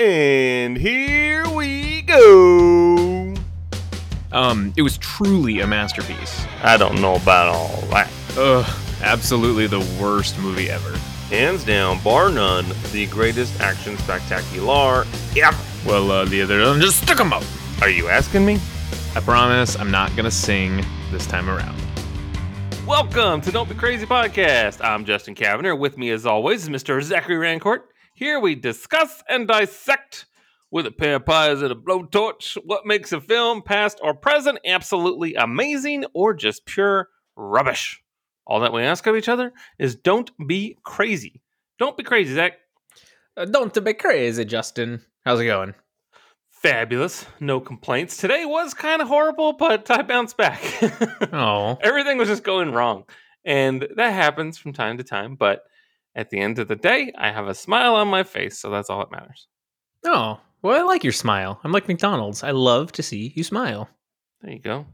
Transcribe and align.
And 0.00 0.78
here 0.78 1.44
we 1.48 2.02
go. 2.02 3.34
Um, 4.30 4.72
it 4.76 4.82
was 4.82 4.96
truly 4.98 5.58
a 5.58 5.66
masterpiece. 5.66 6.46
I 6.62 6.76
don't 6.76 7.00
know 7.00 7.16
about 7.16 7.48
all 7.48 7.80
that. 7.90 8.08
Ugh, 8.36 8.64
absolutely 9.02 9.66
the 9.66 9.80
worst 10.00 10.38
movie 10.38 10.70
ever. 10.70 10.96
Hands 11.30 11.64
down, 11.64 12.00
bar 12.04 12.30
none, 12.30 12.64
the 12.92 13.08
greatest 13.08 13.60
action 13.60 13.98
spectacular 13.98 15.04
ever. 15.36 15.58
Well, 15.84 16.12
uh, 16.12 16.24
the 16.26 16.42
other 16.42 16.62
one 16.62 16.80
just 16.80 17.02
stuck 17.02 17.18
'em 17.18 17.32
up. 17.32 17.42
Are 17.82 17.90
you 17.90 18.08
asking 18.08 18.46
me? 18.46 18.60
I 19.16 19.20
promise 19.20 19.74
I'm 19.76 19.90
not 19.90 20.14
gonna 20.14 20.30
sing 20.30 20.84
this 21.10 21.26
time 21.26 21.50
around. 21.50 21.76
Welcome 22.86 23.40
to 23.40 23.50
Don't 23.50 23.68
Be 23.68 23.74
Crazy 23.74 24.06
Podcast. 24.06 24.78
I'm 24.80 25.04
Justin 25.04 25.34
Kavanagh. 25.34 25.74
With 25.74 25.98
me, 25.98 26.10
as 26.10 26.24
always, 26.24 26.62
is 26.62 26.68
Mr. 26.68 27.02
Zachary 27.02 27.34
Rancourt. 27.34 27.80
Here 28.18 28.40
we 28.40 28.56
discuss 28.56 29.22
and 29.28 29.46
dissect 29.46 30.26
with 30.72 30.86
a 30.86 30.90
pair 30.90 31.14
of 31.14 31.24
pies 31.24 31.62
and 31.62 31.70
a 31.70 31.76
blowtorch 31.76 32.58
what 32.64 32.84
makes 32.84 33.12
a 33.12 33.20
film, 33.20 33.62
past 33.62 34.00
or 34.02 34.12
present, 34.12 34.58
absolutely 34.66 35.36
amazing 35.36 36.04
or 36.14 36.34
just 36.34 36.66
pure 36.66 37.10
rubbish. 37.36 38.02
All 38.44 38.58
that 38.58 38.72
we 38.72 38.82
ask 38.82 39.06
of 39.06 39.14
each 39.14 39.28
other 39.28 39.52
is 39.78 39.94
don't 39.94 40.32
be 40.48 40.76
crazy. 40.82 41.42
Don't 41.78 41.96
be 41.96 42.02
crazy, 42.02 42.34
Zach. 42.34 42.54
Uh, 43.36 43.44
don't 43.44 43.84
be 43.84 43.94
crazy, 43.94 44.44
Justin. 44.44 45.00
How's 45.24 45.38
it 45.38 45.44
going? 45.44 45.76
Fabulous. 46.50 47.24
No 47.38 47.60
complaints. 47.60 48.16
Today 48.16 48.44
was 48.44 48.74
kind 48.74 49.00
of 49.00 49.06
horrible, 49.06 49.52
but 49.52 49.88
I 49.92 50.02
bounced 50.02 50.36
back. 50.36 50.60
Oh, 51.32 51.78
Everything 51.82 52.18
was 52.18 52.26
just 52.26 52.42
going 52.42 52.72
wrong. 52.72 53.04
And 53.44 53.86
that 53.94 54.12
happens 54.12 54.58
from 54.58 54.72
time 54.72 54.98
to 54.98 55.04
time. 55.04 55.36
But 55.36 55.62
at 56.14 56.30
the 56.30 56.38
end 56.38 56.58
of 56.58 56.68
the 56.68 56.76
day, 56.76 57.12
I 57.16 57.30
have 57.30 57.48
a 57.48 57.54
smile 57.54 57.94
on 57.94 58.08
my 58.08 58.22
face. 58.22 58.58
So 58.58 58.70
that's 58.70 58.90
all 58.90 58.98
that 59.00 59.10
matters. 59.12 59.46
oh. 60.06 60.40
Well, 60.60 60.76
I 60.76 60.82
like 60.82 61.04
your 61.04 61.12
smile. 61.12 61.60
I'm 61.62 61.70
like 61.70 61.86
McDonald's. 61.86 62.42
I 62.42 62.50
love 62.50 62.90
to 62.92 63.02
see 63.04 63.32
you 63.36 63.44
smile. 63.44 63.88
There 64.42 64.52
you 64.52 64.58
go. 64.58 64.86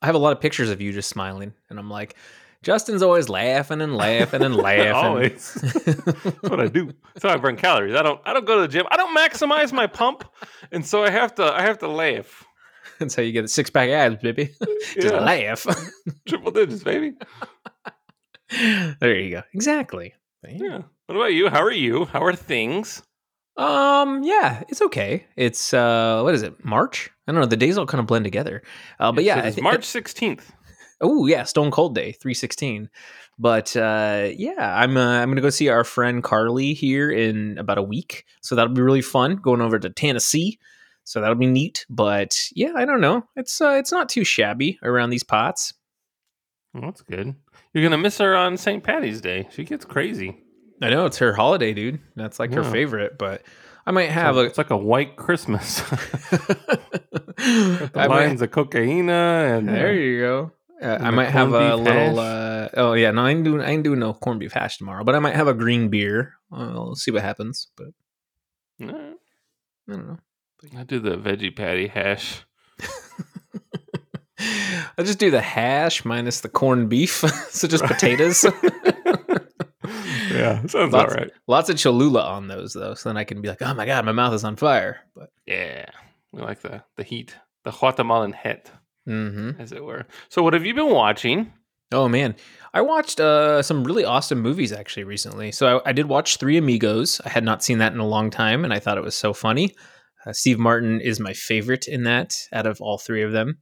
I 0.00 0.06
have 0.06 0.14
a 0.14 0.18
lot 0.18 0.32
of 0.32 0.40
pictures 0.40 0.70
of 0.70 0.80
you 0.80 0.90
just 0.90 1.10
smiling, 1.10 1.52
and 1.68 1.78
I'm 1.78 1.90
like, 1.90 2.14
Justin's 2.62 3.02
always 3.02 3.28
laughing 3.28 3.82
and 3.82 3.94
laughing 3.94 4.42
and 4.42 4.56
laughing. 4.68 4.92
Always. 4.94 5.52
That's 5.84 6.42
what 6.48 6.60
I 6.60 6.66
do. 6.68 6.92
That's 7.12 7.24
how 7.24 7.34
I 7.34 7.36
burn 7.36 7.56
calories. 7.56 7.94
I 7.94 8.02
don't 8.02 8.22
I 8.24 8.32
don't 8.32 8.46
go 8.46 8.54
to 8.56 8.62
the 8.62 8.68
gym. 8.68 8.86
I 8.90 8.96
don't 8.96 9.14
maximize 9.14 9.70
my 9.70 9.86
pump. 9.86 10.24
And 10.72 10.84
so 10.86 11.04
I 11.04 11.10
have 11.10 11.34
to 11.34 11.44
I 11.44 11.60
have 11.60 11.78
to 11.80 11.88
laugh. 11.88 12.42
That's 12.98 13.14
how 13.14 13.22
you 13.22 13.32
get 13.32 13.44
a 13.44 13.48
six 13.48 13.68
pack 13.68 13.90
abs, 13.90 14.16
baby. 14.22 14.54
just 14.94 14.96
Yeah. 15.14 15.20
laugh. 15.20 15.66
Triple 16.26 16.52
digits, 16.52 16.82
baby. 16.82 17.12
There 19.00 19.18
you 19.18 19.30
go. 19.30 19.42
Exactly. 19.52 20.14
Yeah. 20.46 20.82
What 21.06 21.16
about 21.16 21.32
you? 21.32 21.48
How 21.48 21.62
are 21.62 21.72
you? 21.72 22.04
How 22.06 22.22
are 22.22 22.34
things? 22.34 23.02
Um. 23.56 24.22
Yeah, 24.22 24.62
it's 24.68 24.80
okay. 24.82 25.26
It's 25.36 25.74
uh, 25.74 26.20
what 26.22 26.34
is 26.34 26.42
it? 26.42 26.64
March? 26.64 27.10
I 27.26 27.32
don't 27.32 27.40
know. 27.40 27.46
The 27.46 27.56
days 27.56 27.76
all 27.76 27.86
kind 27.86 28.00
of 28.00 28.06
blend 28.06 28.24
together. 28.24 28.62
Uh, 29.00 29.10
but 29.12 29.22
It 29.22 29.26
yeah, 29.26 29.42
it's 29.42 29.60
March 29.60 29.80
16th. 29.80 30.42
Oh 31.00 31.26
yeah, 31.26 31.44
Stone 31.44 31.70
Cold 31.70 31.94
Day, 31.94 32.12
three 32.12 32.34
sixteen. 32.34 32.88
But 33.38 33.76
uh, 33.76 34.30
yeah, 34.36 34.80
I'm 34.80 34.96
uh, 34.96 35.20
I'm 35.20 35.28
gonna 35.30 35.40
go 35.40 35.50
see 35.50 35.68
our 35.68 35.84
friend 35.84 36.22
Carly 36.22 36.74
here 36.74 37.10
in 37.10 37.56
about 37.58 37.78
a 37.78 37.82
week, 37.82 38.24
so 38.42 38.54
that'll 38.54 38.74
be 38.74 38.82
really 38.82 39.02
fun. 39.02 39.36
Going 39.36 39.60
over 39.60 39.78
to 39.78 39.90
Tennessee, 39.90 40.58
so 41.04 41.20
that'll 41.20 41.36
be 41.36 41.46
neat. 41.46 41.86
But 41.88 42.36
yeah, 42.52 42.72
I 42.74 42.84
don't 42.84 43.00
know. 43.00 43.24
It's 43.36 43.60
uh, 43.60 43.76
it's 43.78 43.92
not 43.92 44.08
too 44.08 44.24
shabby 44.24 44.78
around 44.82 45.10
these 45.10 45.22
pots. 45.22 45.72
Well, 46.74 46.84
that's 46.84 47.02
good. 47.02 47.34
You're 47.74 47.84
gonna 47.84 47.98
miss 47.98 48.18
her 48.18 48.34
on 48.36 48.56
St. 48.56 48.82
Patty's 48.82 49.20
Day. 49.20 49.48
She 49.52 49.64
gets 49.64 49.84
crazy. 49.84 50.42
I 50.82 50.90
know 50.90 51.06
it's 51.06 51.18
her 51.18 51.32
holiday, 51.34 51.72
dude. 51.74 52.00
That's 52.16 52.38
like 52.38 52.52
her 52.54 52.62
favorite. 52.64 53.18
But 53.18 53.42
I 53.86 53.90
might 53.90 54.10
have 54.10 54.36
So 54.36 54.40
a. 54.42 54.44
it's 54.44 54.58
like 54.58 54.70
a 54.70 54.76
white 54.76 55.16
Christmas. 55.16 55.82
I 56.32 56.36
the 57.38 57.90
might- 57.94 58.06
lines 58.08 58.42
of 58.42 58.50
cocaina 58.50 59.56
and 59.58 59.68
There 59.68 59.94
you 59.94 60.20
go. 60.20 60.52
Uh, 60.80 60.96
I 61.00 61.10
might 61.10 61.30
have 61.30 61.52
a 61.52 61.74
little. 61.74 62.20
Uh, 62.20 62.68
oh 62.74 62.92
yeah, 62.92 63.10
no, 63.10 63.22
I 63.26 63.30
ain't 63.30 63.42
doing. 63.42 63.60
I 63.60 63.70
ain't 63.70 63.82
doing 63.82 63.98
no 63.98 64.12
corned 64.14 64.38
beef 64.38 64.52
hash 64.52 64.78
tomorrow, 64.78 65.02
but 65.02 65.16
I 65.16 65.18
might 65.18 65.34
have 65.34 65.48
a 65.48 65.54
green 65.54 65.88
beer. 65.88 66.34
Uh, 66.52 66.70
we'll 66.72 66.94
see 66.94 67.10
what 67.10 67.22
happens. 67.22 67.66
But 67.76 67.88
Nah, 68.78 68.92
I 68.96 69.92
don't 69.92 70.06
know. 70.06 70.18
I 70.78 70.84
do 70.84 71.00
the 71.00 71.16
veggie 71.16 71.54
patty 71.54 71.88
hash. 71.88 72.44
I'll 74.96 75.04
just 75.04 75.18
do 75.18 75.30
the 75.30 75.40
hash 75.40 76.04
minus 76.04 76.40
the 76.40 76.48
corned 76.48 76.88
beef, 76.88 77.24
so 77.50 77.66
just 77.68 77.82
Right. 77.82 77.92
potatoes. 77.92 78.44
Yeah, 80.30 80.60
sounds 80.66 80.92
Lots- 80.92 81.12
all 81.14 81.18
right. 81.20 81.30
Lots 81.46 81.70
of 81.70 81.78
Cholula 81.78 82.22
on 82.22 82.48
those 82.48 82.72
though, 82.74 82.94
so 82.94 83.08
then 83.08 83.16
I 83.16 83.24
can 83.24 83.40
be 83.40 83.48
like, 83.48 83.62
"Oh 83.62 83.72
my 83.74 83.86
god, 83.86 84.04
my 84.04 84.12
mouth 84.12 84.34
is 84.34 84.44
on 84.44 84.56
fire." 84.56 84.98
But 85.14 85.30
Yeah, 85.46 85.86
we 86.32 86.42
like 86.42 86.60
the 86.60 86.82
the 86.96 87.02
heat, 87.04 87.34
the 87.64 87.70
Guatemalan 87.70 88.34
heat, 88.34 88.70
hmm 89.06 89.52
as 89.58 89.72
it 89.72 89.82
were. 89.82 90.06
So, 90.28 90.42
what 90.42 90.52
have 90.54 90.66
you 90.66 90.74
been 90.74 90.90
watching? 90.90 91.52
oh 91.90 92.06
man, 92.08 92.36
I 92.74 92.82
watched 92.82 93.18
uh, 93.18 93.62
some 93.62 93.82
really 93.84 94.04
awesome 94.04 94.40
movies 94.42 94.72
actually 94.72 95.04
recently. 95.04 95.50
So 95.52 95.78
I, 95.78 95.88
I 95.88 95.92
did 95.92 96.06
watch 96.06 96.36
Three 96.36 96.58
Amigos. 96.58 97.20
I 97.24 97.30
had 97.30 97.44
not 97.44 97.62
seen 97.64 97.78
that 97.78 97.94
in 97.94 97.98
a 97.98 98.06
long 98.06 98.28
time, 98.30 98.62
and 98.64 98.74
I 98.74 98.78
thought 98.78 98.98
it 98.98 99.04
was 99.04 99.14
so 99.14 99.32
funny. 99.32 99.74
Uh, 100.26 100.32
Steve 100.34 100.58
Martin 100.58 101.00
is 101.00 101.18
my 101.18 101.32
favorite 101.32 101.88
in 101.88 102.02
that 102.04 102.34
out 102.52 102.66
of 102.66 102.78
all 102.82 102.98
three 102.98 103.22
of 103.22 103.32
them. 103.32 103.58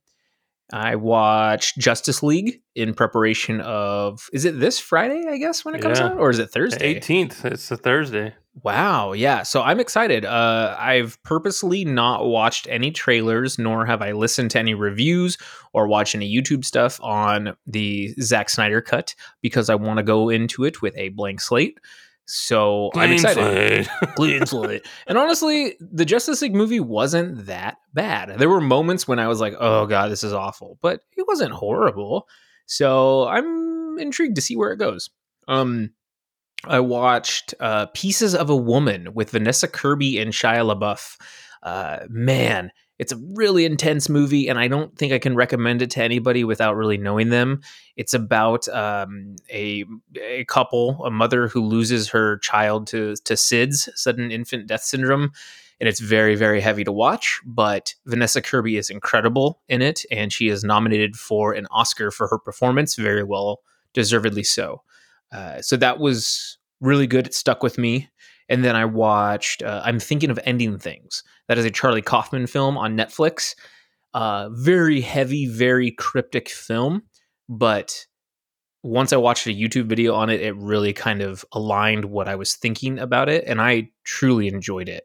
I 0.72 0.96
watched 0.96 1.78
Justice 1.78 2.22
League 2.22 2.60
in 2.74 2.92
preparation 2.94 3.60
of. 3.60 4.28
Is 4.32 4.44
it 4.44 4.58
this 4.58 4.78
Friday? 4.78 5.24
I 5.28 5.38
guess 5.38 5.64
when 5.64 5.74
it 5.74 5.80
comes 5.80 5.98
Yeah. 5.98 6.06
out, 6.06 6.18
or 6.18 6.30
is 6.30 6.38
it 6.38 6.50
Thursday? 6.50 6.86
Eighteenth. 6.86 7.44
It's 7.44 7.70
a 7.70 7.76
Thursday. 7.76 8.34
Wow, 8.62 9.12
yeah. 9.12 9.42
So 9.42 9.60
I'm 9.62 9.78
excited. 9.80 10.24
Uh, 10.24 10.74
I've 10.78 11.22
purposely 11.22 11.84
not 11.84 12.24
watched 12.24 12.66
any 12.70 12.90
trailers, 12.90 13.58
nor 13.58 13.84
have 13.84 14.00
I 14.00 14.12
listened 14.12 14.50
to 14.52 14.58
any 14.58 14.72
reviews 14.72 15.36
or 15.74 15.86
watched 15.86 16.14
any 16.14 16.34
YouTube 16.34 16.64
stuff 16.64 16.98
on 17.02 17.54
the 17.66 18.14
Zack 18.22 18.48
Snyder 18.48 18.80
cut 18.80 19.14
because 19.42 19.68
I 19.68 19.74
want 19.74 19.98
to 19.98 20.02
go 20.02 20.30
into 20.30 20.64
it 20.64 20.80
with 20.80 20.96
a 20.96 21.10
blank 21.10 21.42
slate. 21.42 21.78
So 22.26 22.90
I'm 22.94 23.12
excited. 23.12 23.88
Clean 24.16 24.44
slate. 24.44 24.86
And 25.06 25.16
honestly, 25.16 25.76
the 25.80 26.04
Justice 26.04 26.42
League 26.42 26.54
movie 26.54 26.80
wasn't 26.80 27.46
that 27.46 27.76
bad. 27.94 28.38
There 28.38 28.48
were 28.48 28.60
moments 28.60 29.06
when 29.06 29.20
I 29.20 29.28
was 29.28 29.40
like, 29.40 29.54
"Oh 29.58 29.86
god, 29.86 30.10
this 30.10 30.24
is 30.24 30.32
awful," 30.32 30.78
but 30.82 31.00
it 31.16 31.26
wasn't 31.28 31.52
horrible. 31.52 32.26
So 32.66 33.28
I'm 33.28 33.98
intrigued 33.98 34.34
to 34.36 34.42
see 34.42 34.56
where 34.56 34.72
it 34.72 34.78
goes. 34.78 35.08
Um, 35.46 35.90
I 36.64 36.80
watched 36.80 37.54
uh, 37.60 37.86
Pieces 37.94 38.34
of 38.34 38.50
a 38.50 38.56
Woman 38.56 39.14
with 39.14 39.30
Vanessa 39.30 39.68
Kirby 39.68 40.18
and 40.18 40.32
Shia 40.32 40.74
LaBeouf. 40.74 41.16
Uh, 41.62 42.06
man, 42.08 42.70
it's 42.98 43.12
a 43.12 43.16
really 43.34 43.64
intense 43.64 44.08
movie, 44.08 44.48
and 44.48 44.58
I 44.58 44.68
don't 44.68 44.96
think 44.96 45.12
I 45.12 45.18
can 45.18 45.34
recommend 45.34 45.82
it 45.82 45.90
to 45.92 46.02
anybody 46.02 46.44
without 46.44 46.76
really 46.76 46.96
knowing 46.96 47.28
them. 47.28 47.60
It's 47.96 48.14
about 48.14 48.66
um, 48.68 49.36
a 49.50 49.84
a 50.20 50.44
couple, 50.44 51.04
a 51.04 51.10
mother 51.10 51.48
who 51.48 51.62
loses 51.62 52.08
her 52.08 52.38
child 52.38 52.86
to 52.88 53.16
to 53.16 53.34
SIDS, 53.34 53.88
sudden 53.94 54.30
infant 54.30 54.66
death 54.66 54.82
syndrome, 54.82 55.32
and 55.78 55.88
it's 55.88 56.00
very 56.00 56.36
very 56.36 56.60
heavy 56.60 56.84
to 56.84 56.92
watch. 56.92 57.40
But 57.44 57.94
Vanessa 58.06 58.40
Kirby 58.40 58.76
is 58.76 58.88
incredible 58.88 59.60
in 59.68 59.82
it, 59.82 60.04
and 60.10 60.32
she 60.32 60.48
is 60.48 60.64
nominated 60.64 61.16
for 61.16 61.52
an 61.52 61.66
Oscar 61.70 62.10
for 62.10 62.28
her 62.28 62.38
performance, 62.38 62.94
very 62.94 63.24
well 63.24 63.60
deservedly 63.92 64.44
so. 64.44 64.82
Uh, 65.32 65.60
so 65.60 65.76
that 65.76 65.98
was 65.98 66.58
really 66.80 67.06
good. 67.06 67.26
It 67.26 67.34
stuck 67.34 67.62
with 67.62 67.78
me. 67.78 68.08
And 68.48 68.64
then 68.64 68.76
I 68.76 68.84
watched 68.84 69.62
uh, 69.62 69.82
I'm 69.84 69.98
Thinking 69.98 70.30
of 70.30 70.38
Ending 70.44 70.78
Things. 70.78 71.22
That 71.48 71.58
is 71.58 71.64
a 71.64 71.70
Charlie 71.70 72.02
Kaufman 72.02 72.46
film 72.46 72.76
on 72.78 72.96
Netflix. 72.96 73.54
Uh, 74.14 74.48
very 74.50 75.00
heavy, 75.00 75.46
very 75.46 75.90
cryptic 75.90 76.48
film. 76.48 77.02
But 77.48 78.06
once 78.82 79.12
I 79.12 79.16
watched 79.16 79.46
a 79.46 79.50
YouTube 79.50 79.86
video 79.86 80.14
on 80.14 80.30
it, 80.30 80.40
it 80.40 80.56
really 80.56 80.92
kind 80.92 81.20
of 81.20 81.44
aligned 81.52 82.04
what 82.06 82.28
I 82.28 82.36
was 82.36 82.54
thinking 82.54 82.98
about 82.98 83.28
it. 83.28 83.44
And 83.46 83.60
I 83.60 83.90
truly 84.04 84.48
enjoyed 84.48 84.88
it. 84.88 85.04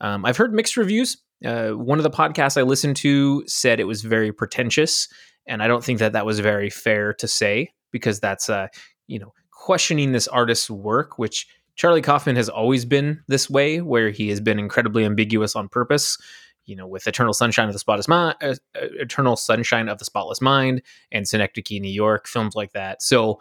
Um, 0.00 0.24
I've 0.24 0.36
heard 0.36 0.52
mixed 0.52 0.76
reviews. 0.76 1.16
Uh, 1.44 1.70
one 1.70 1.98
of 1.98 2.04
the 2.04 2.10
podcasts 2.10 2.58
I 2.58 2.62
listened 2.62 2.96
to 2.96 3.44
said 3.46 3.80
it 3.80 3.84
was 3.84 4.02
very 4.02 4.32
pretentious. 4.32 5.08
And 5.46 5.62
I 5.62 5.68
don't 5.68 5.84
think 5.84 5.98
that 5.98 6.12
that 6.12 6.26
was 6.26 6.40
very 6.40 6.70
fair 6.70 7.12
to 7.14 7.28
say 7.28 7.72
because 7.90 8.20
that's, 8.20 8.48
uh, 8.48 8.68
you 9.06 9.18
know, 9.18 9.32
questioning 9.50 10.12
this 10.12 10.28
artist's 10.28 10.70
work, 10.70 11.18
which 11.18 11.46
Charlie 11.76 12.02
Kaufman 12.02 12.36
has 12.36 12.48
always 12.48 12.84
been 12.84 13.22
this 13.28 13.50
way, 13.50 13.80
where 13.80 14.10
he 14.10 14.28
has 14.28 14.40
been 14.40 14.58
incredibly 14.58 15.04
ambiguous 15.04 15.56
on 15.56 15.68
purpose. 15.68 16.18
You 16.66 16.76
know, 16.76 16.86
with 16.86 17.06
Eternal 17.06 17.34
Sunshine 17.34 17.68
of 17.68 17.74
the 17.74 17.78
Spotless 17.78 18.08
Mind, 18.08 18.36
uh, 18.40 18.54
uh, 18.74 18.86
Eternal 18.98 19.36
Sunshine 19.36 19.88
of 19.88 19.98
the 19.98 20.04
Spotless 20.04 20.40
Mind, 20.40 20.80
and 21.12 21.28
Synecdoche, 21.28 21.78
New 21.78 21.90
York, 21.90 22.26
films 22.26 22.54
like 22.54 22.72
that. 22.72 23.02
So, 23.02 23.40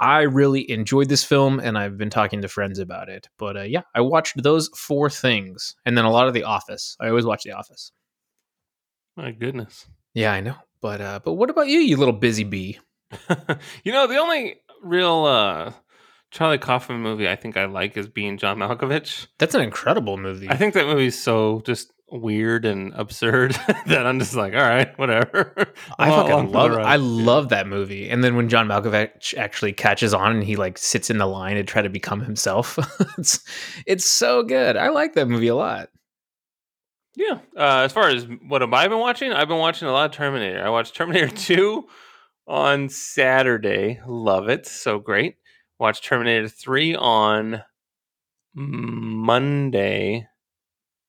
I 0.00 0.22
really 0.22 0.68
enjoyed 0.68 1.08
this 1.08 1.22
film, 1.22 1.60
and 1.60 1.78
I've 1.78 1.96
been 1.96 2.10
talking 2.10 2.42
to 2.42 2.48
friends 2.48 2.80
about 2.80 3.08
it. 3.08 3.28
But 3.38 3.56
uh, 3.56 3.62
yeah, 3.62 3.82
I 3.94 4.00
watched 4.00 4.42
those 4.42 4.68
four 4.74 5.10
things, 5.10 5.76
and 5.84 5.96
then 5.96 6.04
a 6.04 6.10
lot 6.10 6.28
of 6.28 6.34
The 6.34 6.44
Office. 6.44 6.96
I 6.98 7.08
always 7.08 7.26
watch 7.26 7.44
The 7.44 7.52
Office. 7.52 7.92
My 9.16 9.30
goodness. 9.30 9.86
Yeah, 10.14 10.32
I 10.32 10.40
know. 10.40 10.56
But 10.80 11.00
uh, 11.00 11.20
but 11.24 11.34
what 11.34 11.50
about 11.50 11.68
you, 11.68 11.78
you 11.78 11.96
little 11.96 12.12
busy 12.12 12.44
bee? 12.44 12.80
you 13.84 13.92
know, 13.92 14.06
the 14.06 14.16
only 14.16 14.56
real 14.82 15.24
uh, 15.24 15.72
Charlie 16.32 16.58
Kaufman 16.58 17.00
movie 17.00 17.28
I 17.28 17.36
think 17.36 17.56
I 17.56 17.66
like 17.66 17.96
is 17.96 18.08
Being 18.08 18.38
John 18.38 18.58
Malkovich. 18.58 19.26
That's 19.38 19.54
an 19.54 19.60
incredible 19.60 20.16
movie. 20.16 20.48
I 20.48 20.56
think 20.56 20.74
that 20.74 20.86
movie's 20.86 21.20
so 21.20 21.62
just 21.66 21.92
weird 22.10 22.64
and 22.64 22.92
absurd 22.94 23.52
that 23.86 24.06
I'm 24.06 24.18
just 24.18 24.34
like, 24.34 24.54
all 24.54 24.60
right, 24.60 24.96
whatever. 24.98 25.54
I 25.98 26.08
fucking 26.08 26.50
love. 26.50 26.72
I 26.72 26.96
love 26.96 27.50
that 27.50 27.66
movie. 27.66 28.08
And 28.08 28.24
then 28.24 28.34
when 28.34 28.48
John 28.48 28.66
Malkovich 28.66 29.36
actually 29.36 29.74
catches 29.74 30.14
on 30.14 30.32
and 30.32 30.42
he 30.42 30.56
like 30.56 30.78
sits 30.78 31.10
in 31.10 31.18
the 31.18 31.26
line 31.26 31.56
to 31.56 31.64
try 31.64 31.82
to 31.82 31.90
become 31.90 32.22
himself. 32.22 32.78
it's 33.18 33.40
it's 33.86 34.10
so 34.10 34.42
good. 34.42 34.76
I 34.76 34.88
like 34.88 35.14
that 35.14 35.28
movie 35.28 35.48
a 35.48 35.54
lot. 35.54 35.90
Yeah. 37.14 37.40
Uh, 37.54 37.82
as 37.84 37.92
far 37.92 38.08
as 38.08 38.26
what 38.48 38.62
have 38.62 38.72
I 38.72 38.88
been 38.88 38.98
watching? 38.98 39.32
I've 39.32 39.48
been 39.48 39.58
watching 39.58 39.86
a 39.86 39.92
lot 39.92 40.06
of 40.06 40.12
Terminator. 40.12 40.64
I 40.64 40.70
watched 40.70 40.94
Terminator 40.94 41.28
2 41.28 41.86
on 42.46 42.88
Saturday. 42.88 44.00
Love 44.06 44.48
it. 44.48 44.66
So 44.66 44.98
great. 44.98 45.36
Watched 45.82 46.04
Terminator 46.04 46.48
3 46.48 46.94
on 46.94 47.62
Monday. 48.54 50.28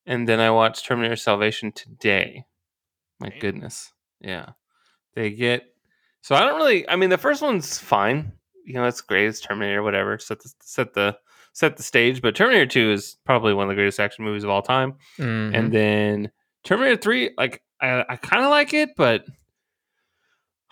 And 0.08 0.28
then 0.28 0.40
I 0.40 0.50
watched 0.50 0.86
Terminator 0.86 1.16
Salvation 1.16 1.72
today. 1.72 2.46
My 3.20 3.30
Damn. 3.30 3.40
goodness. 3.40 3.94
Yeah. 4.20 4.50
They 5.14 5.30
get. 5.30 5.64
So 6.22 6.34
I 6.34 6.40
don't 6.40 6.56
really. 6.58 6.90
I 6.90 6.96
mean, 6.96 7.12
the 7.12 7.20
first 7.20 7.44
one's 7.44 7.78
fine. 7.78 8.32
You 8.66 8.74
know, 8.74 8.86
it's 8.86 9.02
great. 9.02 9.28
It's 9.28 9.40
Terminator, 9.42 9.84
whatever. 9.84 10.18
Set 10.18 10.42
the 10.42 10.52
set 10.62 10.94
the 10.96 11.18
set 11.54 11.78
the 11.78 11.84
stage. 11.84 12.22
But 12.24 12.36
Terminator 12.36 12.66
Two 12.66 12.92
is 12.92 13.18
probably 13.26 13.54
one 13.54 13.66
of 13.66 13.70
the 13.70 13.76
greatest 13.76 14.00
action 14.00 14.26
movies 14.26 14.44
of 14.44 14.50
all 14.50 14.64
time. 14.64 14.96
Mhm. 15.20 15.56
And 15.56 15.72
then 15.72 16.32
Terminator 16.64 16.98
3, 17.00 17.32
like 17.38 17.62
I, 17.80 18.04
I 18.10 18.16
kind 18.16 18.44
of 18.44 18.50
like 18.50 18.74
it, 18.74 18.90
but 18.98 19.24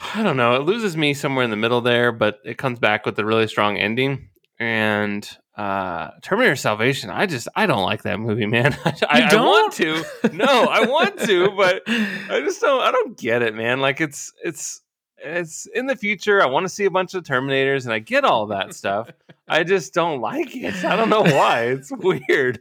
I 0.16 0.24
don't 0.24 0.38
know. 0.38 0.56
It 0.56 0.64
loses 0.64 0.98
me 0.98 1.14
somewhere 1.14 1.44
in 1.44 1.52
the 1.52 1.58
middle 1.58 1.82
there, 1.82 2.12
but 2.12 2.40
it 2.44 2.58
comes 2.58 2.80
back 2.80 3.06
with 3.06 3.18
a 3.20 3.26
really 3.26 3.48
strong 3.48 3.78
ending. 3.78 4.30
And 4.60 5.28
uh 5.58 6.12
Terminator 6.22 6.56
Salvation, 6.56 7.10
I 7.10 7.26
just 7.26 7.48
I 7.56 7.66
don't 7.66 7.84
like 7.84 8.04
that 8.04 8.20
movie, 8.20 8.46
man. 8.46 8.78
I, 8.86 8.94
I, 9.10 9.22
I 9.36 9.36
want 9.36 9.74
to. 9.74 10.04
No, 10.34 10.46
I 10.66 10.86
want 10.86 11.20
to, 11.22 11.52
but 11.52 11.82
I 11.88 12.42
just 12.44 12.62
don't 12.62 12.82
I 12.82 12.92
don't 12.92 13.18
get 13.18 13.42
it, 13.42 13.56
man. 13.56 13.80
Like 13.82 14.00
it's 14.02 14.32
it's 14.44 14.82
it's 15.18 15.68
in 15.76 15.88
the 15.88 15.96
future. 15.96 16.42
I 16.42 16.46
want 16.48 16.66
to 16.66 16.70
see 16.70 16.86
a 16.86 16.92
bunch 16.92 17.14
of 17.14 17.24
Terminators 17.24 17.84
and 17.86 17.94
I 17.94 18.00
get 18.00 18.24
all 18.24 18.48
that 18.48 18.74
stuff. 18.74 19.10
I 19.48 19.64
just 19.64 19.94
don't 19.94 20.22
like 20.22 20.56
it. 20.56 20.86
I 20.86 20.96
don't 20.96 21.10
know 21.10 21.24
why. 21.24 21.64
It's 21.66 21.92
weird. 21.98 22.60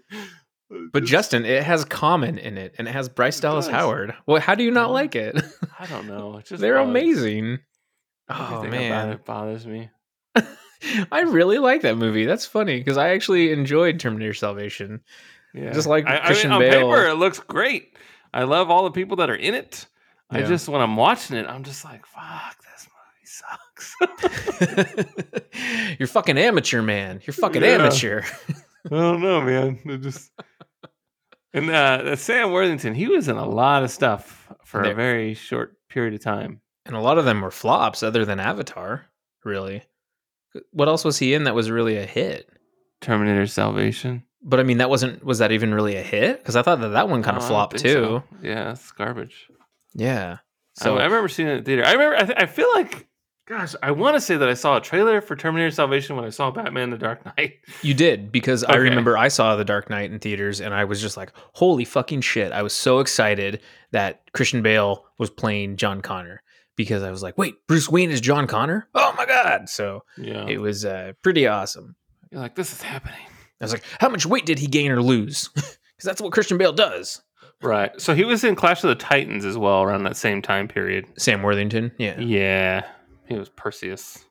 But 0.92 1.00
Just- 1.00 1.10
Justin, 1.10 1.44
it 1.44 1.64
has 1.64 1.84
Common 1.84 2.38
in 2.38 2.56
it 2.56 2.74
and 2.78 2.86
it 2.86 2.92
has 2.92 3.08
Bryce 3.08 3.38
It 3.38 3.42
Dallas 3.42 3.66
does. 3.66 3.74
Howard. 3.74 4.14
Well, 4.26 4.40
how 4.40 4.54
do 4.54 4.62
you 4.62 4.70
not 4.70 4.88
Yeah. 4.88 4.92
like 4.94 5.16
it? 5.16 5.42
I 5.78 5.86
don't 5.86 6.06
know. 6.06 6.36
It 6.38 6.46
just 6.46 6.60
They're 6.60 6.76
bothers- 6.78 6.90
amazing. 6.90 7.58
Oh 8.28 8.62
man. 8.64 9.10
it 9.10 9.24
bothers 9.24 9.66
me. 9.66 9.90
I 11.12 11.22
really 11.22 11.58
like 11.58 11.82
that 11.82 11.96
movie. 11.96 12.24
That's 12.24 12.46
funny 12.46 12.78
because 12.78 12.96
I 12.96 13.10
actually 13.10 13.50
enjoyed 13.52 13.98
Terminator 13.98 14.34
Salvation. 14.34 15.00
Yeah, 15.52 15.72
Just 15.72 15.88
like 15.88 16.06
I, 16.06 16.18
I 16.18 16.26
Christian 16.26 16.50
mean, 16.50 16.62
on 16.62 16.70
Bale. 16.70 16.88
paper, 16.88 17.06
it 17.08 17.14
looks 17.14 17.40
great. 17.40 17.96
I 18.32 18.44
love 18.44 18.70
all 18.70 18.84
the 18.84 18.92
people 18.92 19.16
that 19.16 19.28
are 19.28 19.34
in 19.34 19.54
it. 19.54 19.86
I 20.30 20.42
just 20.42 20.68
when 20.68 20.80
I'm 20.80 20.96
watching 20.96 21.36
it, 21.36 21.46
I'm 21.48 21.64
just 21.64 21.84
like, 21.84 22.06
"Fuck, 22.06 22.56
this 22.62 22.86
movie 22.94 23.26
sucks." 23.26 23.96
You're 25.98 26.06
fucking 26.06 26.38
amateur, 26.38 26.82
man. 26.82 27.20
You're 27.26 27.34
fucking 27.34 27.62
Yeah. 27.62 27.70
amateur. 27.70 28.22
I 28.86 28.90
don't 28.90 29.20
know, 29.20 29.40
man. 29.40 29.80
It 29.84 29.98
just 30.02 30.30
and 31.52 31.70
uh, 31.70 32.16
Sam 32.16 32.52
Worthington, 32.52 32.94
he 32.94 33.08
was 33.08 33.28
in 33.28 33.36
a 33.36 33.46
lot 33.48 33.82
of 33.82 33.90
stuff 33.90 34.52
for 34.64 34.82
a 34.82 34.94
very 34.94 35.34
short 35.34 35.76
period 35.88 36.14
of 36.14 36.22
time. 36.22 36.60
And 36.86 36.96
a 36.96 37.00
lot 37.00 37.18
of 37.18 37.24
them 37.24 37.40
were 37.42 37.50
flops 37.50 38.02
other 38.02 38.24
than 38.24 38.40
Avatar, 38.40 39.06
really. 39.44 39.82
What 40.72 40.88
else 40.88 41.04
was 41.04 41.18
he 41.18 41.34
in 41.34 41.44
that 41.44 41.54
was 41.54 41.70
really 41.70 41.96
a 41.96 42.06
hit? 42.06 42.48
Terminator 43.00 43.46
Salvation. 43.46 44.24
But 44.42 44.58
I 44.58 44.62
mean, 44.62 44.78
that 44.78 44.90
wasn't, 44.90 45.22
was 45.24 45.38
that 45.38 45.52
even 45.52 45.74
really 45.74 45.96
a 45.96 46.02
hit? 46.02 46.38
Because 46.38 46.56
I 46.56 46.62
thought 46.62 46.80
that 46.80 46.88
that 46.88 47.08
one 47.08 47.22
kind 47.22 47.36
of 47.36 47.42
I 47.42 47.46
don't 47.46 47.54
flopped 47.54 47.78
too. 47.78 47.92
so. 47.92 48.24
Yeah, 48.42 48.72
it's 48.72 48.90
garbage. 48.92 49.48
Yeah. 49.94 50.38
So 50.76 50.84
So 50.84 50.98
I 50.98 51.04
remember 51.04 51.28
seeing 51.28 51.48
it 51.48 51.52
in 51.52 51.58
the 51.58 51.64
theater. 51.64 51.84
I 51.84 51.92
remember. 51.92 52.16
I, 52.16 52.22
th- 52.24 52.38
I 52.38 52.46
feel 52.46 52.68
like, 52.74 53.06
gosh, 53.50 53.74
I 53.82 53.90
want 53.90 54.16
to 54.16 54.20
say 54.20 54.36
that 54.36 54.48
I 54.48 54.54
saw 54.54 54.76
a 54.76 54.80
trailer 54.80 55.20
for 55.20 55.36
Terminator 55.36 55.70
Salvation 55.70 56.16
when 56.16 56.24
I 56.24 56.30
saw 56.30 56.50
Batman: 56.50 56.90
The 56.90 56.96
Dark 56.98 57.24
Knight. 57.26 57.54
you 57.82 57.92
did 57.92 58.32
because 58.32 58.64
I 58.64 58.76
remember 58.76 59.18
I 59.18 59.28
saw 59.28 59.56
The 59.56 59.64
Dark 59.64 59.90
Knight 59.90 60.10
in 60.10 60.18
theaters 60.18 60.60
and 60.60 60.72
I 60.72 60.84
was 60.84 61.00
just 61.00 61.16
like, 61.16 61.32
holy 61.52 61.84
fucking 61.84 62.20
shit. 62.22 62.52
I 62.52 62.62
was 62.62 62.72
so 62.72 63.00
excited 63.00 63.60
that 63.90 64.22
Christian 64.32 64.62
Bale 64.62 65.04
was 65.18 65.28
playing 65.30 65.76
John 65.76 66.00
Connor 66.00 66.42
because 66.76 67.02
I 67.02 67.10
was 67.10 67.22
like, 67.22 67.36
wait, 67.36 67.56
Bruce 67.66 67.88
Wayne 67.88 68.10
is 68.10 68.20
John 68.20 68.46
Connor? 68.46 68.88
Oh 68.94 69.12
my 69.18 69.26
God. 69.26 69.68
So 69.68 70.04
Yeah, 70.16 70.46
it 70.46 70.60
was 70.60 70.84
uh, 70.84 71.12
pretty 71.22 71.46
awesome. 71.46 71.96
you're 72.30 72.40
like, 72.40 72.54
this 72.54 72.72
is 72.72 72.80
happening. 72.80 73.20
I 73.60 73.64
was 73.64 73.72
like, 73.72 73.84
how 74.00 74.08
much 74.08 74.24
weight 74.24 74.46
did 74.46 74.58
he 74.58 74.66
gain 74.66 74.90
or 74.90 75.02
lose? 75.02 75.50
Because 76.00 76.08
that's 76.12 76.22
what 76.22 76.32
Christian 76.32 76.56
Bale 76.56 76.72
does. 76.72 77.20
Right. 77.62 77.90
So 78.00 78.14
he 78.14 78.24
was 78.24 78.42
in 78.42 78.56
Clash 78.56 78.82
of 78.82 78.88
the 78.88 78.94
Titans 78.94 79.44
as 79.44 79.58
well 79.58 79.82
around 79.82 80.04
that 80.04 80.16
same 80.16 80.40
time 80.40 80.66
period. 80.66 81.04
Sam 81.18 81.42
Worthington, 81.42 81.92
yeah. 81.98 82.18
Yeah, 82.18 82.86
he 83.30 83.38
was 83.38 83.48
Perseus, 83.48 84.24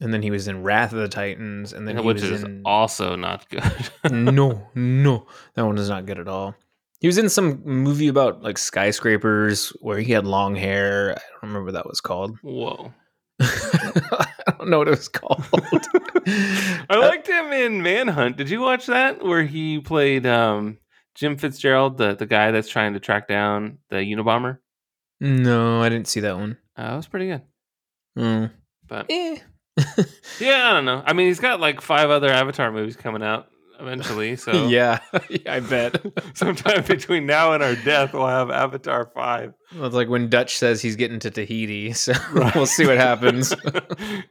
And 0.00 0.14
then 0.14 0.22
he 0.22 0.30
was 0.30 0.48
in 0.48 0.62
Wrath 0.62 0.92
of 0.92 0.98
the 0.98 1.08
Titans, 1.08 1.72
and 1.72 1.86
then 1.86 1.98
he 1.98 2.02
which 2.04 2.22
was 2.22 2.30
is 2.30 2.42
in 2.44 2.62
also 2.64 3.16
not 3.16 3.48
good. 3.50 3.62
no, 4.10 4.68
no, 4.74 5.26
that 5.54 5.66
one 5.66 5.76
is 5.78 5.88
not 5.88 6.06
good 6.06 6.18
at 6.18 6.28
all. 6.28 6.54
He 7.00 7.06
was 7.08 7.18
in 7.18 7.28
some 7.28 7.62
movie 7.64 8.08
about 8.08 8.42
like 8.42 8.56
skyscrapers 8.56 9.68
where 9.80 9.98
he 9.98 10.12
had 10.12 10.26
long 10.26 10.54
hair. 10.56 11.10
I 11.10 11.14
don't 11.14 11.42
remember 11.42 11.64
what 11.66 11.74
that 11.74 11.86
was 11.86 12.00
called. 12.00 12.38
Whoa. 12.42 12.92
I 13.38 14.54
don't 14.58 14.70
know 14.70 14.78
what 14.78 14.88
it 14.88 14.92
was 14.92 15.08
called. 15.08 15.44
I 16.26 16.96
liked 16.96 17.26
him 17.28 17.52
in 17.52 17.82
Manhunt. 17.82 18.38
Did 18.38 18.48
you 18.48 18.60
watch 18.60 18.86
that 18.86 19.22
where 19.22 19.42
he 19.42 19.78
played 19.78 20.24
um, 20.24 20.78
Jim 21.14 21.36
Fitzgerald, 21.36 21.98
the 21.98 22.14
the 22.14 22.24
guy 22.26 22.50
that's 22.50 22.68
trying 22.68 22.94
to 22.94 23.00
track 23.00 23.28
down 23.28 23.78
the 23.90 23.96
Unabomber? 23.96 24.58
no, 25.20 25.82
I 25.82 25.88
didn't 25.88 26.08
see 26.08 26.20
that 26.20 26.36
one. 26.36 26.56
Uh, 26.78 26.92
it 26.92 26.96
was 26.96 27.08
pretty 27.08 27.26
good. 27.28 27.42
Mm. 28.16 28.50
But 28.88 29.06
Eh. 29.10 29.38
yeah, 30.40 30.70
I 30.70 30.72
don't 30.72 30.84
know. 30.86 31.02
I 31.04 31.12
mean, 31.12 31.26
he's 31.26 31.40
got 31.40 31.60
like 31.60 31.80
five 31.80 32.08
other 32.10 32.28
Avatar 32.30 32.72
movies 32.72 32.96
coming 32.96 33.22
out 33.22 33.48
eventually. 33.78 34.36
So 34.36 34.52
yeah, 34.68 35.00
yeah, 35.28 35.38
I 35.54 35.60
bet. 35.60 36.00
sometime 36.34 36.82
between 36.84 37.26
now 37.26 37.52
and 37.52 37.62
our 37.62 37.74
death, 37.76 38.14
we'll 38.14 38.26
have 38.26 38.50
Avatar 38.50 39.10
five. 39.14 39.52
Well, 39.74 39.84
it's 39.84 39.94
like 39.94 40.08
when 40.08 40.30
Dutch 40.30 40.56
says 40.56 40.80
he's 40.80 40.96
getting 40.96 41.18
to 41.20 41.30
Tahiti, 41.30 41.92
so 41.92 42.14
Right. 42.32 42.54
we'll 42.54 42.64
see 42.64 42.86
what 42.86 42.96
happens. 42.96 43.54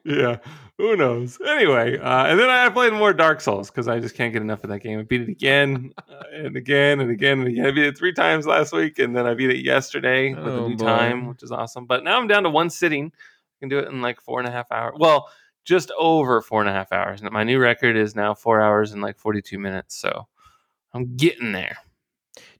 yeah, 0.03 0.37
who 0.79 0.95
knows? 0.95 1.37
Anyway, 1.45 1.99
uh, 1.99 2.25
and 2.25 2.39
then 2.39 2.49
I 2.49 2.67
played 2.69 2.93
more 2.93 3.13
Dark 3.13 3.39
Souls 3.41 3.69
because 3.69 3.87
I 3.87 3.99
just 3.99 4.15
can't 4.15 4.33
get 4.33 4.41
enough 4.41 4.63
of 4.63 4.71
that 4.71 4.79
game. 4.79 4.99
I 4.99 5.03
beat 5.03 5.21
it 5.21 5.29
again 5.29 5.93
uh, 6.09 6.23
and 6.33 6.55
again 6.55 6.99
and 7.01 7.11
again 7.11 7.39
and 7.41 7.47
again. 7.49 7.65
I 7.67 7.71
beat 7.71 7.85
it 7.85 7.97
three 7.97 8.13
times 8.13 8.47
last 8.47 8.73
week, 8.73 8.97
and 8.97 9.15
then 9.15 9.27
I 9.27 9.35
beat 9.35 9.51
it 9.51 9.63
yesterday 9.63 10.33
with 10.33 10.47
Oh, 10.53 10.65
a 10.65 10.69
new 10.69 10.75
boy. 10.77 10.85
time, 10.85 11.27
which 11.27 11.43
is 11.43 11.51
awesome. 11.51 11.85
But 11.85 12.03
now 12.03 12.17
I'm 12.19 12.27
down 12.27 12.43
to 12.43 12.49
one 12.49 12.71
sitting. 12.71 13.11
I 13.65 13.67
can 13.67 13.69
do 13.69 13.79
it 13.79 13.91
in 13.91 14.01
like 14.01 14.21
four 14.21 14.39
and 14.39 14.47
a 14.47 14.51
half 14.51 14.71
hours. 14.71 14.93
Well, 14.97 15.27
just 15.63 15.91
over 15.97 16.41
four 16.41 16.61
and 16.61 16.69
a 16.69 16.73
half 16.73 16.91
hours. 16.91 17.21
And 17.21 17.31
my 17.31 17.43
new 17.43 17.59
record 17.59 17.97
is 17.97 18.15
now 18.15 18.35
four 18.35 18.61
hours 18.61 18.91
and 18.91 19.01
like 19.01 19.17
42 19.17 19.57
minutes. 19.57 19.95
So 19.95 20.27
I'm 20.93 21.15
getting 21.17 21.51
there. 21.51 21.77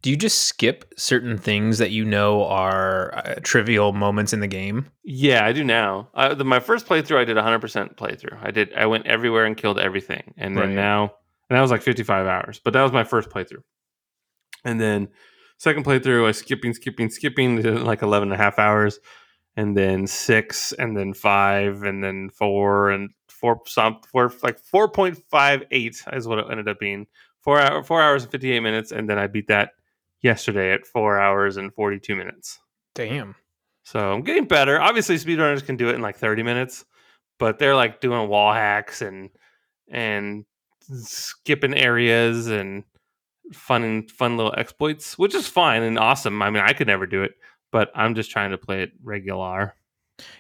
Do 0.02 0.10
you 0.10 0.18
just 0.18 0.40
skip 0.46 0.94
certain 0.98 1.38
things 1.38 1.78
that 1.78 1.92
you 1.92 2.06
know 2.06 2.46
are 2.46 3.16
uh, 3.16 3.36
trivial 3.44 3.92
moments 3.94 4.34
in 4.34 4.40
the 4.40 4.48
game? 4.48 4.88
Yeah, 5.04 5.46
I 5.46 5.52
do 5.52 5.64
now. 5.64 6.10
Uh, 6.14 6.34
the, 6.34 6.44
my 6.46 6.60
first 6.60 6.88
playthrough, 6.88 7.18
I 7.18 7.26
did 7.26 7.38
100% 7.38 7.96
playthrough. 7.96 8.40
I 8.42 8.52
did. 8.52 8.74
I 8.74 8.86
went 8.86 9.06
everywhere 9.06 9.46
and 9.46 9.58
killed 9.58 9.80
everything, 9.80 10.34
and 10.38 10.56
then 10.56 10.70
Right. 10.70 10.76
now, 10.76 11.14
and 11.50 11.58
that 11.58 11.62
was 11.62 11.72
like 11.72 11.82
55 11.82 12.26
hours. 12.28 12.62
But 12.64 12.74
that 12.74 12.84
was 12.84 12.92
my 12.92 13.04
first 13.04 13.30
playthrough. 13.30 13.64
And 14.64 14.80
then 14.80 15.10
second 15.58 15.86
playthrough, 15.86 16.28
I 16.28 16.32
skipping, 16.32 16.74
skipping, 16.74 17.10
skipping, 17.10 17.62
did 17.62 17.82
like 17.82 18.02
11 18.02 18.32
and 18.32 18.40
a 18.40 18.44
half 18.44 18.60
hours, 18.60 19.00
and 19.56 19.76
then 19.76 20.08
six, 20.08 20.74
and 20.74 20.98
then 20.98 21.14
five, 21.14 21.84
and 21.84 22.04
then 22.04 22.30
four, 22.30 22.90
and 22.90 23.10
four, 23.30 23.62
some 23.68 24.00
four, 24.12 24.32
like 24.44 24.60
4.58 24.62 26.16
is 26.16 26.28
what 26.28 26.40
it 26.40 26.46
ended 26.50 26.68
up 26.68 26.80
being. 26.80 27.08
Four 27.42 27.60
hour, 27.60 27.84
four 27.84 28.02
hours 28.02 28.24
and 28.24 28.32
58 28.32 28.60
minutes, 28.62 28.92
and 28.92 29.08
then 29.08 29.20
I 29.20 29.28
beat 29.28 29.48
that 29.48 29.72
yesterday 30.22 30.74
at 30.74 30.88
four 30.88 31.20
hours 31.20 31.58
and 31.58 31.74
42 31.74 32.16
minutes. 32.16 32.60
Damn. 32.96 33.36
So 33.84 34.12
I'm 34.12 34.24
getting 34.24 34.46
better. 34.46 34.82
Obviously, 34.82 35.16
speedrunners 35.16 35.64
can 35.64 35.78
do 35.78 35.90
it 35.90 35.96
in 35.96 36.02
like 36.02 36.18
30 36.18 36.42
minutes, 36.42 36.86
but 37.38 37.60
they're 37.60 37.76
like 37.76 38.02
doing 38.02 38.28
wall 38.28 38.52
hacks 38.52 39.02
and 39.02 39.30
and 39.90 40.46
skipping 40.90 41.76
areas 41.76 42.48
and 42.48 42.84
fun 43.54 43.84
and 43.84 44.10
fun 44.10 44.38
little 44.38 44.56
exploits, 44.58 45.18
which 45.18 45.36
is 45.36 45.48
fine 45.48 45.84
and 45.84 46.00
awesome. 46.00 46.42
I 46.42 46.50
mean, 46.50 46.64
I 46.64 46.74
could 46.74 46.88
never 46.88 47.06
do 47.06 47.22
it, 47.22 47.34
but 47.76 47.92
I'm 47.94 48.16
just 48.16 48.32
trying 48.32 48.52
to 48.52 48.58
play 48.58 48.84
it 48.84 48.94
regular. 49.04 49.76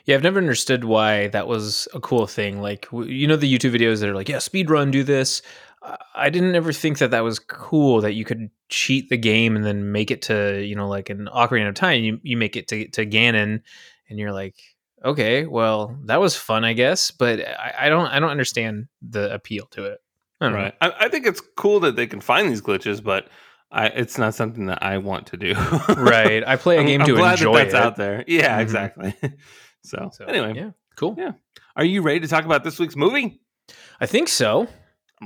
Yeah, 0.06 0.16
I've 0.16 0.24
never 0.24 0.40
understood 0.40 0.86
why 0.86 1.28
that 1.28 1.48
was 1.50 1.86
a 1.94 2.00
cool 2.00 2.28
thing. 2.28 2.62
Like, 2.62 2.88
you 2.94 3.28
know, 3.28 3.36
the 3.36 3.54
YouTube 3.54 3.76
videos 3.76 4.00
that 4.00 4.08
are 4.08 4.16
like, 4.16 4.30
yeah, 4.30 4.40
speed 4.40 4.70
run, 4.70 4.90
do 4.90 5.04
this. 5.04 5.42
I- 5.84 5.98
I 6.16 6.30
didn't 6.30 6.56
ever 6.56 6.72
think 6.72 7.00
that 7.00 7.12
that 7.12 7.26
was 7.26 7.40
cool 7.40 8.00
that 8.00 8.14
you 8.14 8.24
could 8.24 8.52
cheat 8.70 9.10
the 9.10 9.18
game 9.18 9.58
and 9.58 9.66
then 9.66 9.92
make 9.92 10.12
it 10.12 10.22
to, 10.24 10.64
you 10.64 10.78
know, 10.78 10.88
like 10.88 11.10
an 11.10 11.28
Ocarina 11.28 11.68
of 11.68 11.76
Time. 11.76 12.06
You, 12.06 12.22
you 12.24 12.38
make 12.38 12.56
it 12.56 12.70
to, 12.70 12.88
to 12.92 13.06
Ganon 13.06 13.62
and 14.08 14.18
you're 14.18 14.32
like, 14.32 14.56
okay, 15.04 15.46
well, 15.46 16.00
that 16.06 16.22
was 16.22 16.38
fun, 16.38 16.64
I 16.64 16.72
guess, 16.72 17.12
but 17.12 17.42
I, 17.42 17.74
I 17.80 17.90
don't 17.90 18.08
I 18.08 18.22
don't 18.22 18.32
understand 18.32 18.88
the 19.02 19.34
appeal 19.34 19.66
to 19.72 19.84
it. 19.84 20.00
I. 20.40 20.54
Right. 20.56 20.74
I, 20.80 20.94
I 21.02 21.10
think 21.10 21.28
it's 21.28 21.42
cool 21.58 21.82
that 21.82 21.98
they 21.98 22.08
can 22.08 22.22
find 22.22 22.50
these 22.50 22.62
glitches, 22.62 23.04
but 23.04 23.28
I, 23.72 23.88
it's 23.88 24.18
not 24.18 24.34
something 24.36 24.68
that 24.68 24.82
I 24.84 25.00
want 25.00 25.28
to 25.28 25.38
do. 25.38 25.54
Right. 25.96 26.44
I 26.48 26.56
play 26.56 26.78
a 26.78 26.80
I'm, 26.82 26.86
game 26.86 27.02
I'm 27.02 27.08
to 27.08 27.16
glad 27.16 27.34
enjoy 27.40 27.58
that 27.58 27.64
that's 27.72 27.74
it. 27.74 27.82
out 27.82 27.96
there. 27.98 28.24
Yeah, 28.28 28.58
Mhm. 28.60 28.62
exactly. 28.62 29.16
so, 29.84 30.10
So, 30.14 30.26
anyway, 30.26 30.54
yeah, 30.56 30.70
cool. 30.96 31.16
Yeah. 31.18 31.32
are 31.76 31.84
you 31.86 32.02
ready 32.02 32.22
to 32.22 32.28
talk 32.28 32.46
about 32.46 32.64
this 32.64 32.80
week's 32.80 32.96
movie? 32.96 33.42
I 34.00 34.06
think 34.06 34.28
so. 34.30 34.68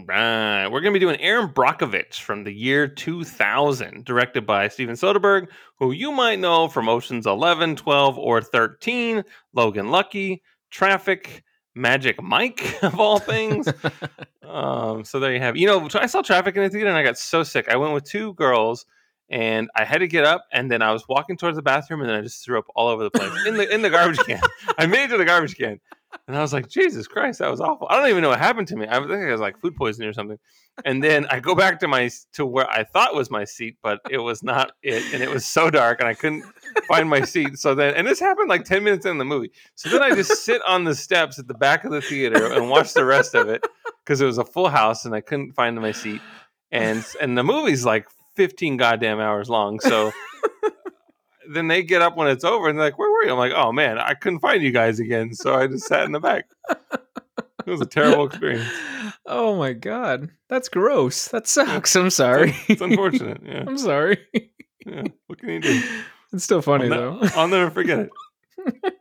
Right. 0.07 0.67
We're 0.67 0.81
going 0.81 0.93
to 0.93 0.99
be 0.99 1.03
doing 1.05 1.19
Erin 1.19 1.49
Brockovich 1.49 2.21
from 2.21 2.43
the 2.43 2.53
year 2.53 2.87
2000, 2.87 4.05
directed 4.05 4.45
by 4.45 4.67
Steven 4.67 4.95
Soderbergh, 4.95 5.47
who 5.79 5.91
you 5.91 6.11
might 6.11 6.39
know 6.39 6.67
from 6.67 6.87
Oceans 6.87 7.25
11, 7.25 7.75
12, 7.75 8.17
or 8.17 8.41
13, 8.41 9.23
Logan 9.53 9.89
Lucky, 9.89 10.43
Traffic, 10.71 11.43
Magic 11.79 12.21
Mike, 12.21 12.77
of 12.83 12.99
all 12.99 13.19
things. 13.19 13.67
um, 14.47 15.03
so 15.03 15.19
there 15.19 15.33
you 15.33 15.39
have 15.39 15.55
it. 15.55 15.59
You 15.59 15.67
know, 15.67 15.87
I 15.95 16.05
saw 16.05 16.21
Traffic 16.21 16.55
in 16.55 16.63
the 16.63 16.69
theater 16.69 16.89
and 16.89 16.97
I 16.97 17.03
got 17.03 17.17
so 17.17 17.43
sick. 17.43 17.67
I 17.69 17.77
went 17.77 17.93
with 17.93 18.03
two 18.03 18.33
girls 18.33 18.85
and 19.29 19.69
I 19.75 19.85
had 19.85 19.99
to 19.99 20.07
get 20.07 20.25
up 20.25 20.45
and 20.51 20.71
then 20.71 20.81
I 20.81 20.91
was 20.91 21.07
walking 21.07 21.37
towards 21.37 21.55
the 21.55 21.61
bathroom 21.61 22.01
and 22.01 22.09
then 22.09 22.17
I 22.17 22.21
just 22.21 22.43
threw 22.43 22.57
up 22.57 22.65
all 22.75 22.87
over 22.87 23.03
the 23.03 23.11
place 23.11 23.31
in 23.45 23.55
the 23.55 23.73
in 23.73 23.81
the 23.81 23.89
garbage 23.89 24.19
can. 24.19 24.41
I 24.77 24.87
made 24.87 25.05
it 25.05 25.07
to 25.09 25.17
the 25.17 25.25
garbage 25.25 25.55
can. 25.55 25.79
And 26.27 26.37
I 26.37 26.41
was 26.41 26.53
like, 26.53 26.67
Jesus 26.67 27.07
Christ, 27.07 27.39
that 27.39 27.49
was 27.49 27.61
awful. 27.61 27.87
I 27.89 27.97
don't 27.97 28.09
even 28.09 28.21
know 28.21 28.29
what 28.29 28.39
happened 28.39 28.67
to 28.69 28.75
me. 28.75 28.87
I 28.87 28.99
think 28.99 29.11
I 29.11 29.31
was 29.31 29.41
like 29.41 29.59
food 29.59 29.75
poisoning 29.75 30.09
or 30.09 30.13
something. 30.13 30.37
And 30.85 31.03
then 31.03 31.25
I 31.29 31.39
go 31.39 31.55
back 31.55 31.79
to 31.79 31.87
my 31.87 32.09
to 32.33 32.45
where 32.45 32.69
I 32.69 32.83
thought 32.83 33.13
was 33.13 33.29
my 33.29 33.43
seat, 33.43 33.77
but 33.83 33.99
it 34.09 34.19
was 34.19 34.43
not 34.43 34.71
it, 34.81 35.03
and 35.13 35.21
it 35.21 35.29
was 35.29 35.45
so 35.45 35.69
dark, 35.69 35.99
and 35.99 36.07
I 36.07 36.13
couldn't 36.13 36.45
find 36.87 37.09
my 37.09 37.21
seat. 37.21 37.57
So 37.57 37.75
then, 37.75 37.95
and 37.95 38.07
this 38.07 38.19
happened 38.19 38.49
like 38.49 38.63
ten 38.63 38.83
minutes 38.83 39.05
in 39.05 39.17
the 39.17 39.25
movie. 39.25 39.51
So 39.75 39.89
then 39.89 40.01
I 40.01 40.15
just 40.15 40.45
sit 40.45 40.61
on 40.67 40.85
the 40.85 40.95
steps 40.95 41.37
at 41.37 41.47
the 41.47 41.53
back 41.53 41.83
of 41.83 41.91
the 41.91 42.01
theater 42.01 42.53
and 42.53 42.69
watch 42.69 42.93
the 42.93 43.05
rest 43.05 43.35
of 43.35 43.49
it 43.49 43.65
because 44.05 44.21
it 44.21 44.25
was 44.25 44.37
a 44.37 44.45
full 44.45 44.69
house, 44.69 45.05
and 45.05 45.13
I 45.13 45.21
couldn't 45.21 45.53
find 45.53 45.75
my 45.75 45.91
seat. 45.91 46.21
And 46.71 47.03
and 47.19 47.37
the 47.37 47.43
movie's 47.43 47.83
like 47.83 48.07
fifteen 48.35 48.77
goddamn 48.77 49.19
hours 49.19 49.49
long. 49.49 49.79
So 49.79 50.11
then 51.53 51.67
they 51.67 51.83
get 51.83 52.01
up 52.01 52.15
when 52.15 52.27
it's 52.27 52.43
over, 52.43 52.69
and 52.69 52.77
they're 52.77 52.85
like, 52.85 52.97
"Where 52.97 53.11
were 53.11 53.25
you?" 53.25 53.31
I'm 53.31 53.37
like, 53.37 53.53
"Oh 53.55 53.71
man, 53.71 53.97
I 53.97 54.13
couldn't 54.13 54.39
find 54.39 54.61
you 54.63 54.71
guys 54.71 54.99
again." 54.99 55.33
So 55.33 55.55
I 55.55 55.67
just 55.67 55.85
sat 55.87 56.05
in 56.05 56.11
the 56.11 56.19
back. 56.19 56.45
It 57.65 57.71
was 57.71 57.81
a 57.81 57.85
terrible 57.85 58.25
experience. 58.25 58.67
Oh 59.27 59.55
my 59.55 59.73
god, 59.73 60.31
that's 60.47 60.69
gross. 60.69 61.27
That 61.27 61.45
sucks. 61.45 61.95
I'm 61.95 62.09
sorry. 62.09 62.55
It's 62.67 62.81
unfortunate. 62.81 63.41
Yeah. 63.45 63.63
I'm 63.67 63.77
sorry. 63.77 64.17
yeah. 64.87 65.03
What 65.27 65.37
can 65.37 65.49
you 65.49 65.59
do? 65.59 65.83
It's 66.33 66.43
still 66.43 66.63
funny 66.63 66.85
I'll, 66.85 66.89
though. 66.89 67.19
ne- 67.19 67.29
I'll 67.35 67.47
never 67.47 67.69
forget 67.69 68.09
it. 68.65 68.93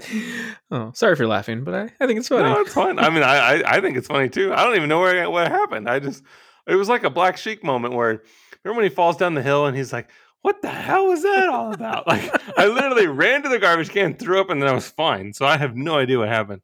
oh, 0.70 0.90
sorry 0.94 1.16
for 1.16 1.26
laughing, 1.26 1.64
but 1.64 1.74
I, 1.74 1.82
I 2.00 2.06
think 2.06 2.18
it's 2.18 2.28
funny. 2.28 2.50
No, 2.50 2.60
it's 2.60 2.74
fun. 2.74 2.98
I 2.98 3.08
mean, 3.08 3.22
I, 3.22 3.36
I 3.36 3.76
I 3.76 3.80
think 3.80 3.96
it's 3.96 4.08
funny 4.08 4.28
too. 4.28 4.52
I 4.52 4.64
don't 4.64 4.76
even 4.76 4.88
know 4.90 5.00
where 5.00 5.30
what 5.30 5.50
happened. 5.50 5.88
I 5.88 6.00
just 6.00 6.22
it 6.66 6.74
was 6.74 6.88
like 6.90 7.04
a 7.04 7.10
black 7.10 7.38
sheep 7.38 7.64
moment 7.64 7.94
where 7.94 8.22
remember 8.64 8.82
when 8.82 8.90
he 8.90 8.94
falls 8.94 9.16
down 9.16 9.34
the 9.34 9.42
hill 9.42 9.66
and 9.66 9.76
he's 9.76 9.92
like, 9.92 10.10
"What 10.44 10.60
the 10.60 10.68
hell 10.68 11.06
was 11.06 11.22
that 11.22 11.48
all 11.48 11.72
about?" 11.72 12.06
Like 12.14 12.30
I 12.58 12.66
literally 12.66 13.06
ran 13.06 13.42
to 13.44 13.48
the 13.48 13.58
garbage 13.58 13.88
can, 13.88 14.14
threw 14.14 14.40
up, 14.42 14.50
and 14.50 14.60
then 14.60 14.68
I 14.68 14.74
was 14.74 14.88
fine. 14.88 15.32
So 15.32 15.46
I 15.46 15.56
have 15.56 15.74
no 15.74 15.96
idea 15.96 16.18
what 16.18 16.28
happened. 16.28 16.60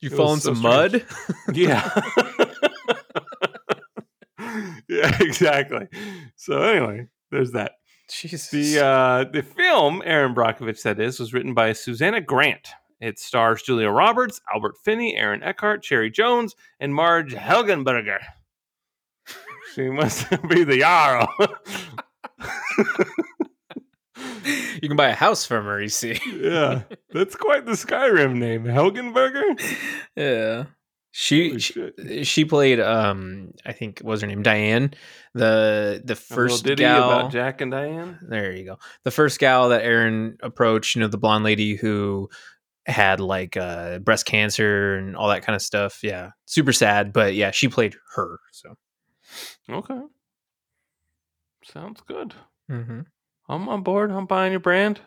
you 0.00 0.08
it 0.08 0.14
fall 0.16 0.32
in 0.34 0.40
so 0.40 0.54
some 0.54 0.62
mud. 0.62 1.04
Yeah. 1.52 1.90
yeah, 4.88 5.16
exactly. 5.20 5.88
So 6.36 6.62
anyway, 6.62 7.08
there's 7.32 7.50
that. 7.52 7.72
Jesus. 8.08 8.50
The 8.50 8.84
uh, 8.84 9.24
the 9.32 9.42
film 9.42 10.00
Erin 10.04 10.32
Brockovich 10.32 10.82
that 10.84 11.00
is 11.00 11.18
was 11.18 11.32
written 11.32 11.54
by 11.54 11.72
Susanna 11.72 12.20
Grant. 12.20 12.68
It 13.00 13.18
stars 13.18 13.62
Julia 13.62 13.90
Roberts, 13.90 14.40
Albert 14.54 14.76
Finney, 14.84 15.16
Aaron 15.16 15.42
Eckhart, 15.42 15.82
Cherry 15.82 16.08
Jones, 16.08 16.54
and 16.78 16.94
Marge 16.94 17.34
Helgenberger. 17.34 18.20
she 19.74 19.88
must 19.90 20.30
be 20.48 20.62
the 20.62 20.78
Yarrow. 20.78 21.26
you 24.82 24.88
can 24.88 24.96
buy 24.96 25.08
a 25.08 25.14
house 25.14 25.46
from 25.46 25.64
her. 25.64 25.80
You 25.80 25.88
see. 25.88 26.18
yeah, 26.32 26.82
that's 27.10 27.36
quite 27.36 27.66
the 27.66 27.72
Skyrim 27.72 28.36
name, 28.36 28.64
Helgenberger. 28.64 29.60
Yeah. 30.16 30.64
She 31.14 31.58
she, 31.58 32.24
she 32.24 32.46
played 32.46 32.80
um 32.80 33.52
I 33.66 33.72
think 33.72 34.00
what 34.00 34.12
was 34.12 34.22
her 34.22 34.26
name 34.26 34.42
Diane 34.42 34.94
the 35.34 36.00
the 36.02 36.16
first 36.16 36.64
gal 36.64 37.10
about 37.10 37.30
Jack 37.30 37.60
and 37.60 37.70
Diane. 37.70 38.18
there 38.26 38.56
you 38.56 38.64
go 38.64 38.78
the 39.04 39.10
first 39.10 39.38
gal 39.38 39.68
that 39.68 39.84
Erin 39.84 40.38
approached 40.42 40.94
you 40.94 41.02
know 41.02 41.08
the 41.08 41.18
blonde 41.18 41.44
lady 41.44 41.76
who 41.76 42.30
had 42.86 43.20
like 43.20 43.58
uh 43.58 43.98
breast 43.98 44.24
cancer 44.24 44.94
and 44.94 45.14
all 45.14 45.28
that 45.28 45.42
kind 45.42 45.54
of 45.54 45.60
stuff 45.60 45.98
yeah 46.02 46.30
super 46.46 46.72
sad 46.72 47.12
but 47.12 47.34
yeah 47.34 47.50
she 47.50 47.68
played 47.68 47.94
her 48.14 48.40
so 48.50 48.74
Okay, 49.70 50.00
sounds 51.64 52.00
good. 52.06 52.34
mm-hmm. 52.70 53.00
I'm 53.48 53.68
on 53.68 53.82
board. 53.82 54.10
I'm 54.10 54.26
buying 54.26 54.52
your 54.52 54.60
brand. 54.60 55.00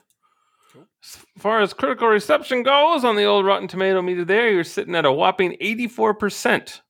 As 1.04 1.18
far 1.38 1.62
as 1.62 1.74
critical 1.74 2.08
reception 2.08 2.64
goes 2.64 3.04
on 3.04 3.16
the 3.16 3.24
old 3.24 3.46
Rotten 3.46 3.68
Tomato 3.68 4.02
meter, 4.02 4.26
there 4.26 4.52
you're 4.52 4.64
sitting 4.64 4.96
at 4.96 5.06
a 5.06 5.12
whopping 5.12 5.56
84%. 5.62 6.82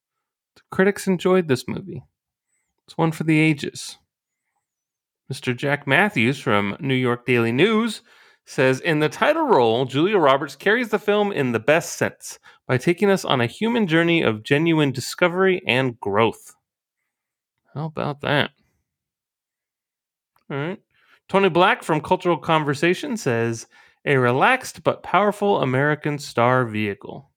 The 0.56 0.62
critics 0.72 1.08
enjoyed 1.08 1.48
this 1.48 1.68
movie. 1.68 2.04
It's 2.88 2.98
one 2.98 3.12
for 3.12 3.24
the 3.24 3.40
ages. 3.40 3.98
Mr. 5.32 5.56
Jack 5.56 5.88
Matthews 5.88 6.40
from 6.40 6.78
New 6.80 6.96
York 6.96 7.26
Daily 7.26 7.52
News 7.52 8.02
says 8.46 8.80
In 8.80 9.00
the 9.00 9.10
title 9.10 9.48
role, 9.48 9.86
Julia 9.86 10.18
Roberts 10.18 10.56
carries 10.56 10.90
the 10.90 11.00
film 11.00 11.32
in 11.32 11.52
the 11.52 11.60
best 11.60 11.94
sense 11.94 12.40
by 12.68 12.78
taking 12.78 13.10
us 13.10 13.26
on 13.26 13.42
a 13.42 13.48
human 13.48 13.88
journey 13.88 14.22
of 14.22 14.44
genuine 14.44 14.92
discovery 14.92 15.62
and 15.68 16.00
growth. 16.00 16.56
How 17.74 17.86
about 17.86 18.22
that? 18.22 18.52
All 20.50 20.58
right. 20.58 20.82
Tony 21.28 21.50
Black 21.50 21.84
from 21.84 22.02
Cultural 22.02 22.38
Conversation 22.38 23.18
says 23.18 23.68
a 24.06 24.18
relaxed 24.18 24.84
but 24.84 25.04
powerful 25.04 25.62
American 25.62 26.20
star 26.20 26.66
vehicle. 26.66 27.32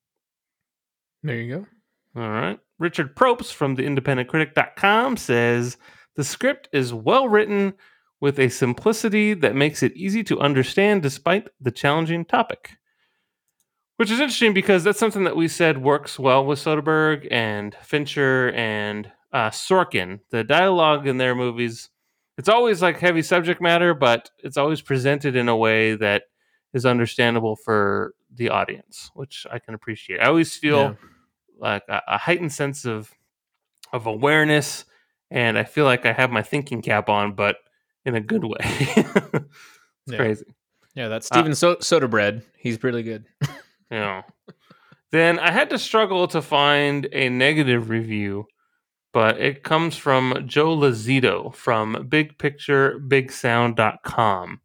there 1.22 1.36
you 1.36 1.66
go 2.14 2.20
All 2.20 2.30
right. 2.30 2.60
Richard 2.78 3.16
Propes 3.16 3.50
from 3.50 3.76
theindependentcritic.com 3.76 5.16
says 5.16 5.78
the 6.14 6.24
script 6.24 6.68
is 6.72 6.92
well 6.92 7.28
written 7.28 7.74
with 8.20 8.38
a 8.38 8.48
simplicity 8.48 9.34
that 9.34 9.54
makes 9.54 9.82
it 9.82 9.96
easy 9.96 10.22
to 10.24 10.40
understand 10.40 11.02
despite 11.02 11.48
the 11.60 11.70
challenging 11.70 12.24
topic. 12.24 12.72
Which 13.96 14.10
is 14.10 14.20
interesting 14.20 14.54
because 14.54 14.84
that's 14.84 14.98
something 14.98 15.24
that 15.24 15.36
we 15.36 15.48
said 15.48 15.82
works 15.82 16.18
well 16.18 16.44
with 16.44 16.60
Soderbergh 16.60 17.26
and 17.32 17.74
Fincher 17.82 18.52
and 18.52 19.10
uh, 19.32 19.50
Sorkin. 19.50 20.20
The 20.30 20.44
dialogue 20.44 21.08
in 21.08 21.18
their 21.18 21.34
movies, 21.34 21.88
it's 22.38 22.48
always 22.48 22.80
like 22.80 22.98
heavy 22.98 23.20
subject 23.22 23.60
matter, 23.60 23.92
but 23.94 24.30
it's 24.38 24.56
always 24.56 24.80
presented 24.80 25.36
in 25.36 25.48
a 25.48 25.56
way 25.56 25.94
that 25.96 26.22
is 26.72 26.86
understandable 26.86 27.56
for 27.56 28.14
the 28.32 28.48
audience, 28.50 29.10
which 29.14 29.46
I 29.50 29.58
can 29.58 29.74
appreciate. 29.74 30.20
I 30.20 30.26
always 30.28 30.56
feel 30.56 30.78
Yeah. 30.78 30.94
like 31.58 31.82
a, 31.88 32.00
a 32.08 32.18
heightened 32.18 32.52
sense 32.52 32.84
of 32.86 33.10
of 33.92 34.06
awareness, 34.06 34.84
and 35.30 35.58
I 35.58 35.64
feel 35.64 35.84
like 35.86 36.04
I 36.06 36.12
have 36.12 36.30
my 36.30 36.42
thinking 36.42 36.82
cap 36.82 37.08
on, 37.08 37.34
but 37.34 37.56
in 38.04 38.14
a 38.14 38.20
good 38.20 38.44
way. 38.44 38.56
it's 38.60 39.44
Yeah. 40.06 40.16
crazy. 40.16 40.44
yeah 40.94 41.08
that's 41.08 41.30
uh, 41.30 41.34
Steven 41.34 41.54
so- 41.54 41.76
Soderbergh 41.76 42.42
he's 42.56 42.82
really 42.82 43.02
good 43.02 43.24
know. 43.90 44.22
then 45.10 45.38
I 45.38 45.50
had 45.50 45.70
to 45.70 45.78
struggle 45.78 46.26
to 46.28 46.40
find 46.42 47.08
a 47.12 47.28
negative 47.30 47.88
review, 47.90 48.46
but 49.12 49.40
it 49.40 49.62
comes 49.62 49.96
from 49.96 50.44
Joe 50.46 50.76
Lozito 50.76 51.54
from 51.54 51.94
bigpicturebigsound.com. 52.08 54.60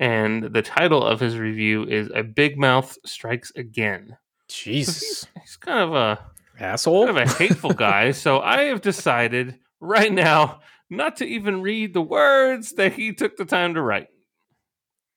And 0.00 0.42
the 0.42 0.62
title 0.62 1.04
of 1.04 1.20
his 1.20 1.38
review 1.38 1.84
is 1.84 2.10
A 2.14 2.22
Big 2.22 2.58
Mouth 2.58 2.96
Strikes 3.06 3.52
Again. 3.56 4.16
So 4.48 4.70
Jesus 4.70 4.98
he's, 5.00 5.26
he's 5.42 5.56
kind 5.56 5.80
of 5.80 5.94
a 5.94 6.18
asshole 6.58 7.06
kind 7.06 7.18
of 7.18 7.28
a 7.28 7.32
hateful 7.34 7.72
guy. 7.72 8.10
So 8.10 8.40
I 8.44 8.62
have 8.64 8.80
decided 8.80 9.58
right 9.80 10.12
now 10.12 10.60
not 10.90 11.16
to 11.18 11.26
even 11.26 11.62
read 11.62 11.94
the 11.94 12.02
words 12.02 12.72
that 12.72 12.94
he 12.94 13.12
took 13.12 13.36
the 13.36 13.44
time 13.44 13.74
to 13.74 13.82
write. 13.82 14.08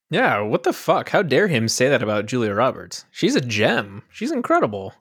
Yeah, 0.09 0.39
what 0.41 0.63
the 0.63 0.71
fuck? 0.74 1.09
How 1.09 1.21
dare 1.21 1.47
him 1.50 1.67
say 1.67 1.89
that 1.89 2.01
about 2.01 2.27
Julia 2.27 2.53
Roberts? 2.53 3.03
She's 3.12 3.36
a 3.36 3.41
gem. 3.41 4.03
She's 4.09 4.31
incredible. 4.31 4.93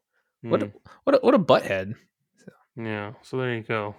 What 0.43 0.63
a, 0.63 0.67
Hmm. 0.67 0.73
what 1.05 1.15
a, 1.15 1.19
what 1.19 1.35
a 1.35 1.39
butthead. 1.39 1.95
Yeah, 2.77 3.13
so 3.23 3.39
there 3.39 3.55
you 3.55 3.63
go, 3.63 3.95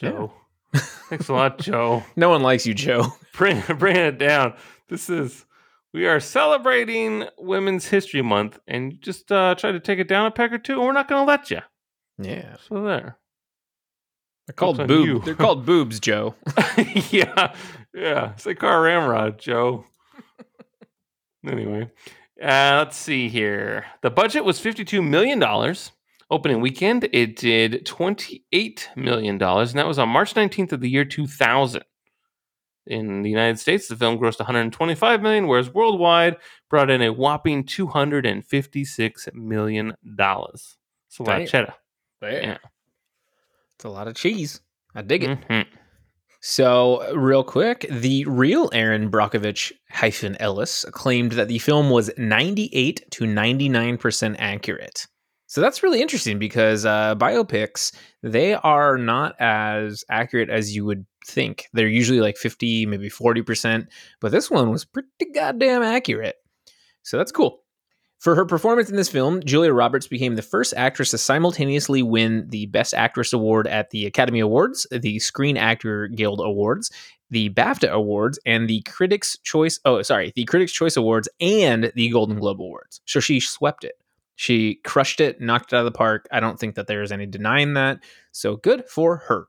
Yeah. 0.00 0.10
Joe. 0.10 0.32
Thanks 1.10 1.28
a 1.28 1.32
lot, 1.34 1.58
Joe. 1.58 2.02
No 2.16 2.30
one 2.30 2.42
likes 2.42 2.66
you, 2.66 2.72
Joe. 2.74 3.06
Bring 3.34 3.62
bring 3.78 3.96
it 3.96 4.18
down. 4.18 4.54
This 4.88 5.10
is 5.10 5.44
we 5.92 6.06
are 6.06 6.20
celebrating 6.20 7.24
Women's 7.38 7.86
History 7.86 8.22
Month, 8.22 8.58
and 8.66 8.92
you 8.92 8.98
just 8.98 9.30
uh, 9.30 9.54
try 9.54 9.72
to 9.72 9.80
take 9.80 9.98
it 9.98 10.08
down 10.08 10.26
a 10.26 10.30
peg 10.30 10.52
or 10.52 10.58
two, 10.58 10.74
and 10.74 10.82
we're 10.82 10.92
not 10.92 11.08
going 11.08 11.20
to 11.20 11.26
let 11.30 11.50
you. 11.50 11.60
Yeah. 12.18 12.56
So 12.68 12.82
there. 12.82 13.18
They're 14.46 14.54
called 14.54 14.80
on 14.80 14.86
boob. 14.86 15.24
They're 15.24 15.34
called 15.34 15.64
boobs, 15.66 16.00
Joe. 16.00 16.34
yeah, 17.10 17.54
yeah. 17.94 18.34
Say 18.36 18.54
car 18.54 18.82
ramrod, 18.82 19.38
Joe. 19.38 19.84
anyway, 21.46 21.90
Uh, 22.42 22.76
let's 22.84 22.96
see 22.96 23.28
here. 23.28 23.86
The 24.02 24.10
budget 24.10 24.44
was 24.44 24.58
$52 24.60 25.06
million. 25.06 25.40
Opening 26.32 26.62
weekend, 26.62 27.10
it 27.12 27.36
did 27.36 27.84
$28 27.84 28.96
million, 28.96 29.34
and 29.42 29.68
that 29.74 29.86
was 29.86 29.98
on 29.98 30.08
March 30.08 30.32
19th 30.32 30.72
of 30.72 30.80
the 30.80 30.88
year 30.88 31.04
2000. 31.04 31.84
In 32.86 33.20
the 33.20 33.28
United 33.28 33.58
States, 33.60 33.86
the 33.86 33.96
film 33.96 34.18
grossed 34.18 34.38
125 34.40 35.20
million, 35.20 35.46
whereas 35.46 35.68
worldwide 35.74 36.38
brought 36.70 36.88
in 36.88 37.02
a 37.02 37.12
whopping 37.12 37.64
256 37.64 39.28
million 39.34 39.92
dollars. 40.16 40.78
It's 41.08 41.18
a 41.18 41.22
lot 41.22 41.32
Damn. 41.34 41.42
of 41.42 41.48
cheddar. 41.50 41.74
Yeah. 42.22 42.58
It's 43.74 43.84
a 43.84 43.90
lot 43.90 44.08
of 44.08 44.14
cheese. 44.14 44.62
I 44.94 45.02
dig 45.02 45.24
it. 45.24 45.38
Mhm. 45.48 45.66
So, 46.40 47.14
real 47.14 47.44
quick, 47.44 47.84
the 47.90 48.24
real 48.24 48.70
Erin 48.72 49.10
Brockovich 49.10 49.70
hyphen 49.90 50.36
Ellis 50.40 50.86
claimed 50.92 51.32
that 51.32 51.48
the 51.48 51.58
film 51.58 51.90
was 51.90 52.10
98 52.16 53.04
to 53.10 53.24
99% 53.26 54.36
accurate. 54.38 55.06
So 55.52 55.60
that's 55.60 55.82
really 55.82 56.00
interesting 56.00 56.38
because 56.38 56.86
uh, 56.86 57.14
biopics, 57.14 57.92
they 58.22 58.54
are 58.54 58.96
not 58.96 59.38
as 59.38 60.02
accurate 60.08 60.48
as 60.48 60.74
you 60.74 60.86
would 60.86 61.04
think. 61.26 61.68
They're 61.74 61.86
usually 61.86 62.20
like 62.20 62.38
50, 62.38 62.86
maybe 62.86 63.10
40%, 63.10 63.86
but 64.18 64.32
this 64.32 64.50
one 64.50 64.70
was 64.70 64.86
pretty 64.86 65.08
goddamn 65.34 65.82
accurate. 65.82 66.36
So 67.02 67.18
that's 67.18 67.32
cool. 67.32 67.64
For 68.18 68.34
her 68.34 68.46
performance 68.46 68.88
in 68.88 68.96
this 68.96 69.10
film, 69.10 69.42
Julia 69.44 69.74
Roberts 69.74 70.06
became 70.06 70.36
the 70.36 70.40
first 70.40 70.72
actress 70.74 71.10
to 71.10 71.18
simultaneously 71.18 72.02
win 72.02 72.46
the 72.48 72.64
Best 72.64 72.94
Actress 72.94 73.34
Award 73.34 73.66
at 73.66 73.90
the 73.90 74.06
Academy 74.06 74.40
Awards, 74.40 74.86
the 74.90 75.18
Screen 75.18 75.58
Actor 75.58 76.08
Guild 76.08 76.40
Awards, 76.40 76.90
the 77.28 77.50
BAFTA 77.50 77.90
Awards, 77.90 78.38
and 78.46 78.70
the 78.70 78.80
Critics' 78.88 79.36
Choice. 79.42 79.78
Oh, 79.84 80.00
sorry, 80.00 80.32
the 80.34 80.46
Critics' 80.46 80.72
Choice 80.72 80.96
Awards 80.96 81.28
and 81.42 81.92
the 81.94 82.08
Golden 82.08 82.38
Globe 82.38 82.62
Awards. 82.62 83.02
So 83.04 83.20
she 83.20 83.38
swept 83.38 83.84
it. 83.84 83.96
She 84.36 84.76
crushed 84.84 85.20
it, 85.20 85.40
knocked 85.40 85.72
it 85.72 85.76
out 85.76 85.80
of 85.80 85.92
the 85.92 85.96
park. 85.96 86.26
I 86.32 86.40
don't 86.40 86.58
think 86.58 86.74
that 86.74 86.86
there 86.86 87.02
is 87.02 87.12
any 87.12 87.26
denying 87.26 87.74
that. 87.74 88.00
So 88.32 88.56
good 88.56 88.88
for 88.88 89.18
her. 89.28 89.46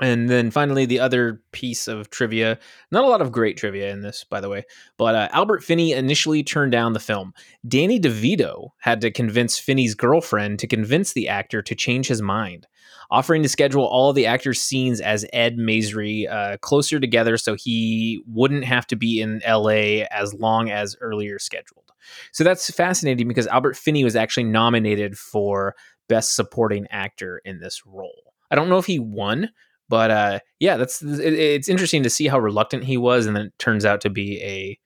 And 0.00 0.28
then 0.28 0.50
finally, 0.50 0.86
the 0.86 0.98
other 0.98 1.40
piece 1.52 1.86
of 1.86 2.10
trivia. 2.10 2.58
Not 2.90 3.04
a 3.04 3.08
lot 3.08 3.20
of 3.22 3.30
great 3.30 3.56
trivia 3.56 3.92
in 3.92 4.00
this, 4.00 4.24
by 4.24 4.40
the 4.40 4.48
way, 4.48 4.64
but 4.96 5.14
uh, 5.14 5.28
Albert 5.30 5.62
Finney 5.62 5.92
initially 5.92 6.42
turned 6.42 6.72
down 6.72 6.94
the 6.94 7.00
film. 7.00 7.32
Danny 7.66 8.00
DeVito 8.00 8.70
had 8.78 9.00
to 9.02 9.12
convince 9.12 9.56
Finney's 9.56 9.94
girlfriend 9.94 10.58
to 10.58 10.66
convince 10.66 11.12
the 11.12 11.28
actor 11.28 11.62
to 11.62 11.74
change 11.76 12.08
his 12.08 12.20
mind, 12.20 12.66
offering 13.14 13.42
to 13.44 13.48
schedule 13.48 13.84
all 13.84 14.12
the 14.12 14.26
actor's 14.26 14.60
scenes 14.60 15.00
as 15.00 15.24
Ed 15.32 15.56
Masry 15.56 16.28
uh, 16.28 16.56
closer 16.58 16.98
together 16.98 17.36
so 17.36 17.54
he 17.54 18.22
wouldn't 18.26 18.64
have 18.64 18.86
to 18.88 18.96
be 18.96 19.20
in 19.20 19.40
LA 19.46 20.04
as 20.10 20.34
long 20.34 20.68
as 20.70 20.96
earlier 21.00 21.38
scheduled. 21.38 21.92
So 22.32 22.42
that's 22.42 22.68
fascinating 22.70 23.28
because 23.28 23.46
Albert 23.46 23.76
Finney 23.76 24.02
was 24.02 24.16
actually 24.16 24.44
nominated 24.44 25.16
for 25.16 25.76
Best 26.08 26.34
Supporting 26.34 26.86
Actor 26.90 27.40
in 27.44 27.60
this 27.60 27.86
role. 27.86 28.34
I 28.50 28.56
don't 28.56 28.68
know 28.68 28.78
if 28.78 28.86
he 28.86 28.98
won, 28.98 29.50
but 29.88 30.10
uh, 30.10 30.40
yeah, 30.58 30.76
that's 30.76 31.00
it, 31.00 31.34
it's 31.34 31.68
interesting 31.68 32.02
to 32.02 32.10
see 32.10 32.26
how 32.26 32.38
reluctant 32.38 32.84
he 32.84 32.96
was, 32.96 33.26
and 33.26 33.36
then 33.36 33.46
it 33.46 33.58
turns 33.58 33.84
out 33.84 34.00
to 34.02 34.10
be 34.10 34.42
a 34.42 34.78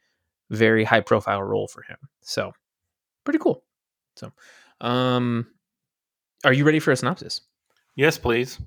very 0.51 0.85
high 0.85 1.01
profile 1.01 1.43
role 1.43 1.67
for 1.69 1.83
him. 1.83 1.97
So 2.21 2.53
pretty 3.25 3.39
cool. 3.39 3.65
So, 4.17 4.33
um, 4.81 5.47
are 6.45 6.53
you 6.53 6.65
ready 6.65 6.79
for 6.79 6.93
a 6.93 6.97
synopsis? 6.97 7.41
Yes, 7.99 8.17
please. 8.17 8.61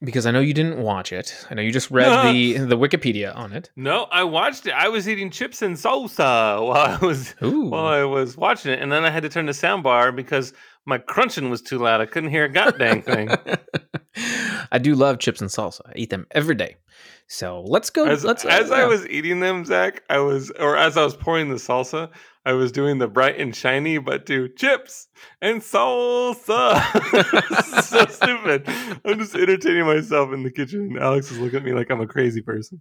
Because 0.00 0.26
I 0.26 0.30
know 0.30 0.38
you 0.38 0.54
didn't 0.54 0.78
watch 0.80 1.12
it. 1.12 1.44
I 1.50 1.54
know 1.54 1.60
you 1.60 1.72
just 1.72 1.90
read 1.90 2.32
the 2.32 2.58
the 2.58 2.78
Wikipedia 2.78 3.36
on 3.36 3.52
it. 3.52 3.68
No, 3.74 4.04
I 4.12 4.22
watched 4.22 4.66
it. 4.68 4.72
I 4.72 4.88
was 4.88 5.08
eating 5.08 5.28
chips 5.28 5.60
and 5.60 5.74
salsa 5.74 6.64
while 6.66 6.76
I 6.76 7.04
was 7.04 7.34
Ooh, 7.42 7.64
while 7.64 7.86
I 7.86 8.04
was 8.04 8.36
watching 8.36 8.72
it, 8.72 8.80
and 8.80 8.92
then 8.92 9.04
I 9.04 9.10
had 9.10 9.24
to 9.24 9.28
turn 9.28 9.46
the 9.46 9.52
soundbar 9.52 10.14
because 10.14 10.52
my 10.86 10.98
crunching 10.98 11.50
was 11.50 11.60
too 11.62 11.78
loud. 11.78 12.00
I 12.00 12.06
couldn't 12.06 12.30
hear 12.30 12.44
a 12.44 12.48
goddamn 12.48 13.02
thing. 13.02 13.28
I 14.72 14.78
do 14.78 14.94
love 14.94 15.18
chips 15.18 15.40
and 15.40 15.50
salsa. 15.50 15.80
I 15.86 15.92
eat 15.96 16.10
them 16.10 16.26
every 16.30 16.54
day. 16.54 16.76
So 17.26 17.62
let's 17.66 17.90
go. 17.90 18.06
As, 18.06 18.24
let's 18.24 18.44
uh, 18.44 18.48
I 18.48 18.86
was 18.86 19.06
eating 19.08 19.38
them, 19.40 19.64
Zach, 19.64 20.02
I 20.10 20.18
was, 20.18 20.50
or 20.58 20.76
as 20.76 20.96
I 20.96 21.04
was 21.04 21.14
pouring 21.14 21.48
the 21.48 21.56
salsa, 21.56 22.10
I 22.44 22.54
was 22.54 22.72
doing 22.72 22.98
the 22.98 23.06
bright 23.06 23.38
and 23.38 23.54
shiny, 23.54 23.98
but 23.98 24.26
do 24.26 24.48
chips 24.48 25.08
and 25.40 25.60
salsa. 25.60 26.80
So 27.90 28.06
stupid. 28.06 28.64
I'm 29.04 29.18
just 29.18 29.34
entertaining 29.34 29.86
myself 29.86 30.32
in 30.32 30.42
the 30.42 30.50
kitchen. 30.50 30.96
Alex 31.00 31.30
is 31.30 31.38
looking 31.38 31.58
at 31.58 31.64
me 31.64 31.72
like 31.72 31.90
I'm 31.90 32.00
a 32.00 32.06
crazy 32.06 32.40
person. 32.40 32.80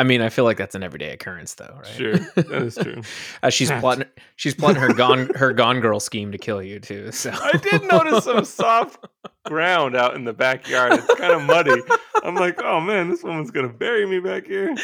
I 0.00 0.02
mean, 0.02 0.22
I 0.22 0.30
feel 0.30 0.44
like 0.44 0.56
that's 0.56 0.74
an 0.74 0.82
everyday 0.82 1.10
occurrence, 1.10 1.56
though, 1.56 1.74
right? 1.76 1.86
Sure, 1.86 2.16
that 2.16 2.62
is 2.62 2.74
true. 2.74 3.02
As 3.42 3.52
she's 3.52 3.70
plotting, 3.70 4.06
she's 4.36 4.54
plotting 4.54 4.80
her 4.80 4.94
gone 4.94 5.28
her 5.34 5.52
gone 5.52 5.80
girl 5.80 6.00
scheme 6.00 6.32
to 6.32 6.38
kill 6.38 6.62
you 6.62 6.80
too. 6.80 7.12
So 7.12 7.30
I 7.30 7.58
did 7.58 7.82
notice 7.84 8.24
some 8.24 8.44
soft 8.46 9.06
ground 9.44 9.94
out 9.94 10.14
in 10.14 10.24
the 10.24 10.32
backyard. 10.32 10.94
It's 10.94 11.14
kind 11.16 11.34
of 11.34 11.42
muddy. 11.42 11.82
I'm 12.24 12.34
like, 12.34 12.62
oh 12.62 12.80
man, 12.80 13.10
this 13.10 13.22
woman's 13.22 13.50
gonna 13.50 13.68
bury 13.68 14.06
me 14.06 14.20
back 14.20 14.46
here. 14.46 14.74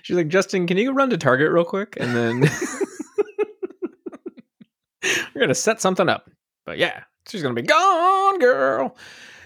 She's 0.00 0.16
like, 0.16 0.28
Justin, 0.28 0.66
can 0.66 0.78
you 0.78 0.92
run 0.92 1.10
to 1.10 1.18
Target 1.18 1.52
real 1.52 1.66
quick? 1.66 1.98
And 2.00 2.16
then 2.16 2.40
we're 5.34 5.48
to 5.48 5.54
set 5.54 5.82
something 5.82 6.08
up. 6.08 6.30
But 6.64 6.78
yeah, 6.78 7.02
she's 7.28 7.42
going 7.42 7.54
to 7.54 7.60
be 7.60 7.66
gone, 7.66 8.38
girl. 8.38 8.96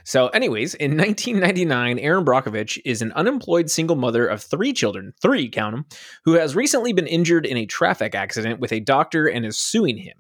So, 0.07 0.29
anyways, 0.29 0.75
in 0.75 0.93
1999, 0.97 1.99
Erin 1.99 2.25
Brockovich 2.25 2.81
is 2.85 3.03
an 3.03 3.11
unemployed 3.13 3.69
single 3.69 3.97
mother 3.97 4.25
of 4.25 4.41
three 4.41 4.73
children, 4.73 5.13
three, 5.21 5.49
count 5.49 5.75
them, 5.75 5.85
who 6.25 6.35
has 6.35 6.55
recently 6.55 6.93
been 6.93 7.09
injured 7.09 7.45
in 7.45 7.57
a 7.57 7.67
traffic 7.67 8.15
accident 8.15 8.61
with 8.61 8.71
a 8.71 8.79
doctor 8.79 9.27
and 9.27 9.45
is 9.45 9.59
suing 9.59 9.97
him. 9.97 10.15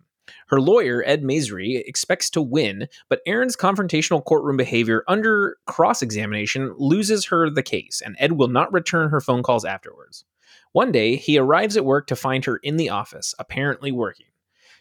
Her 0.49 0.61
lawyer, 0.61 1.05
Ed 1.07 1.22
Masry, 1.22 1.85
expects 1.87 2.31
to 2.31 2.42
win, 2.42 2.88
but 3.09 3.20
Erin's 3.27 3.57
confrontational 3.57 4.25
courtroom 4.25 4.57
behavior 4.57 5.05
under 5.07 5.57
cross 5.66 6.03
examination 6.03 6.75
loses 6.77 7.27
her 7.27 7.49
the 7.49 7.62
case, 7.62 8.03
and 8.05 8.16
Ed 8.18 8.33
will 8.33 8.49
not 8.49 8.72
return 8.72 9.11
her 9.11 9.20
phone 9.20 9.44
calls 9.44 9.64
afterwards. 9.64 10.25
One 10.72 10.90
day, 10.90 11.14
he 11.14 11.38
arrives 11.38 11.77
at 11.77 11.85
work 11.85 12.09
to 12.09 12.16
find 12.16 12.44
her 12.46 12.57
in 12.57 12.77
the 12.77 12.90
office, 12.90 13.37
apparently 13.38 13.92
working. 13.92 14.27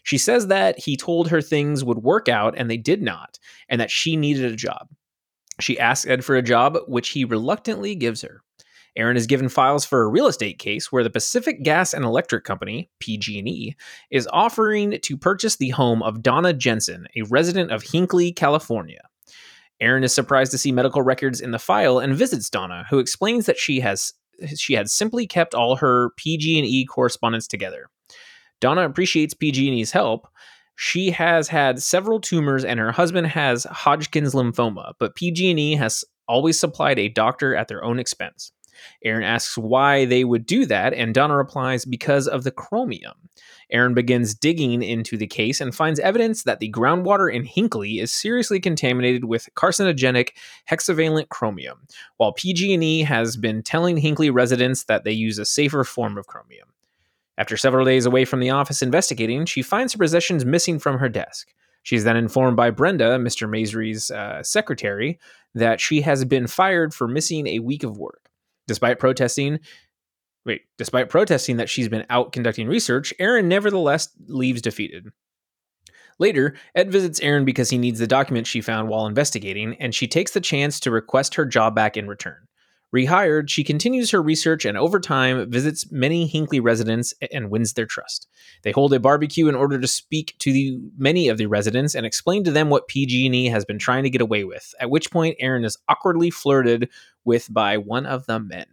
She 0.06 0.20
says 0.20 0.48
that 0.48 0.80
he 0.80 0.96
told 0.96 1.30
her 1.30 1.42
things 1.42 1.84
would 1.84 1.98
work 1.98 2.30
out 2.30 2.54
and 2.56 2.70
they 2.70 2.78
did 2.78 3.02
not, 3.02 3.40
and 3.68 3.82
that 3.82 3.90
she 3.90 4.16
needed 4.16 4.46
a 4.46 4.56
job. 4.56 4.88
She 5.60 5.80
asks 5.80 6.06
Ed 6.06 6.24
for 6.24 6.36
a 6.36 6.44
job, 6.44 6.78
which 6.88 7.10
he 7.10 7.26
reluctantly 7.26 7.96
gives 7.96 8.22
her. 8.22 8.42
Erin 8.96 9.18
is 9.18 9.26
given 9.26 9.50
files 9.50 9.84
for 9.84 10.04
a 10.04 10.08
real 10.08 10.28
estate 10.28 10.60
case 10.60 10.92
where 10.92 11.04
the 11.04 11.10
Pacific 11.10 11.64
Gas 11.64 11.92
and 11.92 12.06
Electric 12.06 12.44
Company 12.44 12.92
(PG&E) 13.00 13.76
is 14.12 14.30
offering 14.32 15.00
to 15.02 15.18
purchase 15.18 15.56
the 15.56 15.72
home 15.72 16.04
of 16.04 16.22
Donna 16.22 16.54
Jensen, 16.54 17.08
a 17.16 17.24
resident 17.24 17.72
of 17.72 17.84
Hinkley, 17.84 18.34
California. 18.34 19.02
Erin 19.82 20.04
is 20.04 20.14
surprised 20.14 20.52
to 20.52 20.60
see 20.60 20.72
medical 20.72 21.02
records 21.02 21.42
in 21.42 21.50
the 21.50 21.60
file 21.60 21.98
and 21.98 22.16
visits 22.16 22.48
Donna, 22.50 22.86
who 22.92 23.00
explains 23.00 23.48
that 23.48 23.58
she 23.58 23.80
has 23.80 24.14
she 24.56 24.74
had 24.74 24.90
simply 24.90 25.26
kept 25.26 25.56
all 25.56 25.78
her 25.78 26.12
PG&E 26.18 26.86
correspondence 26.86 27.48
together. 27.48 27.90
Donna 28.60 28.86
appreciates 28.86 29.34
PG&E's 29.34 29.92
help. 29.92 30.28
She 30.76 31.12
has 31.12 31.48
had 31.48 31.82
several 31.82 32.20
tumors 32.20 32.66
and 32.66 32.80
her 32.80 32.92
husband 32.92 33.28
has 33.28 33.66
Hodgkin's 33.66 34.34
lymphoma, 34.34 34.94
but 35.00 35.16
PG&E 35.16 35.76
has 35.76 36.04
always 36.28 36.60
supplied 36.60 37.00
a 37.00 37.10
doctor 37.10 37.56
at 37.56 37.68
their 37.68 37.84
own 37.84 38.00
expense. 38.00 38.52
Erin 39.04 39.24
asks 39.24 39.58
why 39.58 40.06
they 40.06 40.24
would 40.24 40.46
do 40.46 40.66
that, 40.66 40.94
and 40.94 41.14
Donna 41.14 41.36
replies 41.36 41.86
because 41.86 42.28
of 42.28 42.44
the 42.44 42.52
chromium. 42.52 43.14
Erin 43.72 43.94
begins 43.94 44.36
digging 44.36 44.84
into 44.84 45.18
the 45.18 45.28
case 45.28 45.62
and 45.62 45.74
finds 45.74 46.00
evidence 46.00 46.44
that 46.44 46.60
the 46.60 46.72
groundwater 46.72 47.34
in 47.34 47.46
Hinkley 47.46 48.02
is 48.02 48.12
seriously 48.12 48.60
contaminated 48.60 49.26
with 49.26 49.50
carcinogenic 49.56 50.32
hexavalent 50.70 51.30
chromium, 51.30 51.88
while 52.18 52.34
PG&E 52.34 53.04
has 53.04 53.38
been 53.38 53.64
telling 53.64 53.98
Hinkley 53.98 54.34
residents 54.34 54.84
that 54.84 55.04
they 55.04 55.12
use 55.12 55.40
a 55.40 55.46
safer 55.46 55.84
form 55.84 56.18
of 56.18 56.28
chromium. 56.28 56.68
After 57.38 57.58
several 57.58 57.86
days 57.86 58.06
away 58.06 58.26
from 58.26 58.40
the 58.40 58.50
office 58.50 58.82
investigating, 58.82 59.46
she 59.46 59.62
finds 59.62 59.94
her 59.94 60.00
possessions 60.00 60.46
missing 60.46 60.80
from 60.80 61.00
her 61.00 61.10
desk. 61.10 61.54
She's 61.84 62.04
then 62.04 62.18
informed 62.18 62.58
by 62.58 62.72
Brenda, 62.72 63.18
Mr. 63.20 63.48
Masry's 63.48 64.10
uh, 64.10 64.42
secretary, 64.42 65.20
that 65.54 65.80
she 65.80 66.02
has 66.02 66.26
been 66.26 66.48
fired 66.48 66.94
for 66.94 67.08
missing 67.08 67.46
a 67.48 67.60
week 67.60 67.84
of 67.84 67.98
work. 67.98 68.30
Despite 68.68 69.00
protesting, 69.00 69.60
wait, 70.46 70.62
despite 70.78 71.10
protesting 71.10 71.58
that 71.58 71.70
she's 71.70 71.88
been 71.88 72.06
out 72.10 72.32
conducting 72.32 72.68
research, 72.68 73.14
Erin 73.20 73.48
nevertheless 73.48 74.10
leaves 74.28 74.62
defeated. 74.62 75.10
Later, 76.18 76.56
Ed 76.74 76.92
visits 76.92 77.20
Erin 77.20 77.46
because 77.46 77.70
he 77.70 77.78
needs 77.78 78.00
the 78.00 78.08
document 78.08 78.48
she 78.48 78.62
found 78.62 78.88
while 78.88 79.06
investigating, 79.06 79.76
and 79.76 79.94
she 79.94 80.08
takes 80.08 80.32
the 80.32 80.42
chance 80.42 80.80
to 80.80 80.92
request 80.92 81.36
her 81.36 81.46
job 81.46 81.76
back 81.76 81.98
in 81.98 82.08
return. 82.08 82.45
Rehired, 82.96 83.50
she 83.50 83.66
continues 83.66 84.12
her 84.12 84.22
research 84.22 84.64
and 84.64 84.78
over 84.78 85.02
time 85.02 85.52
visits 85.52 85.92
many 85.92 86.30
Hinkley 86.30 86.64
residents 86.64 87.14
and 87.30 87.52
wins 87.52 87.74
their 87.74 87.86
trust. 87.86 88.26
They 88.64 88.72
hold 88.72 88.94
a 88.94 89.02
barbecue 89.02 89.50
in 89.50 89.56
order 89.56 89.78
to 89.78 89.88
speak 89.88 90.34
to 90.40 90.54
the, 90.54 90.80
many 90.98 91.28
of 91.28 91.38
the 91.38 91.48
residents 91.48 91.94
and 91.94 92.06
explain 92.06 92.46
to 92.46 92.52
them 92.52 92.70
what 92.70 92.88
PG&E 92.88 93.48
has 93.48 93.66
been 93.66 93.80
trying 93.80 94.04
to 94.04 94.10
get 94.10 94.22
away 94.22 94.46
with. 94.46 94.74
At 94.80 94.90
which 94.90 95.12
point, 95.12 95.36
Erin 95.42 95.66
is 95.66 95.78
awkwardly 95.90 96.30
flirted 96.30 96.90
with 97.26 97.54
by 97.54 97.78
one 97.78 98.06
of 98.06 98.28
the 98.28 98.40
men. 98.40 98.66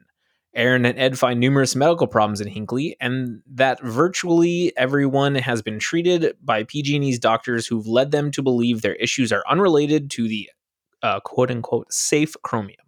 Erin 0.55 0.87
and 0.87 1.01
Ed 1.01 1.19
find 1.19 1.41
numerous 1.41 1.75
medical 1.75 2.07
problems 2.07 2.41
in 2.41 2.47
Hinkley, 2.47 2.95
and 3.01 3.43
that 3.51 3.83
virtually 3.83 4.73
everyone 4.77 5.35
has 5.35 5.63
been 5.63 5.81
treated 5.81 6.37
by 6.45 6.63
PG&E's 6.63 7.19
doctors 7.19 7.67
who've 7.67 7.89
led 7.89 8.13
them 8.13 8.31
to 8.31 8.43
believe 8.43 8.83
their 8.83 8.95
issues 8.95 9.33
are 9.33 9.43
unrelated 9.49 10.11
to 10.13 10.29
the 10.29 10.49
uh, 11.03 11.19
quote 11.21 11.51
unquote 11.51 11.93
safe 11.93 12.37
chromium. 12.43 12.82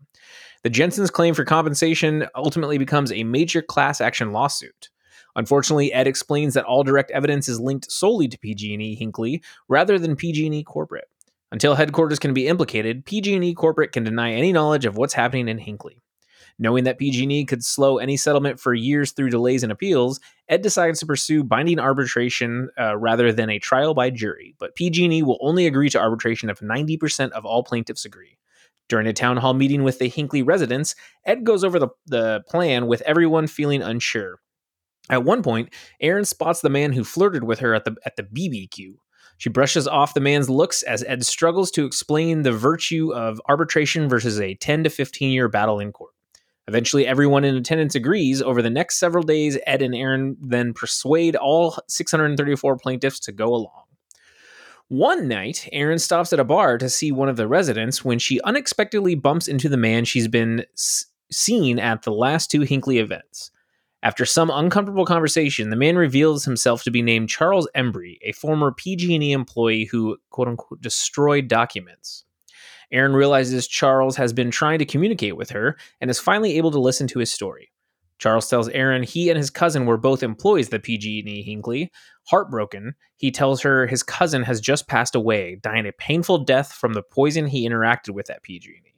The 0.64 0.70
Jensens' 0.70 1.10
claim 1.10 1.34
for 1.34 1.44
compensation 1.44 2.26
ultimately 2.34 2.78
becomes 2.78 3.12
a 3.12 3.22
major 3.22 3.60
class 3.60 4.00
action 4.00 4.32
lawsuit. 4.32 4.88
Unfortunately, 5.36 5.92
Ed 5.92 6.06
explains 6.06 6.54
that 6.54 6.64
all 6.64 6.82
direct 6.82 7.10
evidence 7.10 7.50
is 7.50 7.60
linked 7.60 7.92
solely 7.92 8.28
to 8.28 8.38
PG&E 8.38 8.98
Hinkley 8.98 9.42
rather 9.68 9.98
than 9.98 10.16
PG&E 10.16 10.64
corporate. 10.64 11.04
Until 11.52 11.74
headquarters 11.74 12.18
can 12.18 12.32
be 12.32 12.48
implicated, 12.48 13.04
PG&E 13.04 13.52
corporate 13.52 13.92
can 13.92 14.04
deny 14.04 14.32
any 14.32 14.54
knowledge 14.54 14.86
of 14.86 14.96
what's 14.96 15.12
happening 15.12 15.48
in 15.48 15.58
Hinkley. 15.58 16.00
Knowing 16.58 16.84
that 16.84 16.98
PG&E 16.98 17.44
could 17.44 17.62
slow 17.62 17.98
any 17.98 18.16
settlement 18.16 18.58
for 18.58 18.72
years 18.72 19.12
through 19.12 19.28
delays 19.28 19.64
and 19.64 19.72
appeals, 19.72 20.18
Ed 20.48 20.62
decides 20.62 20.98
to 21.00 21.06
pursue 21.06 21.44
binding 21.44 21.78
arbitration 21.78 22.70
uh, 22.80 22.96
rather 22.96 23.32
than 23.32 23.50
a 23.50 23.58
trial 23.58 23.92
by 23.92 24.08
jury. 24.08 24.54
But 24.58 24.76
PG&E 24.76 25.22
will 25.24 25.38
only 25.42 25.66
agree 25.66 25.90
to 25.90 26.00
arbitration 26.00 26.48
if 26.48 26.60
90% 26.60 27.32
of 27.32 27.44
all 27.44 27.62
plaintiffs 27.62 28.06
agree. 28.06 28.38
During 28.88 29.06
a 29.06 29.12
town 29.12 29.38
hall 29.38 29.54
meeting 29.54 29.82
with 29.82 29.98
the 29.98 30.10
Hinkley 30.10 30.46
residents, 30.46 30.94
Ed 31.24 31.44
goes 31.44 31.64
over 31.64 31.78
the, 31.78 31.88
the 32.06 32.42
plan 32.48 32.86
with 32.86 33.00
everyone 33.02 33.46
feeling 33.46 33.82
unsure. 33.82 34.40
At 35.10 35.24
one 35.24 35.42
point, 35.42 35.72
Erin 36.00 36.24
spots 36.24 36.60
the 36.60 36.70
man 36.70 36.92
who 36.92 37.04
flirted 37.04 37.44
with 37.44 37.58
her 37.60 37.74
at 37.74 37.84
the 37.84 37.96
at 38.06 38.16
the 38.16 38.22
BBQ. 38.22 38.94
She 39.36 39.50
brushes 39.50 39.88
off 39.88 40.14
the 40.14 40.20
man's 40.20 40.48
looks 40.48 40.82
as 40.82 41.02
Ed 41.04 41.24
struggles 41.24 41.70
to 41.72 41.84
explain 41.84 42.42
the 42.42 42.52
virtue 42.52 43.12
of 43.12 43.40
arbitration 43.48 44.08
versus 44.08 44.40
a 44.40 44.54
10 44.54 44.84
to 44.84 44.90
15 44.90 45.30
year 45.30 45.48
battle 45.48 45.80
in 45.80 45.92
court. 45.92 46.12
Eventually, 46.66 47.06
everyone 47.06 47.44
in 47.44 47.56
attendance 47.56 47.94
agrees. 47.94 48.40
Over 48.40 48.62
the 48.62 48.70
next 48.70 48.98
several 48.98 49.22
days, 49.22 49.58
Ed 49.66 49.82
and 49.82 49.94
Erin 49.94 50.36
then 50.40 50.72
persuade 50.72 51.36
all 51.36 51.76
634 51.88 52.78
plaintiffs 52.78 53.20
to 53.20 53.32
go 53.32 53.54
along. 53.54 53.83
One 54.94 55.26
night, 55.26 55.68
Erin 55.72 55.98
stops 55.98 56.32
at 56.32 56.38
a 56.38 56.44
bar 56.44 56.78
to 56.78 56.88
see 56.88 57.10
one 57.10 57.28
of 57.28 57.36
the 57.36 57.48
residents 57.48 58.04
when 58.04 58.20
she 58.20 58.40
unexpectedly 58.42 59.16
bumps 59.16 59.48
into 59.48 59.68
the 59.68 59.76
man 59.76 60.04
she's 60.04 60.28
been 60.28 60.64
s- 60.74 61.06
seen 61.32 61.80
at 61.80 62.02
the 62.02 62.12
last 62.12 62.48
two 62.48 62.60
Hinkley 62.60 63.00
events. 63.00 63.50
After 64.04 64.24
some 64.24 64.52
uncomfortable 64.54 65.04
conversation, 65.04 65.70
the 65.70 65.74
man 65.76 65.96
reveals 65.96 66.44
himself 66.44 66.84
to 66.84 66.92
be 66.92 67.02
named 67.02 67.28
Charles 67.28 67.68
Embry, 67.74 68.18
a 68.22 68.30
former 68.30 68.70
PG&E 68.70 69.32
employee 69.32 69.86
who 69.86 70.16
quote 70.30 70.46
unquote 70.46 70.80
destroyed 70.80 71.48
documents. 71.48 72.22
Erin 72.92 73.14
realizes 73.14 73.66
Charles 73.66 74.14
has 74.14 74.32
been 74.32 74.52
trying 74.52 74.78
to 74.78 74.86
communicate 74.86 75.36
with 75.36 75.50
her 75.50 75.76
and 76.00 76.08
is 76.08 76.20
finally 76.20 76.56
able 76.56 76.70
to 76.70 76.78
listen 76.78 77.08
to 77.08 77.18
his 77.18 77.32
story. 77.32 77.72
Charles 78.18 78.48
tells 78.48 78.68
Erin 78.68 79.02
he 79.02 79.28
and 79.28 79.36
his 79.36 79.50
cousin 79.50 79.86
were 79.86 79.96
both 79.96 80.22
employees 80.22 80.72
at 80.72 80.82
PG&E 80.82 81.44
Hinkley. 81.46 81.90
Heartbroken, 82.28 82.94
he 83.16 83.30
tells 83.30 83.62
her 83.62 83.86
his 83.86 84.02
cousin 84.02 84.42
has 84.44 84.60
just 84.60 84.88
passed 84.88 85.14
away, 85.14 85.56
dying 85.56 85.86
a 85.86 85.92
painful 85.92 86.38
death 86.38 86.72
from 86.72 86.94
the 86.94 87.02
poison 87.02 87.46
he 87.46 87.68
interacted 87.68 88.10
with 88.10 88.30
at 88.30 88.42
PG&E. 88.42 88.94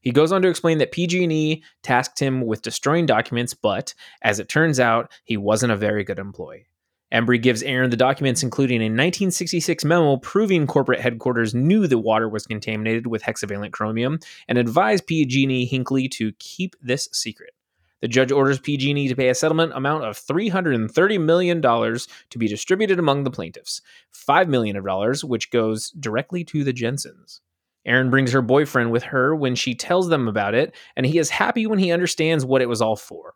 He 0.00 0.12
goes 0.12 0.30
on 0.30 0.42
to 0.42 0.48
explain 0.48 0.78
that 0.78 0.92
PG&E 0.92 1.64
tasked 1.82 2.20
him 2.20 2.46
with 2.46 2.62
destroying 2.62 3.06
documents, 3.06 3.54
but 3.54 3.92
as 4.22 4.38
it 4.38 4.48
turns 4.48 4.78
out, 4.78 5.10
he 5.24 5.36
wasn't 5.36 5.72
a 5.72 5.76
very 5.76 6.04
good 6.04 6.18
employee. 6.18 6.68
Embry 7.12 7.40
gives 7.40 7.62
Erin 7.62 7.90
the 7.90 7.96
documents, 7.96 8.42
including 8.42 8.80
a 8.80 8.86
1966 8.86 9.84
memo 9.84 10.16
proving 10.16 10.66
corporate 10.66 11.00
headquarters 11.00 11.54
knew 11.54 11.86
the 11.86 11.98
water 11.98 12.28
was 12.28 12.46
contaminated 12.46 13.06
with 13.06 13.22
hexavalent 13.22 13.72
chromium 13.72 14.18
and 14.48 14.58
advised 14.58 15.06
PG&E 15.06 15.70
Hinkley 15.70 16.10
to 16.12 16.32
keep 16.38 16.76
this 16.80 17.08
secret. 17.12 17.55
The 18.02 18.08
judge 18.08 18.30
orders 18.30 18.58
PG&E 18.58 19.08
to 19.08 19.16
pay 19.16 19.28
a 19.28 19.34
settlement 19.34 19.72
amount 19.74 20.04
of 20.04 20.18
$330 20.18 21.20
million 21.20 21.62
to 21.62 22.38
be 22.38 22.46
distributed 22.46 22.98
among 22.98 23.24
the 23.24 23.30
plaintiffs, 23.30 23.80
$5 24.14 24.48
million 24.48 24.82
which 25.24 25.50
goes 25.50 25.90
directly 25.90 26.44
to 26.44 26.62
the 26.62 26.74
Jensens. 26.74 27.40
Erin 27.86 28.10
brings 28.10 28.32
her 28.32 28.42
boyfriend 28.42 28.90
with 28.90 29.04
her 29.04 29.34
when 29.34 29.54
she 29.54 29.74
tells 29.74 30.08
them 30.08 30.28
about 30.28 30.54
it, 30.54 30.74
and 30.96 31.06
he 31.06 31.18
is 31.18 31.30
happy 31.30 31.66
when 31.66 31.78
he 31.78 31.92
understands 31.92 32.44
what 32.44 32.60
it 32.60 32.68
was 32.68 32.82
all 32.82 32.96
for. 32.96 33.34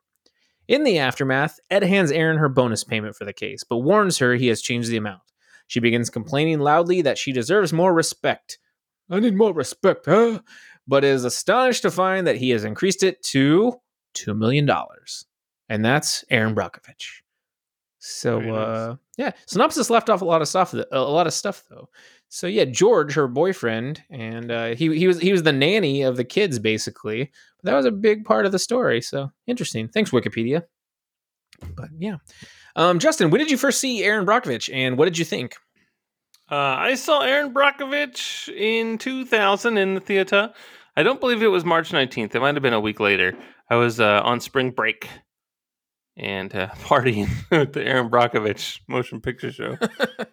In 0.69 0.85
the 0.85 0.99
aftermath, 0.99 1.59
Ed 1.71 1.85
hands 1.85 2.11
Erin 2.11 2.39
her 2.39 2.49
bonus 2.49 2.85
payment 2.85 3.17
for 3.17 3.25
the 3.25 3.33
case, 3.33 3.65
but 3.65 3.79
warns 3.79 4.19
her 4.19 4.35
he 4.35 4.49
has 4.49 4.61
changed 4.61 4.91
the 4.91 4.97
amount. 4.97 5.23
She 5.69 5.81
begins 5.81 6.11
complaining 6.11 6.59
loudly 6.59 7.01
that 7.03 7.17
she 7.17 7.33
deserves 7.33 7.73
more 7.73 7.95
respect. 7.95 8.59
I 9.09 9.21
need 9.21 9.37
more 9.37 9.53
respect, 9.53 10.07
huh? 10.07 10.41
But 10.87 11.05
is 11.05 11.25
astonished 11.25 11.83
to 11.83 11.91
find 11.91 12.27
that 12.27 12.37
he 12.37 12.51
has 12.51 12.65
increased 12.65 13.03
it 13.03 13.23
to 13.25 13.81
$2 14.15 14.37
million. 14.37 14.69
And 15.69 15.85
that's 15.85 16.25
Erin 16.31 16.55
Brockovich. 16.55 17.23
So, 17.99 18.41
nice. 18.41 18.53
uh, 18.53 18.97
yeah, 19.19 19.33
synopsis 19.47 19.91
left 19.91 20.09
off 20.09 20.23
a 20.23 20.25
lot 20.25 20.41
of 20.41 20.49
stuff. 20.49 20.73
A 20.73 20.99
lot 20.99 21.27
of 21.27 21.35
stuff, 21.35 21.65
though. 21.69 21.89
So 22.33 22.47
yeah, 22.47 22.65
George, 22.65 23.15
her 23.15 23.27
boyfriend, 23.27 24.03
and 24.09 24.53
uh, 24.53 24.75
he 24.77 24.97
he 24.97 25.09
was 25.09 25.19
he 25.19 25.33
was 25.33 25.43
the 25.43 25.53
nanny 25.53 26.03
of 26.03 26.17
the 26.17 26.25
kids, 26.25 26.61
basically. 26.61 27.31
But 27.59 27.71
that 27.71 27.77
was 27.77 27.87
a 27.87 27.91
big 27.91 28.25
part 28.25 28.47
of 28.47 28.53
the 28.53 28.59
story. 28.59 29.03
So 29.03 29.33
interesting. 29.49 29.89
Thanks, 29.89 30.13
Wikipedia. 30.13 30.63
But 31.75 31.89
yeah, 31.99 32.19
um, 32.77 33.01
Justin, 33.01 33.31
when 33.31 33.41
did 33.41 33.51
you 33.51 33.57
first 33.57 33.81
see 33.81 34.05
Erin 34.05 34.25
Brockovich, 34.25 34.73
and 34.73 34.97
what 34.97 35.07
did 35.07 35.19
you 35.19 35.25
think? 35.25 35.57
Uh, 36.49 36.55
I 36.79 36.95
saw 36.95 37.21
Erin 37.21 37.53
Brockovich 37.53 38.49
in 38.57 38.97
2000 38.99 39.77
in 39.77 39.95
the 39.95 40.01
theater. 40.01 40.53
I 40.97 41.03
don't 41.03 41.21
believe 41.21 41.43
it 41.43 41.49
was 41.49 41.65
March 41.65 41.91
19th. 41.91 42.35
It 42.35 42.41
might 42.41 42.55
have 42.55 42.63
been 42.63 42.73
a 42.73 42.81
week 42.81 43.01
later. 43.01 43.37
I 43.71 43.77
was 43.77 44.01
uh, 44.01 44.21
on 44.25 44.41
spring 44.41 44.73
break 44.73 45.09
and 46.17 46.55
uh, 46.55 46.69
partying 46.83 47.29
at 47.53 47.73
the 47.73 47.85
Erin 47.85 48.11
Brockovich 48.11 48.81
motion 48.89 49.21
picture 49.21 49.53
show. 49.53 49.79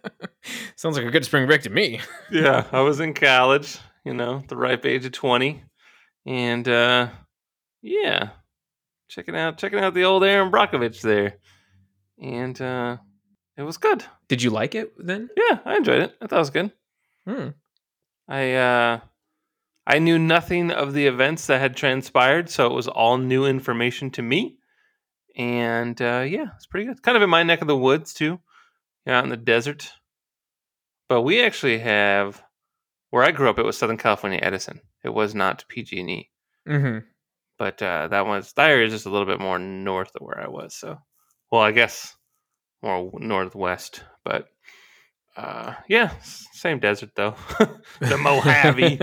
Sounds 0.76 0.98
like 0.98 1.06
a 1.06 1.12
good 1.12 1.26
spring 1.26 1.46
break 1.46 1.62
to 1.64 1.70
me. 1.70 2.02
yeah, 2.32 2.66
I 2.72 2.82
was 2.82 3.00
in 3.00 3.14
college, 3.14 3.78
you 4.04 4.14
know, 4.14 4.44
the 4.48 4.58
ripe 4.58 4.86
age 4.86 5.06
of 5.06 5.12
20. 5.12 5.64
And 6.26 6.68
uh, 6.68 7.10
yeah, 7.82 8.30
checking 9.08 9.36
out 9.36 9.58
checking 9.58 9.80
out 9.80 9.94
the 9.94 10.04
old 10.04 10.24
Erin 10.24 10.52
Brockovich 10.52 11.02
there. 11.02 11.38
And 12.22 12.60
uh, 12.60 12.98
it 13.56 13.62
was 13.62 13.78
good. 13.78 14.04
Did 14.28 14.42
you 14.42 14.50
like 14.50 14.76
it 14.76 14.94
then? 14.98 15.30
Yeah, 15.38 15.60
I 15.64 15.78
enjoyed 15.78 16.02
it. 16.02 16.16
I 16.22 16.28
thought 16.28 16.38
it 16.38 16.40
was 16.40 16.50
good. 16.50 16.72
Hmm. 17.26 17.50
I 18.28 18.54
uh 18.54 19.00
I 19.90 20.00
knew 20.00 20.20
nothing 20.20 20.70
of 20.70 20.94
the 20.94 21.08
events 21.08 21.48
that 21.48 21.62
had 21.62 21.78
transpired, 21.78 22.50
so 22.50 22.66
it 22.68 22.74
was 22.74 22.90
all 22.90 23.18
new 23.18 23.46
information 23.46 24.12
to 24.12 24.22
me. 24.22 24.58
And 25.38 26.00
uh 26.02 26.26
yeah, 26.28 26.48
it's 26.56 26.66
pretty 26.66 26.88
good. 26.88 27.02
Kind 27.02 27.16
of 27.16 27.24
in 27.24 27.30
my 27.30 27.44
neck 27.44 27.62
of 27.62 27.68
the 27.68 27.78
woods 27.78 28.14
too. 28.14 28.42
Out 29.08 29.24
in 29.24 29.30
the 29.30 29.38
desert. 29.38 29.94
But 31.08 31.22
we 31.22 31.42
actually 31.42 31.80
have 31.80 32.44
where 33.12 33.24
I 33.24 33.32
grew 33.32 33.50
up 33.50 33.60
it 33.60 33.66
was 33.66 33.78
Southern 33.78 33.98
California 33.98 34.40
Edison. 34.42 34.82
It 35.06 35.14
was 35.14 35.34
not 35.34 35.64
PG&E. 35.70 36.30
Mm-hmm. 36.68 37.06
But 37.58 37.82
uh 37.82 38.10
that 38.10 38.28
one's 38.28 38.52
that 38.54 38.70
area 38.70 38.88
is 38.88 38.92
just 38.92 39.06
a 39.06 39.10
little 39.10 39.26
bit 39.26 39.40
more 39.40 39.58
north 39.58 40.14
of 40.18 40.22
where 40.22 40.42
I 40.42 40.50
was. 40.50 40.76
So 40.76 40.98
well, 41.50 41.62
I 41.62 41.72
guess 41.72 42.14
more 42.84 43.10
northwest, 43.14 44.04
but 44.26 44.50
uh 45.38 45.76
yeah, 45.88 46.12
same 46.22 46.80
desert 46.80 47.12
though. 47.16 47.36
the 48.00 48.18
Mojave. 48.18 49.00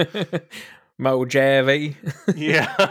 Mojave. 0.99 1.97
yeah 2.37 2.91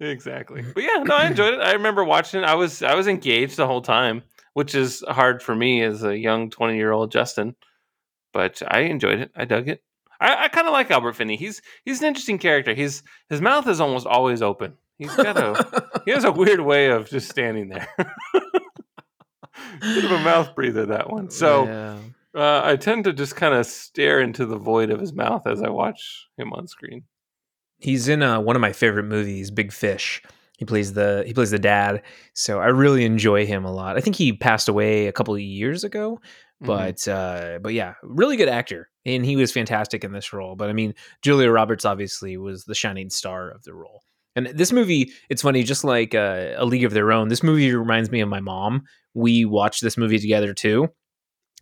exactly. 0.00 0.62
But 0.74 0.82
yeah 0.82 1.02
no 1.04 1.14
i 1.14 1.26
enjoyed 1.26 1.54
it. 1.54 1.60
I 1.60 1.72
remember 1.72 2.04
watching 2.04 2.40
it. 2.42 2.46
I 2.46 2.54
was 2.54 2.82
i 2.82 2.94
was 2.94 3.06
engaged 3.06 3.56
the 3.56 3.66
whole 3.66 3.82
time 3.82 4.22
which 4.54 4.74
is 4.74 5.02
hard 5.08 5.42
for 5.42 5.54
me 5.54 5.82
as 5.82 6.02
a 6.04 6.16
young 6.16 6.50
20 6.50 6.76
year 6.76 6.92
old 6.92 7.10
justin 7.10 7.54
but 8.32 8.62
i 8.68 8.80
enjoyed 8.80 9.18
it. 9.20 9.30
I 9.36 9.44
dug 9.44 9.68
it. 9.68 9.82
I, 10.20 10.44
I 10.44 10.48
kind 10.48 10.66
of 10.66 10.72
like 10.72 10.90
albert 10.90 11.14
finney. 11.14 11.36
He's 11.36 11.60
he's 11.84 12.00
an 12.00 12.06
interesting 12.08 12.38
character. 12.38 12.74
He's 12.74 13.02
his 13.28 13.40
mouth 13.40 13.66
is 13.68 13.80
almost 13.80 14.06
always 14.06 14.40
open. 14.42 14.74
He's 14.98 15.14
got 15.16 15.36
a 15.36 15.90
he 16.04 16.12
has 16.12 16.24
a 16.24 16.30
weird 16.32 16.60
way 16.60 16.90
of 16.90 17.08
just 17.10 17.28
standing 17.28 17.68
there. 17.68 17.88
Bit 19.80 20.04
of 20.04 20.12
a 20.12 20.20
mouth 20.20 20.54
breather 20.54 20.86
that 20.86 21.10
one. 21.10 21.30
So 21.30 21.64
Yeah. 21.64 21.98
Uh, 22.34 22.62
i 22.64 22.76
tend 22.76 23.04
to 23.04 23.12
just 23.12 23.36
kind 23.36 23.54
of 23.54 23.66
stare 23.66 24.20
into 24.20 24.46
the 24.46 24.56
void 24.58 24.90
of 24.90 25.00
his 25.00 25.12
mouth 25.12 25.46
as 25.46 25.62
i 25.62 25.68
watch 25.68 26.26
him 26.36 26.52
on 26.52 26.66
screen 26.66 27.04
he's 27.78 28.08
in 28.08 28.22
uh, 28.22 28.40
one 28.40 28.54
of 28.56 28.62
my 28.62 28.72
favorite 28.72 29.04
movies, 29.06 29.50
Big 29.50 29.72
Fish. 29.72 30.22
He 30.56 30.64
plays 30.64 30.92
the 30.92 31.24
he 31.26 31.34
plays 31.34 31.50
the 31.50 31.58
dad, 31.58 32.02
so 32.34 32.60
I 32.60 32.66
really 32.66 33.04
enjoy 33.04 33.44
him 33.44 33.64
a 33.64 33.72
lot. 33.72 33.96
I 33.96 34.00
think 34.00 34.14
he 34.14 34.32
passed 34.32 34.68
away 34.68 35.08
a 35.08 35.12
couple 35.12 35.34
of 35.34 35.40
years 35.40 35.82
ago, 35.82 36.20
Mhm. 36.62 36.66
but 36.66 37.08
uh, 37.08 37.58
but 37.60 37.72
yeah, 37.74 37.94
really 38.04 38.36
good 38.36 38.48
actor, 38.48 38.88
and 39.04 39.24
he 39.26 39.34
was 39.34 39.50
fantastic 39.50 40.04
in 40.04 40.12
this 40.12 40.32
role. 40.32 40.54
But 40.54 40.70
I 40.70 40.72
mean, 40.74 40.94
Julia 41.22 41.50
Roberts 41.50 41.84
obviously 41.84 42.36
was 42.36 42.64
the 42.64 42.76
shining 42.76 43.10
star 43.10 43.50
of 43.50 43.64
the 43.64 43.74
role. 43.74 44.02
And 44.36 44.46
this 44.46 44.70
movie, 44.72 45.10
it's 45.28 45.42
funny, 45.42 45.64
just 45.64 45.82
like 45.82 46.14
uh, 46.14 46.52
A 46.56 46.64
League 46.64 46.84
of 46.84 46.92
Their 46.92 47.10
Own. 47.10 47.28
This 47.28 47.42
movie 47.42 47.74
reminds 47.74 48.12
me 48.12 48.20
of 48.20 48.28
my 48.28 48.40
mom. 48.40 48.84
We 49.14 49.44
watched 49.44 49.82
this 49.82 49.98
movie 49.98 50.20
together 50.20 50.54
too, 50.54 50.88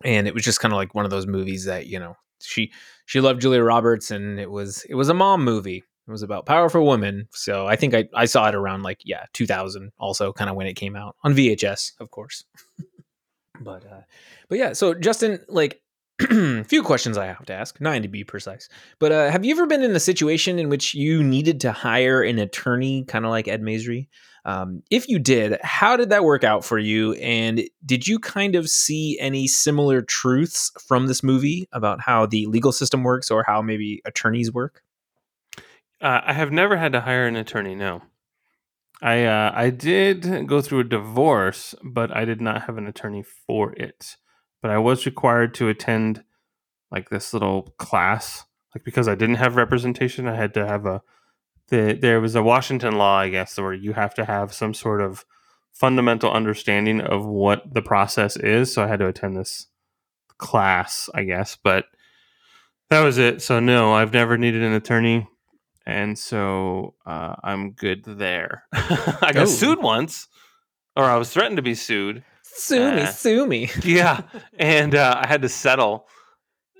and 0.03 0.27
it 0.27 0.33
was 0.33 0.43
just 0.43 0.59
kind 0.59 0.73
of 0.73 0.77
like 0.77 0.95
one 0.95 1.05
of 1.05 1.11
those 1.11 1.27
movies 1.27 1.65
that 1.65 1.87
you 1.87 1.99
know 1.99 2.15
she 2.41 2.71
she 3.05 3.21
loved 3.21 3.41
Julia 3.41 3.63
Roberts, 3.63 4.11
and 4.11 4.39
it 4.39 4.49
was 4.49 4.85
it 4.89 4.95
was 4.95 5.09
a 5.09 5.13
mom 5.13 5.43
movie. 5.43 5.83
It 6.07 6.11
was 6.11 6.23
about 6.23 6.45
powerful 6.45 6.87
women. 6.87 7.27
So 7.31 7.67
I 7.67 7.75
think 7.75 7.93
I, 7.93 8.09
I 8.13 8.25
saw 8.25 8.47
it 8.49 8.55
around 8.55 8.83
like 8.83 9.01
yeah 9.05 9.25
2000 9.33 9.91
also 9.99 10.33
kind 10.33 10.49
of 10.49 10.55
when 10.55 10.67
it 10.67 10.73
came 10.73 10.95
out 10.95 11.15
on 11.23 11.33
VHS 11.33 11.93
of 11.99 12.11
course. 12.11 12.43
but 13.61 13.85
uh, 13.85 14.01
but 14.49 14.57
yeah. 14.57 14.73
So 14.73 14.93
Justin, 14.93 15.39
like 15.47 15.81
few 16.65 16.83
questions 16.83 17.17
I 17.17 17.27
have 17.27 17.45
to 17.45 17.53
ask, 17.53 17.79
nine 17.79 18.01
to 18.01 18.07
be 18.07 18.23
precise. 18.23 18.69
But 18.99 19.11
uh, 19.11 19.31
have 19.31 19.45
you 19.45 19.53
ever 19.53 19.65
been 19.65 19.83
in 19.83 19.95
a 19.95 19.99
situation 19.99 20.59
in 20.59 20.69
which 20.69 20.93
you 20.93 21.23
needed 21.23 21.61
to 21.61 21.71
hire 21.71 22.21
an 22.21 22.39
attorney, 22.39 23.03
kind 23.05 23.25
of 23.25 23.31
like 23.31 23.47
Ed 23.47 23.61
Masry? 23.61 24.09
Um, 24.43 24.81
if 24.89 25.07
you 25.07 25.19
did, 25.19 25.59
how 25.61 25.95
did 25.95 26.09
that 26.09 26.23
work 26.23 26.43
out 26.43 26.65
for 26.65 26.79
you? 26.79 27.13
And 27.13 27.63
did 27.85 28.07
you 28.07 28.17
kind 28.17 28.55
of 28.55 28.69
see 28.69 29.19
any 29.19 29.47
similar 29.47 30.01
truths 30.01 30.71
from 30.87 31.07
this 31.07 31.21
movie 31.21 31.67
about 31.71 32.01
how 32.01 32.25
the 32.25 32.47
legal 32.47 32.71
system 32.71 33.03
works 33.03 33.29
or 33.29 33.43
how 33.45 33.61
maybe 33.61 34.01
attorneys 34.05 34.51
work? 34.51 34.81
Uh, 36.01 36.21
I 36.25 36.33
have 36.33 36.51
never 36.51 36.77
had 36.77 36.93
to 36.93 37.01
hire 37.01 37.27
an 37.27 37.35
attorney. 37.35 37.75
No, 37.75 38.01
I 39.01 39.25
uh, 39.25 39.51
I 39.53 39.69
did 39.69 40.47
go 40.47 40.61
through 40.61 40.79
a 40.79 40.83
divorce, 40.83 41.73
but 41.83 42.15
I 42.15 42.25
did 42.25 42.41
not 42.41 42.63
have 42.63 42.77
an 42.77 42.87
attorney 42.87 43.23
for 43.23 43.73
it. 43.73 44.17
But 44.61 44.71
I 44.71 44.77
was 44.77 45.05
required 45.05 45.53
to 45.55 45.69
attend 45.69 46.23
like 46.91 47.09
this 47.09 47.33
little 47.33 47.73
class, 47.77 48.45
like 48.75 48.83
because 48.83 49.07
I 49.07 49.15
didn't 49.15 49.35
have 49.35 49.55
representation, 49.55 50.27
I 50.27 50.35
had 50.35 50.53
to 50.55 50.67
have 50.67 50.85
a. 50.85 51.01
The, 51.71 51.97
there 51.99 52.21
was 52.21 52.35
a 52.35 52.43
Washington 52.43 52.97
law, 52.97 53.17
I 53.17 53.29
guess, 53.29 53.57
where 53.57 53.73
you 53.73 53.93
have 53.93 54.13
to 54.15 54.25
have 54.25 54.53
some 54.53 54.73
sort 54.75 55.01
of 55.01 55.25
fundamental 55.73 56.31
understanding 56.31 57.01
of 57.01 57.25
what 57.25 57.73
the 57.73 57.81
process 57.81 58.37
is. 58.37 58.71
So 58.73 58.83
I 58.83 58.87
had 58.87 58.99
to 58.99 59.07
attend 59.07 59.35
this 59.35 59.67
class, 60.37 61.09
I 61.15 61.23
guess, 61.23 61.57
but 61.63 61.85
that 62.89 63.01
was 63.01 63.17
it. 63.17 63.41
So 63.41 63.59
no, 63.59 63.93
I've 63.93 64.13
never 64.13 64.37
needed 64.37 64.61
an 64.63 64.73
attorney 64.73 65.27
and 65.85 66.17
so 66.19 66.93
uh, 67.07 67.35
I'm 67.43 67.71
good 67.71 68.03
there. 68.05 68.65
I 68.73 69.31
got 69.33 69.37
Oh. 69.43 69.45
sued 69.45 69.79
once, 69.81 70.27
or 70.95 71.05
I 71.05 71.15
was 71.17 71.31
threatened 71.33 71.55
to 71.55 71.63
be 71.63 71.73
sued. 71.73 72.23
Sue 72.43 72.93
me, 72.95 73.01
Uh, 73.01 73.05
sue 73.07 73.47
me. 73.47 73.69
Yeah, 73.81 74.21
and 74.59 74.93
uh, 74.93 75.19
I 75.23 75.25
had 75.27 75.41
to 75.41 75.49
settle. 75.49 76.05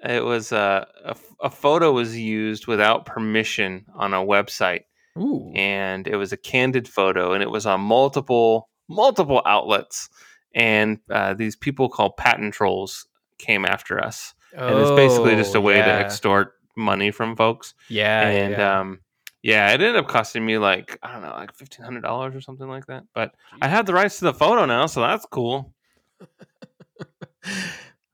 It 0.04 0.24
was 0.24 0.52
uh, 0.52 0.86
a 1.06 1.16
a 1.42 1.50
photo 1.50 1.92
was 1.92 2.18
used 2.18 2.68
without 2.68 3.06
permission 3.06 3.86
on 3.96 4.14
a 4.14 4.18
website, 4.20 4.84
Ooh. 5.18 5.52
and 5.56 6.08
it 6.08 6.16
was 6.16 6.32
a 6.32 6.38
candid 6.38 6.88
photo, 6.88 7.34
and 7.34 7.42
it 7.44 7.50
was 7.52 7.66
on 7.66 7.82
multiple 7.82 8.70
multiple 8.90 9.42
outlets, 9.46 10.10
and 10.56 11.00
uh, 11.10 11.34
these 11.34 11.56
people 11.56 11.88
called 11.90 12.18
patent 12.18 12.54
trolls 12.54 13.06
came 13.38 13.66
after 13.66 14.04
us, 14.04 14.34
and 14.56 14.80
it's 14.80 14.92
basically 14.92 15.36
just 15.36 15.56
a 15.56 15.60
Oh, 15.60 15.62
way 15.62 15.78
yeah. 15.78 15.86
to 15.86 16.06
extort 16.06 16.54
money 16.76 17.12
from 17.12 17.36
folks 17.36 17.74
Yeah, 17.90 18.28
and 18.28 18.52
yeah. 18.54 18.80
um 18.80 19.00
yeah 19.44 19.70
it 19.70 19.82
ended 19.82 19.98
up 19.98 20.08
costing 20.08 20.46
me 20.46 20.58
like 20.58 20.98
i 21.04 21.12
don't 21.12 21.22
know 21.22 21.32
like 21.34 21.54
$1500 21.58 22.34
or 22.36 22.40
something 22.42 22.68
like 22.68 22.86
that 22.86 23.04
but 23.14 23.34
i 23.62 23.68
have 23.68 23.86
the 23.86 23.94
rights 23.94 24.20
to 24.20 24.26
the 24.26 24.34
photo 24.34 24.66
now 24.66 24.86
so 24.86 25.02
that's 25.02 25.26
cool 25.26 25.74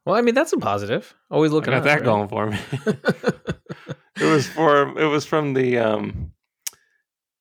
well, 0.07 0.15
I 0.15 0.21
mean 0.21 0.33
that's 0.35 0.53
a 0.53 0.57
positive. 0.57 1.13
Always 1.29 1.51
looking 1.51 1.73
out, 1.73 1.83
that 1.83 1.95
right? 1.95 2.03
going 2.03 2.27
for 2.27 2.47
me 2.49 2.57
it 4.19 4.23
was 4.23 4.47
for 4.47 4.97
it 4.99 5.05
was 5.05 5.25
from 5.25 5.53
the 5.53 5.77
um 5.77 6.31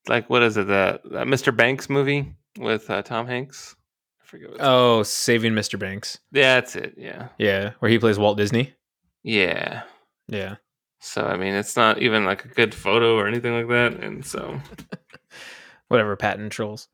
like 0.08 0.28
what 0.28 0.42
is 0.42 0.56
it 0.56 0.66
the, 0.66 1.00
the 1.04 1.24
mr 1.24 1.56
banks 1.56 1.88
movie 1.88 2.34
with 2.58 2.88
uh, 2.90 3.02
tom 3.02 3.26
hanks 3.26 3.74
i 4.22 4.24
forget 4.26 4.48
what 4.50 4.54
it's 4.56 4.64
oh, 4.64 5.02
saving 5.02 5.52
Mr. 5.54 5.78
Banks. 5.78 6.18
yeah 6.32 6.54
that's 6.56 6.76
it 6.76 6.94
yeah 6.98 7.28
Yeah, 7.38 7.72
where 7.78 7.90
he 7.90 7.98
plays 7.98 8.18
Walt 8.18 8.36
Disney. 8.38 8.74
yeah 9.22 9.82
Yeah. 10.28 10.56
so 11.00 11.22
i 11.22 11.36
mean 11.36 11.54
it's 11.54 11.76
not 11.76 12.02
even 12.02 12.24
like 12.24 12.44
a 12.44 12.48
good 12.48 12.74
photo 12.74 13.16
or 13.16 13.26
anything 13.26 13.54
like 13.54 13.68
that 13.68 14.02
and 14.04 14.24
so 14.24 14.60
Whatever 15.88 16.16
patent 16.16 16.50
trolls. 16.50 16.88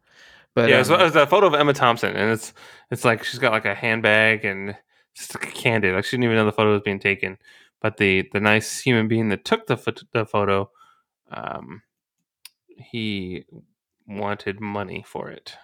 But 0.54 0.68
yeah, 0.68 0.80
um, 0.80 0.84
so 0.84 0.94
it's 0.96 1.16
a 1.16 1.26
photo 1.26 1.46
of 1.46 1.54
Emma 1.54 1.72
Thompson, 1.72 2.14
and 2.14 2.30
it's 2.30 2.52
it's 2.90 3.06
like 3.06 3.24
she's 3.24 3.38
got 3.40 3.52
like 3.52 3.64
a 3.64 3.74
handbag 3.74 4.44
and 4.44 4.76
candid. 5.54 5.94
Like 5.94 6.04
she 6.04 6.16
didn't 6.16 6.24
even 6.24 6.36
know 6.36 6.44
the 6.46 6.52
photo 6.52 6.72
was 6.72 6.82
being 6.82 6.98
taken. 7.00 7.38
But 7.80 7.96
the 7.96 8.28
the 8.32 8.40
nice 8.40 8.80
human 8.80 9.08
being 9.08 9.28
that 9.30 9.44
took 9.44 9.66
the 9.66 9.76
the 10.12 10.24
photo, 10.24 10.70
um, 11.30 11.82
he 12.68 13.44
wanted 14.06 14.60
money 14.60 15.04
for 15.06 15.30
it. 15.30 15.54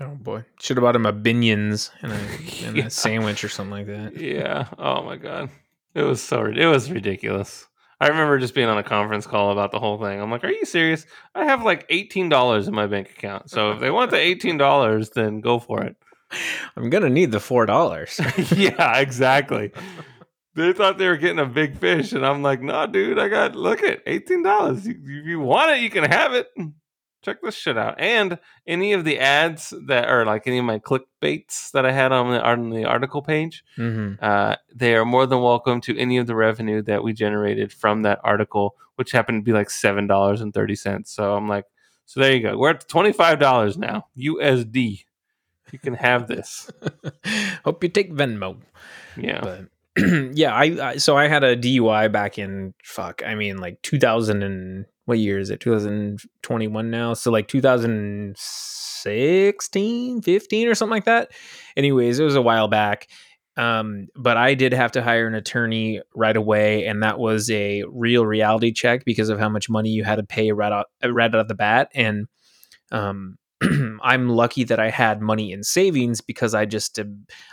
oh 0.00 0.08
boy, 0.14 0.44
should 0.60 0.76
have 0.76 0.82
bought 0.84 0.96
him 0.96 1.06
a 1.06 1.12
binions 1.12 1.90
and 2.02 2.12
a, 2.12 2.16
and 2.66 2.76
Yeah. 2.76 2.86
a 2.86 2.90
sandwich 2.90 3.42
or 3.44 3.48
something 3.48 3.70
like 3.72 3.86
that. 3.86 4.16
Yeah. 4.20 4.66
Oh 4.78 5.02
my 5.02 5.16
god, 5.16 5.50
it 5.94 6.02
was 6.02 6.22
so 6.22 6.44
it 6.44 6.66
was 6.66 6.90
ridiculous. 6.90 7.66
I 7.98 8.08
remember 8.08 8.38
just 8.38 8.54
being 8.54 8.68
on 8.68 8.76
a 8.76 8.82
conference 8.82 9.26
call 9.26 9.52
about 9.52 9.72
the 9.72 9.78
whole 9.80 9.96
thing. 9.98 10.20
I'm 10.20 10.30
like, 10.30 10.44
"Are 10.44 10.50
you 10.52 10.66
serious? 10.66 11.06
I 11.34 11.46
have 11.46 11.64
like 11.64 11.86
eighteen 11.88 12.28
dollars 12.28 12.68
in 12.68 12.74
my 12.74 12.86
bank 12.86 13.08
account. 13.10 13.48
So 13.50 13.72
if 13.72 13.80
they 13.80 13.90
want 13.90 14.10
the 14.10 14.18
eighteen 14.18 14.58
dollars, 14.58 15.08
then 15.10 15.40
go 15.40 15.58
for 15.58 15.82
it." 15.82 15.96
I'm 16.76 16.90
gonna 16.90 17.10
need 17.10 17.32
the 17.32 17.40
four 17.40 17.66
dollars. 17.66 18.20
yeah, 18.56 18.98
exactly. 18.98 19.72
They 20.54 20.72
thought 20.72 20.98
they 20.98 21.06
were 21.08 21.16
getting 21.16 21.38
a 21.38 21.46
big 21.46 21.78
fish, 21.78 22.12
and 22.12 22.24
I'm 22.24 22.42
like, 22.42 22.62
"No, 22.62 22.86
dude, 22.86 23.18
I 23.18 23.28
got 23.28 23.54
look 23.54 23.82
at 23.82 24.02
eighteen 24.06 24.42
dollars. 24.42 24.86
If 24.86 24.96
you 25.04 25.40
want 25.40 25.72
it, 25.72 25.82
you 25.82 25.90
can 25.90 26.04
have 26.04 26.32
it. 26.32 26.48
Check 27.22 27.42
this 27.42 27.54
shit 27.54 27.76
out." 27.76 27.96
And 27.98 28.38
any 28.66 28.92
of 28.92 29.04
the 29.04 29.18
ads 29.18 29.72
that 29.86 30.08
are 30.08 30.24
like 30.24 30.46
any 30.46 30.58
of 30.58 30.64
my 30.64 30.78
clickbaits 30.78 31.70
that 31.72 31.84
I 31.84 31.92
had 31.92 32.10
on 32.10 32.30
the 32.32 32.42
on 32.42 32.70
the 32.70 32.84
article 32.86 33.22
page, 33.22 33.62
hmm 33.76 34.14
uh, 34.20 34.56
they 34.74 34.94
are 34.94 35.04
more 35.04 35.26
than 35.26 35.42
welcome 35.42 35.80
to 35.82 35.98
any 35.98 36.16
of 36.18 36.26
the 36.26 36.34
revenue 36.34 36.82
that 36.82 37.04
we 37.04 37.12
generated 37.12 37.72
from 37.72 38.02
that 38.02 38.20
article, 38.24 38.74
which 38.96 39.12
happened 39.12 39.40
to 39.40 39.44
be 39.44 39.52
like 39.52 39.70
seven 39.70 40.06
dollars 40.06 40.40
and 40.40 40.52
thirty 40.54 40.74
cents. 40.74 41.12
So 41.12 41.36
I'm 41.36 41.48
like, 41.48 41.66
"So 42.06 42.20
there 42.20 42.34
you 42.34 42.40
go. 42.40 42.56
We're 42.56 42.70
at 42.70 42.88
twenty 42.88 43.12
five 43.12 43.38
dollars 43.38 43.76
now, 43.76 44.06
USD. 44.18 45.04
You 45.72 45.78
can 45.78 45.94
have 45.94 46.26
this." 46.26 46.70
Hope 47.64 47.82
you 47.82 47.88
take 47.88 48.12
Venmo. 48.12 48.58
Yeah. 49.16 49.40
But 49.40 49.68
yeah, 50.34 50.54
I, 50.54 50.90
I 50.90 50.98
so 50.98 51.16
I 51.16 51.28
had 51.28 51.44
a 51.44 51.56
DUI 51.56 52.12
back 52.12 52.38
in 52.38 52.74
fuck. 52.84 53.22
I 53.24 53.34
mean, 53.34 53.56
like 53.58 53.80
2000 53.82 54.42
and 54.42 54.84
what 55.06 55.18
year 55.18 55.38
is 55.38 55.48
it? 55.50 55.60
2021 55.60 56.90
now. 56.90 57.14
So 57.14 57.30
like 57.30 57.48
2016, 57.48 60.22
15 60.22 60.68
or 60.68 60.74
something 60.74 60.90
like 60.90 61.04
that. 61.04 61.30
Anyways, 61.76 62.18
it 62.18 62.24
was 62.24 62.34
a 62.34 62.42
while 62.42 62.68
back. 62.68 63.06
Um, 63.56 64.08
but 64.14 64.36
I 64.36 64.52
did 64.54 64.74
have 64.74 64.92
to 64.92 65.02
hire 65.02 65.26
an 65.26 65.34
attorney 65.34 66.02
right 66.14 66.36
away, 66.36 66.84
and 66.84 67.02
that 67.02 67.18
was 67.18 67.48
a 67.48 67.84
real 67.88 68.26
reality 68.26 68.70
check 68.70 69.06
because 69.06 69.30
of 69.30 69.38
how 69.38 69.48
much 69.48 69.70
money 69.70 69.88
you 69.88 70.04
had 70.04 70.16
to 70.16 70.24
pay 70.24 70.52
right 70.52 70.72
out 70.72 70.88
right 71.02 71.34
out 71.34 71.40
of 71.40 71.48
the 71.48 71.54
bat. 71.54 71.88
And 71.94 72.26
um, 72.92 73.38
I'm 74.02 74.28
lucky 74.28 74.64
that 74.64 74.78
I 74.78 74.90
had 74.90 75.20
money 75.20 75.52
in 75.52 75.62
savings 75.62 76.20
because 76.20 76.54
I 76.54 76.66
just 76.66 76.98
uh, 76.98 77.04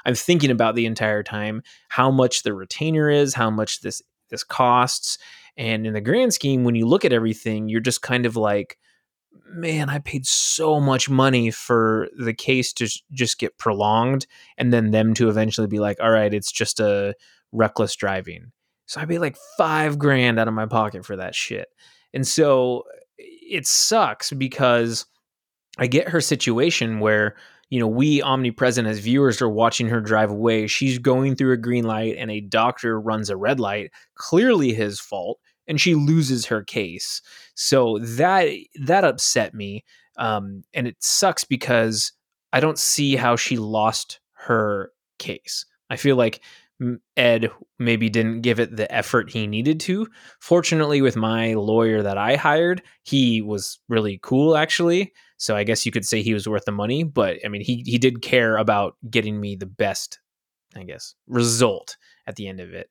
I'm 0.06 0.16
thinking 0.16 0.52
about 0.52 0.76
the 0.76 0.86
entire 0.86 1.24
time 1.24 1.64
how 1.90 2.12
much 2.12 2.44
the 2.44 2.54
retainer 2.54 3.10
is, 3.10 3.34
how 3.34 3.50
much 3.50 3.82
this 3.82 4.02
this 4.30 4.44
costs, 4.44 5.18
and 5.56 5.86
in 5.86 5.94
the 5.94 6.02
grand 6.02 6.34
scheme, 6.34 6.64
when 6.64 6.76
you 6.76 6.88
look 6.88 7.06
at 7.06 7.14
everything, 7.14 7.70
you're 7.70 7.80
just 7.80 8.02
kind 8.02 8.26
of 8.26 8.36
like, 8.36 8.78
man, 9.48 9.90
I 9.90 10.00
paid 10.00 10.26
so 10.26 10.80
much 10.80 11.10
money 11.10 11.52
for 11.52 12.10
the 12.18 12.34
case 12.34 12.74
to 12.74 12.90
just 13.12 13.40
get 13.40 13.58
prolonged, 13.58 14.28
and 14.58 14.74
then 14.74 14.92
them 14.92 15.14
to 15.16 15.30
eventually 15.30 15.68
be 15.68 15.80
like, 15.80 15.98
all 16.02 16.12
right, 16.12 16.34
it's 16.34 16.52
just 16.52 16.80
a 16.80 17.16
reckless 17.52 17.96
driving. 17.96 18.52
So 18.88 19.00
I 19.00 19.06
paid 19.06 19.20
like 19.20 19.38
five 19.58 19.98
grand 19.98 20.38
out 20.40 20.50
of 20.50 20.54
my 20.54 20.66
pocket 20.66 21.06
for 21.06 21.16
that 21.16 21.34
shit, 21.34 21.70
and 22.14 22.28
so 22.28 22.84
it 23.18 23.66
sucks 23.68 24.32
because 24.32 25.06
I 25.78 25.88
get 25.88 26.10
her 26.10 26.22
situation 26.22 27.00
where, 27.00 27.36
you 27.70 27.80
know, 27.80 27.88
we 27.88 28.22
omnipresent 28.22 28.88
as 28.88 29.00
viewers 29.00 29.42
are 29.42 29.50
watching 29.50 29.88
her 29.88 30.02
drive 30.02 30.30
away. 30.30 30.68
She's 30.68 31.00
going 31.00 31.36
through 31.36 31.54
a 31.54 31.58
green 31.58 31.86
light 31.86 32.16
and 32.18 32.30
a 32.30 32.42
doctor 32.42 33.00
runs 33.00 33.30
a 33.30 33.38
red 33.38 33.60
light, 33.60 33.92
clearly 34.16 34.74
his 34.74 35.00
fault, 35.00 35.40
and 35.68 35.82
she 35.82 35.96
loses 35.96 36.46
her 36.46 36.64
case. 36.64 37.22
So 37.56 38.00
that 38.00 38.50
that 38.82 39.04
upset 39.04 39.54
me. 39.54 39.84
Um, 40.18 40.64
and 40.74 40.88
it 40.88 40.98
sucks 41.00 41.44
because 41.44 42.12
I 42.52 42.60
don't 42.60 42.78
see 42.78 43.16
how 43.16 43.36
she 43.36 43.58
lost 43.58 44.20
her 44.34 44.92
case. 45.18 45.66
I 45.90 45.96
feel 45.96 46.16
like 46.16 46.42
Ed 47.18 47.50
maybe 47.80 48.10
didn't 48.10 48.42
give 48.42 48.60
it 48.60 48.76
the 48.76 48.92
effort 48.94 49.32
he 49.32 49.48
needed 49.48 49.80
to. 49.82 50.08
Fortunately, 50.40 51.02
with 51.02 51.16
my 51.16 51.54
lawyer 51.54 52.02
that 52.04 52.18
I 52.18 52.36
hired, 52.36 52.82
he 53.04 53.42
was 53.42 53.80
really 53.90 54.20
cool 54.22 54.56
actually. 54.58 55.14
So 55.44 55.58
I 55.58 55.66
guess 55.66 55.86
you 55.86 55.92
could 55.92 56.06
say 56.06 56.22
he 56.22 56.34
was 56.34 56.48
worth 56.48 56.64
the 56.64 56.72
money, 56.72 57.04
but 57.04 57.40
I 57.44 57.50
mean 57.50 57.62
he 57.62 57.84
he 57.86 57.98
did 57.98 58.22
care 58.22 58.56
about 58.56 58.96
getting 59.10 59.42
me 59.42 59.58
the 59.58 59.66
best, 59.66 60.20
I 60.74 60.84
guess, 60.84 61.16
result 61.28 61.98
at 62.26 62.38
the 62.38 62.48
end 62.48 62.62
of 62.62 62.74
it. 62.74 62.90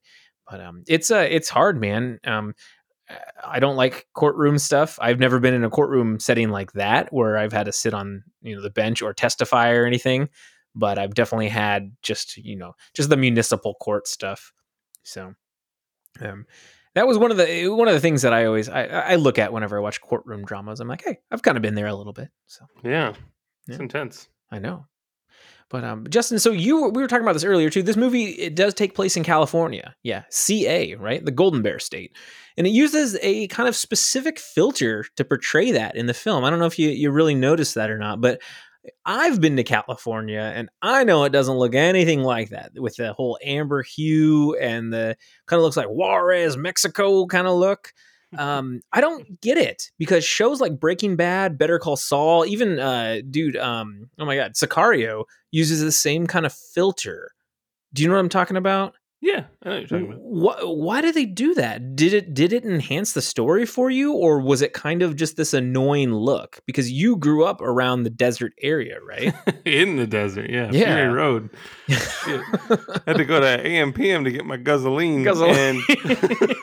But 0.51 0.61
um 0.61 0.85
it's 0.87 1.11
uh 1.11 1.27
it's 1.31 1.49
hard, 1.49 1.81
man. 1.81 2.21
Um 2.25 2.55
I 3.43 3.59
don't 3.59 3.77
like 3.77 4.07
courtroom 4.13 4.59
stuff. 4.59 4.99
I've 5.01 5.19
never 5.19 5.41
been 5.41 5.55
in 5.55 5.65
a 5.65 5.71
courtroom 5.71 6.21
setting 6.21 6.51
like 6.51 6.73
that 6.73 7.11
where 7.11 7.39
I've 7.39 7.55
had 7.55 7.65
to 7.67 7.73
sit 7.73 7.95
on, 7.95 8.23
you 8.43 8.55
know, 8.55 8.61
the 8.61 8.69
bench 8.69 9.01
or 9.01 9.15
testify 9.15 9.71
or 9.73 9.87
anything, 9.87 10.29
but 10.75 10.99
I've 10.99 11.15
definitely 11.15 11.49
had 11.49 11.97
just, 12.03 12.37
you 12.37 12.57
know, 12.57 12.75
just 12.93 13.09
the 13.09 13.17
municipal 13.17 13.77
court 13.77 14.07
stuff. 14.07 14.53
So 15.05 15.33
um 16.21 16.45
that 16.95 17.07
was 17.07 17.19
one 17.19 17.31
of 17.31 17.37
the 17.37 17.69
one 17.69 17.89
of 17.89 17.95
the 17.95 18.01
things 18.01 18.23
that 18.23 18.33
I 18.33 18.45
always 18.47 18.69
I, 18.69 18.85
I 18.85 19.15
look 19.17 19.39
at 19.39 19.53
whenever 19.53 19.77
I 19.77 19.81
watch 19.81 20.01
courtroom 20.01 20.45
dramas. 20.45 20.81
I'm 20.81 20.89
like, 20.89 21.03
hey, 21.05 21.19
I've 21.31 21.43
kind 21.43 21.57
of 21.57 21.63
been 21.63 21.75
there 21.75 21.87
a 21.87 21.95
little 21.95 22.13
bit. 22.13 22.29
So 22.47 22.65
Yeah. 22.85 23.11
It's 23.69 23.77
Yeah. 23.79 23.83
intense. 23.83 24.29
I 24.51 24.59
know. 24.59 24.87
But 25.71 25.85
um, 25.85 26.07
Justin, 26.11 26.39
so 26.39 26.51
you 26.53 26.89
we 26.91 27.01
were 27.01 27.09
talking 27.09 27.23
about 27.25 27.33
this 27.33 27.45
earlier 27.45 27.71
too. 27.71 27.83
This 27.83 27.97
movie 27.97 28.25
it 28.33 28.55
does 28.55 28.75
take 28.75 28.95
place 28.95 29.17
in 29.17 29.25
California, 29.25 29.95
yeah, 30.03 30.25
CA, 30.29 30.95
right, 30.97 31.25
the 31.25 31.31
Golden 31.31 31.63
Bear 31.63 31.79
State, 31.79 32.15
and 32.59 32.67
it 32.67 32.71
uses 32.71 33.17
a 33.23 33.47
kind 33.49 33.67
of 33.67 33.75
specific 33.75 34.39
filter 34.39 35.07
to 35.17 35.25
portray 35.25 35.71
that 35.71 35.97
in 35.97 36.05
the 36.05 36.13
film. 36.13 36.45
I 36.45 36.51
don't 36.51 36.59
know 36.59 36.67
if 36.67 36.79
you 36.79 36.91
you 36.91 37.11
really 37.11 37.35
noticed 37.35 37.75
that 37.77 37.89
or 37.89 37.97
not, 37.97 38.21
but 38.21 38.43
I've 39.05 39.41
been 39.41 39.57
to 39.57 39.65
California 39.65 40.53
and 40.55 40.69
I 40.81 41.05
know 41.05 41.25
it 41.25 41.33
doesn't 41.33 41.57
look 41.57 41.75
anything 41.75 42.23
like 42.23 42.51
that 42.51 42.73
with 42.77 42.97
the 42.97 43.13
whole 43.13 43.39
amber 43.45 43.83
hue 43.83 44.57
and 44.57 44.93
the 44.93 45.17
kind 45.47 45.59
of 45.59 45.65
looks 45.65 45.77
like 45.77 45.87
Juarez, 45.89 46.57
Mexico 46.57 47.27
kind 47.27 47.47
of 47.47 47.55
look. 47.55 47.93
Um, 48.39 48.81
I 48.95 49.03
don't 49.03 49.43
get 49.43 49.59
it 49.59 49.91
because 49.99 50.25
shows 50.25 50.59
like 50.59 50.81
Breaking 50.81 51.17
Bad, 51.17 51.59
Better 51.59 51.79
Call 51.79 51.97
Saul, 51.97 52.47
even 52.47 52.79
uh, 52.79 53.21
dude, 53.29 53.59
um, 53.59 54.09
oh 54.19 54.25
my 54.25 54.37
god, 54.37 54.55
Sicario 54.55 55.25
uses 55.51 55.83
the 55.83 55.93
same 55.93 56.27
kind 56.27 56.47
of 56.47 56.55
filter. 56.55 57.33
Do 57.93 58.03
you 58.03 58.09
know 58.09 58.15
what 58.15 58.21
I'm 58.21 58.31
talking 58.31 58.57
about? 58.57 58.95
Yeah, 59.25 59.45
I 59.63 59.69
know 59.69 59.75
what 59.75 59.91
you're 59.91 60.01
talking 60.01 60.07
about. 60.15 60.21
Why, 60.21 60.55
why 60.65 61.01
did 61.01 61.15
they 61.15 61.27
do 61.27 61.55
that? 61.55 61.95
Did 61.95 62.13
it 62.13 62.35
did 62.35 62.53
it 62.53 62.65
enhance 62.65 63.13
the 63.13 63.23
story 63.23 63.65
for 63.65 63.89
you, 63.89 64.13
or 64.15 64.41
was 64.41 64.63
it 64.63 64.73
kind 64.73 65.01
of 65.01 65.15
just 65.15 65.37
this 65.37 65.55
annoying 65.55 66.13
look? 66.13 66.61
Because 66.67 66.91
you 66.91 67.17
grew 67.17 67.45
up 67.45 67.61
around 67.61 68.03
the 68.03 68.11
desert 68.11 68.53
area, 68.61 68.99
right? 69.07 69.33
In 69.65 69.95
the 69.95 70.09
desert, 70.09 70.51
yeah. 70.51 70.71
Yeah. 70.73 70.97
Fury 70.97 71.09
Road. 71.09 71.51
Had 73.07 73.17
to 73.17 73.25
go 73.25 73.39
to 73.39 73.65
AM 73.65 73.93
PM 73.93 74.25
to 74.25 74.33
get 74.33 74.45
my 74.45 74.57
gasoline. 74.57 75.23
Gasoline. 75.23 75.55
And 75.57 75.83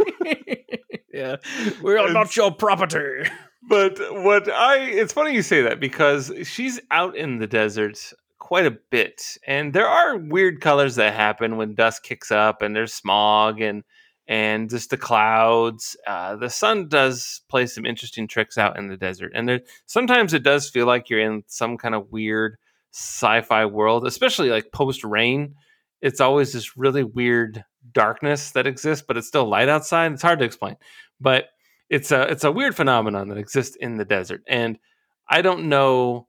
yeah, 1.14 1.38
we 1.82 1.96
are 1.96 2.12
not 2.12 2.36
your 2.36 2.52
property. 2.52 3.30
but 3.70 3.98
what 4.22 4.52
I 4.52 4.80
it's 4.80 5.14
funny 5.14 5.34
you 5.34 5.44
say 5.44 5.62
that 5.62 5.80
because 5.80 6.30
she's 6.44 6.82
out 6.92 7.16
in 7.16 7.40
the 7.40 7.48
desert 7.48 8.14
quite 8.50 8.66
a 8.66 8.80
bit 8.90 9.38
and 9.46 9.74
there 9.74 9.88
are 9.88 10.18
weird 10.18 10.60
colors 10.60 10.96
that 10.96 11.14
happen 11.14 11.56
when 11.56 11.76
dust 11.76 12.02
kicks 12.02 12.32
up 12.32 12.64
and 12.64 12.76
there's 12.76 12.92
smog 12.92 13.62
and 13.62 13.84
and 14.28 14.72
just 14.72 14.90
the 14.90 14.98
clouds 14.98 15.96
uh, 16.08 16.36
the 16.36 16.50
sun 16.50 16.88
does 16.88 17.42
play 17.48 17.68
some 17.68 17.86
interesting 17.86 18.28
tricks 18.28 18.58
out 18.58 18.76
in 18.76 18.88
the 18.88 18.98
desert 18.98 19.32
and 19.36 19.48
there 19.48 19.62
sometimes 19.86 20.34
it 20.34 20.42
does 20.42 20.68
feel 20.68 20.88
like 20.88 21.12
you're 21.12 21.20
in 21.20 21.44
some 21.46 21.78
kind 21.78 21.94
of 21.94 22.12
weird 22.12 22.58
sci-fi 22.92 23.68
world 23.68 24.08
especially 24.08 24.50
like 24.50 24.72
post 24.72 25.04
rain 25.04 25.54
it's 26.02 26.20
always 26.20 26.52
this 26.52 26.76
really 26.76 27.04
weird 27.04 27.64
darkness 27.94 28.50
that 28.50 28.66
exists 28.66 29.06
but 29.08 29.16
it's 29.16 29.28
still 29.28 29.48
light 29.48 29.70
outside 29.70 30.12
it's 30.12 30.24
hard 30.24 30.40
to 30.40 30.46
explain 30.46 30.76
but 31.22 31.50
it's 31.88 32.12
a 32.12 32.24
it's 32.24 32.44
a 32.44 32.52
weird 32.52 32.76
phenomenon 32.76 33.30
that 33.30 33.38
exists 33.38 33.76
in 33.76 33.98
the 33.98 34.06
desert 34.06 34.42
and 34.48 34.80
i 35.30 35.40
don't 35.40 35.70
know 35.70 36.28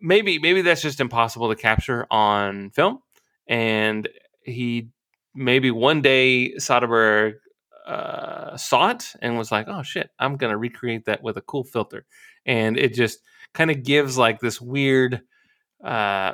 maybe 0.00 0.38
maybe 0.38 0.62
that's 0.62 0.82
just 0.82 1.00
impossible 1.00 1.48
to 1.48 1.56
capture 1.56 2.06
on 2.10 2.70
film 2.70 3.00
and 3.46 4.08
he 4.42 4.88
maybe 5.34 5.70
one 5.70 6.02
day 6.02 6.54
soderbergh 6.56 7.34
uh, 7.86 8.56
saw 8.56 8.90
it 8.90 9.12
and 9.20 9.36
was 9.36 9.50
like 9.50 9.66
oh 9.68 9.82
shit 9.82 10.10
i'm 10.18 10.36
gonna 10.36 10.56
recreate 10.56 11.06
that 11.06 11.22
with 11.22 11.36
a 11.36 11.42
cool 11.42 11.64
filter. 11.64 12.06
And 12.46 12.78
it 12.78 12.94
just 12.94 13.20
kind 13.52 13.70
of 13.70 13.82
gives 13.82 14.16
like 14.16 14.40
this 14.40 14.60
weird 14.60 15.22
uh 15.84 16.32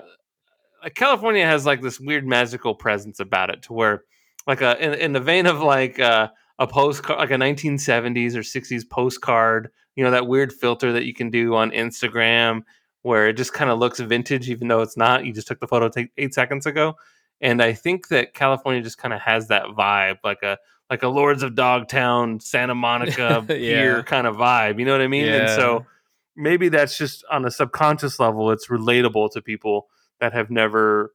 like 0.82 0.94
california 0.94 1.44
has 1.46 1.64
like 1.64 1.80
this 1.80 1.98
weird 1.98 2.26
magical 2.26 2.74
presence 2.74 3.20
about 3.20 3.50
it 3.50 3.62
to 3.62 3.72
where 3.72 4.04
like 4.46 4.60
a 4.60 4.76
in, 4.84 4.94
in 4.94 5.12
the 5.12 5.20
vein 5.20 5.46
of 5.46 5.60
like 5.60 5.98
uh 5.98 6.28
a 6.58 6.66
postcard 6.66 7.18
like 7.18 7.30
a 7.30 7.34
1970s 7.34 8.34
or 8.34 8.40
60s 8.40 8.88
postcard 8.88 9.70
you 9.94 10.04
know 10.04 10.10
that 10.10 10.26
weird 10.26 10.52
filter 10.52 10.92
that 10.92 11.04
you 11.04 11.14
can 11.14 11.30
do 11.30 11.54
on 11.54 11.70
instagram 11.70 12.62
where 13.06 13.28
it 13.28 13.34
just 13.34 13.52
kind 13.52 13.70
of 13.70 13.78
looks 13.78 14.00
vintage 14.00 14.50
even 14.50 14.66
though 14.68 14.80
it's 14.82 14.96
not 14.96 15.24
you 15.24 15.32
just 15.32 15.46
took 15.46 15.60
the 15.60 15.66
photo 15.68 15.88
take 15.88 16.10
eight 16.18 16.34
seconds 16.34 16.66
ago 16.66 16.94
and 17.40 17.62
i 17.62 17.72
think 17.72 18.08
that 18.08 18.34
california 18.34 18.82
just 18.82 18.98
kind 18.98 19.14
of 19.14 19.20
has 19.20 19.46
that 19.48 19.64
vibe 19.78 20.16
like 20.24 20.42
a 20.42 20.58
like 20.90 21.02
a 21.02 21.08
lords 21.08 21.42
of 21.42 21.54
dogtown 21.54 22.40
santa 22.40 22.74
monica 22.74 23.44
pier 23.46 23.96
Yeah. 23.96 24.02
kind 24.02 24.26
of 24.26 24.36
vibe 24.36 24.78
you 24.78 24.84
know 24.84 24.92
what 24.92 25.00
i 25.02 25.08
mean? 25.08 25.28
And 25.28 25.48
so 25.50 25.86
maybe 26.34 26.68
that's 26.68 26.98
just 26.98 27.24
on 27.30 27.44
a 27.44 27.50
subconscious 27.50 28.18
level 28.18 28.50
it's 28.50 28.66
relatable 28.68 29.30
to 29.32 29.40
people 29.40 29.86
that 30.20 30.32
have 30.32 30.50
never 30.50 31.14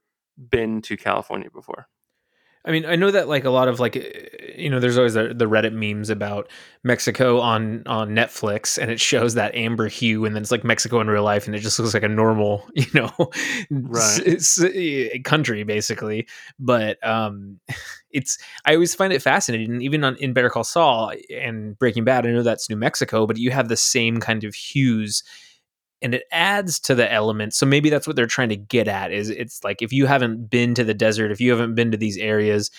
been 0.50 0.80
to 0.82 0.96
california 0.96 1.50
before 1.52 1.88
I 2.64 2.70
mean, 2.70 2.84
I 2.86 2.94
know 2.94 3.10
that 3.10 3.26
like 3.28 3.44
a 3.44 3.50
lot 3.50 3.66
of 3.68 3.80
like, 3.80 3.96
you 4.56 4.70
know, 4.70 4.78
there's 4.78 4.96
always 4.96 5.14
the, 5.14 5.34
the 5.34 5.46
Reddit 5.46 5.72
memes 5.72 6.10
about 6.10 6.48
Mexico 6.84 7.40
on 7.40 7.82
on 7.86 8.10
Netflix, 8.10 8.78
and 8.80 8.88
it 8.90 9.00
shows 9.00 9.34
that 9.34 9.54
amber 9.56 9.88
hue, 9.88 10.24
and 10.24 10.36
then 10.36 10.42
it's 10.42 10.52
like 10.52 10.62
Mexico 10.62 11.00
in 11.00 11.08
real 11.08 11.24
life, 11.24 11.46
and 11.46 11.56
it 11.56 11.58
just 11.60 11.78
looks 11.80 11.92
like 11.94 12.04
a 12.04 12.08
normal, 12.08 12.68
you 12.74 12.86
know, 12.94 13.10
Right. 13.70 14.26
s- 14.28 14.58
s- 14.60 14.64
eh, 14.74 15.18
country 15.24 15.64
basically. 15.64 16.28
But 16.60 17.04
um, 17.06 17.58
it's 18.10 18.38
I 18.64 18.74
always 18.74 18.94
find 18.94 19.12
it 19.12 19.22
fascinating, 19.22 19.80
even 19.82 20.04
on 20.04 20.16
in 20.16 20.32
Better 20.32 20.50
Call 20.50 20.64
Saul 20.64 21.12
and 21.36 21.76
Breaking 21.78 22.04
Bad. 22.04 22.26
I 22.26 22.30
know 22.30 22.42
that's 22.44 22.70
New 22.70 22.76
Mexico, 22.76 23.26
but 23.26 23.38
you 23.38 23.50
have 23.50 23.68
the 23.68 23.76
same 23.76 24.20
kind 24.20 24.44
of 24.44 24.54
hues 24.54 25.24
and 26.02 26.14
it 26.14 26.24
adds 26.32 26.78
to 26.80 26.94
the 26.94 27.10
element 27.12 27.54
so 27.54 27.64
maybe 27.64 27.88
that's 27.90 28.06
what 28.06 28.16
they're 28.16 28.26
trying 28.26 28.48
to 28.48 28.56
get 28.56 28.88
at 28.88 29.12
is 29.12 29.30
it's 29.30 29.62
like 29.64 29.80
if 29.82 29.92
you 29.92 30.06
haven't 30.06 30.50
been 30.50 30.74
to 30.74 30.84
the 30.84 30.94
desert 30.94 31.30
if 31.30 31.40
you 31.40 31.50
haven't 31.50 31.74
been 31.74 31.90
to 31.90 31.96
these 31.96 32.18
areas 32.18 32.70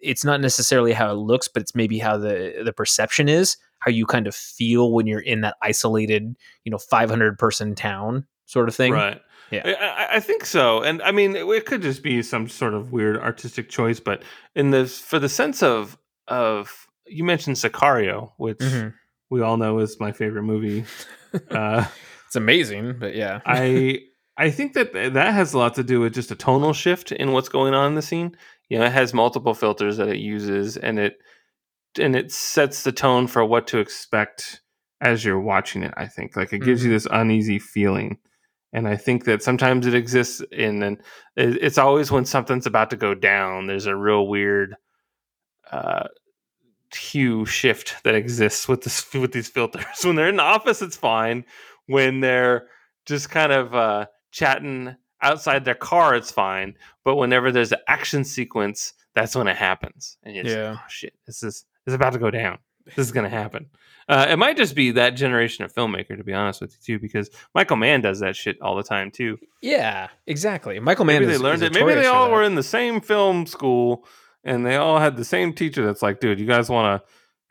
it's 0.00 0.24
not 0.24 0.40
necessarily 0.40 0.92
how 0.92 1.10
it 1.10 1.14
looks 1.16 1.48
but 1.48 1.60
it's 1.62 1.74
maybe 1.74 1.98
how 1.98 2.16
the 2.16 2.60
the 2.64 2.72
perception 2.72 3.28
is 3.28 3.56
how 3.80 3.90
you 3.90 4.06
kind 4.06 4.26
of 4.26 4.34
feel 4.34 4.92
when 4.92 5.06
you're 5.06 5.20
in 5.20 5.40
that 5.40 5.56
isolated 5.62 6.36
you 6.64 6.70
know 6.70 6.78
500 6.78 7.38
person 7.38 7.74
town 7.74 8.26
sort 8.46 8.68
of 8.68 8.74
thing 8.74 8.92
Right. 8.92 9.20
Yeah. 9.50 9.62
I, 9.64 10.16
I- 10.16 10.20
think 10.20 10.44
so, 10.44 10.82
and 10.82 11.00
I 11.00 11.10
mean, 11.10 11.34
it, 11.34 11.64
could 11.64 11.80
just 11.80 12.02
be 12.02 12.22
some 12.22 12.50
sort 12.50 12.74
of 12.74 12.92
weird 12.92 13.16
artistic 13.16 13.70
choice, 13.70 13.98
but 13.98 14.22
in 14.54 14.72
the 14.72 14.84
for 14.86 15.18
the 15.18 15.28
sense 15.30 15.62
of 15.62 15.96
of 16.26 16.86
you 17.06 17.24
mentioned 17.24 17.56
Sicario, 17.56 18.32
which 18.36 18.58
Mhm. 18.58 18.92
we 19.30 19.40
all 19.40 19.56
know 19.56 19.78
is 19.78 19.98
my 19.98 20.12
favorite 20.12 20.42
movie. 20.42 20.84
uh, 21.50 21.86
it's 22.28 22.36
amazing 22.36 22.96
but 22.98 23.16
yeah 23.16 23.40
I 23.46 24.02
I 24.38 24.50
think 24.52 24.74
that 24.74 24.92
that 24.92 25.34
has 25.34 25.52
a 25.52 25.58
lot 25.58 25.74
to 25.74 25.82
do 25.82 26.00
with 26.00 26.14
just 26.14 26.30
a 26.30 26.36
tonal 26.36 26.72
shift 26.72 27.10
in 27.10 27.32
what's 27.32 27.48
going 27.48 27.74
on 27.74 27.88
in 27.88 27.94
the 27.96 28.02
scene. 28.02 28.36
You 28.68 28.78
know, 28.78 28.84
it 28.84 28.92
has 28.92 29.12
multiple 29.12 29.52
filters 29.52 29.96
that 29.96 30.08
it 30.08 30.18
uses, 30.18 30.76
and 30.76 30.98
it 30.98 31.18
and 31.98 32.14
it 32.14 32.30
sets 32.30 32.84
the 32.84 32.92
tone 32.92 33.26
for 33.26 33.44
what 33.44 33.66
to 33.68 33.78
expect 33.78 34.60
as 35.00 35.24
you're 35.24 35.40
watching 35.40 35.82
it. 35.82 35.92
I 35.96 36.06
think 36.06 36.36
like 36.36 36.52
it 36.52 36.60
gives 36.60 36.84
you 36.84 36.90
this 36.90 37.08
uneasy 37.10 37.58
feeling, 37.58 38.18
and 38.72 38.86
I 38.86 38.96
think 38.96 39.24
that 39.24 39.42
sometimes 39.42 39.88
it 39.88 39.94
exists 39.94 40.40
in 40.52 40.84
and 40.84 41.02
it's 41.36 41.78
always 41.78 42.12
when 42.12 42.24
something's 42.24 42.66
about 42.66 42.90
to 42.90 42.96
go 42.96 43.14
down. 43.14 43.66
There's 43.66 43.86
a 43.86 43.96
real 43.96 44.28
weird. 44.28 44.76
Uh, 45.70 46.06
hue 46.94 47.44
shift 47.44 48.02
that 48.04 48.14
exists 48.14 48.66
with 48.66 48.82
this 48.82 49.12
with 49.12 49.32
these 49.32 49.48
filters 49.48 49.84
when 50.04 50.16
they're 50.16 50.30
in 50.30 50.36
the 50.36 50.42
office 50.42 50.80
it's 50.80 50.96
fine 50.96 51.44
when 51.88 52.20
they're 52.20 52.68
just 53.06 53.28
kind 53.30 53.50
of 53.52 53.74
uh, 53.74 54.06
chatting 54.30 54.94
outside 55.20 55.64
their 55.64 55.74
car, 55.74 56.14
it's 56.14 56.30
fine. 56.30 56.74
But 57.04 57.16
whenever 57.16 57.50
there's 57.50 57.72
an 57.72 57.80
action 57.88 58.22
sequence, 58.24 58.92
that's 59.14 59.34
when 59.34 59.48
it 59.48 59.56
happens, 59.56 60.16
and 60.22 60.34
you're 60.34 60.44
just 60.44 60.56
Yeah. 60.56 60.70
like, 60.70 60.78
oh 60.78 60.88
shit, 60.88 61.14
this 61.26 61.42
is 61.42 61.64
is 61.86 61.94
about 61.94 62.12
to 62.12 62.18
go 62.18 62.30
down. 62.30 62.58
This 62.84 62.98
is 62.98 63.12
gonna 63.12 63.28
happen. 63.28 63.66
Uh, 64.08 64.26
it 64.30 64.36
might 64.36 64.56
just 64.56 64.74
be 64.74 64.92
that 64.92 65.10
generation 65.10 65.64
of 65.64 65.74
filmmaker, 65.74 66.16
to 66.16 66.24
be 66.24 66.32
honest 66.32 66.60
with 66.62 66.72
you, 66.72 66.78
too, 66.96 66.98
because 67.02 67.28
Michael 67.54 67.76
Mann 67.76 68.00
does 68.00 68.20
that 68.20 68.36
shit 68.36 68.60
all 68.62 68.76
the 68.76 68.82
time 68.82 69.10
too. 69.10 69.38
yeah 69.60 70.08
exactly 70.26 70.78
michael 70.78 71.04
mann 71.04 71.20
Maybe 71.20 71.32
is- 71.32 71.38
they 71.38 71.44
learned 71.44 71.62
it. 71.62 71.74
Maybe 71.74 71.94
they 71.94 72.06
all 72.06 72.30
were 72.30 72.42
in 72.42 72.54
the 72.54 72.62
same 72.62 73.00
film 73.00 73.44
school, 73.46 74.06
and 74.44 74.64
they 74.64 74.76
all 74.76 74.98
had 75.00 75.16
the 75.16 75.24
same 75.24 75.52
teacher. 75.52 75.84
That's 75.84 76.00
like, 76.02 76.20
dude, 76.20 76.38
you 76.40 76.46
guys 76.46 76.70
want 76.70 77.02
to, 77.02 77.08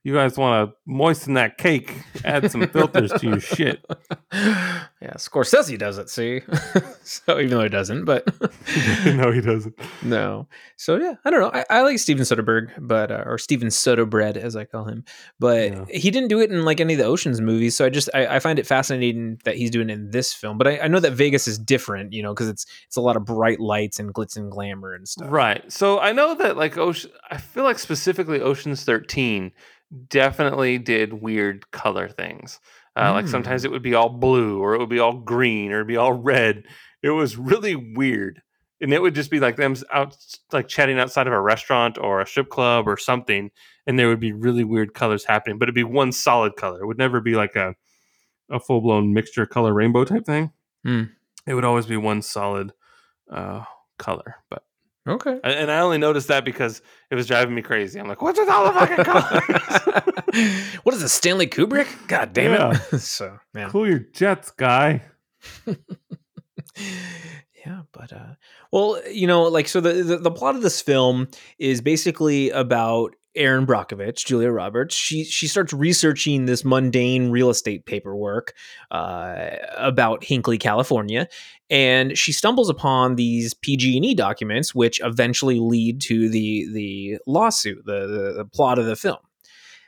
you 0.08 0.14
guys 0.14 0.38
want 0.38 0.70
to 0.70 0.76
moisten 0.86 1.34
that 1.34 1.58
cake, 1.58 1.94
add 2.24 2.50
some 2.50 2.66
filters 2.70 3.12
to 3.12 3.28
your 3.28 3.40
shit. 3.42 3.84
yeah, 4.34 5.14
Scorsese 5.18 5.78
does 5.78 5.98
it. 5.98 6.10
See, 6.10 6.42
so 7.04 7.38
even 7.38 7.50
though 7.50 7.64
he 7.64 7.68
doesn't, 7.68 8.06
but 8.06 8.26
no, 9.06 9.32
he 9.34 9.42
doesn't. 9.42 9.78
no. 10.04 10.48
So 10.78 10.96
yeah, 10.96 11.16
I 11.26 11.30
don't 11.30 11.42
know. 11.42 11.52
I, 11.54 11.66
I 11.70 11.82
like 11.82 12.00
Steven 12.00 12.24
Soderbergh, 12.24 12.70
but 12.80 13.12
uh, 13.12 13.24
or 13.26 13.38
Steven 13.38 13.68
Soderbergh 13.68 14.38
as 14.38 14.56
I 14.56 14.64
call 14.64 14.86
him, 14.86 15.04
but 15.42 15.72
Yeah. 15.74 15.86
he 15.90 16.10
didn't 16.10 16.30
do 16.30 16.40
it 16.40 16.52
in 16.54 16.64
like 16.64 16.80
any 16.80 16.94
of 16.94 17.00
the 17.00 17.06
Ocean's 17.06 17.42
movies. 17.42 17.76
So 17.76 17.86
I 17.86 17.90
just 17.90 18.10
I, 18.14 18.28
I 18.38 18.40
find 18.40 18.60
it 18.60 18.66
fascinating 18.66 19.40
that 19.44 19.58
he's 19.58 19.72
doing 19.72 19.90
it 19.90 19.94
in 19.94 20.12
this 20.12 20.32
film. 20.34 20.58
But 20.58 20.68
I, 20.68 20.80
I 20.84 20.88
know 20.88 21.02
that 21.02 21.12
Vegas 21.12 21.50
is 21.50 21.60
different, 21.60 22.14
you 22.14 22.24
know, 22.24 22.34
because 22.34 22.48
it's 22.48 22.66
it's 22.86 22.96
a 22.96 23.02
lot 23.02 23.18
of 23.18 23.26
bright 23.26 23.60
lights 23.60 24.00
and 24.00 24.14
glitz 24.14 24.38
and 24.38 24.50
glamour 24.50 24.94
and 24.94 25.06
stuff. 25.06 25.28
Right. 25.30 25.70
So 25.70 26.00
I 26.00 26.14
know 26.14 26.34
that 26.36 26.56
like 26.56 26.78
Ocean, 26.78 27.12
I 27.30 27.40
feel 27.40 27.66
like 27.66 27.78
specifically 27.78 28.40
Ocean's 28.40 28.86
Thirteen 28.86 29.52
definitely 30.10 30.78
did 30.78 31.14
weird 31.14 31.70
color 31.72 32.08
things. 32.10 32.60
Uh, 32.96 33.14
Like 33.14 33.28
sometimes 33.28 33.62
Mm. 33.62 33.66
it 33.66 33.72
would 33.72 33.84
be 33.84 33.94
all 33.96 34.10
blue, 34.10 34.60
or 34.60 34.74
it 34.74 34.80
would 34.80 34.90
be 34.90 35.00
all 35.00 35.14
green, 35.14 35.72
or 35.72 35.76
it'd 35.76 35.88
be 35.88 35.98
all 35.98 36.14
red. 36.14 36.64
It 37.04 37.12
was 37.12 37.38
really 37.38 37.76
weird, 37.76 38.42
and 38.82 38.92
it 38.94 39.02
would 39.02 39.14
just 39.16 39.30
be 39.30 39.40
like 39.40 39.56
them 39.56 39.76
out 39.94 40.18
like 40.52 40.68
chatting 40.68 41.00
outside 41.00 41.28
of 41.28 41.34
a 41.34 41.40
restaurant 41.40 41.98
or 42.00 42.22
a 42.22 42.26
strip 42.28 42.50
club 42.50 42.88
or 42.88 42.98
something, 42.98 43.52
and 43.86 44.00
there 44.00 44.08
would 44.08 44.20
be 44.20 44.32
really 44.34 44.64
weird 44.64 44.94
colors 44.96 45.26
happening, 45.26 45.58
but 45.60 45.66
it'd 45.66 45.76
be 45.76 45.84
one 45.84 46.12
solid 46.12 46.56
color. 46.56 46.82
It 46.82 46.88
would 46.88 46.98
never 46.98 47.22
be 47.22 47.36
like 47.36 47.56
a 47.56 47.76
a 48.50 48.60
full 48.60 48.82
blown 48.82 49.14
mixture 49.14 49.46
color 49.46 49.74
rainbow 49.74 50.06
type 50.06 50.26
thing. 50.26 50.52
Hmm. 50.84 51.04
It 51.46 51.54
would 51.54 51.66
always 51.66 51.86
be 51.86 51.98
one 51.98 52.22
solid 52.22 52.72
uh, 53.30 53.64
color, 54.00 54.36
but 54.50 54.64
Okay. 55.08 55.40
and 55.44 55.72
I 55.72 55.80
only 55.80 55.98
noticed 55.98 56.28
that 56.28 56.44
because 56.46 56.82
it 57.10 57.16
was 57.16 57.28
driving 57.28 57.56
me 57.56 57.62
crazy. 57.62 58.00
I'm 58.00 58.08
like, 58.08 58.22
what's 58.22 58.38
with 58.40 58.50
all 58.50 58.66
the 58.66 58.74
fucking 58.74 59.06
colors? 60.34 60.80
what 60.84 60.94
is 60.96 61.02
this, 61.02 61.14
Stanley 61.14 61.48
Kubrick? 61.48 61.88
God 62.08 62.34
damn 62.34 62.52
Yeah. 62.54 62.80
it. 62.92 63.00
so, 63.00 63.38
yeah. 63.56 63.70
cool 63.70 63.88
your 63.88 64.00
jets, 64.00 64.52
guy. 64.52 65.04
yeah, 67.66 67.82
but 67.92 68.14
uh 68.14 68.36
well, 68.72 69.02
you 69.10 69.28
know, 69.28 69.44
like 69.44 69.68
so 69.68 69.80
the, 69.82 69.94
the 70.04 70.18
the 70.18 70.32
plot 70.32 70.56
of 70.56 70.62
this 70.62 70.82
film 70.82 71.28
is 71.60 71.82
basically 71.82 72.50
about 72.52 73.16
Erin 73.38 73.66
Brockovich, 73.66 74.26
Julia 74.26 74.52
Roberts. 74.52 74.96
She 74.96 75.24
she 75.24 75.48
starts 75.48 75.72
researching 75.72 76.46
this 76.46 76.66
mundane 76.66 77.30
real 77.32 77.50
estate 77.50 77.86
paperwork 77.86 78.54
uh, 78.92 79.50
about 79.78 80.22
Hinkley, 80.22 80.60
California, 80.60 81.28
and 81.70 82.18
she 82.18 82.32
stumbles 82.32 82.70
upon 82.70 83.16
these 83.16 83.54
PG&E 83.54 84.16
documents, 84.16 84.74
which 84.74 85.00
eventually 85.04 85.60
lead 85.60 86.02
to 86.02 86.30
the 86.30 86.68
the 86.74 87.18
lawsuit, 87.28 87.86
the, 87.86 88.08
the 88.08 88.34
the 88.38 88.46
plot 88.46 88.80
of 88.80 88.86
the 88.86 88.96
film. 88.96 89.18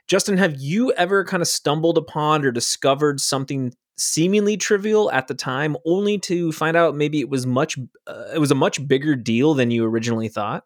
Justin, 0.07 0.37
have 0.37 0.59
you 0.59 0.91
ever 0.93 1.23
kind 1.23 1.41
of 1.41 1.47
stumbled 1.47 1.97
upon 1.97 2.43
or 2.43 2.51
discovered 2.51 3.19
something 3.19 3.73
seemingly 3.99 4.57
trivial 4.57 5.11
at 5.11 5.27
the 5.27 5.35
time, 5.35 5.75
only 5.85 6.17
to 6.17 6.51
find 6.51 6.75
out 6.75 6.95
maybe 6.95 7.19
it 7.19 7.29
was 7.29 7.45
much 7.45 7.77
uh, 8.07 8.25
it 8.33 8.39
was 8.39 8.51
a 8.51 8.55
much 8.55 8.87
bigger 8.87 9.15
deal 9.15 9.53
than 9.53 9.71
you 9.71 9.85
originally 9.85 10.27
thought? 10.27 10.65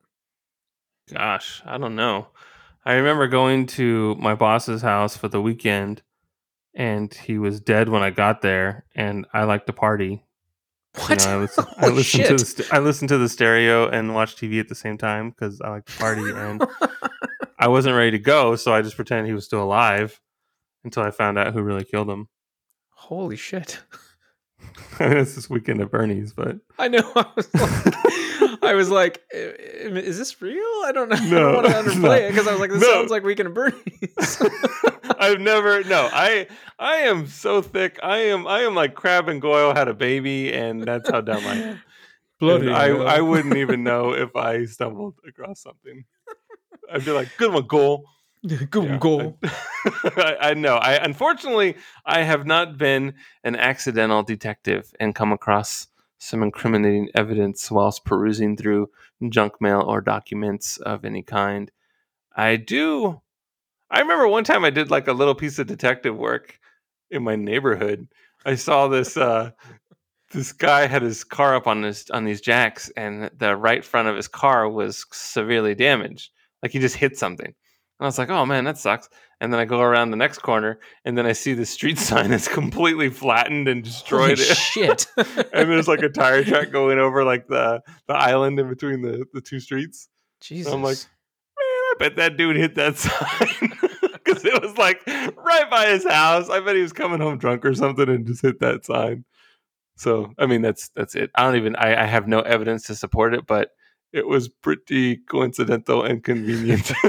Gosh, 1.11 1.61
I 1.65 1.77
don't 1.77 1.95
know. 1.95 2.27
I 2.86 2.93
remember 2.93 3.27
going 3.27 3.65
to 3.67 4.15
my 4.15 4.36
boss's 4.36 4.81
house 4.81 5.15
for 5.15 5.27
the 5.29 5.41
weekend, 5.41 6.01
and 6.75 7.13
he 7.13 7.38
was 7.38 7.59
dead 7.61 7.89
when 7.89 8.01
I 8.03 8.09
got 8.09 8.41
there, 8.41 8.86
and 8.95 9.25
I 9.34 9.43
like 9.45 9.65
to 9.67 9.73
party. 9.73 10.25
You 10.97 11.01
What? 11.07 11.19
know, 11.25 11.29
I, 11.29 11.38
listen, 11.38 11.65
I 11.77 11.88
listened 11.88 12.23
to 12.25 12.29
shit. 12.29 12.39
the 12.39 12.45
st- 12.45 12.73
I 12.73 12.79
listened 12.79 13.09
to 13.09 13.17
the 13.17 13.29
stereo 13.29 13.88
and 13.89 14.13
watched 14.13 14.39
TV 14.39 14.59
at 14.59 14.67
the 14.69 14.75
same 14.75 14.97
time 14.97 15.29
because 15.31 15.61
I 15.61 15.69
like 15.69 15.86
to 15.86 15.97
party, 15.97 16.29
and 16.29 16.63
I 17.59 17.67
wasn't 17.67 17.95
ready 17.95 18.11
to 18.11 18.19
go, 18.19 18.55
so 18.55 18.73
I 18.73 18.81
just 18.81 18.95
pretended 18.95 19.27
he 19.27 19.34
was 19.34 19.45
still 19.45 19.63
alive 19.63 20.19
until 20.84 21.03
I 21.03 21.11
found 21.11 21.38
out 21.38 21.53
who 21.53 21.61
really 21.61 21.86
killed 21.86 22.09
him. 22.09 22.27
Holy 22.89 23.36
shit! 23.38 23.79
I 24.99 25.07
mean, 25.09 25.17
it's 25.17 25.36
this 25.36 25.49
weekend 25.49 25.81
at 25.81 25.89
Bernie's, 25.89 26.34
but 26.34 26.57
I 26.77 26.89
know. 26.89 27.11
I 27.15 27.25
was 27.36 27.53
like, 27.53 27.95
I 28.66 28.74
was 28.74 28.89
like 28.89 29.22
"I- 29.34 29.38
I- 29.38 29.39
is 29.99 30.18
this 30.18 30.41
real? 30.41 30.57
I 30.86 30.91
don't 30.93 31.09
know. 31.09 31.16
I 31.20 31.30
don't 31.30 31.53
want 31.55 31.68
to 31.68 31.74
underplay 31.74 32.01
not. 32.01 32.18
it 32.22 32.32
because 32.32 32.47
I 32.47 32.51
was 32.51 32.59
like, 32.59 32.72
this 32.72 32.82
No. 32.82 32.88
sounds 32.93 33.11
like 33.11 33.24
Weekend 33.24 33.47
at 33.49 33.53
Bernie's. 33.53 34.41
I've 35.20 35.39
never 35.39 35.84
no. 35.84 36.09
I 36.11 36.47
I 36.80 36.95
am 36.97 37.28
so 37.28 37.61
thick. 37.61 37.99
I 38.03 38.18
am 38.20 38.47
I 38.47 38.61
am 38.61 38.76
like 38.76 38.95
Crabbe 38.95 39.30
and 39.30 39.41
Goyle 39.41 39.74
had 39.74 39.88
a 39.88 39.93
baby, 39.93 40.53
and 40.53 40.84
that's 40.84 41.09
how 41.09 41.22
dumb 41.22 41.45
I 41.45 41.55
am. 41.55 41.80
And 42.41 42.70
I 42.72 42.88
I 42.89 43.22
wouldn't 43.22 43.55
even 43.55 43.84
know 43.84 44.14
if 44.14 44.36
I 44.36 44.66
stumbled 44.66 45.16
across 45.28 45.61
something. 45.61 46.03
I'd 46.91 47.05
be 47.05 47.11
like, 47.11 47.30
"Good 47.38 47.53
one, 47.53 47.68
Goal." 47.68 48.05
go 48.70 48.84
Yeah, 48.84 48.97
go. 48.97 49.38
I, 50.18 50.36
I 50.41 50.53
know. 50.53 50.76
I 50.76 50.95
unfortunately 50.95 51.76
I 52.05 52.24
have 52.24 52.45
not 52.45 52.78
been 52.78 53.14
an 53.45 53.55
accidental 53.55 54.24
detective 54.24 54.93
and 54.99 55.16
come 55.16 55.32
across 55.32 55.88
some 56.24 56.41
incriminating 56.41 57.09
evidence 57.15 57.69
whilst 57.69 58.05
perusing 58.05 58.55
through 58.55 58.89
junk 59.30 59.59
mail 59.59 59.82
or 59.82 60.01
documents 60.01 60.78
of 60.78 61.03
any 61.03 61.21
kind. 61.21 61.69
I 62.36 62.55
do. 62.55 63.21
I 63.91 63.99
remember 63.99 64.28
one 64.28 64.43
time 64.43 64.63
I 64.63 64.69
did 64.69 64.89
like 64.89 65.07
a 65.07 65.13
little 65.13 65.36
piece 65.36 65.59
of 65.59 65.67
detective 65.67 66.15
work 66.15 66.57
in 67.11 67.24
my 67.24 67.36
neighborhood. 67.36 68.07
I 68.45 68.55
saw 68.55 68.88
this 68.88 69.17
uh 69.17 69.51
this 70.32 70.51
guy 70.51 70.88
had 70.88 71.03
his 71.03 71.24
car 71.24 71.55
up 71.55 71.67
on 71.67 71.84
his 71.84 72.09
on 72.09 72.26
these 72.26 72.41
jacks 72.41 72.89
and 72.95 73.30
the 73.38 73.55
right 73.55 73.84
front 73.84 74.07
of 74.07 74.15
his 74.15 74.28
car 74.28 74.67
was 74.69 75.05
severely 75.11 75.76
damaged. 75.76 76.32
Like 76.61 76.71
he 76.71 76.80
just 76.80 76.95
hit 76.95 77.17
something. 77.17 77.53
And 78.03 78.07
I 78.07 78.09
was 78.09 78.17
like, 78.17 78.29
"Oh 78.29 78.45
man, 78.45 78.65
that 78.65 78.77
sucks." 78.77 79.07
And 79.39 79.53
then 79.53 79.61
I 79.61 79.65
go 79.65 79.79
around 79.79 80.11
the 80.11 80.17
next 80.17 80.39
corner 80.39 80.77
and 81.05 81.17
then 81.17 81.25
I 81.25 81.31
see 81.31 81.53
the 81.53 81.65
street 81.65 81.97
sign 82.09 82.33
is 82.33 82.49
completely 82.49 83.09
flattened 83.09 83.69
and 83.69 83.87
Holy 83.87 84.35
destroyed. 84.35 84.39
shit! 84.39 85.07
and 85.15 85.71
there's 85.71 85.87
like 85.87 86.01
a 86.01 86.09
tire 86.09 86.43
track 86.43 86.69
going 86.73 86.99
over 86.99 87.23
like 87.23 87.47
the 87.47 87.81
the 88.09 88.13
island 88.13 88.59
in 88.59 88.67
between 88.67 89.01
the 89.01 89.25
the 89.31 89.39
two 89.39 89.61
streets. 89.61 90.09
Jesus. 90.41 90.73
I'm 90.73 90.83
like, 90.83 90.97
man, 90.97 91.05
I 91.57 91.93
bet 91.97 92.17
that 92.17 92.35
dude 92.35 92.57
hit 92.57 92.75
that 92.75 92.97
sign 92.97 93.71
because 94.11 94.43
it 94.43 94.61
was 94.61 94.77
like 94.77 94.99
right 95.07 95.69
by 95.71 95.85
his 95.85 96.05
house. 96.05 96.49
I 96.49 96.59
bet 96.59 96.75
he 96.75 96.81
was 96.81 96.91
coming 96.91 97.21
home 97.21 97.37
drunk 97.37 97.63
or 97.63 97.73
something 97.73 98.09
and 98.09 98.27
just 98.27 98.41
hit 98.41 98.59
that 98.59 98.83
sign. 98.83 99.23
So 99.95 100.33
I 100.37 100.45
mean, 100.45 100.61
that's 100.61 100.89
that's 100.89 101.15
it. 101.15 101.31
I 101.35 101.43
don't 101.43 101.55
even. 101.55 101.77
I, 101.77 102.03
I 102.03 102.05
have 102.05 102.27
no 102.27 102.41
evidence 102.41 102.83
to 102.87 102.95
support 102.95 103.33
it, 103.33 103.47
but 103.47 103.69
it 104.14 104.28
was 104.28 104.47
pretty 104.47 105.18
coincidental 105.18 106.03
and 106.03 106.24
convenient. 106.24 106.91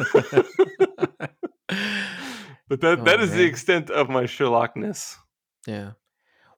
but 2.68 2.80
that 2.80 2.98
Oh, 3.00 3.04
that 3.04 3.20
is 3.20 3.32
the 3.32 3.44
extent 3.44 3.90
of 3.90 4.08
my 4.08 4.24
Sherlockness. 4.24 5.16
Yeah. 5.66 5.92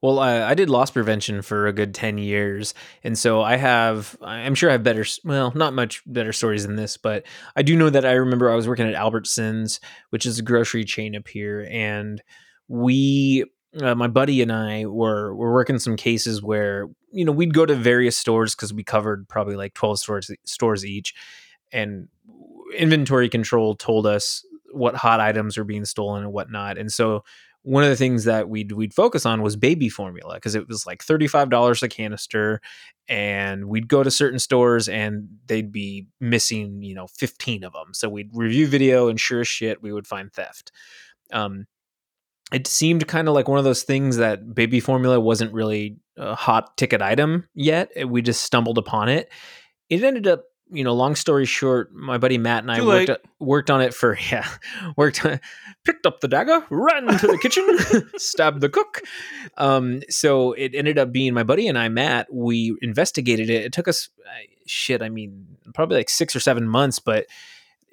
Well, 0.03 0.21
I, 0.21 0.43
I 0.43 0.55
did 0.55 0.71
loss 0.71 0.91
prevention 0.91 1.43
for 1.43 1.67
a 1.67 1.73
good 1.73 1.95
10 1.95 2.19
years. 2.19 2.75
And 3.03 3.19
so 3.19 3.43
I 3.43 3.57
have, 3.57 4.17
I'm 4.23 4.55
sure 4.55 4.69
I 4.69 4.73
have 4.73 4.83
better, 4.83 5.05
well, 5.25 5.53
not 5.55 5.73
much 5.73 6.03
better 6.07 6.33
stories 6.33 6.67
than 6.67 6.77
this, 6.77 6.97
but 6.97 7.25
I 7.57 7.63
do 7.63 7.77
know 7.77 7.91
that 7.91 8.05
I 8.05 8.13
remember 8.13 8.51
I 8.51 8.55
was 8.55 8.69
working 8.69 8.87
at 8.87 8.95
Albertsons, 8.95 9.81
which 10.11 10.27
is 10.27 10.39
a 10.39 10.43
grocery 10.43 10.85
chain 10.85 11.17
up 11.17 11.27
here. 11.27 11.67
And 11.71 12.23
we, 12.69 13.47
uh, 13.81 13.95
my 13.95 14.09
buddy 14.09 14.43
and 14.43 14.53
I 14.53 14.87
were, 14.87 15.35
were 15.35 15.53
working 15.53 15.79
some 15.79 15.97
cases 15.97 16.43
where, 16.43 16.89
you 17.12 17.24
know, 17.24 17.33
we'd 17.33 17.55
go 17.55 17.66
to 17.66 17.74
various 17.74 18.16
stores 18.16 18.55
because 18.55 18.72
we 18.72 18.85
covered 18.85 19.29
probably 19.29 19.57
like 19.57 19.74
12 19.74 19.99
stores, 19.99 20.31
stores 20.45 20.85
each. 20.85 21.14
And 21.72 22.09
inventory 22.77 23.29
control 23.29 23.74
told 23.74 24.07
us 24.07 24.45
what 24.72 24.95
hot 24.95 25.20
items 25.20 25.57
were 25.57 25.64
being 25.64 25.85
stolen 25.85 26.24
and 26.24 26.33
whatnot. 26.33 26.79
And 26.79 26.93
so 26.93 27.24
one 27.66 27.83
of 27.83 27.89
the 27.89 27.97
things 27.97 28.24
that 28.24 28.49
we'd 28.49 28.70
we'd 28.70 28.95
focus 28.95 29.27
on 29.27 29.43
was 29.43 29.57
baby 29.57 29.89
formula 29.89 30.35
because 30.35 30.55
it 30.55 30.68
was 30.68 30.87
like 30.87 31.03
thirty 31.03 31.27
five 31.27 31.51
dollars 31.51 31.83
a 31.83 31.89
canister, 31.89 32.61
and 33.09 33.64
we'd 33.64 33.89
go 33.89 34.05
to 34.05 34.11
certain 34.11 34.39
stores 34.39 34.89
and 34.89 35.27
they'd 35.47 35.72
be 35.72 36.07
missing 36.20 36.81
you 36.85 36.95
know 36.95 37.09
fifteen 37.09 37.64
of 37.64 37.72
them. 37.72 37.93
So 37.93 38.09
we'd 38.09 38.31
review 38.33 38.68
video 38.68 39.09
and 39.09 39.18
sure 39.18 39.41
as 39.41 39.49
shit 39.49 39.83
we 39.83 39.93
would 39.93 40.07
find 40.07 40.33
theft. 40.33 40.70
Um, 41.33 41.66
it 42.53 42.67
seemed 42.67 43.07
kind 43.09 43.29
of 43.29 43.35
like 43.35 43.49
one 43.49 43.59
of 43.59 43.65
those 43.65 43.83
things 43.83 44.19
that 44.19 44.55
baby 44.55 44.79
formula 44.79 45.19
wasn't 45.19 45.53
really 45.53 45.97
a 46.17 46.35
hot 46.35 46.77
ticket 46.77 47.03
item 47.03 47.49
yet. 47.55 47.91
We 48.09 48.23
just 48.23 48.43
stumbled 48.43 48.79
upon 48.79 49.09
it. 49.09 49.31
It 49.89 50.05
ended 50.05 50.29
up, 50.29 50.45
you 50.71 50.85
know, 50.85 50.95
long 50.95 51.17
story 51.17 51.45
short, 51.45 51.93
my 51.93 52.19
buddy 52.19 52.39
Matt 52.39 52.63
and 52.63 52.71
I 52.71 52.85
worked 52.85 53.11
worked 53.41 53.71
on 53.71 53.81
it 53.81 53.95
for 53.95 54.17
yeah, 54.31 54.49
worked 54.97 55.25
on, 55.25 55.41
picked 55.85 56.07
up 56.07 56.21
the 56.21 56.29
dagger, 56.29 56.65
ran 56.71 57.09
into 57.09 57.27
the 57.27 57.39
kitchen, 57.39 57.67
stabbed 58.17 58.61
the 58.61 58.69
cook. 58.69 59.03
Um, 59.57 60.03
so 60.09 60.53
it 60.53 60.75
ended 60.75 60.99
up 60.99 61.13
being 61.13 61.35
my 61.35 61.43
buddy 61.43 61.67
and 61.67 61.79
I, 61.79 61.89
Matt. 61.89 62.29
We 62.33 62.77
investigated 62.81 63.51
it. 63.51 63.65
It 63.65 63.73
took 63.73 63.89
us 63.89 64.09
shit. 64.67 65.03
I 65.03 65.09
mean, 65.09 65.47
probably 65.75 65.97
like 65.97 66.11
six 66.11 66.35
or 66.37 66.41
seven 66.41 66.69
months, 66.69 67.01
but 67.01 67.27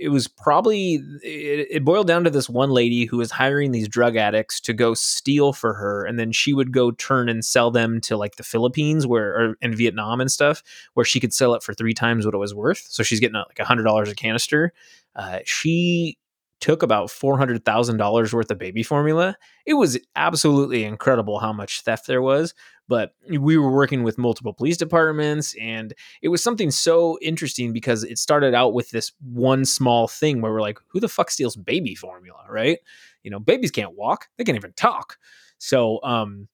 it 0.04 0.10
was 0.10 0.28
probably 0.28 0.96
it, 1.24 1.68
it 1.70 1.86
boiled 1.86 2.08
down 2.08 2.24
to 2.24 2.30
this 2.30 2.50
one 2.50 2.70
lady 2.70 3.06
who 3.06 3.18
was 3.18 3.32
hiring 3.32 3.72
these 3.72 3.88
drug 3.88 4.16
addicts 4.16 4.60
to 4.62 4.74
go 4.74 4.94
steal 4.94 5.54
for 5.54 5.74
her 5.74 6.06
and 6.06 6.20
then 6.20 6.32
she 6.32 6.54
would 6.54 6.72
go 6.72 6.92
turn 6.92 7.30
and 7.30 7.46
sell 7.46 7.72
them 7.72 8.02
to 8.02 8.18
like 8.18 8.36
the 8.36 8.44
philippines 8.44 9.08
where 9.08 9.34
or 9.34 9.58
in 9.62 9.76
vietnam 9.76 10.20
and 10.20 10.32
stuff 10.32 10.62
where 10.94 11.06
she 11.06 11.20
could 11.20 11.34
sell 11.34 11.54
it 11.54 11.64
for 11.64 11.74
three 11.74 11.94
times 11.94 12.26
what 12.26 12.36
it 12.36 12.40
was 12.40 12.54
worth. 12.54 12.86
So 12.90 13.04
she's 13.04 13.20
getting 13.20 13.36
uh, 13.36 13.46
like 13.48 13.60
a 13.60 13.66
hundred 13.66 13.84
dollars 13.84 14.10
a 14.10 14.16
canister. 14.16 14.74
Uh, 15.16 15.40
she 15.46 16.18
took 16.60 16.82
about 16.82 17.10
$400000 17.10 18.34
worth 18.34 18.52
of 18.52 18.58
baby 18.58 18.84
formula. 18.84 19.36
It 19.66 19.74
was 19.74 20.00
absolutely 20.16 20.86
incredible 20.86 21.40
how 21.40 21.52
much 21.52 21.82
theft 21.82 22.08
there 22.08 22.22
was 22.22 22.54
but 22.88 23.14
we 23.30 23.58
were 23.58 23.72
working 23.72 24.04
with 24.04 24.18
multiple 24.18 24.54
police 24.54 24.78
departments 24.78 25.56
and 25.60 25.94
it 26.22 26.30
was 26.30 26.44
something 26.44 26.72
so 26.72 27.18
interesting 27.22 27.74
because 27.74 28.04
it 28.04 28.18
started 28.18 28.54
out 28.54 28.74
with 28.74 28.90
this 28.92 29.12
one 29.22 29.66
small 29.66 30.08
thing 30.08 30.42
where 30.42 30.52
we're 30.52 30.62
like, 30.62 30.80
who 30.88 31.00
the 31.00 31.08
fuck 31.08 31.32
steals 31.32 31.56
baby 31.56 31.96
formula, 31.96 32.44
right? 32.50 32.80
You 33.24 33.32
know, 33.32 33.40
babies 33.40 33.72
can't 33.72 33.96
walk, 33.96 34.28
they 34.38 34.44
can't 34.44 34.58
even 34.58 34.74
talk. 34.74 35.18
So, 35.58 36.02
um, 36.04 36.48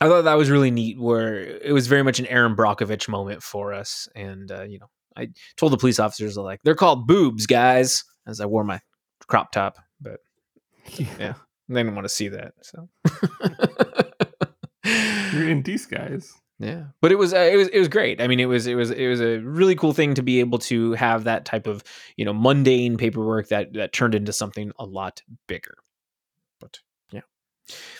I 0.00 0.08
thought 0.08 0.22
that 0.22 0.34
was 0.34 0.50
really 0.50 0.70
neat. 0.70 0.98
Where 0.98 1.38
it 1.38 1.72
was 1.72 1.86
very 1.86 2.02
much 2.02 2.18
an 2.18 2.26
Erin 2.26 2.56
Brockovich 2.56 3.06
moment 3.06 3.42
for 3.42 3.74
us, 3.74 4.08
and 4.14 4.50
uh, 4.50 4.62
you 4.62 4.78
know, 4.78 4.88
I 5.16 5.28
told 5.56 5.72
the 5.72 5.76
police 5.76 5.98
officers 5.98 6.36
like 6.38 6.60
they're 6.62 6.74
called 6.74 7.06
boobs, 7.06 7.46
guys, 7.46 8.04
as 8.26 8.40
I 8.40 8.46
wore 8.46 8.64
my 8.64 8.80
crop 9.26 9.52
top, 9.52 9.78
but 10.00 10.20
yeah, 10.96 11.34
they 11.68 11.82
didn't 11.82 11.94
want 11.94 12.06
to 12.06 12.14
see 12.14 12.28
that. 12.28 12.54
So 12.62 12.88
You're 14.84 15.48
in 15.48 15.62
disguise. 15.62 16.34
Yeah, 16.60 16.84
but 17.00 17.10
it 17.10 17.14
was 17.16 17.32
uh, 17.32 17.38
it 17.38 17.56
was 17.56 17.68
it 17.68 17.78
was 17.78 17.88
great. 17.88 18.20
I 18.20 18.26
mean, 18.26 18.38
it 18.38 18.44
was 18.44 18.66
it 18.66 18.74
was 18.74 18.90
it 18.90 19.08
was 19.08 19.20
a 19.20 19.38
really 19.38 19.74
cool 19.74 19.94
thing 19.94 20.12
to 20.14 20.22
be 20.22 20.40
able 20.40 20.58
to 20.58 20.92
have 20.92 21.24
that 21.24 21.46
type 21.46 21.66
of 21.66 21.82
you 22.16 22.24
know 22.24 22.34
mundane 22.34 22.98
paperwork 22.98 23.48
that 23.48 23.72
that 23.72 23.94
turned 23.94 24.14
into 24.14 24.32
something 24.32 24.70
a 24.78 24.84
lot 24.84 25.22
bigger. 25.48 25.74
But 26.60 26.80
yeah, 27.12 27.22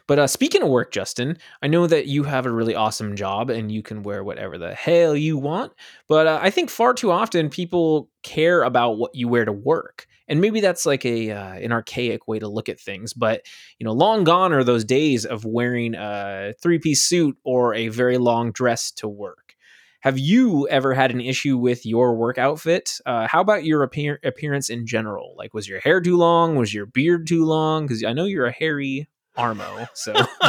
but 0.07 0.19
uh, 0.19 0.27
speaking 0.27 0.63
of 0.63 0.69
work, 0.69 0.93
Justin, 0.93 1.39
I 1.63 1.69
know 1.69 1.87
that 1.87 2.07
you 2.07 2.25
have 2.25 2.45
a 2.45 2.53
really 2.53 2.75
awesome 2.75 3.17
job 3.17 3.49
and 3.49 3.73
you 3.73 3.83
can 3.83 4.03
wear 4.03 4.23
whatever 4.23 4.59
the 4.59 4.75
hell 4.75 5.17
you 5.17 5.39
want. 5.39 5.73
But 6.07 6.27
uh, 6.27 6.39
I 6.43 6.51
think 6.51 6.69
far 6.69 6.93
too 6.93 7.11
often 7.11 7.49
people 7.49 8.11
care 8.23 8.63
about 8.63 8.99
what 8.99 9.15
you 9.15 9.27
wear 9.27 9.47
to 9.47 9.53
work 9.53 10.07
and 10.31 10.41
maybe 10.41 10.61
that's 10.61 10.87
like 10.87 11.05
a 11.05 11.33
uh, 11.33 11.55
an 11.55 11.73
archaic 11.73 12.27
way 12.27 12.39
to 12.39 12.49
look 12.49 12.71
at 12.71 12.81
things 12.81 13.13
but 13.13 13.45
you 13.79 13.85
know 13.85 13.93
long 13.93 14.25
gone 14.25 14.53
are 14.53 14.65
those 14.65 14.85
days 14.85 15.27
of 15.27 15.45
wearing 15.45 15.95
a 15.95 16.55
three 16.63 16.79
piece 16.79 17.03
suit 17.03 17.37
or 17.45 17.75
a 17.75 17.89
very 17.89 18.17
long 18.19 18.53
dress 18.53 18.91
to 18.93 19.09
work. 19.09 19.55
Have 20.01 20.19
you 20.19 20.67
ever 20.69 20.95
had 20.95 21.11
an 21.11 21.21
issue 21.21 21.59
with 21.59 21.85
your 21.85 22.15
work 22.15 22.39
outfit? 22.39 22.99
Uh, 23.05 23.29
how 23.29 23.43
about 23.43 23.65
your 23.65 23.83
appear- 23.83 24.19
appearance 24.25 24.71
in 24.71 24.87
general? 24.87 25.35
Like 25.37 25.53
was 25.53 25.69
your 25.69 25.81
hair 25.81 26.01
too 26.01 26.17
long? 26.17 26.57
Was 26.57 26.73
your 26.73 26.87
beard 26.87 27.27
too 27.27 27.45
long? 27.45 27.87
Because 27.87 28.03
i 28.05 28.13
know 28.13 28.25
you're 28.25 28.47
a 28.47 28.53
hairy 28.53 29.09
armo 29.37 29.87
so. 29.95 30.13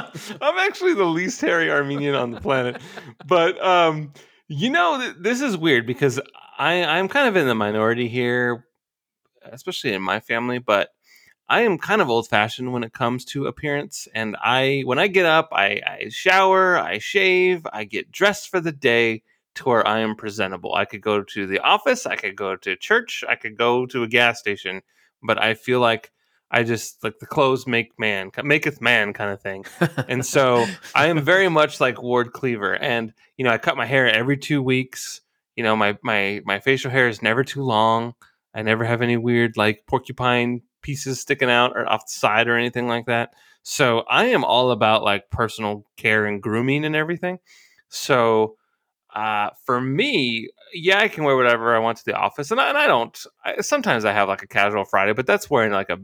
I'm 0.41 0.57
actually 0.59 0.95
the 0.95 1.05
least 1.05 1.41
hairy 1.41 1.69
armenian 1.69 2.15
on 2.15 2.32
the 2.32 2.41
planet 2.41 2.82
but 3.25 3.63
um 3.63 4.11
you 4.47 4.69
know 4.69 4.99
th- 4.99 5.15
this 5.19 5.39
is 5.39 5.55
weird 5.55 5.86
because 5.86 6.19
I, 6.57 6.84
i'm 6.84 7.07
kind 7.07 7.27
of 7.27 7.38
in 7.38 7.47
the 7.47 7.53
minority 7.53 8.09
here 8.09 8.65
especially 9.44 9.94
in 9.94 10.02
my 10.02 10.20
family, 10.20 10.60
but 10.60 10.89
I 11.50 11.62
am 11.62 11.78
kind 11.78 12.02
of 12.02 12.10
old 12.10 12.30
fashioned 12.30 12.72
when 12.72 12.84
it 12.84 12.94
comes 12.94 13.26
to 13.26 13.48
appearance. 13.48 14.08
And 14.16 14.38
I, 14.42 14.84
when 14.86 15.00
I 15.00 15.08
get 15.08 15.26
up, 15.26 15.50
I, 15.52 15.82
I, 15.86 16.10
shower, 16.10 16.78
I 16.78 17.00
shave, 17.00 17.68
I 17.74 17.84
get 17.84 18.12
dressed 18.12 18.50
for 18.50 18.62
the 18.62 18.72
day 18.72 19.24
to 19.56 19.66
where 19.66 19.86
I 19.86 20.00
am 20.00 20.16
presentable. 20.16 20.74
I 20.74 20.86
could 20.86 21.02
go 21.02 21.24
to 21.24 21.46
the 21.46 21.60
office, 21.60 22.06
I 22.06 22.16
could 22.16 22.38
go 22.38 22.56
to 22.56 22.76
church, 22.78 23.24
I 23.28 23.36
could 23.36 23.58
go 23.58 23.86
to 23.88 24.04
a 24.04 24.08
gas 24.08 24.39
station, 24.39 24.82
but 25.22 25.42
I 25.42 25.56
feel 25.56 25.82
like 25.82 26.12
I 26.50 26.64
just 26.64 27.04
like 27.04 27.20
the 27.20 27.26
clothes 27.26 27.66
make 27.66 27.98
man, 27.98 28.32
maketh 28.44 28.82
man 28.82 29.14
kind 29.14 29.32
of 29.32 29.42
thing. 29.42 29.66
and 30.08 30.26
so 30.26 30.66
I 30.96 31.08
am 31.08 31.22
very 31.22 31.50
much 31.60 31.80
like 31.80 32.02
Ward 32.02 32.34
Cleaver. 32.34 32.74
And, 32.74 33.14
you 33.38 33.46
know, 33.46 33.52
I 33.52 33.58
cut 33.58 33.78
my 33.78 33.86
hair 33.86 34.10
every 34.10 34.38
two 34.38 34.62
weeks. 34.62 35.22
You 35.56 35.64
know, 35.64 35.76
my, 35.76 35.98
my, 36.02 36.42
my 36.46 36.60
facial 36.60 36.92
hair 36.92 37.08
is 37.08 37.22
never 37.22 37.44
too 37.44 37.64
long. 37.64 38.16
I 38.54 38.62
never 38.62 38.84
have 38.84 39.02
any 39.02 39.18
weird 39.18 39.58
like 39.58 39.86
porcupine 39.88 40.62
pieces 40.82 41.20
sticking 41.20 41.49
out 41.49 41.74
or 41.76 41.88
off 41.88 42.06
the 42.06 42.12
side 42.12 42.47
or 42.47 42.58
anything 42.58 42.88
like 42.88 43.06
that. 43.06 43.34
So 43.64 43.99
I 44.10 44.26
am 44.26 44.43
all 44.43 44.72
about 44.72 45.04
like 45.04 45.30
personal 45.30 45.86
care 45.97 46.26
and 46.26 46.41
grooming 46.41 46.84
and 46.84 46.95
everything. 46.95 47.39
So 47.89 48.56
uh, 49.14 49.49
for 49.66 49.80
me, 49.80 50.49
yeah, 50.74 50.99
I 50.99 51.08
can 51.10 51.24
wear 51.24 51.36
whatever 51.36 51.76
I 51.76 51.80
want 51.80 51.97
to 51.97 52.06
the 52.06 52.14
office, 52.14 52.49
and 52.49 52.60
I, 52.62 52.70
and 52.70 52.78
I 52.78 52.88
don't. 52.88 53.26
I, 53.43 53.60
sometimes 53.62 54.06
I 54.06 54.14
have 54.14 54.30
like 54.30 54.41
a 54.41 54.47
casual 54.47 54.86
Friday, 54.86 55.14
but 55.14 55.26
that's 55.26 55.49
wearing 55.49 55.74
like 55.74 55.89
a 55.89 55.99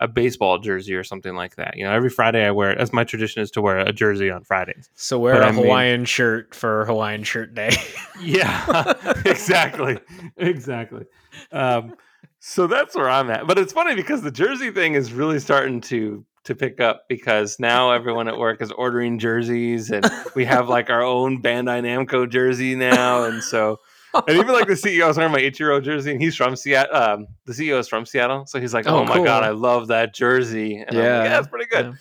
a 0.00 0.08
baseball 0.08 0.58
jersey 0.58 0.94
or 0.94 1.04
something 1.04 1.34
like 1.34 1.56
that. 1.56 1.76
You 1.76 1.84
know, 1.84 1.92
every 1.92 2.08
Friday 2.08 2.44
I 2.44 2.50
wear, 2.50 2.76
as 2.76 2.92
my 2.92 3.04
tradition 3.04 3.42
is 3.42 3.50
to 3.52 3.60
wear 3.60 3.78
a 3.78 3.92
jersey 3.92 4.30
on 4.30 4.42
Fridays. 4.44 4.88
So 4.94 5.18
wear 5.18 5.34
but 5.34 5.42
a 5.42 5.46
I 5.46 5.52
Hawaiian 5.52 6.00
mean, 6.00 6.04
shirt 6.06 6.54
for 6.54 6.86
Hawaiian 6.86 7.22
Shirt 7.22 7.54
Day. 7.54 7.70
yeah, 8.20 8.94
exactly, 9.26 9.98
exactly. 10.36 11.04
Um, 11.52 11.94
so 12.38 12.66
that's 12.66 12.96
where 12.96 13.10
I'm 13.10 13.30
at. 13.30 13.46
But 13.46 13.58
it's 13.58 13.74
funny 13.74 13.94
because 13.94 14.22
the 14.22 14.30
jersey 14.30 14.70
thing 14.70 14.94
is 14.94 15.12
really 15.12 15.38
starting 15.38 15.80
to 15.82 16.24
to 16.44 16.54
pick 16.54 16.80
up 16.80 17.04
because 17.06 17.60
now 17.60 17.90
everyone 17.92 18.26
at 18.26 18.38
work 18.38 18.62
is 18.62 18.72
ordering 18.72 19.18
jerseys 19.18 19.90
and 19.90 20.06
we 20.34 20.46
have 20.46 20.70
like 20.70 20.88
our 20.88 21.02
own 21.02 21.42
Bandai 21.42 21.82
Namco 21.82 22.28
jersey 22.28 22.74
now, 22.74 23.24
and 23.24 23.42
so 23.42 23.78
and 24.14 24.36
even 24.36 24.48
like 24.48 24.66
the 24.66 24.74
CEO 24.74 25.06
was 25.06 25.16
wearing 25.16 25.32
my 25.32 25.40
Ichiro 25.40 25.82
jersey, 25.82 26.12
and 26.12 26.20
he's 26.20 26.36
from 26.36 26.56
Seattle. 26.56 26.94
Um, 26.94 27.26
the 27.46 27.52
CEO 27.52 27.78
is 27.78 27.88
from 27.88 28.06
Seattle, 28.06 28.46
so 28.46 28.60
he's 28.60 28.74
like, 28.74 28.86
"Oh, 28.86 29.00
oh 29.00 29.04
my 29.04 29.16
cool. 29.16 29.24
god, 29.24 29.44
I 29.44 29.50
love 29.50 29.88
that 29.88 30.14
jersey." 30.14 30.76
And 30.76 30.96
yeah, 30.96 31.18
like, 31.18 31.30
yeah, 31.30 31.38
it's 31.38 31.48
pretty 31.48 31.66
good. 31.66 31.86
Yeah. 31.86 31.92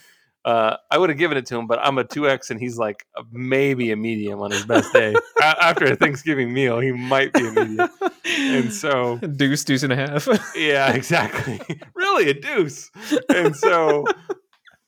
Uh, 0.46 0.78
I 0.90 0.98
would 0.98 1.10
have 1.10 1.20
given 1.20 1.38
it 1.38 1.46
to 1.48 1.58
him, 1.58 1.68
but 1.68 1.80
I'm 1.80 1.98
a 1.98 2.04
two 2.04 2.30
X, 2.30 2.50
and 2.50 2.60
he's 2.60 2.78
like 2.78 3.06
maybe 3.32 3.92
a 3.92 3.98
medium 3.98 4.42
on 4.42 4.52
his 4.52 4.66
best 4.66 4.92
day. 4.94 5.14
After 5.42 5.86
a 5.86 5.96
Thanksgiving 5.96 6.54
meal, 6.54 6.80
he 6.80 6.92
might 6.92 7.34
be 7.34 7.46
a 7.46 7.52
medium, 7.52 7.90
and 8.26 8.74
so 8.74 9.18
deuce, 9.36 9.64
deuce 9.66 9.84
and 9.84 9.92
a 9.92 9.96
half. 9.96 10.28
yeah, 10.56 10.92
exactly. 10.94 11.60
really, 11.94 12.30
a 12.30 12.34
deuce, 12.34 12.90
and 13.30 13.56
so 13.56 14.06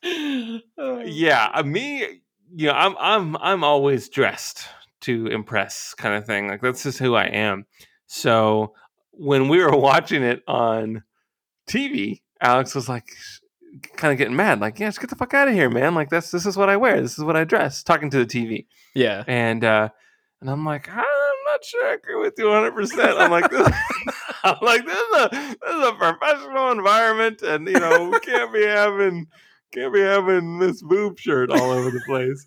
yeah, 0.04 1.52
uh, 1.54 1.64
me, 1.64 2.22
you 2.56 2.68
know, 2.68 2.74
I'm 2.74 2.96
I'm 2.98 3.38
I'm 3.38 3.64
always 3.64 4.08
dressed 4.10 4.66
to 5.02 5.28
impress 5.28 5.94
kind 5.96 6.16
of 6.16 6.26
thing. 6.26 6.48
Like 6.48 6.62
that's 6.62 6.84
just 6.84 7.00
who 7.00 7.16
I 7.16 7.26
am. 7.26 7.66
So 8.08 8.74
when 9.12 9.50
we 9.50 9.64
were 9.64 9.76
watching 9.78 10.24
it 10.24 10.44
on 10.48 11.04
TV, 11.70 12.22
Alex 12.42 12.74
was 12.76 12.90
like 12.90 13.08
kind 13.96 14.12
of 14.12 14.18
getting 14.18 14.36
mad, 14.36 14.60
like, 14.60 14.80
yeah, 14.80 14.88
just 14.88 15.00
get 15.00 15.10
the 15.10 15.16
fuck 15.16 15.34
out 15.34 15.48
of 15.48 15.54
here, 15.54 15.70
man. 15.70 15.96
Like 15.96 16.10
that's 16.10 16.32
this 16.32 16.46
is 16.46 16.58
what 16.58 16.70
I 16.70 16.78
wear, 16.78 17.02
this 17.02 17.18
is 17.18 17.24
what 17.24 17.36
I 17.36 17.44
dress, 17.44 17.84
talking 17.84 18.10
to 18.10 18.24
the 18.24 18.26
TV. 18.26 18.66
Yeah. 18.94 19.24
And 19.28 19.64
uh 19.64 19.90
and 20.42 20.50
I'm 20.50 20.66
like, 20.66 20.90
I'm 20.90 21.04
not 21.46 21.64
sure 21.64 21.88
I 21.88 21.94
agree 21.94 22.16
with 22.16 22.34
you 22.38 22.46
100. 22.48 22.72
percent 22.74 23.18
I'm 23.18 23.32
like, 23.32 23.50
this, 23.52 23.68
I'm 24.44 24.58
like, 24.62 24.86
this 24.86 24.98
is 24.98 25.16
a 25.16 25.30
this 25.32 25.76
is 25.76 25.88
a 25.88 25.94
professional 25.94 26.72
environment, 26.72 27.42
and 27.44 27.68
you 27.68 27.80
know, 27.80 28.10
we 28.10 28.20
can't 28.20 28.52
be 28.52 28.66
having 28.66 29.28
can't 29.72 29.94
be 29.94 30.02
having 30.02 30.58
Miss 30.58 30.82
Boob 30.82 31.20
shirt 31.20 31.50
all 31.50 31.72
over 31.72 31.90
the 31.90 32.02
place. 32.06 32.46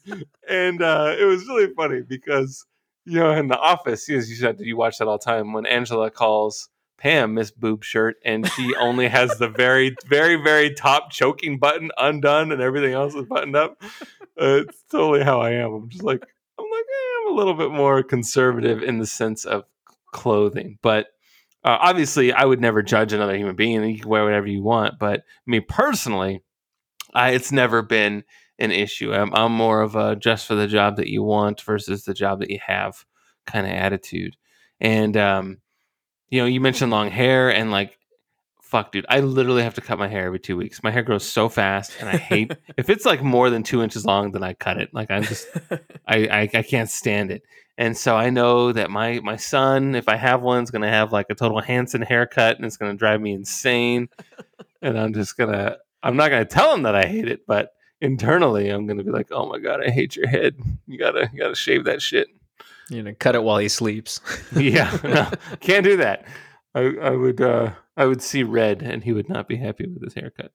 and 0.48 0.82
uh, 0.82 1.14
it 1.18 1.24
was 1.24 1.46
really 1.46 1.72
funny 1.74 2.02
because, 2.02 2.66
you 3.04 3.18
know, 3.18 3.32
in 3.32 3.48
the 3.48 3.58
office, 3.58 4.08
as 4.10 4.28
you 4.30 4.36
said, 4.36 4.60
you 4.60 4.76
watch 4.76 4.98
that 4.98 5.08
all 5.08 5.18
the 5.18 5.24
time 5.24 5.52
when 5.52 5.66
Angela 5.66 6.10
calls 6.10 6.68
Pam 6.98 7.34
Miss 7.34 7.50
Boob 7.50 7.84
shirt 7.84 8.16
and 8.24 8.48
she 8.52 8.74
only 8.76 9.08
has 9.08 9.36
the 9.38 9.48
very, 9.48 9.94
very, 10.06 10.36
very 10.36 10.72
top 10.72 11.10
choking 11.10 11.58
button 11.58 11.90
undone 11.96 12.52
and 12.52 12.60
everything 12.60 12.92
else 12.92 13.14
is 13.14 13.24
buttoned 13.24 13.56
up. 13.56 13.82
Uh, 14.40 14.62
it's 14.66 14.82
totally 14.90 15.22
how 15.22 15.40
I 15.40 15.52
am. 15.52 15.72
I'm 15.72 15.88
just 15.88 16.02
like, 16.02 16.22
I'm 16.58 16.64
like, 16.70 16.84
eh, 16.84 17.20
I'm 17.20 17.32
a 17.32 17.36
little 17.36 17.54
bit 17.54 17.70
more 17.70 18.02
conservative 18.02 18.82
in 18.82 18.98
the 18.98 19.06
sense 19.06 19.44
of 19.44 19.64
clothing, 20.12 20.78
but 20.82 21.08
uh, 21.64 21.78
obviously, 21.80 22.30
I 22.30 22.44
would 22.44 22.60
never 22.60 22.82
judge 22.82 23.14
another 23.14 23.36
human 23.36 23.56
being. 23.56 23.82
You 23.84 23.98
can 23.98 24.08
wear 24.08 24.24
whatever 24.24 24.46
you 24.46 24.62
want, 24.62 24.98
but 24.98 25.24
me 25.46 25.60
personally, 25.60 26.42
I, 27.14 27.30
it's 27.30 27.52
never 27.52 27.82
been 27.82 28.24
an 28.58 28.70
issue. 28.70 29.12
I'm, 29.12 29.34
I'm 29.34 29.52
more 29.52 29.80
of 29.80 29.96
a 29.96 30.16
just 30.16 30.46
for 30.46 30.54
the 30.54 30.66
job 30.66 30.96
that 30.96 31.08
you 31.08 31.22
want 31.22 31.60
versus 31.60 32.04
the 32.04 32.14
job 32.14 32.40
that 32.40 32.50
you 32.50 32.58
have 32.66 33.04
kind 33.46 33.66
of 33.66 33.72
attitude. 33.72 34.36
And, 34.80 35.16
um, 35.16 35.58
you 36.28 36.40
know, 36.40 36.46
you 36.46 36.60
mentioned 36.60 36.90
long 36.90 37.10
hair 37.10 37.52
and 37.52 37.70
like, 37.70 37.98
fuck, 38.74 38.90
dude, 38.90 39.06
I 39.08 39.20
literally 39.20 39.62
have 39.62 39.74
to 39.74 39.80
cut 39.80 40.00
my 40.00 40.08
hair 40.08 40.26
every 40.26 40.40
two 40.40 40.56
weeks. 40.56 40.82
My 40.82 40.90
hair 40.90 41.04
grows 41.04 41.24
so 41.24 41.48
fast, 41.48 41.92
and 42.00 42.08
I 42.08 42.16
hate 42.16 42.50
if 42.76 42.90
it's 42.90 43.04
like 43.04 43.22
more 43.22 43.48
than 43.48 43.62
two 43.62 43.82
inches 43.82 44.04
long, 44.04 44.32
then 44.32 44.42
I 44.42 44.54
cut 44.54 44.78
it. 44.78 44.92
Like 44.92 45.12
I'm 45.12 45.22
just, 45.22 45.46
I, 46.08 46.26
I, 46.26 46.50
I 46.52 46.62
can't 46.62 46.90
stand 46.90 47.30
it. 47.30 47.42
And 47.78 47.96
so 47.96 48.16
I 48.16 48.30
know 48.30 48.72
that 48.72 48.90
my 48.90 49.20
my 49.20 49.36
son, 49.36 49.94
if 49.94 50.08
I 50.08 50.16
have 50.16 50.42
one, 50.42 50.64
is 50.64 50.72
gonna 50.72 50.90
have 50.90 51.12
like 51.12 51.26
a 51.30 51.36
total 51.36 51.60
Hanson 51.60 52.02
haircut, 52.02 52.56
and 52.56 52.64
it's 52.64 52.76
gonna 52.76 52.94
drive 52.94 53.20
me 53.20 53.32
insane. 53.32 54.08
and 54.82 54.98
I'm 54.98 55.14
just 55.14 55.36
gonna 55.36 55.76
I'm 56.04 56.16
not 56.16 56.28
going 56.28 56.46
to 56.46 56.54
tell 56.54 56.72
him 56.74 56.82
that 56.82 56.94
I 56.94 57.06
hate 57.06 57.28
it, 57.28 57.46
but 57.46 57.72
internally 58.00 58.68
I'm 58.68 58.86
going 58.86 58.98
to 58.98 59.04
be 59.04 59.10
like, 59.10 59.28
"Oh 59.32 59.48
my 59.48 59.58
god, 59.58 59.80
I 59.84 59.90
hate 59.90 60.14
your 60.14 60.28
head. 60.28 60.56
You 60.86 60.98
gotta 60.98 61.30
you 61.32 61.40
gotta 61.40 61.54
shave 61.54 61.84
that 61.84 62.02
shit." 62.02 62.28
You 62.90 63.02
know, 63.02 63.14
cut 63.18 63.34
it 63.34 63.42
while 63.42 63.58
he 63.58 63.68
sleeps. 63.68 64.20
yeah, 64.56 64.96
no, 65.04 65.30
can't 65.60 65.84
do 65.84 65.96
that. 65.96 66.26
I, 66.74 66.94
I 67.00 67.10
would 67.10 67.40
uh, 67.40 67.72
I 67.96 68.04
would 68.04 68.22
see 68.22 68.42
red, 68.42 68.82
and 68.82 69.02
he 69.02 69.12
would 69.12 69.30
not 69.30 69.48
be 69.48 69.56
happy 69.56 69.86
with 69.86 70.02
his 70.02 70.14
haircut. 70.14 70.52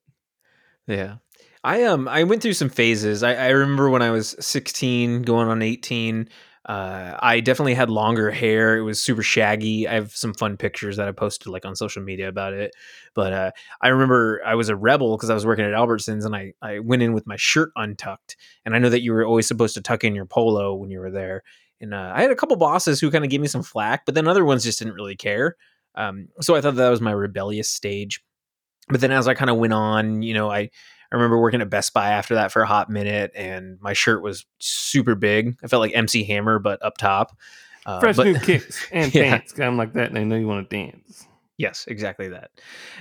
Yeah, 0.86 1.16
I 1.64 1.84
um 1.84 2.08
I 2.08 2.24
went 2.24 2.44
through 2.44 2.54
some 2.54 2.70
phases. 2.70 3.24
I, 3.24 3.34
I 3.34 3.50
remember 3.50 3.90
when 3.90 4.04
I 4.04 4.12
was 4.12 4.36
16, 4.40 5.24
going 5.24 5.48
on 5.48 5.64
18. 5.64 6.30
Uh, 6.66 7.18
I 7.20 7.40
definitely 7.40 7.74
had 7.74 7.90
longer 7.90 8.32
hair. 8.32 8.78
It 8.78 8.84
was 8.84 9.02
super 9.02 9.24
shaggy. 9.24 9.88
I 9.88 9.94
have 9.94 10.12
some 10.12 10.34
fun 10.34 10.58
pictures 10.58 10.98
that 10.98 11.08
I 11.08 11.12
posted 11.12 11.48
like 11.48 11.66
on 11.66 11.76
social 11.76 12.04
media 12.04 12.28
about 12.28 12.54
it. 12.54 12.76
But 13.16 13.34
uh, 13.34 13.52
I 13.82 13.88
remember 13.88 14.42
I 14.46 14.56
was 14.56 14.70
a 14.70 14.76
rebel 14.76 15.18
because 15.18 15.30
I 15.30 15.34
was 15.34 15.46
working 15.46 15.66
at 15.66 15.72
Albertsons 15.72 16.26
and 16.26 16.36
I, 16.36 16.54
I 16.62 16.80
went 16.80 17.02
in 17.02 17.14
with 17.14 17.26
my 17.26 17.38
shirt 17.38 17.72
untucked. 17.76 18.36
And 18.66 18.76
I 18.76 18.80
know 18.80 18.90
that 18.90 19.02
you 19.02 19.14
were 19.14 19.26
always 19.26 19.48
supposed 19.48 19.74
to 19.76 19.82
tuck 19.82 20.04
in 20.04 20.16
your 20.16 20.26
polo 20.26 20.76
when 20.76 20.92
you 20.92 21.00
were 21.00 21.12
there. 21.12 21.44
And 21.82 21.94
uh, 21.94 22.12
I 22.14 22.22
had 22.22 22.32
a 22.32 22.36
couple 22.36 22.58
bosses 22.58 23.00
who 23.00 23.10
kind 23.10 23.24
of 23.24 23.32
gave 23.32 23.42
me 23.42 23.48
some 23.48 23.64
flack, 23.64 24.06
but 24.06 24.14
then 24.14 24.28
other 24.28 24.44
ones 24.44 24.64
just 24.64 24.80
didn't 24.80 24.96
really 24.96 25.16
care. 25.16 25.56
Um, 25.96 26.28
so 26.42 26.56
I 26.56 26.62
thought 26.62 26.76
that 26.76 26.90
was 26.90 27.02
my 27.02 27.12
rebellious 27.12 27.70
stage. 27.70 28.22
But 28.90 29.02
then 29.02 29.12
as 29.12 29.28
I 29.28 29.34
kind 29.34 29.50
of 29.50 29.58
went 29.58 29.74
on, 29.74 30.22
you 30.24 30.34
know, 30.34 30.52
I 30.52 30.72
I 31.12 31.16
remember 31.16 31.40
working 31.40 31.62
at 31.62 31.70
Best 31.70 31.94
Buy 31.94 32.10
after 32.10 32.36
that 32.36 32.52
for 32.52 32.62
a 32.62 32.68
hot 32.68 32.90
minute, 32.90 33.32
and 33.36 33.80
my 33.82 33.94
shirt 33.94 34.22
was 34.22 34.46
super 34.60 35.16
big. 35.16 35.58
I 35.64 35.68
felt 35.68 35.82
like 35.82 35.96
MC 35.96 36.24
Hammer, 36.24 36.60
but 36.60 36.84
up 36.84 36.98
top. 36.98 37.38
Uh, 37.86 38.00
Fresh 38.00 38.18
but, 38.18 38.26
new 38.26 38.40
kicks 38.40 38.86
and 38.92 39.14
yeah. 39.14 39.38
pants, 39.38 39.54
of 39.58 39.74
like 39.76 39.94
that, 39.94 40.10
and 40.10 40.18
I 40.18 40.24
know 40.24 40.36
you 40.36 40.48
want 40.48 40.70
to 40.70 40.76
dance. 40.76 41.28
Yes, 41.60 41.84
exactly 41.90 42.30
that. 42.30 42.52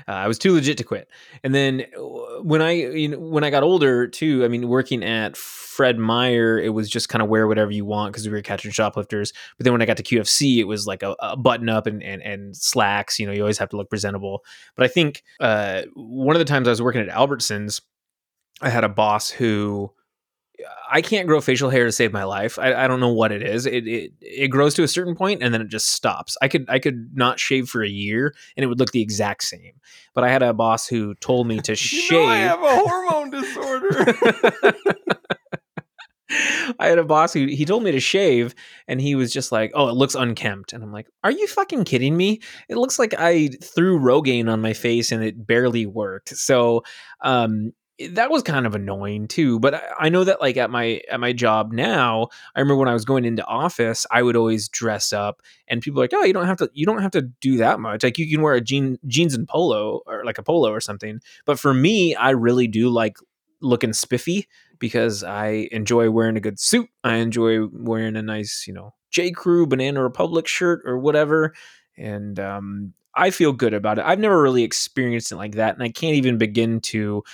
Uh, 0.09 0.13
I 0.13 0.27
was 0.27 0.37
too 0.37 0.53
legit 0.53 0.79
to 0.79 0.85
quit. 0.85 1.09
And 1.45 1.55
then 1.55 1.85
uh, 1.97 2.43
when 2.43 2.61
I 2.61 2.73
you 2.73 3.07
know, 3.07 3.19
when 3.19 3.45
I 3.45 3.51
got 3.51 3.63
older 3.63 4.09
too, 4.09 4.45
I 4.45 4.49
mean, 4.49 4.67
working 4.67 5.05
at 5.05 5.37
Fred 5.37 5.97
Meyer, 5.97 6.59
it 6.59 6.71
was 6.71 6.91
just 6.91 7.09
kind 7.09 7.23
of 7.23 7.29
wear 7.29 7.47
whatever 7.47 7.71
you 7.71 7.85
want 7.85 8.13
because 8.13 8.27
we 8.27 8.33
were 8.33 8.43
catching 8.43 8.73
shoplifters. 8.73 9.33
But 9.57 9.63
then 9.63 9.73
when 9.73 9.81
I 9.81 9.87
got 9.87 9.97
to 9.99 10.03
QFC, 10.03 10.59
it 10.59 10.65
was 10.65 10.89
like 10.89 11.05
a, 11.05 11.15
a 11.21 11.37
button 11.37 11.69
up 11.69 11.87
and, 11.87 12.03
and 12.03 12.21
and 12.21 12.57
slacks. 12.57 13.21
You 13.21 13.29
know, 13.29 13.33
you 13.33 13.43
always 13.43 13.59
have 13.59 13.69
to 13.69 13.77
look 13.77 13.91
presentable. 13.91 14.45
But 14.75 14.87
I 14.87 14.89
think 14.89 15.23
uh, 15.39 15.83
one 15.95 16.35
of 16.35 16.41
the 16.41 16.45
times 16.45 16.67
I 16.67 16.73
was 16.73 16.83
working 16.83 17.01
at 17.01 17.11
Albertsons, 17.11 17.81
I 18.61 18.69
had 18.69 18.85
a 18.85 18.89
boss 18.89 19.31
who 19.31 19.93
I 20.91 21.03
can't 21.03 21.29
grow 21.29 21.41
facial 21.41 21.71
hair 21.71 21.85
to 21.85 21.93
save 21.93 22.13
my 22.13 22.25
life. 22.25 22.59
I, 22.59 22.75
I 22.75 22.89
don't 22.89 23.01
know 23.01 23.13
what 23.13 23.31
it 23.31 23.43
is. 23.43 23.67
It, 23.67 23.87
it 23.87 24.13
it 24.21 24.49
grows 24.49 24.75
to 24.75 24.83
a 24.83 24.89
certain 24.89 25.15
point 25.15 25.43
and 25.43 25.55
then 25.55 25.61
it 25.61 25.69
just 25.69 25.89
stops. 25.89 26.37
I 26.43 26.49
could 26.49 26.65
I 26.69 26.79
could 26.79 27.11
not 27.15 27.39
shave 27.39 27.69
for 27.69 27.83
a 27.83 27.89
year 27.89 28.35
and 28.57 28.65
it 28.65 28.67
would 28.67 28.79
look 28.79 28.93
the 28.93 29.03
exact 29.03 29.45
same. 29.45 29.75
But 30.15 30.25
I 30.25 30.31
had 30.31 30.43
a 30.43 30.53
boss 30.53 30.89
who 30.89 31.15
told 31.17 31.47
me 31.47 31.61
to 31.61 31.77
shave. 31.77 32.11
know 32.11 32.27
I 32.27 32.37
have 32.39 32.63
a 32.63 32.77
hormone 32.77 33.31
disorder. 33.31 34.15
I 36.79 36.87
had 36.87 36.99
a 36.99 37.05
boss 37.05 37.33
who 37.33 37.47
he 37.47 37.65
told 37.65 37.83
me 37.83 37.91
to 37.93 38.01
shave, 38.01 38.55
and 38.87 39.01
he 39.01 39.15
was 39.15 39.33
just 39.33 39.51
like, 39.51 39.73
"Oh, 39.75 39.89
it 39.89 39.95
looks 39.95 40.15
unkempt," 40.15 40.75
and 40.75 40.85
I'm 40.85 40.93
like, 40.93 41.07
"Are 41.25 41.31
you 41.31 41.47
fucking 41.47 41.85
kidding 41.85 42.17
me? 42.17 42.41
It 42.69 42.77
looks 42.77 42.99
like 42.99 43.15
I 43.17 43.49
threw 43.63 43.99
Rogaine 43.99 44.53
on 44.53 44.61
my 44.61 44.75
face 44.75 45.11
and 45.11 45.25
it 45.25 45.47
barely 45.47 45.87
worked." 45.87 46.37
So, 46.37 46.83
um, 47.23 47.73
that 48.11 48.31
was 48.31 48.43
kind 48.43 48.67
of 48.67 48.75
annoying 48.75 49.27
too. 49.27 49.59
But 49.59 49.83
I, 49.99 50.09
know 50.09 50.25
that 50.25 50.41
like 50.41 50.57
at 50.57 50.71
my 50.71 51.01
at 51.11 51.21
my 51.21 51.33
job 51.33 51.73
now, 51.73 52.29
I 52.55 52.61
remember 52.61 52.81
when 52.81 52.89
I 52.89 52.93
was 52.93 53.05
going 53.05 53.25
into 53.25 53.45
office, 53.45 54.07
I 54.11 54.23
would 54.23 54.37
always 54.37 54.69
dress 54.69 55.13
up, 55.13 55.43
and 55.67 55.83
people 55.83 56.01
like, 56.01 56.13
"Oh, 56.15 56.25
you 56.25 56.33
don't 56.33 56.47
have 56.47 56.59
to 56.59 56.71
you 56.73 56.87
don't 56.87 57.03
have 57.03 57.11
to 57.13 57.23
do 57.23 57.57
that 57.59 57.81
much. 57.81 58.05
Like 58.05 58.19
you 58.19 58.31
can 58.31 58.43
wear 58.43 58.55
a 58.55 58.61
jean 58.61 58.99
jeans 59.07 59.35
and 59.35 59.49
polo 59.49 60.03
or 60.07 60.25
like 60.25 60.39
a 60.39 60.43
polo 60.43 60.71
or 60.71 60.81
something." 60.81 61.21
But 61.45 61.59
for 61.59 61.75
me, 61.75 62.15
I 62.15 62.31
really 62.31 62.69
do 62.69 62.89
like 62.89 63.17
looking 63.61 63.93
spiffy 63.93 64.47
because 64.79 65.25
I 65.25 65.69
enjoy 65.73 66.11
wearing 66.11 66.37
a 66.37 66.41
good 66.41 66.61
suit. 66.61 66.89
I 67.03 67.17
enjoy 67.17 67.67
wearing 67.67 68.17
a 68.17 68.23
nice, 68.23 68.65
you 68.67 68.73
know, 68.73 68.95
J. 69.11 69.33
Crew 69.33 69.67
Banana 69.67 70.03
Republic 70.03 70.47
shirt 70.47 70.83
or 70.85 70.99
whatever, 70.99 71.55
and 71.97 72.39
um, 72.39 72.95
I 73.15 73.31
feel 73.31 73.53
good 73.53 73.75
about 73.75 73.99
it. 73.99 74.05
I've 74.07 74.21
never 74.21 74.41
really 74.41 74.63
experienced 74.63 75.33
it 75.33 75.37
like 75.37 75.57
that, 75.57 75.75
and 75.75 75.83
I 75.83 75.89
can't 75.89 76.15
even 76.15 76.39
begin 76.39 76.81
to, 76.83 77.25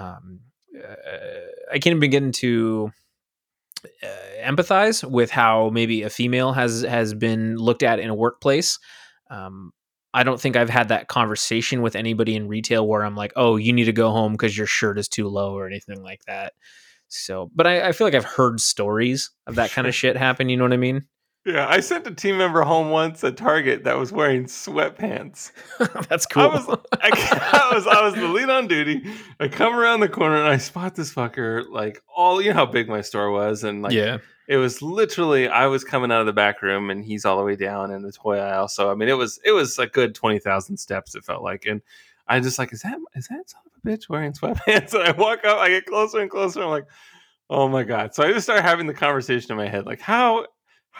um, 0.00 0.40
uh, 0.76 0.94
I 1.70 1.74
can't 1.74 1.88
even 1.88 2.00
begin 2.00 2.32
to 2.32 2.92
uh, 3.84 4.06
empathize 4.42 5.08
with 5.08 5.30
how 5.30 5.70
maybe 5.70 6.02
a 6.02 6.10
female 6.10 6.52
has 6.52 6.82
has 6.82 7.14
been 7.14 7.56
looked 7.56 7.82
at 7.82 7.98
in 7.98 8.10
a 8.10 8.14
workplace. 8.14 8.78
Um, 9.30 9.72
I 10.12 10.22
don't 10.24 10.40
think 10.40 10.56
I've 10.56 10.70
had 10.70 10.88
that 10.88 11.08
conversation 11.08 11.82
with 11.82 11.94
anybody 11.94 12.34
in 12.34 12.48
retail 12.48 12.86
where 12.86 13.04
I'm 13.04 13.16
like, 13.16 13.32
"Oh, 13.36 13.56
you 13.56 13.72
need 13.72 13.84
to 13.84 13.92
go 13.92 14.10
home 14.10 14.32
because 14.32 14.56
your 14.56 14.66
shirt 14.66 14.98
is 14.98 15.08
too 15.08 15.28
low" 15.28 15.54
or 15.56 15.66
anything 15.66 16.02
like 16.02 16.24
that. 16.26 16.54
So, 17.08 17.50
but 17.54 17.66
I, 17.66 17.88
I 17.88 17.92
feel 17.92 18.06
like 18.06 18.14
I've 18.14 18.24
heard 18.24 18.60
stories 18.60 19.30
of 19.46 19.56
that 19.56 19.70
kind 19.70 19.86
of 19.86 19.94
shit 20.00 20.16
happen. 20.16 20.48
You 20.48 20.56
know 20.56 20.64
what 20.64 20.72
I 20.72 20.78
mean? 20.78 21.06
Yeah, 21.52 21.66
I 21.68 21.80
sent 21.80 22.06
a 22.06 22.14
team 22.14 22.38
member 22.38 22.62
home 22.62 22.90
once 22.90 23.22
at 23.24 23.36
Target 23.36 23.84
that 23.84 23.98
was 23.98 24.12
wearing 24.12 24.44
sweatpants. 24.44 25.52
That's 26.08 26.26
cool. 26.26 26.42
I 26.42 26.46
was, 26.46 26.78
I, 26.92 27.68
I 27.70 27.74
was, 27.74 27.86
I 27.86 28.02
was 28.02 28.14
the 28.14 28.28
lead 28.28 28.50
on 28.50 28.66
duty. 28.66 29.02
I 29.38 29.48
come 29.48 29.74
around 29.74 30.00
the 30.00 30.08
corner 30.08 30.36
and 30.36 30.48
I 30.48 30.58
spot 30.58 30.94
this 30.94 31.12
fucker. 31.12 31.68
Like 31.68 32.02
all, 32.14 32.40
you 32.40 32.50
know 32.50 32.54
how 32.54 32.66
big 32.66 32.88
my 32.88 33.00
store 33.00 33.30
was, 33.30 33.64
and 33.64 33.82
like 33.82 33.92
yeah, 33.92 34.18
it 34.48 34.56
was 34.56 34.82
literally 34.82 35.48
I 35.48 35.66
was 35.66 35.84
coming 35.84 36.10
out 36.10 36.20
of 36.20 36.26
the 36.26 36.32
back 36.32 36.60
room 36.60 36.90
and 36.90 37.04
he's 37.04 37.24
all 37.24 37.38
the 37.38 37.44
way 37.44 37.56
down 37.56 37.92
in 37.92 38.02
the 38.02 38.12
toy 38.12 38.38
aisle. 38.38 38.68
So 38.68 38.90
I 38.90 38.94
mean, 38.94 39.08
it 39.08 39.16
was 39.16 39.38
it 39.44 39.52
was 39.52 39.78
a 39.78 39.86
good 39.86 40.14
twenty 40.14 40.38
thousand 40.38 40.76
steps. 40.78 41.14
It 41.14 41.24
felt 41.24 41.42
like, 41.42 41.66
and 41.66 41.80
I 42.26 42.40
just 42.40 42.58
like, 42.58 42.72
is 42.72 42.82
that 42.82 42.98
is 43.14 43.28
that 43.28 43.48
son 43.48 43.62
of 43.66 43.72
a 43.84 43.88
bitch 43.88 44.08
wearing 44.08 44.32
sweatpants? 44.32 44.92
And 44.98 45.08
I 45.08 45.12
walk 45.12 45.44
up, 45.44 45.58
I 45.58 45.68
get 45.68 45.86
closer 45.86 46.18
and 46.18 46.30
closer. 46.30 46.62
I'm 46.62 46.70
like, 46.70 46.86
oh 47.48 47.68
my 47.68 47.84
god! 47.84 48.14
So 48.14 48.24
I 48.24 48.32
just 48.32 48.44
start 48.46 48.62
having 48.62 48.86
the 48.86 48.94
conversation 48.94 49.52
in 49.52 49.56
my 49.56 49.68
head, 49.68 49.86
like 49.86 50.00
how 50.00 50.46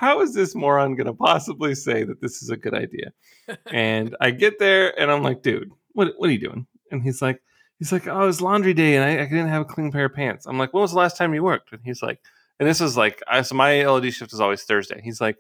how 0.01 0.23
is 0.23 0.33
this 0.33 0.55
moron 0.55 0.95
going 0.97 1.07
to 1.07 1.13
possibly 1.13 1.75
say 1.75 2.05
that 2.05 2.23
this 2.23 2.43
is 2.43 2.49
a 2.49 2.57
good 2.57 2.73
idea? 2.75 3.13
and 3.71 4.17
I 4.21 4.31
get 4.31 4.59
there 4.59 4.99
and 4.99 5.11
I'm 5.11 5.23
like, 5.23 5.43
dude, 5.43 5.71
what 5.93 6.15
what 6.17 6.31
are 6.31 6.33
you 6.33 6.41
doing? 6.41 6.67
And 6.91 7.03
he's 7.03 7.21
like, 7.21 7.43
he's 7.79 7.93
like, 7.93 8.07
oh, 8.07 8.27
it's 8.27 8.41
laundry 8.41 8.73
day 8.75 8.97
and 8.97 9.05
I, 9.05 9.23
I 9.23 9.27
didn't 9.27 9.49
have 9.49 9.63
a 9.63 9.73
clean 9.75 9.93
pair 9.93 10.07
of 10.07 10.15
pants. 10.15 10.47
I'm 10.47 10.59
like, 10.59 10.73
when 10.73 10.81
was 10.81 10.93
the 10.93 10.99
last 10.99 11.17
time 11.19 11.35
you 11.35 11.43
worked? 11.43 11.73
And 11.73 11.83
he's 11.85 12.03
like, 12.03 12.19
and 12.59 12.67
this 12.69 12.81
is 12.81 12.97
like, 12.97 13.23
I, 13.29 13.43
so 13.43 13.55
my 13.55 13.85
LOD 13.85 14.13
shift 14.13 14.33
is 14.33 14.41
always 14.41 14.63
Thursday. 14.63 15.01
He's 15.05 15.21
like, 15.21 15.37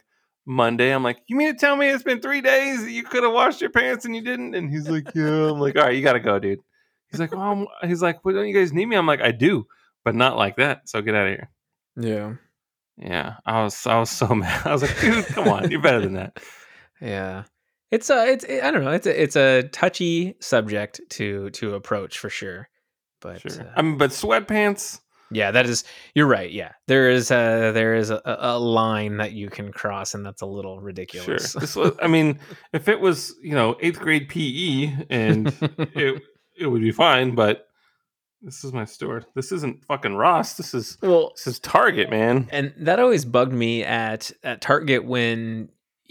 Monday. 0.47 0.91
I'm 0.91 1.03
like, 1.03 1.19
you 1.27 1.37
mean 1.37 1.53
to 1.53 1.59
tell 1.59 1.77
me 1.77 1.89
it's 1.89 2.03
been 2.03 2.21
three 2.21 2.41
days 2.41 2.85
that 2.85 2.91
you 2.91 3.03
could 3.05 3.23
have 3.23 3.33
washed 3.33 3.61
your 3.61 3.71
pants 3.71 4.05
and 4.05 4.15
you 4.17 4.23
didn't? 4.23 4.55
And 4.55 4.71
he's 4.71 4.89
like, 4.89 5.07
yeah. 5.15 5.51
I'm 5.51 5.59
like, 5.61 5.77
all 5.77 5.85
right, 5.85 5.97
you 5.97 6.03
got 6.03 6.15
to 6.15 6.21
go, 6.21 6.39
dude. 6.39 6.61
He's 7.11 7.21
like, 7.21 7.33
well, 7.33 7.41
I'm- 7.43 7.67
he's 7.89 8.03
like, 8.03 8.25
well, 8.25 8.35
don't 8.35 8.49
you 8.49 8.55
guys 8.55 8.73
need 8.73 8.87
me? 8.87 8.97
I'm 8.97 9.07
like, 9.07 9.21
I 9.21 9.33
do, 9.33 9.67
but 10.05 10.15
not 10.15 10.37
like 10.37 10.57
that. 10.57 10.89
So 10.89 11.01
get 11.03 11.15
out 11.15 11.27
of 11.29 11.33
here. 11.35 11.51
yeah, 11.97 12.35
Yeah, 13.03 13.37
I 13.47 13.63
was, 13.63 13.87
I 13.87 13.99
was 13.99 14.11
so 14.11 14.29
mad. 14.35 14.67
I 14.67 14.73
was 14.73 14.83
like, 14.83 15.01
dude, 15.01 15.25
come 15.27 15.49
on, 15.49 15.71
you're 15.71 15.81
better 15.81 16.01
than 16.01 16.15
that. 16.15 16.39
yeah. 17.01 17.45
It's 17.91 18.09
a, 18.09 18.25
it's, 18.31 18.45
I 18.45 18.71
don't 18.71 18.85
know. 18.85 18.93
It's 18.93 19.07
a, 19.07 19.23
it's 19.23 19.35
a 19.37 19.65
touchy 19.73 20.37
subject 20.41 21.01
to 21.11 21.51
to 21.51 21.75
approach 21.75 22.19
for 22.19 22.31
sure. 22.31 22.69
But 23.21 23.41
Sure. 23.41 23.63
uh, 23.63 23.73
I 23.77 23.83
mean, 23.83 23.99
but 23.99 24.11
sweatpants. 24.11 25.01
yeah, 25.33 25.51
that 25.51 25.67
is. 25.67 25.83
You're 26.15 26.29
right. 26.29 26.51
Yeah, 26.53 26.71
there 26.87 27.11
is 27.11 27.33
a 27.33 27.73
there 27.75 27.97
is 27.97 28.11
a, 28.11 28.21
a 28.25 28.59
line 28.61 29.17
that 29.17 29.33
you 29.33 29.51
can 29.51 29.73
cross, 29.73 30.15
and 30.15 30.25
that's 30.25 30.41
a 30.43 30.47
little 30.47 30.77
Sure. 30.77 30.85
ridiculous. 30.85 31.53
This 31.55 31.75
was. 31.75 31.93
I 32.01 32.07
mean, 32.07 32.39
if 32.73 32.87
it 32.87 33.01
was, 33.01 33.35
you 33.43 33.55
know, 33.57 33.77
eighth 33.81 33.99
grade 33.99 34.29
PE, 34.29 35.07
and 35.11 35.49
it 35.97 36.23
it 36.57 36.67
would 36.69 36.83
be 36.83 36.93
fine. 36.93 37.35
But 37.35 37.67
this 38.43 38.65
is 38.65 38.73
my 38.73 38.85
store. 38.85 39.23
This 39.35 39.53
isn't 39.53 39.85
fucking 39.85 40.15
Ross. 40.17 40.55
This 40.55 40.75
is 40.75 40.99
well, 41.03 41.33
this 41.37 41.47
is 41.47 41.59
Target, 41.59 42.11
man. 42.11 42.49
and 42.51 42.73
that 42.79 42.99
always 42.99 43.25
bugged 43.25 43.53
me 43.53 43.85
at 43.85 44.31
at 44.43 44.61
Target 44.61 45.05
when 45.05 45.69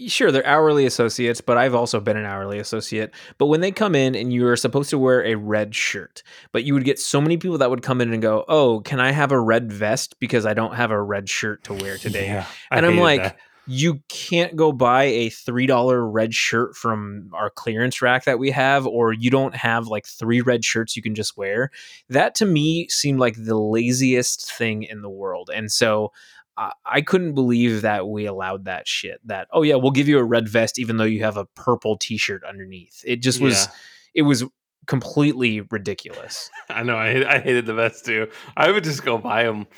sure 0.08 0.32
they're 0.32 0.46
hourly 0.46 0.86
associates, 0.86 1.42
but 1.42 1.58
I've 1.58 1.74
also 1.74 2.00
been 2.00 2.16
an 2.16 2.24
hourly 2.24 2.58
associate. 2.58 3.12
But 3.36 3.46
when 3.46 3.60
they 3.60 3.70
come 3.70 3.94
in 3.94 4.14
and 4.14 4.32
you 4.32 4.46
are 4.48 4.56
supposed 4.56 4.88
to 4.90 4.98
wear 4.98 5.22
a 5.26 5.34
red 5.34 5.74
shirt, 5.74 6.22
but 6.52 6.64
you 6.64 6.72
would 6.72 6.84
get 6.84 6.98
so 6.98 7.20
many 7.20 7.36
people 7.36 7.58
that 7.58 7.68
would 7.68 7.82
come 7.82 8.00
in 8.00 8.12
and 8.12 8.22
go, 8.22 8.44
"Oh, 8.48 8.80
can 8.80 8.98
I 9.00 9.12
have 9.12 9.30
a 9.32 9.38
red 9.38 9.70
vest 9.72 10.18
because 10.18 10.46
I 10.46 10.54
don't 10.54 10.74
have 10.74 10.90
a 10.90 11.00
red 11.02 11.28
shirt 11.28 11.64
to 11.64 11.74
wear 11.74 11.98
today?" 11.98 12.26
Yeah, 12.26 12.46
And 12.70 12.86
I'm 12.86 12.96
like, 12.96 13.22
that. 13.22 13.36
You 13.70 14.02
can't 14.08 14.56
go 14.56 14.72
buy 14.72 15.04
a 15.04 15.30
three 15.30 15.66
dollar 15.66 16.04
red 16.04 16.34
shirt 16.34 16.76
from 16.76 17.30
our 17.32 17.50
clearance 17.50 18.02
rack 18.02 18.24
that 18.24 18.38
we 18.40 18.50
have, 18.50 18.84
or 18.86 19.12
you 19.12 19.30
don't 19.30 19.54
have 19.54 19.86
like 19.86 20.06
three 20.06 20.40
red 20.40 20.64
shirts 20.64 20.96
you 20.96 21.02
can 21.02 21.14
just 21.14 21.36
wear. 21.36 21.70
That 22.08 22.34
to 22.36 22.46
me 22.46 22.88
seemed 22.88 23.20
like 23.20 23.36
the 23.36 23.56
laziest 23.56 24.52
thing 24.52 24.82
in 24.82 25.02
the 25.02 25.08
world, 25.10 25.50
and 25.54 25.70
so 25.70 26.12
I, 26.56 26.72
I 26.84 27.00
couldn't 27.00 27.34
believe 27.34 27.82
that 27.82 28.08
we 28.08 28.26
allowed 28.26 28.64
that 28.64 28.88
shit. 28.88 29.20
That 29.24 29.46
oh 29.52 29.62
yeah, 29.62 29.76
we'll 29.76 29.92
give 29.92 30.08
you 30.08 30.18
a 30.18 30.24
red 30.24 30.48
vest 30.48 30.78
even 30.78 30.96
though 30.96 31.04
you 31.04 31.22
have 31.22 31.36
a 31.36 31.46
purple 31.54 31.96
t 31.96 32.16
shirt 32.16 32.42
underneath. 32.44 33.04
It 33.06 33.22
just 33.22 33.40
was 33.40 33.66
Yeah. 33.66 33.72
it 34.16 34.22
was 34.22 34.44
completely 34.86 35.60
ridiculous. 35.60 36.50
I 36.68 36.82
know. 36.82 36.96
I 36.96 37.36
I 37.36 37.38
hated 37.38 37.66
the 37.66 37.74
vest 37.74 38.04
too. 38.04 38.28
I 38.56 38.72
would 38.72 38.82
just 38.82 39.04
go 39.04 39.16
buy 39.16 39.44
him 39.44 39.68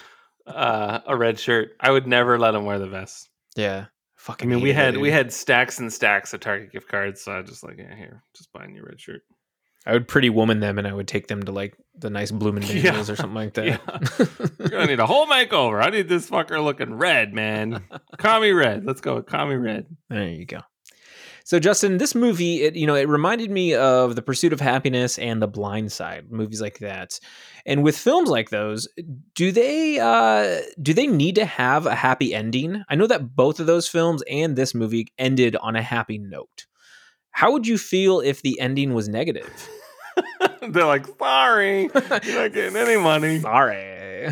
uh, 0.47 1.01
a 1.07 1.17
red 1.17 1.39
shirt. 1.39 1.77
I 1.79 1.91
would 1.91 2.07
never 2.07 2.39
let 2.39 2.55
him 2.55 2.65
wear 2.65 2.79
the 2.79 2.89
vest. 2.89 3.29
Yeah, 3.57 3.87
Fucking. 4.17 4.49
I 4.51 4.55
mean, 4.55 4.63
we 4.63 4.73
had 4.73 4.97
we 4.97 5.11
had 5.11 5.33
stacks 5.33 5.79
and 5.79 5.93
stacks 5.93 6.33
of 6.33 6.41
Target 6.41 6.73
gift 6.73 6.89
cards, 6.89 7.23
so 7.23 7.33
I 7.33 7.43
just 7.43 7.63
like, 7.65 7.77
yeah, 7.79 7.95
here, 7.95 8.23
just 8.37 8.53
buying 8.53 8.75
you 8.75 8.83
a 8.83 8.87
red 8.87 9.01
shirt. 9.01 9.23
I 9.85 9.93
would 9.95 10.07
pretty 10.07 10.31
woman 10.31 10.61
them 10.61 10.79
and 10.79 10.87
I 10.87 10.93
would 10.93 11.09
take 11.09 11.27
them 11.27 11.43
to 11.43 11.51
like 11.51 11.77
the 11.99 12.09
nice 12.09 12.31
Bloomingdale's 12.31 12.85
Yeah. 12.85 13.01
or 13.13 13.17
something 13.17 13.35
like 13.35 13.57
Yeah. 13.57 13.79
that. 13.85 14.53
You're 14.61 14.69
gonna 14.69 14.87
need 14.87 15.01
a 15.01 15.07
whole 15.07 15.27
makeover. 15.27 15.85
I 15.85 15.91
need 15.91 16.09
this 16.09 16.31
fucker 16.31 16.63
looking 16.63 16.95
red, 16.95 17.35
man. 17.35 17.83
Commie 18.17 18.53
red. 18.53 18.85
Let's 18.87 19.01
go 19.01 19.17
with 19.17 19.27
commie 19.27 19.57
red. 19.57 19.87
There 20.09 20.29
you 20.29 20.47
go. 20.47 20.61
So 21.45 21.59
Justin, 21.59 21.99
this 21.99 22.15
movie, 22.15 22.63
it 22.63 22.77
you 22.77 22.87
know, 22.87 22.95
it 22.95 23.09
reminded 23.09 23.51
me 23.51 23.75
of 23.75 24.17
The 24.17 24.23
Pursuit 24.23 24.53
of 24.53 24.61
Happiness 24.61 25.19
and 25.19 25.43
The 25.43 25.49
Blind 25.49 25.93
Side, 25.93 26.31
movies 26.31 26.61
like 26.61 26.79
that. 26.79 27.19
And 27.67 27.83
with 27.83 27.97
films 27.97 28.29
like 28.29 28.51
those, 28.51 28.89
do 29.35 29.53
they 29.53 29.99
uh 29.99 30.61
do 30.81 30.95
they 30.95 31.07
need 31.07 31.37
to 31.37 31.45
have 31.45 31.87
a 31.87 31.95
happy 31.95 32.35
ending? 32.35 32.83
I 32.89 32.95
know 32.95 33.07
that 33.07 33.35
both 33.35 33.61
of 33.61 33.67
those 33.67 33.89
films 33.89 34.23
and 34.31 34.57
this 34.57 34.75
movie 34.75 35.09
ended 35.19 35.57
on 35.57 35.77
a 35.77 35.83
happy 35.83 36.19
note. 36.19 36.67
How 37.33 37.53
would 37.53 37.67
you 37.67 37.79
feel 37.79 38.21
if 38.21 38.43
the 38.43 38.61
ending 38.61 38.95
was 38.95 39.09
negative? 39.09 39.69
They're 40.69 40.87
like, 40.87 41.07
sorry, 41.19 41.83
you're 41.83 42.43
not 42.43 42.53
getting 42.53 42.77
any 42.77 42.97
money. 42.97 43.39
Sorry. 43.41 44.29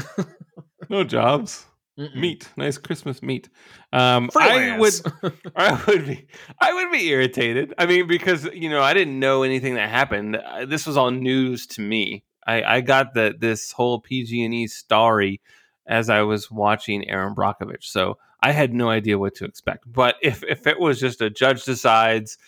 No 0.89 1.03
jobs. 1.05 1.65
Mm-mm. 2.01 2.15
Meat. 2.15 2.49
Nice 2.57 2.79
Christmas 2.79 3.23
meat. 3.23 3.51
Um, 3.93 4.31
I 4.35 4.79
would 4.79 4.95
I 5.57 5.85
would 5.87 6.07
be 6.07 6.27
I 6.59 6.73
would 6.73 6.91
be 6.91 7.09
irritated. 7.09 7.75
I 7.77 7.85
mean, 7.85 8.07
because 8.07 8.47
you 8.55 8.71
know 8.71 8.81
I 8.81 8.95
didn't 8.95 9.19
know 9.19 9.43
anything 9.43 9.75
that 9.75 9.91
happened. 9.91 10.39
This 10.67 10.87
was 10.87 10.97
all 10.97 11.11
news 11.11 11.67
to 11.69 11.83
me. 11.83 12.25
I, 12.47 12.63
I 12.63 12.81
got 12.81 13.13
the 13.13 13.35
this 13.39 13.73
whole 13.73 14.01
PG 14.01 14.43
and 14.43 14.55
E 14.55 14.67
story 14.67 15.43
as 15.87 16.09
I 16.09 16.23
was 16.23 16.51
watching 16.51 17.07
Erin 17.07 17.35
Brockovich, 17.35 17.85
so 17.85 18.17
I 18.43 18.53
had 18.53 18.73
no 18.73 18.89
idea 18.89 19.19
what 19.19 19.35
to 19.37 19.45
expect. 19.45 19.85
But 19.87 20.17
if 20.23 20.43
if 20.45 20.67
it 20.67 20.81
was 20.81 20.99
just 20.99 21.21
a 21.21 21.29
judge 21.29 21.65
decides, 21.65 22.39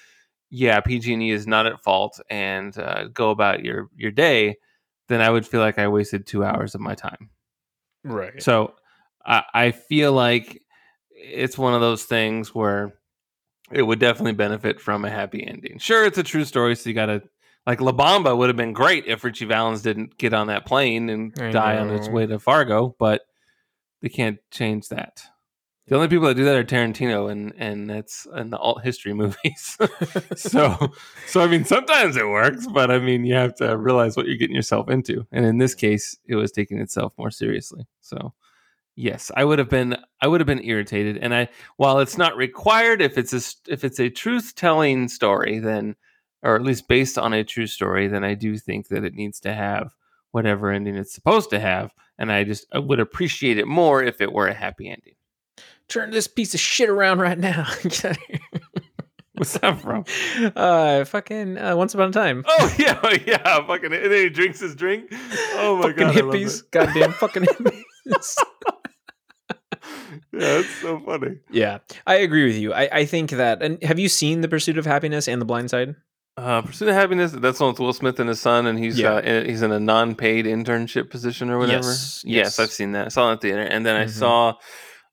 yeah, 0.48 0.80
PG&E 0.80 1.30
is 1.30 1.46
not 1.46 1.66
at 1.66 1.82
fault 1.82 2.20
and 2.30 2.76
uh, 2.78 3.04
go 3.12 3.30
about 3.30 3.64
your 3.64 3.90
your 3.94 4.12
day, 4.12 4.56
then 5.08 5.20
I 5.20 5.28
would 5.28 5.46
feel 5.46 5.60
like 5.60 5.78
I 5.78 5.88
wasted 5.88 6.26
two 6.26 6.42
hours 6.42 6.74
of 6.74 6.80
my 6.80 6.94
time. 6.94 7.28
Right. 8.02 8.42
So 8.42 8.74
I, 9.24 9.42
I 9.54 9.70
feel 9.72 10.12
like 10.12 10.62
it's 11.10 11.58
one 11.58 11.74
of 11.74 11.80
those 11.80 12.04
things 12.04 12.54
where 12.54 12.94
it 13.70 13.82
would 13.82 13.98
definitely 13.98 14.32
benefit 14.32 14.80
from 14.80 15.04
a 15.04 15.10
happy 15.10 15.46
ending. 15.46 15.78
Sure, 15.78 16.04
it's 16.04 16.18
a 16.18 16.22
true 16.22 16.44
story, 16.44 16.74
so 16.76 16.88
you 16.88 16.94
got 16.94 17.06
to 17.06 17.22
like 17.66 17.80
La 17.80 17.92
Bamba 17.92 18.36
would 18.36 18.48
have 18.48 18.56
been 18.56 18.72
great 18.72 19.06
if 19.06 19.24
Ritchie 19.24 19.44
Valens 19.44 19.82
didn't 19.82 20.18
get 20.18 20.34
on 20.34 20.48
that 20.48 20.66
plane 20.66 21.08
and 21.08 21.32
I 21.40 21.50
die 21.50 21.78
on 21.78 21.90
its 21.90 22.08
way 22.08 22.26
to 22.26 22.38
Fargo, 22.38 22.96
but 22.98 23.22
they 24.00 24.08
can't 24.08 24.38
change 24.50 24.88
that. 24.88 25.22
The 25.86 25.96
only 25.96 26.08
people 26.08 26.28
that 26.28 26.34
do 26.34 26.44
that 26.44 26.56
are 26.56 26.64
Tarantino 26.64 27.30
and 27.30 27.52
and 27.56 27.90
that's 27.90 28.26
in 28.36 28.50
the 28.50 28.58
alt 28.58 28.82
history 28.82 29.14
movies. 29.14 29.76
so 30.36 30.92
so 31.26 31.40
I 31.40 31.46
mean 31.46 31.64
sometimes 31.64 32.16
it 32.16 32.26
works, 32.26 32.66
but 32.66 32.90
I 32.90 32.98
mean 32.98 33.24
you 33.24 33.34
have 33.34 33.54
to 33.56 33.76
realize 33.76 34.16
what 34.16 34.26
you're 34.26 34.36
getting 34.36 34.56
yourself 34.56 34.88
into. 34.88 35.26
And 35.32 35.44
in 35.44 35.58
this 35.58 35.74
case, 35.74 36.16
it 36.26 36.36
was 36.36 36.52
taking 36.52 36.78
itself 36.78 37.12
more 37.18 37.30
seriously. 37.30 37.86
So 38.00 38.32
yes, 38.96 39.30
I 39.36 39.44
would 39.44 39.58
have 39.58 39.68
been 39.68 39.96
I 40.20 40.28
would 40.28 40.40
have 40.40 40.46
been 40.46 40.64
irritated. 40.64 41.18
And 41.18 41.34
I 41.34 41.48
while 41.76 41.98
it's 42.00 42.18
not 42.18 42.36
required 42.36 43.02
if 43.02 43.18
it's 43.18 43.32
a 43.32 43.72
if 43.72 43.84
it's 43.84 44.00
a 44.00 44.10
truth 44.10 44.54
telling 44.54 45.08
story, 45.08 45.58
then 45.58 45.96
or 46.42 46.56
at 46.56 46.62
least 46.62 46.88
based 46.88 47.18
on 47.18 47.32
a 47.32 47.44
true 47.44 47.66
story, 47.66 48.08
then 48.08 48.24
I 48.24 48.34
do 48.34 48.58
think 48.58 48.88
that 48.88 49.04
it 49.04 49.14
needs 49.14 49.40
to 49.40 49.54
have 49.54 49.94
whatever 50.32 50.70
ending 50.70 50.96
it's 50.96 51.14
supposed 51.14 51.50
to 51.50 51.60
have. 51.60 51.92
And 52.18 52.32
I 52.32 52.44
just 52.44 52.66
I 52.72 52.78
would 52.78 53.00
appreciate 53.00 53.58
it 53.58 53.66
more 53.66 54.02
if 54.02 54.20
it 54.20 54.32
were 54.32 54.48
a 54.48 54.54
happy 54.54 54.88
ending. 54.88 55.14
Turn 55.88 56.10
this 56.10 56.28
piece 56.28 56.54
of 56.54 56.60
shit 56.60 56.88
around 56.88 57.20
right 57.20 57.38
now. 57.38 57.66
Get 57.82 58.04
out 58.04 58.16
of 58.16 58.22
here. 58.22 58.40
What's 59.34 59.58
that 59.58 59.80
from? 59.80 60.04
uh, 60.56 61.04
fucking 61.04 61.58
uh, 61.58 61.74
Once 61.74 61.94
Upon 61.94 62.10
a 62.10 62.12
Time. 62.12 62.44
Oh 62.46 62.74
yeah, 62.78 63.00
yeah, 63.26 63.66
fucking. 63.66 63.92
And 63.92 64.04
then 64.04 64.24
he 64.24 64.28
drinks 64.28 64.60
his 64.60 64.76
drink. 64.76 65.08
Oh 65.54 65.78
my 65.80 65.88
fucking 65.88 66.06
god, 66.06 66.14
hippies. 66.14 66.70
Goddamn 66.70 67.12
fucking 67.20 67.44
hippies. 67.44 68.36
Yeah, 70.32 70.58
it's 70.60 70.74
so 70.80 71.00
funny. 71.00 71.38
yeah, 71.50 71.78
I 72.06 72.16
agree 72.16 72.44
with 72.46 72.56
you. 72.56 72.72
I, 72.72 72.88
I 72.92 73.04
think 73.06 73.30
that. 73.30 73.62
And 73.62 73.82
have 73.82 73.98
you 73.98 74.08
seen 74.08 74.40
The 74.40 74.48
Pursuit 74.48 74.78
of 74.78 74.86
Happiness 74.86 75.28
and 75.28 75.40
The 75.40 75.44
Blind 75.46 75.70
Side? 75.70 75.94
Uh, 76.36 76.62
Pursuit 76.62 76.88
of 76.88 76.94
Happiness. 76.94 77.32
That's 77.32 77.60
one 77.60 77.70
with 77.70 77.80
Will 77.80 77.92
Smith 77.92 78.18
and 78.18 78.28
his 78.28 78.40
son, 78.40 78.66
and 78.66 78.78
he's 78.78 78.98
Yeah. 78.98 79.14
uh, 79.16 79.20
in, 79.20 79.46
he's 79.48 79.62
in 79.62 79.70
a 79.72 79.80
non-paid 79.80 80.46
internship 80.46 81.10
position 81.10 81.50
or 81.50 81.58
whatever. 81.58 81.88
Yes, 81.88 82.22
yes, 82.26 82.36
yes. 82.44 82.58
I've 82.58 82.70
seen 82.70 82.92
that. 82.92 83.06
I 83.06 83.08
saw 83.08 83.28
it 83.28 83.32
at 83.34 83.40
the 83.42 83.48
theater, 83.48 83.62
and 83.62 83.84
then 83.84 83.96
I 83.96 84.04
Mhm. 84.06 84.10
saw. 84.10 84.54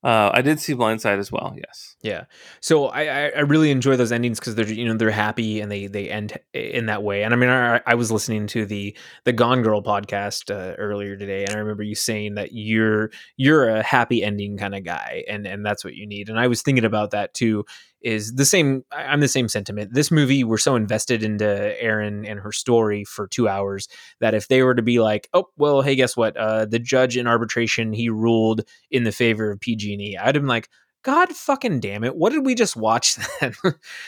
Uh, 0.02 0.32
I 0.34 0.42
did 0.42 0.62
see 0.62 0.74
Blindside 0.74 1.20
as 1.20 1.30
well. 1.30 1.54
Yes. 1.58 1.98
Yeah. 2.02 2.24
So 2.62 2.86
I, 2.88 3.32
I, 3.36 3.40
really 3.42 3.70
enjoy 3.70 3.98
those 3.98 4.14
endings 4.14 4.40
because 4.40 4.56
they're 4.56 4.66
you 4.66 4.86
know 4.86 4.96
they're 4.96 5.12
happy 5.12 5.60
and 5.60 5.70
they 5.70 5.88
they 5.88 6.10
end 6.10 6.38
in 6.54 6.86
that 6.86 7.04
way. 7.04 7.24
And 7.24 7.34
I 7.34 7.38
mean 7.38 7.50
I, 7.50 7.82
I 7.86 7.96
was 7.96 8.10
listening 8.10 8.48
to 8.48 8.66
the 8.66 8.96
the 9.26 9.34
Gone 9.34 9.62
Girl 9.62 9.84
podcast 9.84 10.52
uh, 10.52 10.76
earlier 10.76 11.18
today, 11.18 11.44
and 11.44 11.54
I 11.54 11.60
remember 11.60 11.84
you 11.84 11.96
saying 11.96 12.36
that 12.36 12.54
you're 12.54 13.12
you're 13.36 13.68
a 13.70 13.84
happy 13.84 14.24
ending 14.24 14.58
kind 14.58 14.74
of 14.74 14.86
guy, 14.86 15.26
and 15.28 15.46
and 15.46 15.66
that's 15.66 15.84
what 15.84 15.96
you 15.96 16.08
need. 16.08 16.30
And 16.30 16.40
I 16.40 16.48
was 16.48 16.62
thinking 16.62 16.86
about 16.86 17.12
that 17.12 17.34
too. 17.34 17.66
Is 18.02 18.36
the 18.36 18.46
same? 18.46 18.86
I'm 18.92 19.20
the 19.20 19.28
same 19.28 19.50
sentiment. 19.50 19.94
This 19.94 20.10
movie, 20.10 20.46
we're 20.46 20.58
so 20.58 20.76
invested 20.76 21.22
into 21.22 21.46
Erin 21.82 22.26
and 22.26 22.40
her 22.40 22.52
story 22.52 23.04
for 23.04 23.28
two 23.28 23.50
hours 23.50 23.90
that 24.22 24.34
if 24.34 24.48
they 24.48 24.64
were 24.64 24.76
to 24.76 24.82
be 24.82 25.00
like, 25.00 25.28
oh 25.34 25.46
well, 25.58 25.82
hey, 25.82 25.96
guess 25.96 26.16
what? 26.16 26.38
Uh, 26.38 26.66
the 26.66 26.80
judge 26.80 27.18
in 27.18 27.28
arbitration 27.28 27.92
he 27.92 28.10
ruled 28.10 28.62
in 28.90 29.04
the 29.04 29.12
favor 29.12 29.52
of 29.52 29.60
PG&E. 29.60 30.18
I'd 30.18 30.36
have 30.36 30.44
been 30.44 30.48
like, 30.48 30.70
God 31.04 31.30
fucking 31.30 31.82
damn 31.82 32.04
it. 32.04 32.16
What 32.16 32.32
did 32.32 32.46
we 32.46 32.56
just 32.56 32.76
watch 32.76 33.18
then? 33.42 33.54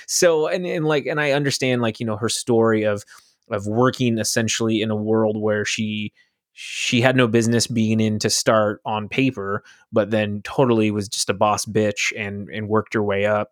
so 0.08 0.48
and, 0.48 0.66
and 0.66 0.86
like 0.86 1.06
and 1.06 1.20
I 1.20 1.32
understand 1.32 1.82
like, 1.82 2.00
you 2.00 2.06
know, 2.06 2.18
her 2.18 2.30
story 2.30 2.84
of 2.84 3.04
of 3.50 3.68
working 3.68 4.18
essentially 4.18 4.82
in 4.82 4.90
a 4.90 4.96
world 4.96 5.38
where 5.40 5.66
she 5.66 6.14
she 6.54 7.02
had 7.02 7.16
no 7.16 7.28
business 7.28 7.68
being 7.68 8.00
in 8.00 8.20
to 8.20 8.30
start 8.30 8.82
on 8.86 9.08
paper, 9.08 9.64
but 9.92 10.12
then 10.12 10.42
totally 10.44 10.92
was 10.92 11.08
just 11.08 11.30
a 11.30 11.34
boss 11.34 11.66
bitch 11.66 12.12
and 12.18 12.50
and 12.50 12.68
worked 12.68 12.94
her 12.94 13.04
way 13.04 13.26
up. 13.26 13.52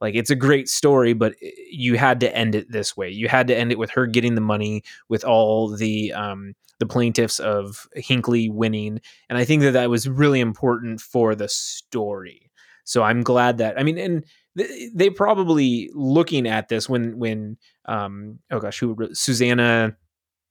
Like 0.00 0.14
it's 0.14 0.30
a 0.30 0.36
great 0.36 0.68
story, 0.68 1.12
but 1.12 1.34
eh, 1.42 1.50
you 1.70 1.96
had 1.98 2.20
to 2.20 2.36
end 2.36 2.54
it 2.54 2.70
this 2.70 2.96
way. 2.96 3.10
You 3.10 3.28
had 3.28 3.46
to 3.48 3.56
end 3.56 3.72
it 3.72 3.78
with 3.78 3.90
her 3.90 4.06
getting 4.06 4.34
the 4.34 4.40
money, 4.40 4.82
with 5.08 5.24
all 5.24 5.68
the 5.68 6.12
um, 6.12 6.54
the 6.78 6.86
plaintiffs 6.86 7.38
of 7.38 7.86
Hinkley 7.96 8.50
winning, 8.52 9.00
and 9.28 9.38
I 9.38 9.44
think 9.44 9.62
that 9.62 9.72
that 9.72 9.90
was 9.90 10.08
really 10.08 10.40
important 10.40 11.00
for 11.00 11.34
the 11.34 11.48
story. 11.48 12.50
So 12.84 13.02
I'm 13.02 13.22
glad 13.22 13.58
that 13.58 13.78
I 13.78 13.82
mean, 13.82 13.98
and 13.98 14.24
th- 14.56 14.90
they 14.94 15.10
probably 15.10 15.90
looking 15.94 16.48
at 16.48 16.68
this 16.68 16.88
when 16.88 17.18
when 17.18 17.56
um 17.86 18.38
oh 18.50 18.58
gosh, 18.60 18.78
who 18.80 18.96
Susanna 19.12 19.96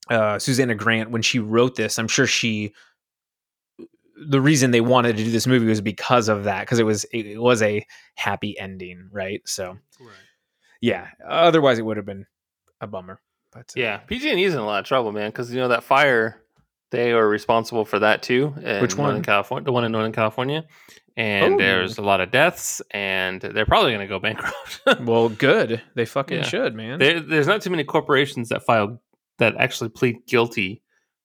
uh 0.10 0.39
Susanna 0.39 0.76
Grant 0.76 1.12
when 1.12 1.22
she 1.22 1.39
wrote 1.39 1.76
this, 1.76 2.00
I'm 2.00 2.08
sure 2.08 2.28
she 2.28 2.74
the 4.28 4.41
reason 4.41 4.72
they 4.72 4.82
wanted 4.82 5.17
to 5.17 5.24
do 5.24 5.32
this 5.32 5.47
movie 5.47 5.67
was 5.67 5.82
because 5.82 6.28
of 6.30 6.43
that 6.45 6.61
because 6.61 6.80
it 6.80 6.86
was 6.86 7.05
it 7.13 7.39
was 7.41 7.61
a 7.61 7.86
happy 8.15 8.57
ending, 8.59 9.09
right? 9.11 9.41
So 9.45 9.78
yeah, 10.82 11.07
otherwise 11.28 11.80
it 11.80 11.86
would 11.86 11.97
have 11.97 12.05
been 12.05 12.26
a 12.82 12.88
bummer. 12.88 13.20
But 13.51 13.72
uh, 13.76 13.80
Yeah, 13.80 13.97
PG&E's 13.97 14.53
in 14.53 14.59
a 14.59 14.65
lot 14.65 14.80
of 14.80 14.86
trouble, 14.86 15.11
man, 15.11 15.30
because 15.30 15.51
you 15.53 15.59
know 15.59 15.70
that 15.70 15.84
fire, 15.84 16.41
they 16.91 17.11
are 17.11 17.28
responsible 17.28 17.86
for 17.86 17.99
that 17.99 18.22
too. 18.24 18.47
Which 18.82 18.95
one? 18.95 19.22
California, 19.24 19.65
the 19.65 19.72
one 19.72 19.84
in 19.86 19.91
Northern 19.91 20.11
California, 20.11 20.65
and 21.17 21.55
Oh. 21.55 21.57
there's 21.57 21.97
a 21.97 22.01
lot 22.01 22.22
of 22.22 22.32
deaths, 22.32 22.82
and 22.91 23.41
they're 23.41 23.65
probably 23.65 23.91
going 23.91 24.07
to 24.07 24.13
go 24.13 24.20
bankrupt. 24.28 24.82
well, 25.01 25.30
good. 25.30 25.82
They 25.95 26.05
fucking 26.05 26.38
Yeah. 26.38 26.43
should, 26.43 26.76
man. 26.76 26.99
there, 26.99 27.20
there's 27.20 27.47
not 27.47 27.61
too 27.61 27.70
many 27.72 27.84
corporations 27.84 28.49
that 28.49 28.63
file 28.65 29.01
that 29.39 29.55
actually 29.57 29.89
plead 29.89 30.26
guilty 30.28 30.82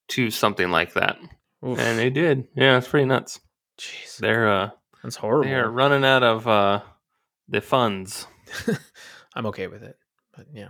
to 0.08 0.30
something 0.30 0.70
like 0.70 0.94
that, 0.94 1.18
Oof. 1.66 1.78
and 1.78 1.98
they 1.98 2.10
did. 2.10 2.46
Yeah, 2.54 2.78
it's 2.78 2.88
pretty 2.88 3.06
nuts. 3.06 3.40
Jeez, 3.78 4.18
They're 4.18 4.48
uh, 4.48 4.70
that's 5.02 5.16
horrible. 5.16 5.48
they 5.48 5.54
are 5.54 5.70
running 5.70 6.04
out 6.04 6.22
of 6.22 6.46
uh, 6.46 6.80
the 7.48 7.60
funds. 7.60 8.26
I'm 9.34 9.46
okay 9.46 9.66
with 9.66 9.82
it. 9.82 9.96
But 10.36 10.46
yeah. 10.52 10.68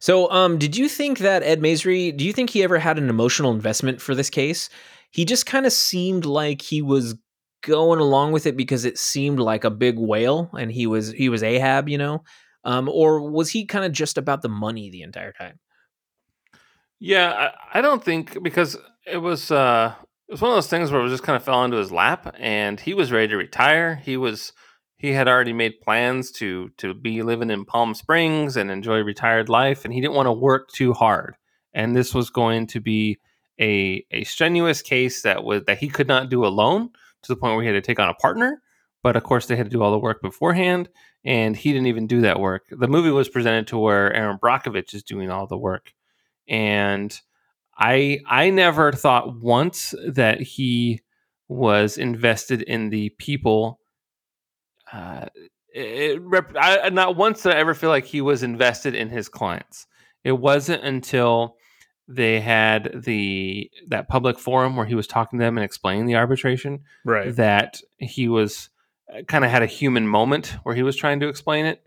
So, 0.00 0.30
um, 0.30 0.58
did 0.58 0.76
you 0.76 0.88
think 0.88 1.18
that 1.18 1.42
Ed 1.42 1.60
Masry? 1.60 2.16
Do 2.16 2.24
you 2.24 2.32
think 2.32 2.50
he 2.50 2.62
ever 2.62 2.78
had 2.78 2.98
an 2.98 3.08
emotional 3.10 3.52
investment 3.52 4.00
for 4.00 4.14
this 4.14 4.30
case? 4.30 4.68
He 5.10 5.24
just 5.24 5.46
kind 5.46 5.66
of 5.66 5.72
seemed 5.72 6.24
like 6.24 6.62
he 6.62 6.82
was 6.82 7.16
going 7.62 7.98
along 7.98 8.32
with 8.32 8.46
it 8.46 8.56
because 8.56 8.84
it 8.84 8.98
seemed 8.98 9.40
like 9.40 9.64
a 9.64 9.70
big 9.70 9.98
whale, 9.98 10.50
and 10.58 10.70
he 10.70 10.86
was 10.86 11.10
he 11.12 11.28
was 11.28 11.42
Ahab, 11.42 11.88
you 11.88 11.98
know. 11.98 12.22
Um, 12.64 12.88
or 12.88 13.30
was 13.30 13.50
he 13.50 13.64
kind 13.66 13.84
of 13.84 13.92
just 13.92 14.18
about 14.18 14.42
the 14.42 14.48
money 14.48 14.90
the 14.90 15.02
entire 15.02 15.32
time? 15.32 15.58
Yeah, 17.00 17.50
I, 17.72 17.78
I 17.78 17.80
don't 17.80 18.04
think 18.04 18.42
because 18.42 18.76
it 19.10 19.18
was 19.18 19.50
uh 19.50 19.94
it 20.28 20.32
was 20.32 20.42
one 20.42 20.50
of 20.50 20.56
those 20.56 20.68
things 20.68 20.90
where 20.90 21.04
it 21.04 21.08
just 21.08 21.22
kind 21.22 21.36
of 21.36 21.42
fell 21.42 21.64
into 21.64 21.78
his 21.78 21.90
lap 21.90 22.34
and 22.38 22.78
he 22.78 22.92
was 22.92 23.10
ready 23.10 23.28
to 23.28 23.36
retire. 23.36 23.96
He 23.96 24.16
was 24.16 24.52
he 24.98 25.12
had 25.12 25.28
already 25.28 25.52
made 25.52 25.80
plans 25.80 26.30
to 26.32 26.70
to 26.78 26.94
be 26.94 27.22
living 27.22 27.50
in 27.50 27.64
Palm 27.64 27.94
Springs 27.94 28.56
and 28.56 28.70
enjoy 28.70 29.00
retired 29.00 29.48
life 29.48 29.84
and 29.84 29.94
he 29.94 30.00
didn't 30.00 30.16
want 30.16 30.26
to 30.26 30.32
work 30.32 30.68
too 30.68 30.92
hard. 30.92 31.36
And 31.72 31.96
this 31.96 32.14
was 32.14 32.30
going 32.30 32.66
to 32.68 32.80
be 32.80 33.18
a 33.60 34.04
a 34.10 34.24
strenuous 34.24 34.82
case 34.82 35.22
that 35.22 35.44
was 35.44 35.64
that 35.64 35.78
he 35.78 35.88
could 35.88 36.08
not 36.08 36.28
do 36.28 36.44
alone 36.44 36.90
to 37.22 37.32
the 37.32 37.36
point 37.36 37.54
where 37.54 37.62
he 37.62 37.68
had 37.68 37.82
to 37.82 37.86
take 37.86 37.98
on 37.98 38.08
a 38.08 38.14
partner. 38.14 38.62
But 39.02 39.16
of 39.16 39.22
course 39.22 39.46
they 39.46 39.56
had 39.56 39.66
to 39.66 39.70
do 39.70 39.82
all 39.82 39.92
the 39.92 39.98
work 39.98 40.20
beforehand 40.20 40.90
and 41.24 41.56
he 41.56 41.72
didn't 41.72 41.86
even 41.86 42.06
do 42.06 42.20
that 42.20 42.40
work. 42.40 42.66
The 42.70 42.88
movie 42.88 43.10
was 43.10 43.28
presented 43.28 43.66
to 43.68 43.78
where 43.78 44.12
Erin 44.12 44.38
Brockovich 44.38 44.94
is 44.94 45.02
doing 45.02 45.30
all 45.30 45.46
the 45.46 45.58
work 45.58 45.94
and 46.48 47.18
I 47.78 48.20
I 48.26 48.50
never 48.50 48.92
thought 48.92 49.40
once 49.40 49.94
that 50.06 50.40
he 50.40 51.00
was 51.48 51.96
invested 51.96 52.62
in 52.62 52.90
the 52.90 53.10
people. 53.10 53.80
Uh, 54.92 55.26
it, 55.74 56.20
rep- 56.22 56.56
I, 56.58 56.88
not 56.90 57.16
once 57.16 57.42
did 57.42 57.52
I 57.52 57.58
ever 57.58 57.74
feel 57.74 57.90
like 57.90 58.04
he 58.06 58.20
was 58.20 58.42
invested 58.42 58.94
in 58.94 59.08
his 59.10 59.28
clients. 59.28 59.86
It 60.24 60.32
wasn't 60.32 60.82
until 60.84 61.56
they 62.08 62.40
had 62.40 63.02
the 63.04 63.70
that 63.88 64.08
public 64.08 64.38
forum 64.38 64.76
where 64.76 64.86
he 64.86 64.94
was 64.94 65.06
talking 65.06 65.38
to 65.38 65.44
them 65.44 65.58
and 65.58 65.64
explaining 65.64 66.06
the 66.06 66.16
arbitration 66.16 66.80
Right. 67.04 67.34
that 67.36 67.80
he 67.98 68.28
was 68.28 68.70
kind 69.26 69.44
of 69.44 69.50
had 69.50 69.62
a 69.62 69.66
human 69.66 70.08
moment 70.08 70.56
where 70.62 70.74
he 70.74 70.82
was 70.82 70.96
trying 70.96 71.20
to 71.20 71.28
explain 71.28 71.66
it. 71.66 71.82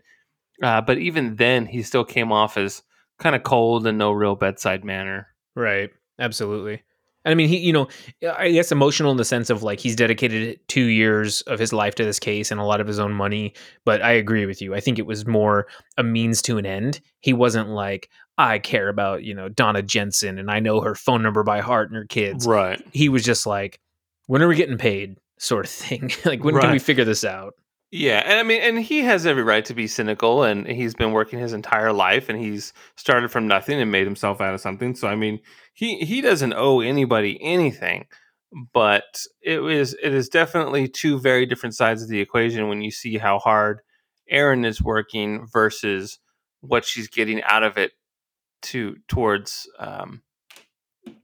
Uh, 0.62 0.80
but 0.80 0.98
even 0.98 1.36
then, 1.36 1.66
he 1.66 1.82
still 1.82 2.04
came 2.04 2.30
off 2.30 2.56
as 2.56 2.82
kind 3.18 3.34
of 3.34 3.42
cold 3.42 3.86
and 3.86 3.98
no 3.98 4.12
real 4.12 4.36
bedside 4.36 4.84
manner. 4.84 5.28
Right. 5.54 5.90
Absolutely. 6.18 6.82
And 7.24 7.32
I 7.32 7.34
mean, 7.34 7.48
he, 7.48 7.58
you 7.58 7.72
know, 7.72 7.88
I 8.36 8.50
guess 8.50 8.72
emotional 8.72 9.12
in 9.12 9.16
the 9.16 9.24
sense 9.24 9.48
of 9.48 9.62
like 9.62 9.78
he's 9.78 9.94
dedicated 9.94 10.58
two 10.68 10.86
years 10.86 11.42
of 11.42 11.58
his 11.58 11.72
life 11.72 11.94
to 11.96 12.04
this 12.04 12.18
case 12.18 12.50
and 12.50 12.60
a 12.60 12.64
lot 12.64 12.80
of 12.80 12.86
his 12.86 12.98
own 12.98 13.12
money. 13.12 13.54
But 13.84 14.02
I 14.02 14.12
agree 14.12 14.46
with 14.46 14.60
you. 14.60 14.74
I 14.74 14.80
think 14.80 14.98
it 14.98 15.06
was 15.06 15.26
more 15.26 15.66
a 15.96 16.02
means 16.02 16.42
to 16.42 16.58
an 16.58 16.66
end. 16.66 17.00
He 17.20 17.32
wasn't 17.32 17.68
like, 17.68 18.08
I 18.38 18.58
care 18.58 18.88
about, 18.88 19.22
you 19.22 19.34
know, 19.34 19.48
Donna 19.48 19.82
Jensen 19.82 20.38
and 20.38 20.50
I 20.50 20.58
know 20.58 20.80
her 20.80 20.94
phone 20.94 21.22
number 21.22 21.42
by 21.44 21.60
heart 21.60 21.90
and 21.90 21.96
her 21.96 22.06
kids. 22.06 22.46
Right. 22.46 22.82
He 22.92 23.08
was 23.08 23.22
just 23.22 23.46
like, 23.46 23.78
when 24.26 24.42
are 24.42 24.48
we 24.48 24.56
getting 24.56 24.78
paid? 24.78 25.16
Sort 25.38 25.64
of 25.66 25.70
thing. 25.70 26.10
like, 26.24 26.42
when 26.42 26.58
can 26.58 26.72
we 26.72 26.78
figure 26.78 27.04
this 27.04 27.24
out? 27.24 27.54
Yeah, 27.94 28.22
and 28.24 28.38
I 28.38 28.42
mean, 28.42 28.62
and 28.62 28.78
he 28.78 29.00
has 29.02 29.26
every 29.26 29.42
right 29.42 29.64
to 29.66 29.74
be 29.74 29.86
cynical, 29.86 30.44
and 30.44 30.66
he's 30.66 30.94
been 30.94 31.12
working 31.12 31.38
his 31.38 31.52
entire 31.52 31.92
life, 31.92 32.30
and 32.30 32.38
he's 32.40 32.72
started 32.96 33.30
from 33.30 33.46
nothing 33.46 33.78
and 33.82 33.92
made 33.92 34.06
himself 34.06 34.40
out 34.40 34.54
of 34.54 34.62
something. 34.62 34.94
So, 34.94 35.08
I 35.08 35.14
mean, 35.14 35.40
he 35.74 35.98
he 35.98 36.22
doesn't 36.22 36.54
owe 36.54 36.80
anybody 36.80 37.38
anything, 37.42 38.06
but 38.72 39.26
it 39.42 39.62
is 39.62 39.94
it 40.02 40.14
is 40.14 40.30
definitely 40.30 40.88
two 40.88 41.20
very 41.20 41.44
different 41.44 41.74
sides 41.76 42.02
of 42.02 42.08
the 42.08 42.20
equation 42.20 42.68
when 42.68 42.80
you 42.80 42.90
see 42.90 43.18
how 43.18 43.38
hard 43.38 43.82
Erin 44.30 44.64
is 44.64 44.80
working 44.80 45.46
versus 45.52 46.18
what 46.62 46.86
she's 46.86 47.08
getting 47.08 47.42
out 47.42 47.62
of 47.62 47.76
it 47.76 47.92
to 48.62 48.96
towards 49.06 49.68
um, 49.78 50.22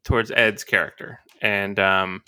towards 0.04 0.30
Ed's 0.30 0.64
character, 0.64 1.20
and 1.40 1.78
um, 1.78 2.22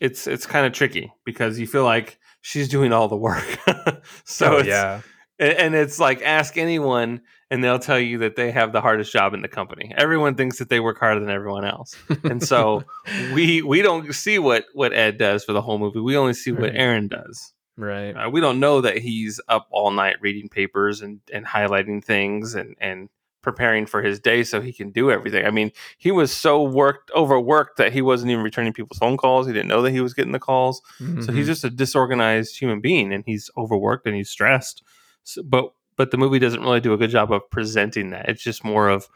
it's 0.00 0.26
it's 0.26 0.46
kind 0.46 0.66
of 0.66 0.72
tricky 0.72 1.12
because 1.24 1.58
you 1.60 1.66
feel 1.68 1.84
like 1.84 2.17
she's 2.40 2.68
doing 2.68 2.92
all 2.92 3.08
the 3.08 3.16
work. 3.16 3.44
so 4.24 4.54
Oh, 4.54 4.58
it's, 4.58 4.68
yeah. 4.68 5.00
and 5.38 5.74
it's 5.74 5.98
like 5.98 6.22
ask 6.22 6.56
anyone 6.56 7.20
and 7.50 7.64
they'll 7.64 7.78
tell 7.78 7.98
you 7.98 8.18
that 8.18 8.36
they 8.36 8.50
have 8.50 8.72
the 8.72 8.80
hardest 8.80 9.12
job 9.12 9.32
in 9.34 9.40
the 9.42 9.48
company. 9.48 9.92
Everyone 9.96 10.34
thinks 10.34 10.58
that 10.58 10.68
they 10.68 10.80
work 10.80 10.98
harder 10.98 11.20
than 11.20 11.30
everyone 11.30 11.64
else. 11.64 11.94
And 12.24 12.42
so 12.42 12.84
we 13.32 13.62
we 13.62 13.80
don't 13.82 14.12
see 14.14 14.38
what 14.38 14.64
what 14.74 14.92
Ed 14.92 15.16
does 15.18 15.44
for 15.44 15.52
the 15.52 15.62
whole 15.62 15.78
movie. 15.78 16.00
We 16.00 16.16
only 16.16 16.34
see 16.34 16.52
what 16.52 16.74
Erin 16.74 17.08
does. 17.08 17.52
right. 17.76 18.12
Uh, 18.12 18.28
we 18.30 18.40
don't 18.40 18.60
know 18.60 18.80
that 18.82 18.98
he's 18.98 19.40
up 19.48 19.66
all 19.70 19.90
night 19.90 20.16
reading 20.20 20.48
papers 20.48 21.00
and, 21.00 21.20
and 21.32 21.46
highlighting 21.46 22.04
things 22.04 22.54
and, 22.54 22.74
and 22.80 23.08
preparing 23.42 23.86
for 23.86 24.02
his 24.02 24.18
day 24.20 24.42
so 24.42 24.60
he 24.60 24.72
can 24.72 24.90
do 24.90 25.10
everything. 25.10 25.44
I 25.46 25.50
mean, 25.50 25.70
he 25.98 26.10
was 26.10 26.32
so 26.34 26.62
worked 26.62 27.10
overworked 27.14 27.76
that 27.78 27.92
he 27.92 28.02
wasn't 28.02 28.30
even 28.32 28.42
returning 28.44 28.72
people's 28.72 28.98
phone 28.98 29.16
calls. 29.16 29.46
He 29.46 29.52
didn't 29.52 29.68
know 29.68 29.82
that 29.82 29.92
he 29.92 30.00
was 30.00 30.14
getting 30.14 30.32
the 30.32 30.38
calls. 30.38 30.82
So 30.98 31.04
Mhm. 31.04 31.34
he's 31.34 31.46
just 31.46 31.64
a 31.64 31.70
disorganized 31.70 32.58
human 32.58 32.80
being 32.80 33.12
and 33.12 33.24
he's 33.26 33.50
overworked 33.56 34.06
and 34.06 34.16
he's 34.16 34.30
stressed. 34.30 34.82
So, 35.24 35.42
but 35.42 35.72
but 35.96 36.10
the 36.12 36.16
movie 36.16 36.38
doesn't 36.38 36.62
really 36.62 36.80
do 36.80 36.92
a 36.92 36.96
good 36.96 37.10
job 37.10 37.32
of 37.32 37.48
presenting 37.50 38.10
that. 38.10 38.28
It's 38.28 38.42
just 38.42 38.64
more 38.64 38.88
of 38.88 39.08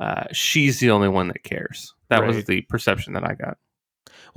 uh, 0.00 0.24
she's 0.32 0.78
the 0.78 0.90
only 0.90 1.08
one 1.08 1.26
that 1.28 1.42
cares. 1.42 1.94
That 2.08 2.24
was 2.24 2.44
the 2.44 2.60
perception 2.62 3.12
that 3.14 3.24
I 3.24 3.34
got. 3.34 3.58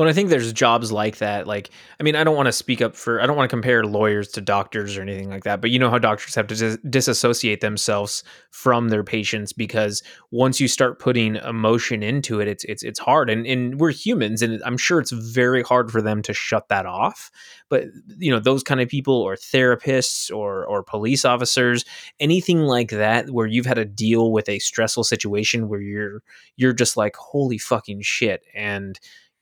Well, 0.02 0.10
I 0.10 0.14
think 0.14 0.32
there's 0.32 0.52
jobs 0.52 0.92
like 0.92 1.18
that. 1.18 1.46
Like, 1.46 1.70
I 2.00 2.04
mean, 2.04 2.16
I 2.16 2.24
don't 2.24 2.36
want 2.36 2.48
to 2.48 2.52
speak 2.52 2.82
up 2.82 2.96
for, 2.96 3.22
I 3.22 3.28
don't 3.28 3.38
want 3.38 3.48
to 3.48 3.56
compare 3.56 3.84
lawyers 3.84 4.30
to 4.30 4.42
doctors 4.42 4.98
or 4.98 5.04
anything 5.04 5.30
like 5.30 5.44
that. 5.44 5.62
But 5.62 5.70
you 5.70 5.78
know 5.78 5.92
how 5.92 6.00
doctors 6.00 6.34
have 6.34 6.48
to 6.48 6.56
dis- 6.56 6.80
disassociate 6.90 7.62
themselves 7.62 8.24
from 8.50 8.90
their 8.90 9.04
patients 9.04 9.54
because 9.54 10.02
once 10.32 10.60
you 10.60 10.68
start 10.68 10.98
putting 10.98 11.36
emotion 11.36 12.02
into 12.02 12.40
it, 12.40 12.48
it's 12.48 12.64
it's 12.64 12.82
it's 12.82 12.98
hard. 12.98 13.30
And 13.30 13.46
and 13.46 13.80
we're 13.80 13.92
humans, 13.92 14.42
and 14.42 14.60
I'm 14.66 14.76
sure 14.76 15.00
it's 15.00 15.12
very 15.12 15.62
hard 15.62 15.92
for 15.92 16.02
them 16.02 16.24
to 16.24 16.34
shut 16.34 16.68
that 16.70 16.88
off. 16.88 17.30
But 17.70 17.84
you 18.18 18.32
know, 18.32 18.40
those 18.40 18.64
kind 18.64 18.82
of 18.82 18.90
people, 18.90 19.14
or 19.14 19.36
therapists, 19.36 20.36
or 20.36 20.66
or 20.66 20.82
police 20.82 21.26
officers, 21.26 21.86
anything 22.20 22.62
like 22.62 22.90
that, 22.90 23.30
where 23.30 23.46
you've 23.46 23.68
had 23.68 23.76
to 23.76 23.86
deal 23.86 24.32
with 24.32 24.50
a 24.50 24.58
stressful 24.58 25.04
situation 25.04 25.70
where 25.70 25.80
you're 25.80 26.24
you're 26.58 26.74
just 26.74 26.98
like, 26.98 27.16
holy 27.18 27.60
fucking 27.60 28.02
shit, 28.02 28.42
and 28.56 29.00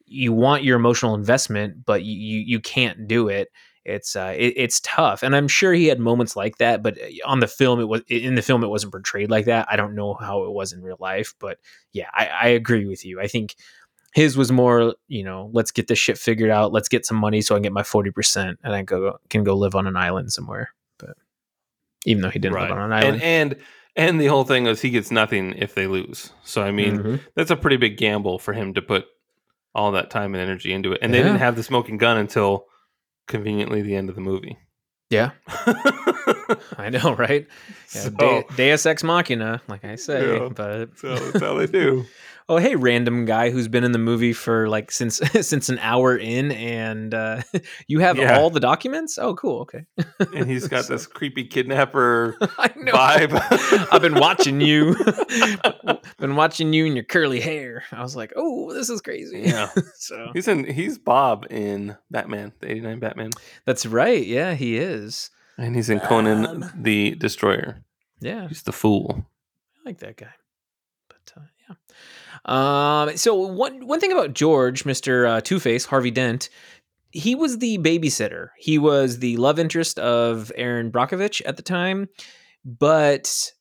you 0.10 0.34
want 0.34 0.64
your 0.64 0.76
emotional 0.76 1.16
investment, 1.16 1.86
but 1.86 2.04
you 2.04 2.40
you, 2.40 2.60
can't 2.60 3.08
do 3.08 3.28
it. 3.28 3.50
It's 3.86 4.16
uh, 4.16 4.34
it, 4.38 4.54
it's 4.56 4.80
tough, 4.82 5.24
and 5.24 5.36
I'm 5.36 5.48
sure 5.48 5.74
he 5.74 5.88
had 5.88 6.00
moments 6.00 6.36
like 6.36 6.58
that. 6.58 6.84
But 6.84 6.98
uh, 7.00 7.06
on 7.26 7.40
the 7.40 7.48
film, 7.48 7.80
it 7.80 7.88
was 7.88 8.02
in 8.08 8.36
the 8.36 8.42
film, 8.42 8.64
it 8.64 8.68
wasn't 8.68 8.92
portrayed 8.92 9.30
like 9.30 9.46
that. 9.46 9.68
I 9.70 9.76
don't 9.76 9.96
know 9.96 10.14
how 10.14 10.44
it 10.44 10.52
was 10.52 10.74
in 10.74 10.82
real 10.82 10.98
life, 11.00 11.34
but 11.40 11.60
yeah, 11.94 12.10
I, 12.14 12.28
I 12.28 12.48
agree 12.50 12.86
with 12.86 13.06
you. 13.06 13.22
I 13.22 13.28
think 13.28 13.56
his 14.14 14.36
was 14.36 14.52
more, 14.52 14.96
you 15.08 15.24
know, 15.24 15.50
let's 15.54 15.72
get 15.72 15.88
this 15.88 16.00
shit 16.00 16.18
figured 16.18 16.50
out. 16.50 16.74
Let's 16.74 16.90
get 16.90 17.06
some 17.06 17.18
money 17.18 17.42
so 17.42 17.56
I 17.56 17.58
can 17.58 17.64
get 17.64 17.72
my 17.74 17.84
forty 17.84 18.12
percent, 18.12 18.60
and 18.64 18.74
I 18.76 18.82
go 18.82 19.18
can 19.30 19.44
go 19.44 19.56
live 19.56 19.76
on 19.76 19.88
an 19.88 19.96
island 19.96 20.32
somewhere. 20.34 20.74
But 20.98 21.16
even 22.06 22.22
though 22.22 22.30
he 22.30 22.40
didn't 22.40 22.60
live 22.60 22.72
on 22.72 22.80
an 22.80 22.94
island, 22.94 23.22
And 23.22 23.54
and 23.54 23.62
and 23.96 24.22
the 24.22 24.28
whole 24.28 24.44
thing 24.44 24.68
is 24.68 24.82
he 24.82 24.90
gets 24.90 25.12
nothing 25.12 25.54
if 25.58 25.76
they 25.76 25.88
lose. 25.88 26.32
So 26.44 26.62
I 26.62 26.72
mean, 26.72 27.00
Mhm. 27.00 27.20
that's 27.36 27.52
a 27.52 27.56
pretty 27.56 27.78
big 27.78 27.98
gamble 27.98 28.40
for 28.40 28.54
him 28.54 28.74
to 28.74 28.82
put 28.82 29.08
all 29.76 29.92
that 29.94 30.10
time 30.10 30.34
and 30.36 30.42
energy 30.42 30.74
into 30.74 30.92
it. 30.94 31.00
And 31.02 31.14
they 31.14 31.18
Yeah. 31.20 31.26
didn't 31.26 31.40
have 31.40 31.56
the 31.56 31.64
smoking 31.64 31.98
gun 31.98 32.18
until 32.18 32.66
conveniently 33.28 33.82
the 33.82 33.96
end 33.96 34.10
of 34.10 34.16
the 34.16 34.22
movie. 34.22 34.58
yeah, 35.12 35.32
I 36.78 36.90
know, 36.92 37.14
right? 37.16 37.48
Yeah, 37.96 38.02
so, 38.02 38.10
De- 38.12 38.44
Deus 38.56 38.86
ex 38.86 39.04
machina, 39.04 39.62
like 39.68 39.84
I 39.84 39.96
say, 39.96 40.36
Yeah. 40.38 40.50
but 40.50 40.90
that's 41.02 41.40
how 41.40 41.56
they 41.56 41.68
do. 41.68 42.06
oh 42.50 42.58
hey 42.58 42.76
random 42.76 43.26
guy 43.26 43.52
who's 43.52 43.68
been 43.68 43.84
in 43.84 43.92
the 43.92 44.00
movie 44.00 44.34
for 44.34 44.68
like 44.68 44.92
since 44.92 45.18
since 45.48 45.70
an 45.70 45.78
hour 45.80 46.18
in 46.18 46.52
and 46.52 47.14
uh 47.14 47.42
you 47.88 48.00
have 48.00 48.18
Yeah. 48.18 48.38
all 48.40 48.50
the 48.50 48.60
documents 48.60 49.18
oh 49.18 49.36
cool 49.36 49.62
okay 49.62 49.86
And 50.36 50.50
he's 50.50 50.68
got 50.68 50.88
this 50.88 51.06
creepy 51.08 51.46
kidnapper 51.46 52.36
i 52.58 52.72
know 52.76 52.92
vibe. 52.92 53.88
i've 53.94 54.02
been 54.02 54.16
watching 54.16 54.60
you 54.62 54.96
been 56.18 56.36
watching 56.36 56.74
you 56.74 56.86
and 56.86 56.96
your 56.96 57.04
curly 57.06 57.40
hair 57.40 57.84
i 57.92 58.02
was 58.02 58.16
like 58.16 58.34
oh 58.36 58.74
this 58.74 58.90
is 58.90 59.02
crazy 59.02 59.42
Yeah. 59.46 59.70
so 59.96 60.32
He's 60.34 60.48
in 60.48 60.64
he's 60.66 60.98
Bob 60.98 61.46
in 61.50 61.96
Batman, 62.12 62.54
the 62.60 62.72
89 62.72 63.00
Batman. 63.00 63.30
that's 63.66 63.86
right 63.86 64.26
yeah 64.26 64.54
he 64.56 64.78
is 64.78 65.30
And 65.58 65.76
he's 65.76 65.90
in 65.90 66.00
Conan 66.00 66.62
Bob. 66.62 66.72
the 66.84 67.16
Destroyer. 67.16 67.84
yeah 68.22 68.48
He's 68.48 68.64
the 68.64 68.72
fool. 68.72 69.26
I 69.78 69.90
like 69.90 70.00
that 70.00 70.18
guy. 70.18 70.34
But 71.10 71.34
uh. 71.38 71.42
Um, 72.46 73.16
so 73.18 73.36
one 73.36 73.86
one 73.86 74.00
thing 74.00 74.12
about 74.12 74.34
George, 74.34 74.86
Mister 74.86 75.28
uh, 75.28 75.42
Two 75.42 75.60
Face, 75.60 75.86
Harvey 75.86 76.12
Dent, 76.12 76.50
he 77.12 77.36
was 77.36 77.58
the 77.58 77.78
babysitter. 77.80 78.50
He 78.58 78.78
was 78.78 79.20
the 79.20 79.38
love 79.38 79.60
interest 79.60 80.00
of 80.00 80.52
Erin 80.56 80.92
Brockovich 80.92 81.42
at 81.46 81.58
the 81.58 81.64
time, 81.64 82.08
but 82.66 83.52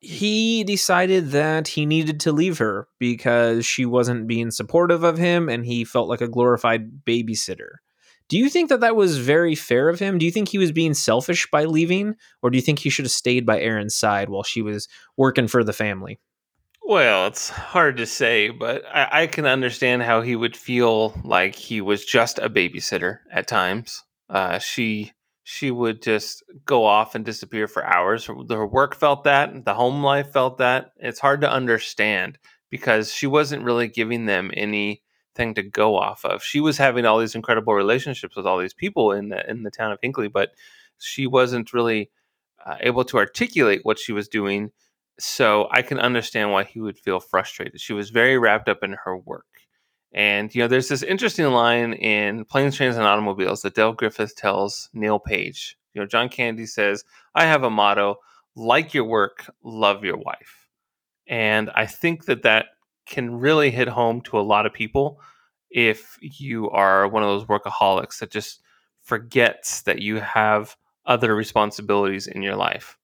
he 0.00 0.64
decided 0.64 1.30
that 1.30 1.68
he 1.68 1.86
needed 1.86 2.18
to 2.20 2.32
leave 2.32 2.58
her 2.58 2.88
because 2.98 3.64
she 3.64 3.86
wasn't 3.86 4.26
being 4.26 4.50
supportive 4.50 5.04
of 5.04 5.16
him, 5.16 5.48
and 5.48 5.64
he 5.64 5.84
felt 5.84 6.08
like 6.08 6.20
a 6.20 6.28
glorified 6.28 7.04
babysitter. 7.04 7.76
Do 8.28 8.38
you 8.38 8.48
think 8.48 8.68
that 8.68 8.80
that 8.80 8.96
was 8.96 9.18
very 9.18 9.54
fair 9.54 9.88
of 9.88 9.98
him? 9.98 10.18
Do 10.18 10.24
you 10.24 10.32
think 10.32 10.48
he 10.48 10.58
was 10.58 10.72
being 10.72 10.94
selfish 10.94 11.46
by 11.50 11.66
leaving, 11.66 12.14
or 12.42 12.50
do 12.50 12.56
you 12.56 12.62
think 12.62 12.78
he 12.78 12.90
should 12.90 13.04
have 13.04 13.12
stayed 13.12 13.46
by 13.46 13.60
Erin's 13.60 13.94
side 13.94 14.28
while 14.28 14.42
she 14.42 14.62
was 14.62 14.88
working 15.16 15.48
for 15.48 15.62
the 15.62 15.72
family? 15.72 16.18
Well, 16.84 17.28
it's 17.28 17.48
hard 17.48 17.96
to 17.98 18.06
say, 18.06 18.48
but 18.50 18.84
I, 18.86 19.22
I 19.22 19.26
can 19.26 19.46
understand 19.46 20.02
how 20.02 20.20
he 20.20 20.34
would 20.36 20.56
feel 20.56 21.14
like 21.24 21.54
he 21.54 21.80
was 21.80 22.04
just 22.04 22.38
a 22.38 22.50
babysitter 22.50 23.20
at 23.30 23.46
times. 23.46 24.02
Uh, 24.28 24.58
she 24.58 25.12
she 25.44 25.70
would 25.70 26.02
just 26.02 26.42
go 26.66 26.84
off 26.84 27.14
and 27.14 27.24
disappear 27.24 27.66
for 27.68 27.84
hours. 27.84 28.24
Her, 28.26 28.34
her 28.50 28.66
work 28.66 28.94
felt 28.94 29.24
that, 29.24 29.64
the 29.64 29.74
home 29.74 30.02
life 30.02 30.32
felt 30.32 30.58
that. 30.58 30.92
It's 30.96 31.18
hard 31.20 31.40
to 31.42 31.50
understand 31.50 32.38
because 32.70 33.12
she 33.12 33.26
wasn't 33.26 33.64
really 33.64 33.88
giving 33.88 34.26
them 34.26 34.50
anything 34.54 35.54
to 35.54 35.62
go 35.62 35.96
off 35.96 36.24
of. 36.24 36.42
She 36.42 36.60
was 36.60 36.78
having 36.78 37.04
all 37.06 37.18
these 37.18 37.34
incredible 37.34 37.74
relationships 37.74 38.36
with 38.36 38.46
all 38.46 38.58
these 38.58 38.74
people 38.74 39.12
in 39.12 39.28
the 39.28 39.48
in 39.48 39.62
the 39.62 39.70
town 39.70 39.92
of 39.92 40.00
Hinkley, 40.00 40.30
but 40.32 40.50
she 40.98 41.26
wasn't 41.26 41.72
really 41.72 42.10
uh, 42.64 42.76
able 42.80 43.04
to 43.04 43.18
articulate 43.18 43.80
what 43.84 43.98
she 43.98 44.12
was 44.12 44.28
doing 44.28 44.72
so 45.18 45.68
I 45.70 45.82
can 45.82 45.98
understand 45.98 46.52
why 46.52 46.64
he 46.64 46.80
would 46.80 46.98
feel 46.98 47.20
frustrated. 47.20 47.80
She 47.80 47.92
was 47.92 48.10
very 48.10 48.38
wrapped 48.38 48.68
up 48.68 48.82
in 48.82 48.96
her 49.04 49.16
work. 49.16 49.46
And, 50.14 50.54
you 50.54 50.62
know, 50.62 50.68
there's 50.68 50.88
this 50.88 51.02
interesting 51.02 51.46
line 51.46 51.94
in 51.94 52.44
Planes, 52.44 52.76
Trains, 52.76 52.96
and 52.96 53.06
Automobiles 53.06 53.62
that 53.62 53.74
Del 53.74 53.92
Griffith 53.92 54.36
tells 54.36 54.90
Neil 54.92 55.18
Page. 55.18 55.78
You 55.94 56.00
know, 56.00 56.06
John 56.06 56.28
Candy 56.28 56.66
says, 56.66 57.04
I 57.34 57.46
have 57.46 57.62
a 57.62 57.70
motto 57.70 58.16
like 58.54 58.92
your 58.92 59.04
work, 59.04 59.50
love 59.62 60.04
your 60.04 60.18
wife. 60.18 60.68
And 61.26 61.70
I 61.74 61.86
think 61.86 62.26
that 62.26 62.42
that 62.42 62.66
can 63.06 63.38
really 63.38 63.70
hit 63.70 63.88
home 63.88 64.20
to 64.22 64.38
a 64.38 64.42
lot 64.42 64.66
of 64.66 64.72
people 64.72 65.20
if 65.70 66.18
you 66.20 66.68
are 66.70 67.08
one 67.08 67.22
of 67.22 67.28
those 67.28 67.46
workaholics 67.46 68.18
that 68.18 68.30
just 68.30 68.60
forgets 69.00 69.82
that 69.82 70.00
you 70.00 70.16
have 70.16 70.76
other 71.06 71.34
responsibilities 71.34 72.26
in 72.26 72.42
your 72.42 72.54
life 72.54 72.98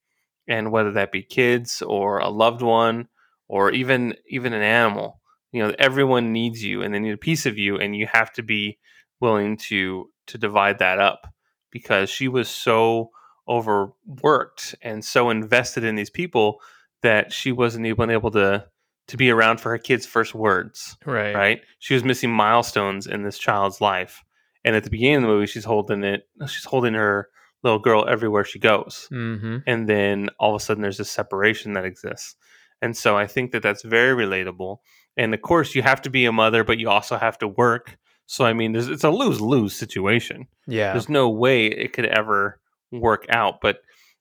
and 0.49 0.73
whether 0.73 0.93
that 0.93 1.13
be 1.13 1.23
kids 1.23 1.83
or 1.83 2.19
a 2.19 2.29
loved 2.29 2.63
one 2.63 3.07
or 3.49 3.71
even 3.71 4.15
even 4.29 4.53
an 4.53 4.63
animal 4.63 5.21
you 5.53 5.63
know 5.63 5.73
everyone 5.79 6.33
needs 6.33 6.63
you 6.65 6.83
and 6.83 6.93
they 6.95 6.99
need 6.99 7.13
a 7.13 7.17
piece 7.19 7.47
of 7.47 7.57
you 7.59 7.77
and 7.79 7.97
you 7.97 8.07
have 8.13 8.33
to 8.33 8.43
be 8.43 8.79
willing 9.21 9.57
to 9.57 10.11
to 10.27 10.39
divide 10.39 10.79
that 10.79 10.99
up 10.99 11.33
because 11.71 12.09
she 12.11 12.29
was 12.29 12.49
so 12.49 13.11
overworked 13.49 14.75
and 14.83 15.05
so 15.05 15.31
invested 15.31 15.85
in 15.85 15.95
these 15.97 16.11
people 16.11 16.61
that 17.03 17.33
she 17.33 17.53
wasn't 17.53 17.87
even 17.87 18.11
able 18.11 18.31
to 18.31 18.65
to 19.07 19.17
be 19.17 19.31
around 19.31 19.59
for 19.61 19.71
her 19.71 19.79
kids 19.79 20.05
first 20.07 20.35
words 20.35 20.97
Right. 21.07 21.35
right 21.35 21.61
she 21.79 21.95
was 21.95 22.05
missing 22.05 22.31
milestones 22.31 23.07
in 23.07 23.23
this 23.23 23.39
child's 23.39 23.81
life 23.81 24.23
and 24.65 24.77
at 24.77 24.85
the 24.85 24.91
beginning 24.91 25.17
of 25.17 25.23
the 25.23 25.29
movie 25.29 25.47
she's 25.47 25.65
holding 25.65 26.05
it 26.05 26.29
she's 26.47 26.65
holding 26.65 26.95
her 26.95 27.29
little 27.63 27.79
girl 27.79 28.07
everywhere 28.09 28.45
she 28.45 28.59
goes 28.59 29.09
Mm-hmm. 29.13 29.59
and 29.67 29.89
then 29.89 30.31
all 30.39 30.55
of 30.55 30.61
a 30.61 30.65
sudden 30.65 30.83
there's 30.83 30.99
this 30.99 31.11
separation 31.11 31.73
that 31.75 31.85
exists 31.85 32.37
and 32.83 32.97
so 32.97 33.17
i 33.17 33.27
think 33.27 33.53
that 33.53 33.63
that's 33.63 33.83
very 33.83 34.15
relatable 34.27 34.79
and 35.17 35.35
of 35.35 35.43
course 35.43 35.75
you 35.75 35.83
have 35.83 36.01
to 36.03 36.11
be 36.11 36.25
a 36.25 36.33
mother 36.33 36.63
but 36.65 36.79
you 36.79 36.89
also 36.89 37.17
have 37.17 37.37
to 37.39 37.49
work 37.49 37.97
so 38.27 38.45
i 38.45 38.53
mean 38.53 38.73
there's, 38.73 38.89
it's 38.89 39.05
a 39.05 39.11
lose-lose 39.11 39.75
situation 39.75 40.47
Yeah. 40.67 40.93
there's 40.93 41.09
no 41.09 41.29
way 41.29 41.67
it 41.67 41.93
could 41.93 42.07
ever 42.07 42.61
work 42.91 43.27
out. 43.29 43.61
But 43.61 43.81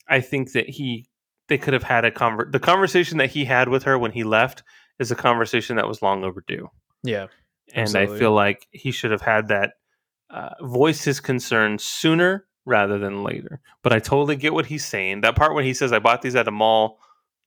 I 0.09 0.19
think 0.19 0.51
that 0.51 0.67
he 0.67 1.07
they 1.47 1.57
could 1.57 1.73
have 1.73 1.83
had 1.83 2.03
a 2.03 2.11
conver- 2.11 2.51
the 2.51 2.59
conversation 2.59 3.17
that 3.19 3.29
he 3.29 3.45
had 3.45 3.69
with 3.69 3.83
her 3.83 3.97
when 3.97 4.11
he 4.11 4.23
left 4.25 4.61
is 4.99 5.11
a 5.11 5.15
conversation 5.15 5.77
that 5.77 5.88
was 5.88 6.01
long 6.01 6.23
overdue. 6.25 6.67
Yeah. 7.03 7.27
And 7.73 7.83
Absolutely. 7.83 8.15
I 8.15 8.19
feel 8.19 8.33
like 8.33 8.67
he 8.71 8.91
should 8.91 9.11
have 9.11 9.21
had 9.21 9.47
that 9.49 9.73
uh, 10.29 10.49
voice 10.61 11.03
his 11.05 11.19
concerns 11.21 11.83
sooner 11.85 12.45
rather 12.68 12.99
than 12.99 13.24
later. 13.24 13.59
But 13.82 13.93
I 13.93 13.99
totally 13.99 14.36
get 14.36 14.53
what 14.53 14.68
he's 14.68 14.86
saying. 14.86 15.22
That 15.22 15.36
part 15.36 15.55
when 15.55 15.63
he 15.63 15.74
says, 15.74 15.91
"I 15.93 15.99
bought 15.99 16.22
these 16.22 16.36
at 16.36 16.47
a 16.47 16.51
mall 16.51 16.99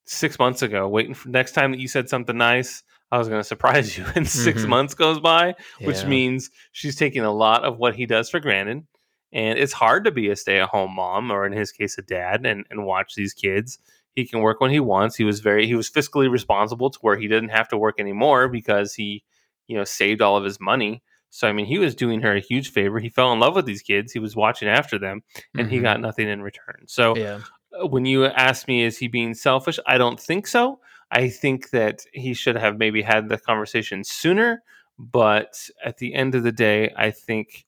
six 0.06 0.38
months 0.38 0.62
ago, 0.62 0.88
waiting 0.88 1.14
for 1.14 1.28
next 1.28 1.52
time 1.52 1.70
that 1.72 1.78
you 1.80 1.86
said 1.88 2.08
something 2.08 2.36
nice." 2.36 2.82
I 3.12 3.18
was 3.18 3.28
going 3.28 3.40
to 3.40 3.44
surprise 3.44 3.98
you, 3.98 4.04
and 4.14 4.26
6 4.26 4.62
Mhm. 4.64 4.68
months 4.68 4.94
goes 4.94 5.18
by, 5.20 5.54
which 5.84 6.04
means 6.08 6.50
she's 6.72 6.94
taking 6.96 7.22
a 7.22 7.32
lot 7.32 7.64
of 7.64 7.76
what 7.78 7.96
he 7.96 8.06
does 8.06 8.30
for 8.30 8.38
granted. 8.40 8.84
And 9.32 9.58
it's 9.58 9.72
hard 9.72 10.04
to 10.04 10.10
be 10.12 10.28
a 10.30 10.36
stay 10.36 10.58
at 10.60 10.68
home 10.68 10.94
mom, 10.94 11.30
or 11.30 11.44
in 11.44 11.52
his 11.52 11.70
case, 11.72 11.98
a 11.98 12.02
dad, 12.02 12.46
and, 12.46 12.64
and 12.70 12.84
watch 12.86 13.14
these 13.16 13.32
kids. 13.34 13.78
He 14.14 14.26
can 14.26 14.40
work 14.40 14.60
when 14.60 14.70
he 14.70 14.80
wants. 14.80 15.16
He 15.16 15.24
was 15.24 15.40
very 15.40 15.66
he 15.66 15.74
was 15.74 15.90
fiscally 15.90 16.30
responsible 16.30 16.90
to 16.90 16.98
where 17.00 17.16
he 17.16 17.28
didn't 17.28 17.50
have 17.50 17.68
to 17.68 17.76
work 17.78 18.00
anymore 18.00 18.48
because 18.48 18.94
he, 18.94 19.22
you 19.68 19.76
know, 19.76 19.84
saved 19.84 20.20
all 20.22 20.36
of 20.36 20.44
his 20.44 20.58
money. 20.60 21.02
So 21.30 21.48
I 21.48 21.52
mean, 21.52 21.66
he 21.66 21.78
was 21.78 21.94
doing 21.94 22.20
her 22.22 22.34
a 22.34 22.40
huge 22.40 22.70
favor. 22.72 22.98
He 22.98 23.08
fell 23.08 23.32
in 23.32 23.40
love 23.40 23.54
with 23.54 23.64
these 23.66 23.82
kids. 23.82 24.12
He 24.12 24.18
was 24.18 24.36
watching 24.36 24.68
after 24.68 24.98
them, 24.98 25.22
and 25.54 25.70
he 25.70 25.78
Mhm. 25.78 25.82
got 25.82 26.00
nothing 26.00 26.28
in 26.28 26.42
return. 26.42 26.84
So 26.86 27.16
yeah. 27.16 27.40
uh, 27.80 27.86
when 27.86 28.04
you 28.04 28.26
ask 28.26 28.66
me, 28.68 28.82
is 28.82 28.98
he 28.98 29.08
being 29.08 29.34
selfish? 29.34 29.78
I 29.86 29.96
don't 29.98 30.18
think 30.18 30.46
so. 30.46 30.80
I 31.12 31.28
think 31.28 31.70
that 31.70 32.04
he 32.12 32.34
should 32.34 32.56
have 32.56 32.78
maybe 32.78 33.02
had 33.02 33.28
the 33.28 33.38
conversation 33.38 34.04
sooner. 34.04 34.62
But 34.98 35.70
at 35.82 35.96
the 35.96 36.14
end 36.14 36.34
of 36.34 36.42
the 36.42 36.52
day, 36.52 36.92
I 36.96 37.10
think 37.10 37.64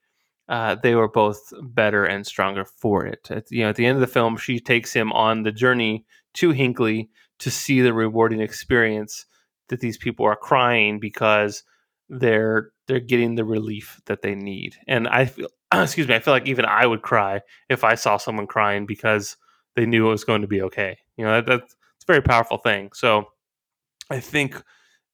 uh, 0.49 0.75
they 0.75 0.95
were 0.95 1.09
both 1.09 1.53
better 1.63 2.05
and 2.05 2.27
stronger 2.27 2.65
for 2.65 3.07
it. 3.07 3.31
At, 3.31 3.51
you 3.51 3.63
know, 3.63 3.71
at 3.71 3.77
the 3.77 3.87
end 3.87 3.95
of 3.95 4.01
the 4.03 4.07
film, 4.07 4.37
she 4.37 4.61
takes 4.61 4.93
him 4.93 5.13
on 5.13 5.45
the 5.45 5.53
journey 5.53 6.05
to 6.35 6.51
Hinkley 6.51 7.09
to 7.39 7.51
see 7.51 7.81
the 7.81 7.95
rewarding 7.95 8.41
experience 8.41 9.25
that 9.69 9.81
these 9.81 9.97
people 9.97 10.27
are 10.27 10.37
crying 10.37 10.99
because 11.01 11.63
they're 12.13 12.71
they're 12.87 13.01
getting 13.01 13.35
the 13.35 13.45
relief 13.45 14.01
that 14.07 14.23
they 14.23 14.35
need. 14.35 14.77
And 14.87 15.09
I 15.09 15.25
feel, 15.25 15.49
excuse 15.75 16.07
me, 16.07 16.15
I 16.15 16.21
feel 16.21 16.35
like 16.35 16.47
even 16.47 16.65
I 16.67 16.87
would 16.87 17.03
cry 17.03 17.41
if 17.69 17.85
I 17.85 17.95
saw 17.95 18.19
someone 18.19 18.47
crying 18.47 18.87
because 18.87 19.37
they 19.77 19.87
knew 19.87 20.07
it 20.07 20.11
was 20.11 20.25
going 20.25 20.43
to 20.43 20.49
be 20.49 20.63
okay. 20.63 20.99
You 21.17 21.25
know, 21.25 21.33
that, 21.33 21.47
that's 21.47 21.77
it's 21.97 22.05
a 22.05 22.13
very 22.13 22.23
powerful 22.23 22.59
thing. 22.59 22.91
So 22.95 23.27
I 24.11 24.21
think 24.21 24.57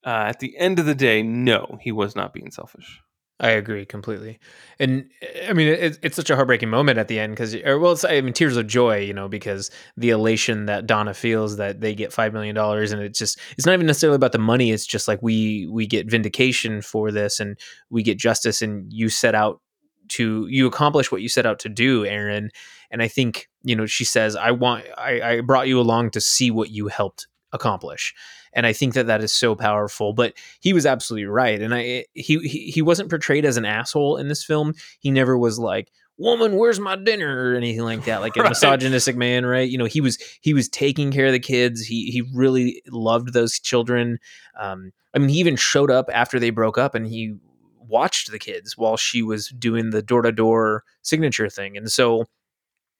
uh, 0.04 0.24
at 0.26 0.40
the 0.40 0.56
end 0.58 0.78
of 0.78 0.86
the 0.86 0.94
day, 0.94 1.22
no, 1.22 1.78
he 1.80 1.92
was 1.92 2.16
not 2.16 2.32
being 2.32 2.50
selfish. 2.50 3.00
I 3.40 3.50
agree 3.50 3.84
completely, 3.86 4.40
and 4.80 5.08
I 5.48 5.52
mean 5.52 5.68
it, 5.68 5.96
it's 6.02 6.16
such 6.16 6.28
a 6.28 6.34
heartbreaking 6.34 6.70
moment 6.70 6.98
at 6.98 7.06
the 7.06 7.20
end 7.20 7.34
because, 7.34 7.54
well, 7.54 7.92
it's 7.92 8.04
I 8.04 8.20
mean 8.20 8.32
tears 8.32 8.56
of 8.56 8.66
joy, 8.66 8.98
you 8.98 9.14
know, 9.14 9.28
because 9.28 9.70
the 9.96 10.10
elation 10.10 10.66
that 10.66 10.86
Donna 10.88 11.14
feels 11.14 11.56
that 11.56 11.80
they 11.80 11.94
get 11.94 12.12
five 12.12 12.32
million 12.32 12.56
dollars, 12.56 12.90
and 12.90 13.00
it's 13.00 13.16
just 13.16 13.38
it's 13.56 13.64
not 13.64 13.74
even 13.74 13.86
necessarily 13.86 14.16
about 14.16 14.32
the 14.32 14.38
money. 14.38 14.72
It's 14.72 14.86
just 14.86 15.06
like 15.06 15.22
we 15.22 15.68
we 15.68 15.86
get 15.86 16.10
vindication 16.10 16.82
for 16.82 17.12
this, 17.12 17.38
and 17.38 17.56
we 17.90 18.02
get 18.02 18.18
justice, 18.18 18.60
and 18.60 18.92
you 18.92 19.08
set 19.08 19.36
out 19.36 19.60
to 20.08 20.48
you 20.48 20.66
accomplish 20.66 21.12
what 21.12 21.22
you 21.22 21.28
set 21.28 21.46
out 21.46 21.60
to 21.60 21.68
do, 21.68 22.04
Erin. 22.04 22.50
And 22.90 23.02
I 23.02 23.06
think 23.06 23.48
you 23.62 23.76
know 23.76 23.86
she 23.86 24.04
says, 24.04 24.34
"I 24.34 24.50
want 24.50 24.84
I, 24.96 25.20
I 25.22 25.40
brought 25.42 25.68
you 25.68 25.78
along 25.80 26.10
to 26.10 26.20
see 26.20 26.50
what 26.50 26.70
you 26.70 26.88
helped 26.88 27.28
accomplish." 27.52 28.14
And 28.52 28.66
I 28.66 28.72
think 28.72 28.94
that 28.94 29.06
that 29.06 29.22
is 29.22 29.32
so 29.32 29.54
powerful. 29.54 30.12
But 30.12 30.34
he 30.60 30.72
was 30.72 30.86
absolutely 30.86 31.26
right, 31.26 31.60
and 31.60 31.74
I 31.74 32.06
he 32.14 32.38
he, 32.40 32.82
wasn't 32.82 33.10
portrayed 33.10 33.44
as 33.44 33.56
an 33.56 33.64
asshole 33.64 34.16
in 34.16 34.28
this 34.28 34.44
film. 34.44 34.74
He 35.00 35.10
never 35.10 35.36
was 35.36 35.58
like, 35.58 35.90
"Woman, 36.16 36.56
where's 36.56 36.80
my 36.80 36.96
dinner?" 36.96 37.52
or 37.52 37.56
anything 37.56 37.82
like 37.82 38.04
that, 38.04 38.20
like 38.20 38.36
a 38.36 38.40
Right. 38.42 38.50
misogynistic 38.50 39.16
man, 39.16 39.44
right? 39.44 39.68
You 39.68 39.78
know, 39.78 39.84
he 39.84 40.00
was 40.00 40.18
he 40.40 40.54
was 40.54 40.68
taking 40.68 41.12
care 41.12 41.26
of 41.26 41.32
the 41.32 41.38
kids. 41.40 41.82
He 41.82 42.10
he 42.10 42.22
really 42.34 42.82
loved 42.90 43.32
those 43.32 43.58
children. 43.58 44.18
Um, 44.58 44.92
I 45.14 45.18
mean, 45.18 45.28
he 45.28 45.38
even 45.38 45.56
showed 45.56 45.90
up 45.90 46.06
after 46.12 46.38
they 46.40 46.50
broke 46.50 46.78
up, 46.78 46.94
and 46.94 47.06
he 47.06 47.34
watched 47.78 48.30
the 48.30 48.38
kids 48.38 48.76
while 48.76 48.96
she 48.96 49.22
was 49.22 49.48
doing 49.48 49.90
the 49.90 50.02
door 50.02 50.22
to 50.22 50.32
door 50.32 50.84
signature 51.02 51.48
thing, 51.50 51.76
and 51.76 51.90
so. 51.92 52.24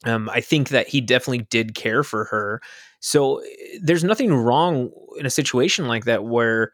Um, 0.05 0.31
I 0.33 0.41
think 0.41 0.69
that 0.69 0.89
he 0.89 1.01
definitely 1.01 1.47
did 1.51 1.75
care 1.75 2.05
for 2.05 2.25
her. 2.27 2.61
So 3.01 3.43
there's 3.83 4.05
nothing 4.05 4.33
wrong 4.33 4.91
in 5.19 5.27
a 5.27 5.31
situation 5.31 5.89
like 5.89 6.05
that 6.05 6.25
where 6.25 6.73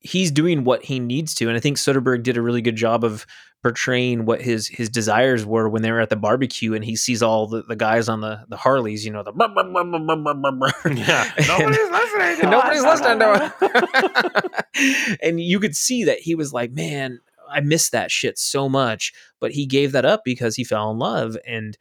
he's 0.00 0.30
doing 0.30 0.64
what 0.64 0.84
he 0.84 0.98
needs 0.98 1.34
to. 1.36 1.48
And 1.48 1.56
I 1.56 1.60
think 1.60 1.78
Soderbergh 1.78 2.22
did 2.22 2.36
a 2.36 2.42
really 2.42 2.62
good 2.62 2.76
job 2.76 3.04
of 3.04 3.26
portraying 3.62 4.24
what 4.24 4.42
his 4.42 4.66
his 4.66 4.88
desires 4.88 5.46
were 5.46 5.68
when 5.68 5.82
they 5.82 5.92
were 5.92 6.00
at 6.00 6.10
the 6.10 6.16
barbecue 6.16 6.74
and 6.74 6.84
he 6.84 6.96
sees 6.96 7.22
all 7.22 7.46
the, 7.46 7.62
the 7.62 7.76
guys 7.76 8.08
on 8.08 8.20
the, 8.20 8.44
the 8.48 8.56
Harleys, 8.56 9.04
you 9.04 9.12
know, 9.12 9.22
the 9.22 9.30
brr, 9.30 9.48
brr, 9.48 9.62
brr. 9.62 10.92
Yeah, 10.92 11.30
nobody's 11.46 11.90
listening. 11.90 12.40
To 12.40 12.46
Nobody's 12.50 12.82
listening 12.82 13.18
to 13.20 15.18
and 15.22 15.40
you 15.40 15.60
could 15.60 15.76
see 15.76 16.04
that 16.04 16.18
he 16.18 16.34
was 16.34 16.52
like, 16.52 16.72
man, 16.72 17.20
I 17.48 17.60
miss 17.60 17.90
that 17.90 18.10
shit 18.10 18.38
so 18.38 18.68
much. 18.68 19.12
But 19.38 19.52
he 19.52 19.66
gave 19.66 19.92
that 19.92 20.04
up 20.04 20.22
because 20.24 20.56
he 20.56 20.64
fell 20.64 20.90
in 20.90 20.98
love. 20.98 21.36
And 21.46 21.78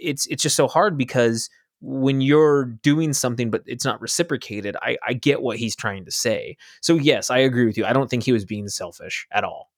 it's 0.00 0.26
it's 0.26 0.42
just 0.42 0.56
so 0.56 0.68
hard 0.68 0.96
because 0.96 1.48
when 1.80 2.20
you're 2.20 2.64
doing 2.64 3.12
something 3.12 3.50
but 3.50 3.62
it's 3.66 3.84
not 3.84 4.00
reciprocated, 4.00 4.76
I, 4.82 4.96
I 5.06 5.12
get 5.12 5.42
what 5.42 5.58
he's 5.58 5.76
trying 5.76 6.04
to 6.06 6.10
say. 6.10 6.56
So 6.80 6.94
yes, 6.94 7.30
I 7.30 7.38
agree 7.38 7.66
with 7.66 7.76
you. 7.76 7.84
I 7.84 7.92
don't 7.92 8.08
think 8.08 8.22
he 8.22 8.32
was 8.32 8.44
being 8.44 8.68
selfish 8.68 9.26
at 9.30 9.44
all. 9.44 9.70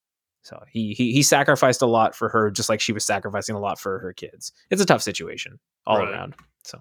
So 0.42 0.62
he 0.70 0.94
he 0.94 1.12
he 1.12 1.22
sacrificed 1.22 1.82
a 1.82 1.86
lot 1.86 2.14
for 2.14 2.28
her, 2.28 2.50
just 2.50 2.68
like 2.68 2.80
she 2.80 2.92
was 2.92 3.04
sacrificing 3.04 3.54
a 3.54 3.60
lot 3.60 3.78
for 3.78 3.98
her 3.98 4.12
kids. 4.12 4.52
It's 4.70 4.80
a 4.80 4.86
tough 4.86 5.02
situation 5.02 5.58
all 5.86 5.98
Right. 5.98 6.08
around. 6.08 6.34
So 6.64 6.80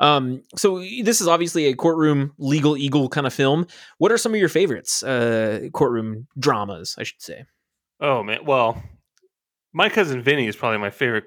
um, 0.00 0.42
so 0.56 0.78
this 0.78 1.20
is 1.20 1.28
obviously 1.28 1.66
a 1.66 1.74
courtroom 1.74 2.32
legal 2.38 2.76
eagle 2.76 3.08
kind 3.08 3.26
of 3.26 3.34
film. 3.34 3.66
What 3.98 4.12
are 4.12 4.18
some 4.18 4.32
of 4.32 4.38
your 4.40 4.48
favorites? 4.48 5.02
Uh, 5.02 5.68
courtroom 5.72 6.28
dramas, 6.38 6.94
I 6.98 7.02
should 7.02 7.20
say. 7.20 7.44
Oh 8.00 8.22
man, 8.22 8.44
well, 8.44 8.80
my 9.72 9.88
cousin 9.88 10.22
Vinny 10.22 10.46
is 10.46 10.54
probably 10.56 10.78
my 10.78 10.90
favorite 10.90 11.26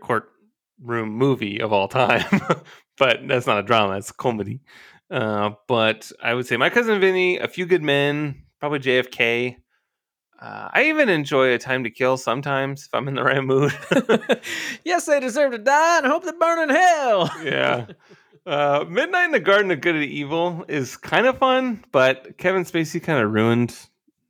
courtroom 0.81 1.09
movie 1.09 1.61
of 1.61 1.71
all 1.73 1.87
time, 1.87 2.25
but 2.97 3.19
that's 3.27 3.47
not 3.47 3.59
a 3.59 3.63
drama; 3.63 3.97
it's 3.97 4.09
a 4.09 4.13
comedy. 4.13 4.61
Uh, 5.09 5.51
but 5.67 6.11
I 6.23 6.33
would 6.33 6.47
say 6.47 6.57
my 6.57 6.69
cousin 6.69 6.99
Vinny, 6.99 7.37
A 7.37 7.47
Few 7.47 7.65
Good 7.65 7.83
Men, 7.83 8.43
probably 8.59 8.79
JFK. 8.79 9.57
Uh, 10.41 10.69
I 10.73 10.85
even 10.85 11.09
enjoy 11.09 11.53
A 11.53 11.59
Time 11.59 11.83
to 11.83 11.91
Kill 11.91 12.17
sometimes 12.17 12.85
if 12.85 12.95
I'm 12.95 13.07
in 13.07 13.15
the 13.15 13.23
right 13.23 13.43
mood. 13.43 13.73
yes, 14.85 15.05
they 15.05 15.19
deserve 15.19 15.51
to 15.51 15.59
die 15.59 15.97
and 15.97 16.07
I 16.07 16.09
hope 16.09 16.23
they 16.23 16.31
burn 16.31 16.69
in 16.69 16.75
hell. 16.75 17.31
yeah. 17.43 17.85
Uh, 18.43 18.85
Midnight 18.89 19.25
in 19.25 19.31
the 19.33 19.39
Garden 19.39 19.69
of 19.69 19.81
Good 19.81 19.95
and 19.95 20.05
Evil 20.05 20.65
is 20.67 20.97
kind 20.97 21.27
of 21.27 21.37
fun, 21.37 21.83
but 21.91 22.39
Kevin 22.39 22.63
Spacey 22.63 23.03
kind 23.03 23.23
of 23.23 23.31
ruined 23.31 23.77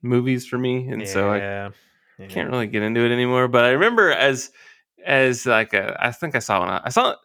movies 0.01 0.45
for 0.45 0.57
me, 0.57 0.89
and 0.89 1.07
so 1.07 1.29
I 1.29 1.37
yeah. 1.37 1.69
can't 2.27 2.49
really 2.49 2.67
get 2.67 2.83
into 2.83 2.99
it 3.05 3.11
anymore. 3.13 3.47
But 3.47 3.63
I 3.63 3.69
remember 3.69 4.11
as 4.11 4.51
as 5.05 5.45
like 5.45 5.73
a, 5.73 5.97
I 5.99 6.11
think 6.11 6.35
I 6.35 6.39
saw 6.39 6.61
when 6.61 6.69
I, 6.69 6.81
I 6.85 6.89
saw 6.89 7.11
it 7.11 7.17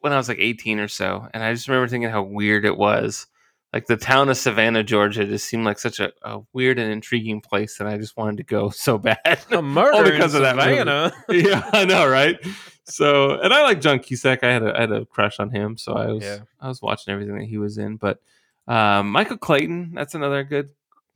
when 0.00 0.12
I 0.12 0.16
was 0.16 0.28
like 0.28 0.38
18 0.38 0.80
or 0.80 0.88
so, 0.88 1.26
and 1.32 1.42
I 1.42 1.52
just 1.54 1.68
remember 1.68 1.88
thinking 1.88 2.10
how 2.10 2.22
weird 2.22 2.64
it 2.64 2.76
was. 2.76 3.26
Like 3.72 3.86
the 3.86 3.96
town 3.96 4.28
of 4.28 4.36
Savannah, 4.36 4.84
Georgia, 4.84 5.24
just 5.24 5.46
seemed 5.46 5.64
like 5.64 5.80
such 5.80 5.98
a, 5.98 6.12
a 6.22 6.40
weird 6.52 6.78
and 6.78 6.92
intriguing 6.92 7.40
place 7.40 7.78
that 7.78 7.88
I 7.88 7.96
just 7.96 8.16
wanted 8.16 8.36
to 8.36 8.42
go 8.44 8.68
so 8.70 8.98
bad. 8.98 9.40
A 9.50 9.62
murder 9.62 9.96
All 9.96 10.04
because 10.04 10.34
of 10.34 10.42
that 10.42 10.56
movie. 10.56 10.76
Savannah. 10.76 11.12
yeah, 11.28 11.68
I 11.72 11.84
know, 11.84 12.06
right? 12.06 12.36
So, 12.84 13.40
and 13.40 13.52
I 13.52 13.62
like 13.62 13.80
John 13.80 13.98
Cusack. 13.98 14.44
I 14.44 14.52
had 14.52 14.62
a 14.62 14.76
I 14.76 14.80
had 14.82 14.92
a 14.92 15.06
crush 15.06 15.40
on 15.40 15.50
him, 15.50 15.76
so 15.76 15.94
I 15.94 16.12
was 16.12 16.22
Yeah. 16.22 16.38
I 16.60 16.68
was 16.68 16.82
watching 16.82 17.12
everything 17.12 17.38
that 17.38 17.46
he 17.46 17.58
was 17.58 17.78
in. 17.78 17.96
But 17.96 18.20
um, 18.68 19.10
Michael 19.10 19.38
Clayton, 19.38 19.92
that's 19.94 20.14
another 20.14 20.44
good 20.44 20.68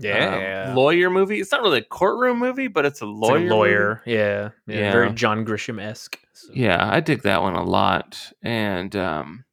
um, 0.02 0.74
lawyer 0.76 1.10
movie. 1.10 1.40
It's 1.40 1.50
not 1.52 1.62
really 1.62 1.78
a 1.78 1.84
courtroom 1.84 2.38
movie, 2.38 2.68
but 2.68 2.84
it's 2.86 3.02
a 3.02 3.04
It's 3.04 3.18
lawyer. 3.18 3.40
like 3.40 3.50
a 3.50 3.54
lawyer. 3.54 4.02
Yeah. 4.06 4.50
yeah. 4.66 4.92
Very 4.92 5.12
John 5.12 5.44
Grisham 5.44 5.80
esque. 5.82 6.18
Yeah, 6.52 6.78
I 6.80 7.00
dig 7.00 7.22
that 7.22 7.42
one 7.42 7.54
a 7.54 7.64
lot. 7.64 8.32
And 8.42 8.94
um, 8.94 9.44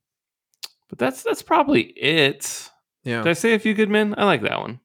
but 0.89 0.99
that's 0.99 1.23
that's 1.23 1.41
probably 1.41 1.81
it. 1.81 2.69
Yeah. 3.03 3.23
Did 3.23 3.29
I 3.29 3.33
say 3.33 3.53
a 3.53 3.59
few 3.59 3.73
good 3.73 3.89
men? 3.89 4.15
I 4.17 4.25
like 4.25 4.41
that 4.43 4.59
one. 4.59 4.79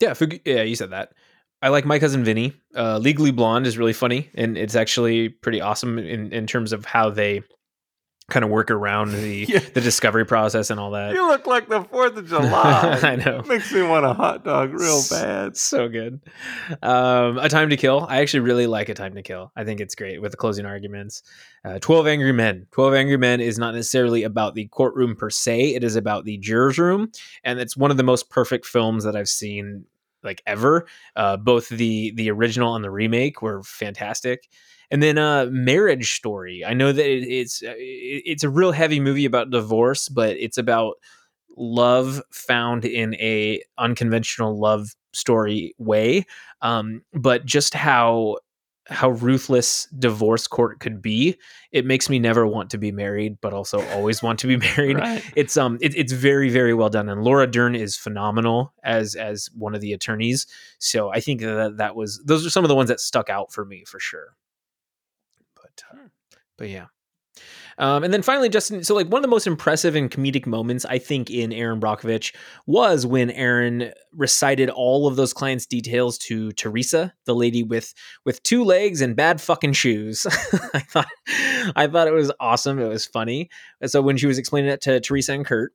Yeah, 0.00 0.14
yeah, 0.44 0.62
you 0.62 0.74
said 0.76 0.90
that. 0.90 1.12
I 1.60 1.68
like 1.68 1.84
my 1.84 1.98
cousin 2.00 2.24
Vinny. 2.24 2.54
Uh, 2.74 2.98
Legally 2.98 3.30
Blonde 3.30 3.66
is 3.68 3.78
really 3.78 3.92
funny, 3.92 4.28
and 4.34 4.58
it's 4.58 4.74
actually 4.74 5.28
pretty 5.28 5.60
awesome 5.60 5.96
in, 5.98 6.32
in 6.32 6.46
terms 6.46 6.72
of 6.72 6.84
how 6.84 7.08
they 7.08 7.42
kind 8.30 8.44
of 8.44 8.50
work 8.50 8.70
around 8.70 9.12
the 9.12 9.44
Yeah. 9.48 9.58
the 9.58 9.80
discovery 9.80 10.24
process 10.24 10.70
and 10.70 10.78
all 10.80 10.92
that. 10.92 11.12
You 11.14 11.26
look 11.26 11.46
like 11.46 11.68
the 11.68 11.82
Fourth 11.84 12.16
of 12.16 12.28
July. 12.28 13.00
I 13.02 13.16
know. 13.16 13.40
It 13.40 13.46
makes 13.48 13.72
me 13.72 13.82
want 13.82 14.06
a 14.06 14.14
hot 14.14 14.44
dog 14.44 14.72
real 14.72 15.02
bad. 15.10 15.56
so 15.56 15.88
good. 15.88 16.20
Um, 16.82 17.38
a 17.38 17.48
Time 17.48 17.70
to 17.70 17.76
Kill. 17.76 18.06
I 18.08 18.20
actually 18.20 18.40
really 18.40 18.66
like 18.66 18.88
A 18.88 18.94
Time 18.94 19.14
to 19.14 19.22
Kill. 19.22 19.52
I 19.56 19.64
think 19.64 19.80
it's 19.80 19.94
great 19.94 20.20
with 20.22 20.30
the 20.30 20.36
closing 20.36 20.66
arguments. 20.66 21.22
Uh, 21.64 21.78
Twelve 21.78 22.06
Angry 22.06 22.32
Men. 22.32 22.66
Twelve 22.70 22.94
Angry 22.94 23.16
Men 23.16 23.40
is 23.40 23.58
not 23.58 23.74
necessarily 23.74 24.22
about 24.22 24.54
the 24.54 24.66
courtroom 24.68 25.16
per 25.16 25.30
se. 25.30 25.74
It 25.74 25.84
is 25.84 25.96
about 25.96 26.24
the 26.24 26.38
jurors' 26.38 26.78
room, 26.78 27.10
and 27.44 27.58
it's 27.60 27.76
one 27.76 27.90
of 27.90 27.96
the 27.96 28.02
most 28.02 28.30
perfect 28.30 28.66
films 28.66 29.04
that 29.04 29.16
I've 29.16 29.28
seen 29.28 29.84
like 30.22 30.42
ever. 30.46 30.86
Uh, 31.16 31.36
both 31.36 31.68
the 31.68 32.12
the 32.14 32.30
original 32.30 32.74
and 32.76 32.84
the 32.84 32.90
remake 32.90 33.42
were 33.42 33.62
fantastic. 33.64 34.48
And 34.92 35.02
then 35.02 35.18
uh 35.18 35.46
Marriage 35.50 36.14
Story. 36.14 36.64
I 36.64 36.74
know 36.74 36.92
that 36.92 37.04
it, 37.04 37.24
it's 37.26 37.62
uh, 37.62 37.74
it's 37.76 38.44
a 38.44 38.50
real 38.50 38.70
heavy 38.70 39.00
movie 39.00 39.24
about 39.24 39.50
divorce, 39.50 40.08
but 40.08 40.36
it's 40.36 40.58
about 40.58 40.94
love 41.56 42.22
found 42.30 42.84
in 42.84 43.14
a 43.16 43.62
unconventional 43.78 44.58
love 44.58 44.90
story 45.12 45.74
way. 45.78 46.24
Um, 46.60 47.02
but 47.12 47.44
just 47.44 47.74
how 47.74 48.36
how 48.88 49.10
ruthless 49.10 49.86
divorce 49.98 50.48
court 50.48 50.80
could 50.80 51.00
be 51.00 51.38
it 51.70 51.86
makes 51.86 52.10
me 52.10 52.18
never 52.18 52.46
want 52.46 52.68
to 52.68 52.76
be 52.78 52.90
married 52.90 53.38
but 53.40 53.54
also 53.54 53.80
always 53.90 54.24
want 54.24 54.40
to 54.40 54.48
be 54.48 54.56
married 54.76 54.98
Right. 54.98 55.24
it's 55.36 55.56
um 55.56 55.78
it, 55.80 55.94
it's 55.94 56.12
very 56.12 56.50
very 56.50 56.74
well 56.74 56.90
done 56.90 57.08
and 57.08 57.22
laura 57.22 57.46
dern 57.46 57.76
is 57.76 57.96
phenomenal 57.96 58.74
as 58.82 59.14
as 59.14 59.48
one 59.54 59.76
of 59.76 59.80
the 59.80 59.92
attorneys 59.92 60.48
so 60.80 61.10
i 61.12 61.20
think 61.20 61.40
that 61.42 61.76
that 61.76 61.94
was 61.94 62.20
those 62.24 62.44
are 62.44 62.50
some 62.50 62.64
of 62.64 62.68
the 62.68 62.74
ones 62.74 62.88
that 62.88 62.98
stuck 62.98 63.30
out 63.30 63.52
for 63.52 63.64
me 63.64 63.84
for 63.86 64.00
sure 64.00 64.34
uh, 65.92 66.08
but 66.58 66.68
yeah 66.68 66.86
um, 67.78 68.04
and 68.04 68.12
then 68.12 68.22
finally, 68.22 68.48
Justin. 68.48 68.84
So, 68.84 68.94
like 68.94 69.08
one 69.08 69.20
of 69.20 69.22
the 69.22 69.28
most 69.28 69.46
impressive 69.46 69.96
and 69.96 70.10
comedic 70.10 70.46
moments 70.46 70.84
I 70.84 70.98
think 70.98 71.30
in 71.30 71.52
Erin 71.52 71.80
Brockovich 71.80 72.34
was 72.66 73.06
when 73.06 73.30
Erin 73.30 73.92
recited 74.12 74.68
all 74.68 75.06
of 75.06 75.16
those 75.16 75.32
clients' 75.32 75.66
details 75.66 76.18
to 76.18 76.52
Teresa, 76.52 77.14
the 77.24 77.34
lady 77.34 77.62
with 77.62 77.94
with 78.24 78.42
two 78.42 78.64
legs 78.64 79.00
and 79.00 79.16
bad 79.16 79.40
fucking 79.40 79.72
shoes. 79.72 80.26
I 80.74 80.80
thought 80.80 81.08
I 81.74 81.86
thought 81.86 82.08
it 82.08 82.14
was 82.14 82.32
awesome. 82.40 82.78
It 82.78 82.88
was 82.88 83.06
funny. 83.06 83.48
And 83.80 83.90
so 83.90 84.02
when 84.02 84.16
she 84.16 84.26
was 84.26 84.38
explaining 84.38 84.70
it 84.70 84.82
to 84.82 85.00
Teresa 85.00 85.32
and 85.32 85.46
Kurt. 85.46 85.72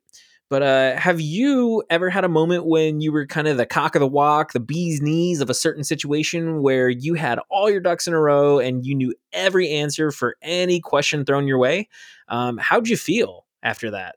But 0.49 0.63
uh, 0.63 0.95
have 0.95 1.19
you 1.19 1.83
ever 1.89 2.09
had 2.09 2.23
a 2.23 2.29
moment 2.29 2.65
when 2.65 3.01
you 3.01 3.11
were 3.11 3.25
kind 3.25 3.47
of 3.47 3.57
the 3.57 3.65
cock 3.65 3.95
of 3.95 3.99
the 3.99 4.07
walk, 4.07 4.53
the 4.53 4.61
bee's 4.61 5.01
knees 5.01 5.41
of 5.41 5.49
a 5.49 5.53
certain 5.53 5.83
situation 5.83 6.61
where 6.61 6.89
you 6.89 7.15
had 7.15 7.39
all 7.49 7.69
your 7.69 7.81
ducks 7.81 8.07
in 8.07 8.13
a 8.13 8.19
row 8.19 8.57
and 8.57 8.85
you 8.85 8.95
knew 8.95 9.13
every 9.33 9.69
answer 9.69 10.09
for 10.09 10.37
any 10.41 10.79
question 10.79 11.25
thrown 11.25 11.47
your 11.47 11.57
way? 11.57 11.89
Um, 12.29 12.57
how'd 12.57 12.87
you 12.87 12.95
feel 12.95 13.45
after 13.61 13.91
that? 13.91 14.15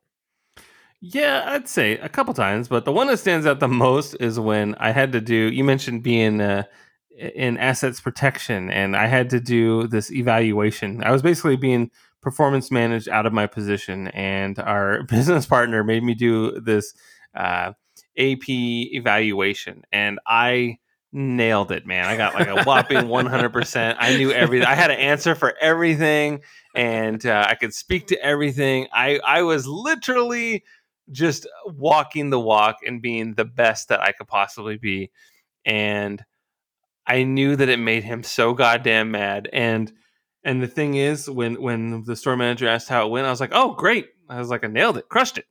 Yeah, 1.01 1.45
I'd 1.47 1.67
say 1.67 1.93
a 1.99 2.09
couple 2.09 2.35
times, 2.35 2.69
but 2.69 2.85
the 2.85 2.93
one 2.93 3.07
that 3.07 3.19
stands 3.19 3.47
out 3.47 3.59
the 3.59 3.69
most 3.69 4.15
is 4.21 4.39
when 4.39 4.75
I 4.77 4.91
had 4.91 5.13
to 5.13 5.21
do. 5.21 5.35
You 5.35 5.65
mentioned 5.65 6.03
being 6.03 6.43
uh, 6.43 6.65
in 7.17 7.57
assets 7.57 8.01
protection, 8.01 8.71
and 8.71 8.95
I 8.95 9.07
had 9.07 9.31
to 9.31 9.41
do 9.41 9.87
this 9.87 10.13
evaluation. 10.13 11.03
I 11.03 11.11
was 11.11 11.23
basically 11.23 11.57
being 11.57 11.91
performance 12.23 12.71
managed 12.71 13.09
out 13.09 13.27
of 13.27 13.33
my 13.33 13.47
position, 13.47 14.09
and 14.09 14.59
our 14.59 15.03
business 15.09 15.47
partner 15.47 15.85
made 15.85 16.03
me 16.03 16.15
do 16.15 16.61
this 16.61 16.95
uh, 17.35 17.73
AP 18.19 18.49
evaluation, 18.49 19.83
and 19.93 20.19
I 20.27 20.79
nailed 21.13 21.73
it, 21.73 21.87
man. 21.87 22.07
I 22.07 22.17
got 22.17 22.35
like 22.35 22.47
a 22.47 22.63
whopping 22.63 22.99
100%. 23.09 23.97
I 23.99 24.17
knew 24.17 24.31
everything. 24.31 24.67
I 24.67 24.75
had 24.77 24.91
an 24.93 24.99
answer 24.99 25.35
for 25.35 25.55
everything 25.61 26.43
and 26.75 27.25
uh, 27.27 27.47
I 27.49 27.55
could 27.57 27.75
speak 27.75 28.09
to 28.09 28.23
everything. 28.23 28.87
I 28.93 29.19
I 29.27 29.43
was 29.43 29.67
literally 29.67 30.65
just 31.11 31.49
walking 31.67 32.31
the 32.31 32.41
walk 32.41 32.77
and 32.87 33.03
being 33.03 33.35
the 33.35 33.45
best 33.45 33.89
that 33.89 34.01
I 34.01 34.13
could 34.13 34.29
possibly 34.29 34.77
be. 34.77 35.11
And 35.65 36.25
I 37.07 37.25
knew 37.25 37.57
that 37.57 37.69
it 37.69 37.79
made 37.79 38.05
him 38.05 38.23
so 38.23 38.55
goddamn 38.55 39.11
mad. 39.11 39.49
And 39.53 39.93
and 40.45 40.63
the 40.63 40.69
thing 40.69 40.95
is, 40.95 41.29
when 41.29 41.61
when 41.61 42.05
the 42.05 42.17
store 42.17 42.37
manager 42.37 42.69
asked 42.69 42.89
how 42.89 43.07
it 43.07 43.11
went, 43.11 43.27
I 43.27 43.31
was 43.31 43.41
like, 43.41 43.53
"Oh, 43.53 43.75
great!" 43.75 44.09
I 44.29 44.39
was 44.39 44.49
like, 44.49 44.65
"I 44.65 44.69
nailed 44.69 44.97
it, 44.97 45.09
crushed 45.09 45.39
it." 45.39 45.47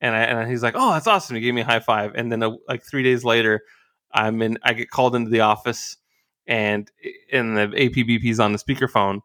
And 0.00 0.14
I 0.16 0.20
and 0.22 0.50
he's 0.50 0.62
like, 0.62 0.74
"Oh, 0.76 0.92
that's 0.92 1.06
awesome!" 1.06 1.36
He 1.36 1.42
gave 1.42 1.54
me 1.54 1.60
a 1.62 1.64
high 1.64 1.80
five. 1.80 2.12
And 2.14 2.30
then 2.32 2.42
uh 2.42 2.52
like 2.68 2.82
three 2.84 3.02
days 3.02 3.24
later, 3.24 3.62
I'm 4.12 4.42
in. 4.42 4.58
I 4.62 4.72
get 4.74 4.90
called 4.90 5.14
into 5.14 5.30
the 5.30 5.40
office, 5.40 5.96
and 6.46 6.90
and 7.32 7.56
the 7.56 7.68
APBP's 7.68 8.40
on 8.40 8.52
the 8.52 8.58
speakerphone, 8.58 9.20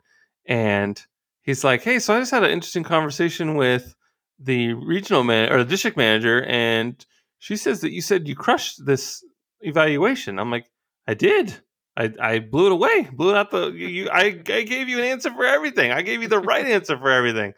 and 0.45 1.01
he's 1.41 1.63
like, 1.63 1.81
"Hey, 1.83 1.99
so 1.99 2.13
I 2.15 2.19
just 2.19 2.31
had 2.31 2.43
an 2.43 2.51
interesting 2.51 2.83
conversation 2.83 3.55
with 3.55 3.95
the 4.39 4.73
regional 4.73 5.23
man 5.23 5.51
or 5.51 5.59
the 5.63 5.69
district 5.69 5.97
manager, 5.97 6.43
and 6.43 7.03
she 7.39 7.55
says 7.57 7.81
that 7.81 7.91
you 7.91 8.01
said 8.01 8.27
you 8.27 8.35
crushed 8.35 8.85
this 8.85 9.23
evaluation." 9.61 10.37
I'm 10.39 10.51
like, 10.51 10.69
"I 11.07 11.15
did. 11.15 11.59
I, 11.97 12.13
I 12.21 12.39
blew 12.39 12.67
it 12.67 12.71
away, 12.71 13.07
blew 13.11 13.31
it 13.31 13.35
out 13.37 13.51
the. 13.51 13.71
You, 13.71 14.09
I, 14.09 14.25
I 14.47 14.61
gave 14.61 14.87
you 14.87 14.99
an 14.99 15.05
answer 15.05 15.31
for 15.31 15.45
everything. 15.45 15.91
I 15.91 16.03
gave 16.03 16.21
you 16.21 16.27
the 16.27 16.39
right 16.39 16.65
answer 16.65 16.97
for 16.97 17.09
everything." 17.09 17.53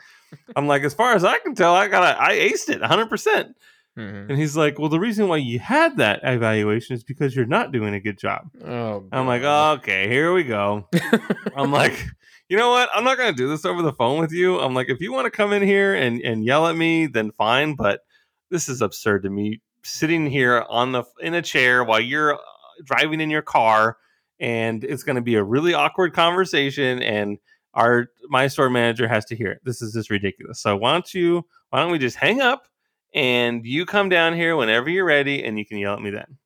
I'm 0.56 0.68
like, 0.68 0.84
as 0.84 0.94
far 0.94 1.14
as 1.14 1.24
I 1.24 1.40
can 1.40 1.56
tell, 1.56 1.74
I 1.74 1.88
got 1.88 2.20
I 2.20 2.38
aced 2.38 2.70
it 2.70 2.82
100. 2.82 3.08
percent 3.10 3.56
Mhm. 3.98 4.30
And 4.30 4.38
he's 4.38 4.56
like, 4.56 4.80
"Well, 4.80 4.90
the 4.90 5.00
reason 5.00 5.28
why 5.28 5.38
you 5.38 5.60
had 5.60 5.98
that 5.98 6.22
evaluation 6.24 6.96
is 6.96 7.04
because 7.04 7.36
you're 7.36 7.46
not 7.46 7.72
doing 7.72 7.94
a 7.94 8.00
good 8.00 8.18
job." 8.18 8.50
Oh, 8.66 9.06
I'm 9.12 9.28
like, 9.28 9.42
God. 9.42 9.80
"Okay, 9.80 10.08
here 10.08 10.32
we 10.32 10.44
go." 10.44 10.88
I'm 11.56 11.72
like, 11.72 12.06
you 12.48 12.56
know 12.58 12.70
what? 12.70 12.90
I'm 12.94 13.04
not 13.04 13.18
going 13.18 13.34
to 13.34 13.38
do 13.38 13.50
this 13.50 13.66
over 13.66 13.82
the 13.82 13.92
phone 13.94 14.20
with 14.20 14.32
you. 14.32 14.60
I'm 14.60 14.74
like, 14.74 14.90
if 14.90 15.02
you 15.02 15.12
want 15.12 15.26
to 15.26 15.32
come 15.32 15.52
in 15.54 15.62
here 15.62 15.94
and, 15.94 16.22
and 16.22 16.46
yell 16.46 16.68
at 16.68 16.76
me, 16.76 17.08
then 17.08 17.32
fine. 17.32 17.76
But 17.76 18.02
this 18.50 18.70
is 18.70 18.82
absurd 18.82 19.24
to 19.24 19.30
me. 19.30 19.62
Sitting 19.84 20.28
here 20.28 20.66
on 20.70 20.92
the 20.92 21.04
in 21.22 21.34
a 21.34 21.42
chair 21.42 21.84
while 21.84 22.00
you're 22.00 22.36
uh, 22.36 22.40
driving 22.86 23.22
in 23.22 23.30
your 23.30 23.42
car, 23.42 23.98
and 24.40 24.84
it's 24.84 25.04
going 25.04 25.16
to 25.18 25.22
be 25.22 25.36
a 25.36 25.44
really 25.44 25.74
awkward 25.74 26.14
conversation, 26.14 27.02
and 27.02 27.38
our 27.74 28.08
my 28.30 28.48
store 28.48 28.70
manager 28.70 29.08
has 29.08 29.26
to 29.26 29.36
hear 29.36 29.52
it. 29.52 29.62
This 29.64 29.82
is 29.82 29.94
just 29.94 30.10
ridiculous. 30.10 30.60
So 30.60 30.76
why 30.76 30.94
don't 30.94 31.14
you? 31.14 31.46
Why 31.70 31.82
don't 31.82 31.92
we 31.92 32.00
just 32.00 32.18
hang 32.18 32.42
up 32.42 32.68
and 33.14 33.66
you 33.66 33.86
come 33.86 34.10
down 34.10 34.34
here 34.34 34.56
whenever 34.56 34.90
you're 34.90 35.06
ready, 35.06 35.44
and 35.44 35.58
you 35.58 35.66
can 35.66 35.78
yell 35.78 35.94
at 35.94 36.02
me 36.02 36.12
then. 36.12 36.38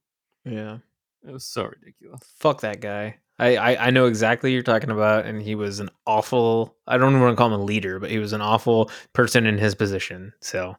yeah. 0.45 0.77
It 1.25 1.31
was 1.31 1.45
so 1.45 1.63
ridiculous. 1.63 2.19
Fuck 2.39 2.61
that 2.61 2.81
guy. 2.81 3.15
I, 3.39 3.55
I, 3.55 3.87
I 3.87 3.89
know 3.91 4.07
exactly 4.07 4.49
what 4.49 4.53
you're 4.53 4.61
talking 4.61 4.91
about, 4.91 5.25
and 5.25 5.41
he 5.41 5.55
was 5.55 5.79
an 5.79 5.89
awful. 6.05 6.75
I 6.85 6.97
don't 6.97 7.19
want 7.21 7.31
to 7.31 7.37
call 7.37 7.47
him 7.47 7.61
a 7.61 7.63
leader, 7.63 7.97
but 7.97 8.11
he 8.11 8.19
was 8.19 8.33
an 8.33 8.41
awful 8.41 8.91
person 9.13 9.45
in 9.45 9.57
his 9.57 9.73
position. 9.73 10.33
So, 10.41 10.75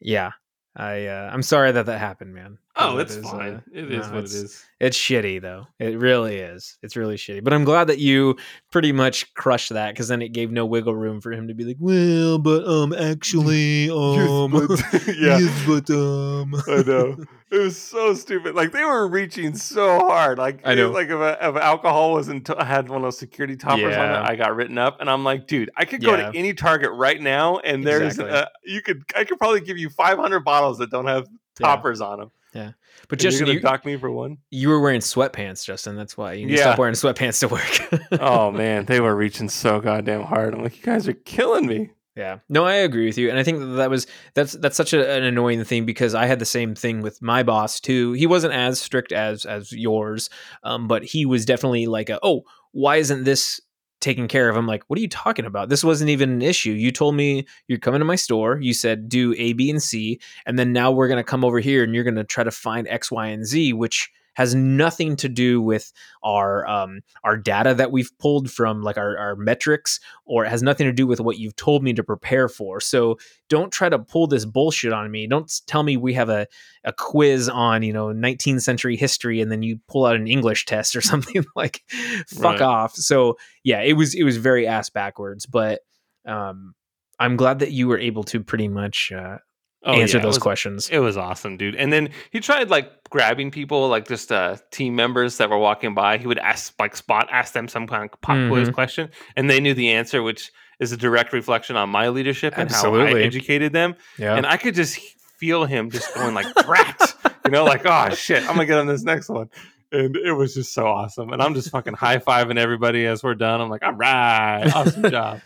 yeah, 0.00 0.32
I 0.76 1.06
uh, 1.06 1.30
I'm 1.32 1.42
sorry 1.42 1.72
that 1.72 1.86
that 1.86 1.98
happened, 1.98 2.34
man. 2.34 2.58
Oh, 2.76 2.98
It 2.98 3.02
it's 3.02 3.16
is, 3.16 3.24
fine. 3.28 3.54
uh, 3.56 3.60
it 3.74 3.90
no, 3.90 3.98
what 3.98 4.24
it's- 4.24 4.64
It's 4.78 4.96
shitty 4.96 5.42
though. 5.42 5.66
It 5.78 5.98
really 5.98 6.36
is. 6.36 6.78
It's 6.82 6.96
really 6.96 7.16
shitty. 7.16 7.42
But 7.44 7.52
I'm 7.52 7.64
glad 7.64 7.88
that 7.88 7.98
you 7.98 8.36
pretty 8.70 8.92
much 8.92 9.34
crushed 9.34 9.70
that 9.70 9.92
because 9.92 10.08
then 10.08 10.22
it 10.22 10.28
gave 10.32 10.50
no 10.52 10.64
wiggle 10.64 10.94
room 10.94 11.20
for 11.20 11.32
him 11.32 11.48
to 11.48 11.54
be 11.54 11.64
like, 11.64 11.76
well, 11.80 12.38
but 12.38 12.64
um, 12.66 12.92
actually, 12.92 13.90
um, 13.90 14.52
yeah. 15.08 15.38
yes, 15.38 15.64
but 15.66 15.90
um, 15.90 16.54
I 16.68 16.82
know. 16.86 17.16
It 17.50 17.58
was 17.58 17.76
so 17.76 18.14
stupid. 18.14 18.54
Like 18.54 18.70
they 18.70 18.84
were 18.84 19.08
reaching 19.08 19.56
so 19.56 19.98
hard. 19.98 20.38
Like 20.38 20.60
I 20.64 20.76
know. 20.76 20.90
Like 20.92 21.08
if, 21.08 21.18
a, 21.18 21.36
if 21.40 21.56
alcohol 21.56 22.12
wasn't 22.12 22.46
t- 22.46 22.54
had 22.60 22.88
one 22.88 22.98
of 22.98 23.02
those 23.02 23.18
security 23.18 23.56
toppers 23.56 23.96
on 23.96 24.10
it, 24.10 24.30
I 24.30 24.36
got 24.36 24.54
written 24.54 24.78
up, 24.78 25.00
and 25.00 25.10
I'm 25.10 25.24
like, 25.24 25.48
dude, 25.48 25.68
I 25.76 25.84
could 25.84 26.00
go 26.02 26.14
Yeah. 26.16 26.30
to 26.30 26.38
any 26.38 26.54
Target 26.54 26.92
right 26.92 27.20
now, 27.20 27.58
and 27.58 27.84
there's 27.84 28.14
Exactly. 28.20 28.30
uh, 28.38 28.46
you 28.64 28.80
could 28.80 29.02
I 29.16 29.24
could 29.24 29.38
probably 29.38 29.60
give 29.62 29.76
you 29.78 29.90
500 29.90 30.40
bottles 30.44 30.78
that 30.78 30.90
don't 30.92 31.08
have 31.08 31.26
Yeah. 31.58 31.66
toppers 31.66 32.00
on 32.00 32.20
them. 32.20 32.30
Yeah, 32.52 32.72
but 33.08 33.18
And 33.18 33.22
you're 33.22 33.30
Justin, 33.32 33.46
you, 33.48 33.60
dock 33.60 33.84
me 33.86 33.96
for 33.96 34.10
one? 34.10 34.38
you 34.50 34.68
were 34.68 34.80
wearing 34.80 35.00
sweatpants, 35.00 35.64
Justin. 35.64 35.94
That's 35.96 36.16
why 36.16 36.32
you 36.32 36.46
need 36.46 36.52
to 36.52 36.58
Yeah. 36.58 36.64
stop 36.64 36.78
wearing 36.78 36.94
sweatpants 36.94 37.40
to 37.40 37.48
work. 37.48 38.02
oh 38.20 38.50
man, 38.50 38.86
they 38.86 39.00
were 39.00 39.14
reaching 39.14 39.48
so 39.48 39.80
goddamn 39.80 40.22
hard. 40.22 40.54
I'm 40.54 40.62
like, 40.62 40.76
you 40.76 40.82
guys 40.82 41.06
are 41.06 41.12
killing 41.12 41.66
me. 41.66 41.90
Yeah. 42.16 42.40
No, 42.48 42.64
I 42.66 42.74
agree 42.74 43.06
with 43.06 43.16
you, 43.18 43.30
and 43.30 43.38
I 43.38 43.44
think 43.44 43.60
that, 43.60 43.66
that 43.76 43.88
was 43.90 44.06
that's 44.34 44.52
that's 44.54 44.76
such 44.76 44.92
a, 44.92 45.10
an 45.16 45.22
annoying 45.22 45.62
thing 45.64 45.86
because 45.86 46.12
I 46.14 46.26
had 46.26 46.40
the 46.40 46.44
same 46.44 46.74
thing 46.74 47.02
with 47.02 47.22
my 47.22 47.44
boss 47.44 47.78
too. 47.80 48.12
He 48.14 48.26
wasn't 48.26 48.52
as 48.52 48.80
strict 48.80 49.12
as 49.12 49.46
as 49.46 49.70
yours, 49.72 50.28
um, 50.64 50.88
but 50.88 51.04
he 51.04 51.24
was 51.24 51.44
definitely 51.46 51.86
like, 51.86 52.10
a, 52.10 52.18
"Oh, 52.22 52.42
why 52.72 52.96
isn't 52.96 53.24
this 53.24 53.60
taken 54.00 54.28
care 54.28 54.48
of?" 54.48 54.56
I'm 54.56 54.66
like, 54.66 54.82
"What 54.88 54.98
are 54.98 55.02
you 55.02 55.08
talking 55.08 55.44
about? 55.46 55.68
This 55.68 55.84
wasn't 55.84 56.10
even 56.10 56.30
an 56.30 56.42
issue. 56.42 56.72
You 56.72 56.90
told 56.90 57.14
me 57.14 57.46
you're 57.68 57.78
coming 57.78 58.00
to 58.00 58.04
my 58.04 58.16
store. 58.16 58.58
You 58.60 58.74
said 58.74 59.08
do 59.08 59.34
A, 59.38 59.52
B, 59.52 59.70
and 59.70 59.82
C, 59.82 60.20
and 60.46 60.58
then 60.58 60.72
now 60.72 60.90
we're 60.90 61.08
gonna 61.08 61.24
come 61.24 61.44
over 61.44 61.60
here 61.60 61.84
and 61.84 61.94
you're 61.94 62.04
gonna 62.04 62.24
try 62.24 62.44
to 62.44 62.50
find 62.50 62.88
X, 62.88 63.10
Y, 63.10 63.26
and 63.26 63.46
Z, 63.46 63.72
which." 63.74 64.10
Has 64.34 64.54
nothing 64.54 65.16
to 65.16 65.28
do 65.28 65.60
with 65.60 65.92
our 66.22 66.66
um, 66.66 67.00
our 67.24 67.36
data 67.36 67.74
that 67.74 67.90
we've 67.92 68.10
pulled 68.18 68.50
from 68.50 68.82
like 68.82 68.96
our, 68.96 69.16
our 69.18 69.36
metrics 69.36 70.00
or 70.24 70.44
it 70.44 70.48
has 70.48 70.62
nothing 70.62 70.86
to 70.86 70.92
do 70.92 71.06
with 71.06 71.20
what 71.20 71.38
you've 71.38 71.56
told 71.56 71.82
me 71.82 71.92
to 71.92 72.02
prepare 72.04 72.48
for. 72.48 72.80
So 72.80 73.18
don't 73.48 73.72
try 73.72 73.88
to 73.88 73.98
pull 73.98 74.26
this 74.26 74.44
bullshit 74.44 74.92
on 74.92 75.10
me. 75.10 75.26
Don't 75.26 75.50
tell 75.66 75.82
me 75.82 75.96
we 75.96 76.14
have 76.14 76.28
a, 76.28 76.46
a 76.84 76.92
quiz 76.92 77.48
on, 77.48 77.82
you 77.82 77.92
know, 77.92 78.06
19th 78.06 78.62
century 78.62 78.96
history 78.96 79.40
and 79.40 79.50
then 79.50 79.62
you 79.62 79.80
pull 79.88 80.06
out 80.06 80.16
an 80.16 80.26
English 80.28 80.64
test 80.66 80.94
or 80.96 81.00
something 81.10 81.44
like 81.56 81.82
fuck 82.28 82.60
Right. 82.60 82.62
off. 82.62 82.94
So 82.94 83.36
yeah, 83.64 83.82
it 83.82 83.94
was 83.94 84.14
it 84.14 84.22
was 84.22 84.36
very 84.36 84.66
ass 84.66 84.90
backwards, 84.90 85.46
but 85.46 85.80
um 86.26 86.74
I'm 87.18 87.36
glad 87.36 87.58
that 87.58 87.72
you 87.72 87.86
were 87.88 87.98
able 87.98 88.24
to 88.24 88.42
pretty 88.42 88.68
much 88.68 89.12
uh, 89.12 89.38
Oh, 89.82 89.92
answer 89.94 90.18
yeah, 90.18 90.22
it 90.22 90.26
those 90.26 90.34
was- 90.34 90.42
questions. 90.42 90.90
It 90.90 90.98
was 90.98 91.16
awesome, 91.16 91.56
dude. 91.56 91.74
And 91.74 91.90
then 91.92 92.10
he 92.30 92.40
tried 92.40 92.68
like 92.70 93.08
grabbing 93.08 93.50
people, 93.50 93.88
like 93.88 94.06
just 94.06 94.30
uh, 94.30 94.56
team 94.70 94.94
members 94.94 95.38
that 95.38 95.48
were 95.50 95.58
walking 95.58 95.94
by. 95.94 96.18
He 96.18 96.26
would 96.26 96.38
ask, 96.38 96.74
like, 96.78 96.94
spot 96.96 97.28
ask 97.32 97.54
them 97.54 97.66
some 97.66 97.86
kind 97.86 98.04
of 98.12 98.20
pop 98.20 98.36
quiz 98.50 98.68
Mhm. 98.68 98.74
question, 98.74 99.10
and 99.36 99.48
they 99.48 99.58
knew 99.60 99.72
the 99.74 99.90
answer, 99.90 100.22
which 100.22 100.52
is 100.80 100.92
a 100.92 100.96
direct 100.96 101.32
reflection 101.32 101.76
on 101.76 101.88
my 101.88 102.08
leadership 102.08 102.54
and 102.56 102.70
how 102.70 102.94
I 102.94 103.12
educated 103.20 103.72
them. 103.72 103.96
yeah. 104.18 104.34
And 104.36 104.46
I 104.46 104.56
could 104.58 104.74
just 104.74 104.98
feel 105.38 105.64
him 105.64 105.90
just 105.90 106.14
going 106.14 106.34
like, 106.34 106.46
"Brat," 106.66 107.14
you 107.46 107.50
know, 107.50 107.64
like, 107.64 107.82
"Oh 107.86 108.10
shit, 108.14 108.42
I'm 108.42 108.54
gonna 108.56 108.66
get 108.66 108.78
on 108.78 108.86
this 108.86 109.02
next 109.02 109.28
one." 109.30 109.48
And 109.92 110.16
it 110.16 110.32
was 110.32 110.54
just 110.54 110.72
so 110.72 110.86
awesome. 110.86 111.32
And 111.32 111.42
I'm 111.42 111.54
just 111.54 111.70
fucking 111.70 111.94
high 111.94 112.18
fiving 112.18 112.58
everybody 112.58 113.06
as 113.06 113.22
we're 113.22 113.34
done. 113.34 113.60
I'm 113.60 113.68
like, 113.68 113.82
all 113.82 113.92
right, 113.92 114.70
awesome 114.74 115.10
job. 115.10 115.40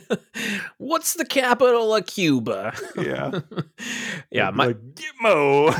What's 0.78 1.14
the 1.14 1.24
capital 1.24 1.94
of 1.94 2.06
Cuba? 2.06 2.74
Yeah, 2.96 3.40
yeah, 4.30 4.50
my 4.50 4.66
like, 4.68 4.76
Gitmo. 4.94 5.74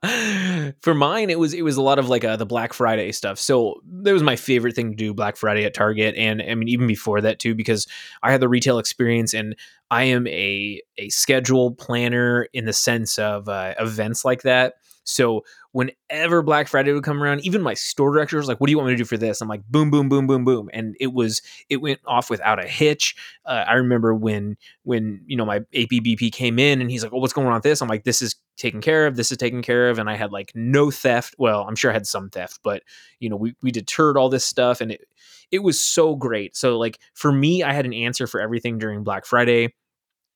for 0.82 0.94
mine 0.94 1.30
it 1.30 1.38
was 1.38 1.54
it 1.54 1.62
was 1.62 1.76
a 1.76 1.82
lot 1.82 1.98
of 1.98 2.08
like 2.08 2.24
uh, 2.24 2.36
the 2.36 2.46
black 2.46 2.72
friday 2.72 3.12
stuff 3.12 3.38
so 3.38 3.80
that 3.84 4.12
was 4.12 4.22
my 4.22 4.36
favorite 4.36 4.74
thing 4.74 4.90
to 4.90 4.96
do 4.96 5.14
black 5.14 5.36
friday 5.36 5.64
at 5.64 5.74
target 5.74 6.14
and 6.16 6.42
i 6.42 6.54
mean 6.54 6.68
even 6.68 6.86
before 6.86 7.20
that 7.20 7.38
too 7.38 7.54
because 7.54 7.86
i 8.22 8.30
had 8.30 8.40
the 8.40 8.48
retail 8.48 8.78
experience 8.78 9.34
and 9.34 9.56
i 9.90 10.04
am 10.04 10.26
a 10.26 10.80
a 10.98 11.08
schedule 11.08 11.72
planner 11.72 12.46
in 12.52 12.64
the 12.64 12.72
sense 12.72 13.18
of 13.18 13.48
uh, 13.48 13.74
events 13.78 14.24
like 14.24 14.42
that 14.42 14.74
so 15.10 15.44
whenever 15.72 16.42
black 16.42 16.68
friday 16.68 16.92
would 16.92 17.04
come 17.04 17.22
around 17.22 17.44
even 17.44 17.62
my 17.62 17.74
store 17.74 18.12
director 18.12 18.36
was 18.36 18.48
like 18.48 18.60
what 18.60 18.66
do 18.66 18.70
you 18.70 18.76
want 18.76 18.88
me 18.88 18.94
to 18.94 18.98
do 18.98 19.04
for 19.04 19.16
this 19.16 19.40
i'm 19.40 19.48
like 19.48 19.62
boom 19.68 19.90
boom 19.90 20.08
boom 20.08 20.26
boom 20.26 20.44
boom 20.44 20.70
and 20.72 20.96
it 21.00 21.12
was 21.12 21.42
it 21.68 21.78
went 21.78 22.00
off 22.06 22.30
without 22.30 22.62
a 22.62 22.66
hitch 22.66 23.14
uh, 23.46 23.64
i 23.66 23.74
remember 23.74 24.14
when 24.14 24.56
when 24.84 25.20
you 25.26 25.36
know 25.36 25.44
my 25.44 25.60
APBP 25.74 26.32
came 26.32 26.58
in 26.58 26.80
and 26.80 26.90
he's 26.90 27.02
like, 27.02 27.12
"Oh, 27.12 27.18
what's 27.18 27.32
going 27.32 27.46
on 27.46 27.54
with 27.54 27.62
this?" 27.62 27.80
I'm 27.80 27.88
like, 27.88 28.04
"This 28.04 28.22
is 28.22 28.34
taken 28.56 28.80
care 28.80 29.06
of. 29.06 29.16
This 29.16 29.30
is 29.30 29.38
taken 29.38 29.62
care 29.62 29.88
of." 29.88 29.98
And 29.98 30.08
I 30.10 30.16
had 30.16 30.32
like 30.32 30.52
no 30.54 30.90
theft. 30.90 31.34
Well, 31.38 31.62
I'm 31.62 31.76
sure 31.76 31.90
I 31.90 31.94
had 31.94 32.06
some 32.06 32.30
theft, 32.30 32.60
but 32.62 32.82
you 33.18 33.28
know, 33.28 33.36
we 33.36 33.54
we 33.62 33.70
deterred 33.70 34.16
all 34.16 34.28
this 34.28 34.44
stuff, 34.44 34.80
and 34.80 34.92
it 34.92 35.06
it 35.50 35.60
was 35.60 35.80
so 35.80 36.16
great. 36.16 36.56
So 36.56 36.78
like 36.78 36.98
for 37.14 37.32
me, 37.32 37.62
I 37.62 37.72
had 37.72 37.86
an 37.86 37.94
answer 37.94 38.26
for 38.26 38.40
everything 38.40 38.78
during 38.78 39.04
Black 39.04 39.26
Friday. 39.26 39.74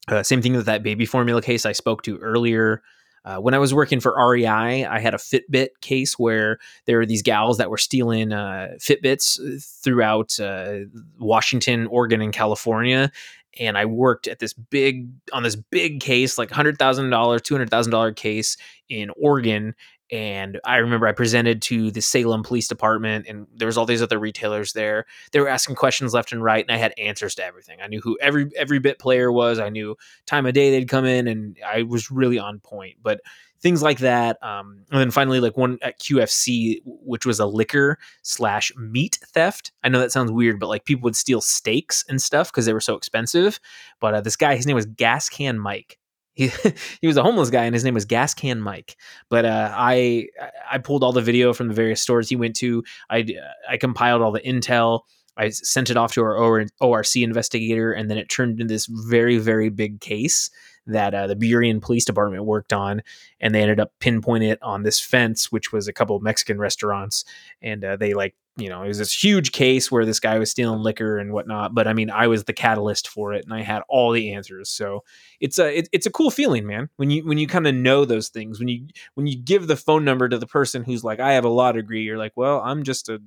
Uh, 0.09 0.23
same 0.23 0.43
thing 0.43 0.55
with 0.55 0.67
that 0.67 0.83
baby 0.83 1.07
formula 1.07 1.41
case 1.41 1.65
I 1.65 1.73
spoke 1.73 2.03
to 2.03 2.19
earlier. 2.19 2.83
Uh, 3.25 3.39
when 3.39 3.55
I 3.55 3.59
was 3.59 3.73
working 3.73 4.01
for 4.01 4.15
REI, 4.17 4.85
I 4.85 4.99
had 4.99 5.15
a 5.15 5.19
Fitbit 5.19 5.69
case 5.81 6.19
where 6.19 6.59
there 6.85 6.99
were 6.99 7.07
these 7.07 7.23
gals 7.23 7.57
that 7.59 7.71
were 7.71 7.79
stealing 7.79 8.33
uh, 8.33 8.75
Fitbits 8.79 9.65
throughout 9.83 10.39
uh, 10.39 10.81
Washington, 11.19 11.87
Oregon, 11.87 12.21
and 12.21 12.33
California. 12.33 13.11
And 13.59 13.79
I 13.79 13.87
worked 13.87 14.27
at 14.27 14.41
this 14.41 14.53
big 14.53 15.09
on 15.33 15.43
this 15.43 15.55
big 15.57 16.01
case, 16.01 16.37
like 16.37 16.51
hundred 16.51 16.77
thousand 16.77 17.11
dollars, 17.11 17.43
two 17.43 17.55
hundred 17.55 17.71
thousand 17.71 17.93
dollar 17.93 18.13
case 18.13 18.57
in 18.89 19.11
Oregon. 19.17 19.75
And 20.15 20.61
I 20.65 20.77
remember 20.77 21.09
I 21.09 21.12
presented 21.12 21.61
to 21.62 21.91
the 21.91 22.01
Salem 22.01 22.45
Police 22.45 22.69
Department, 22.69 23.27
and 23.28 23.49
there 23.53 23.66
was 23.66 23.77
all 23.77 23.85
these 23.85 24.01
other 24.01 24.20
retailers 24.20 24.73
there. 24.73 25.07
They 25.32 25.41
were 25.41 25.49
asking 25.49 25.74
questions 25.74 26.15
left 26.15 26.31
and 26.31 26.41
right, 26.41 26.65
and 26.65 26.70
I 26.70 26.78
had 26.78 26.95
answers 26.99 27.35
to 27.35 27.45
everything. 27.45 27.81
I 27.82 27.89
knew 27.89 28.01
who 28.01 28.16
every 28.20 28.49
every 28.57 28.78
bit 28.78 29.01
player 29.01 29.32
was. 29.32 29.59
I 29.59 29.70
knew 29.70 29.97
time 30.24 30.47
of 30.47 30.55
day 30.55 30.70
they'd 30.70 30.89
come 30.89 31.05
in, 31.05 31.27
and 31.27 31.59
I 31.66 31.82
was 31.82 32.12
really 32.12 32.39
on 32.39 32.61
point. 32.61 32.99
But 33.03 33.23
things 33.61 33.82
like 33.82 33.99
that, 33.99 34.41
um, 34.41 34.85
and 34.93 35.01
then 35.01 35.11
finally, 35.11 35.41
like 35.41 35.57
one 35.57 35.78
at 35.82 35.99
QFC, 35.99 36.78
which 36.85 37.27
was 37.27 37.41
a 37.41 37.47
liquor 37.47 37.99
slash 38.23 38.70
meat 38.77 39.19
theft. 39.27 39.73
I 39.82 39.89
know 39.89 39.99
that 39.99 40.12
sounds 40.12 40.31
weird, 40.31 40.61
but 40.61 40.69
like 40.69 40.85
people 40.85 41.03
would 41.03 41.16
steal 41.16 41.41
steaks 41.41 42.05
and 42.09 42.23
stuff 42.23 42.53
because 42.53 42.66
they 42.66 42.73
were 42.73 42.81
so 42.81 42.95
expensive. 42.95 43.59
But 43.99 44.15
uh, 44.15 44.20
this 44.20 44.36
guy, 44.36 44.55
his 44.55 44.65
name 44.65 44.77
was 44.77 44.86
Gas 44.86 45.28
Can 45.28 45.59
Mike. 45.59 45.99
He, 46.35 46.51
he 47.01 47.06
was 47.06 47.16
a 47.16 47.23
homeless 47.23 47.51
guy 47.51 47.65
and 47.65 47.74
his 47.74 47.85
name 47.85 47.94
was 47.94 48.05
Gas 48.05 48.35
Can 48.35 48.61
Mike. 48.61 48.97
But 49.28 49.44
uh, 49.44 49.73
I 49.74 50.28
I 50.70 50.78
pulled 50.78 51.02
all 51.02 51.12
the 51.12 51.23
video 51.23 51.52
from 51.52 51.69
the 51.69 51.74
various 51.74 52.01
stores 52.01 52.28
he 52.28 52.36
went 52.36 52.56
to. 52.56 52.85
I 53.11 53.27
I 53.69 53.77
compiled 53.77 54.23
all 54.23 54.32
the 54.32 54.40
intel. 54.40 55.01
I 55.36 55.48
sent 55.48 55.90
it 55.90 55.97
off 55.97 56.12
to 56.12 56.23
our 56.23 56.69
ORC 56.81 57.16
investigator, 57.16 57.93
and 57.93 58.09
then 58.09 58.19
it 58.19 58.28
turned 58.28 58.61
into 58.61 58.73
this 58.73 58.86
very 58.86 59.39
very 59.39 59.69
big 59.69 60.01
case 60.01 60.51
that 60.86 61.15
uh, 61.15 61.27
the 61.27 61.36
Burien 61.36 61.81
Police 61.81 62.05
Department 62.05 62.44
worked 62.44 62.73
on, 62.73 63.02
and 63.40 63.55
they 63.55 63.62
ended 63.62 63.81
up 63.81 63.93
pinpointing 64.01 64.52
it 64.52 64.59
on 64.62 64.82
this 64.82 65.01
fence, 65.01 65.51
which 65.51 65.73
was 65.73 65.89
a 65.89 65.93
couple 65.93 66.15
of 66.15 66.23
Mexican 66.23 66.59
restaurants, 66.59 67.24
and 67.62 67.85
uh, 67.85 67.97
they 67.97 68.12
like 68.15 68.35
you 68.56 68.68
know 68.68 68.82
it 68.82 68.89
was 68.89 68.98
this 68.98 69.12
huge 69.12 69.52
case 69.52 69.90
where 69.90 70.05
this 70.05 70.20
guy 70.20 70.39
was 70.39 70.51
stealing 70.51 70.81
liquor 70.81 71.18
and 71.18 71.32
whatnot. 71.32 71.74
But 71.74 71.89
I 71.89 71.93
mean, 71.93 72.10
I 72.10 72.28
was 72.28 72.44
the 72.44 72.52
catalyst 72.52 73.09
for 73.09 73.32
it, 73.32 73.44
and 73.44 73.52
I 73.52 73.62
had 73.62 73.82
all 73.89 74.12
the 74.12 74.32
answers. 74.32 74.70
So 74.70 75.02
it's 75.40 75.59
a 75.59 75.78
it, 75.78 75.89
it's 75.93 76.06
a 76.06 76.10
cool 76.10 76.31
feeling, 76.31 76.66
man. 76.66 76.89
When 76.97 77.10
you 77.10 77.24
when 77.24 77.39
you 77.39 77.47
kind 77.47 77.66
of 77.66 77.74
know 77.74 78.05
those 78.05 78.28
things, 78.28 78.59
when 78.59 78.68
you 78.68 78.86
when 79.14 79.26
you 79.26 79.36
give 79.36 79.66
the 79.66 79.76
phone 79.76 80.05
number 80.05 80.28
to 80.28 80.39
the 80.39 80.47
person 80.47 80.85
who's 80.85 81.02
like, 81.02 81.20
I 81.20 81.32
have 81.32 81.44
a 81.44 81.48
law 81.48 81.72
degree, 81.72 82.02
you're 82.02 82.18
like, 82.18 82.32
well, 82.36 82.60
I'm 82.60 82.85
just 82.85 83.09
a, 83.09 83.20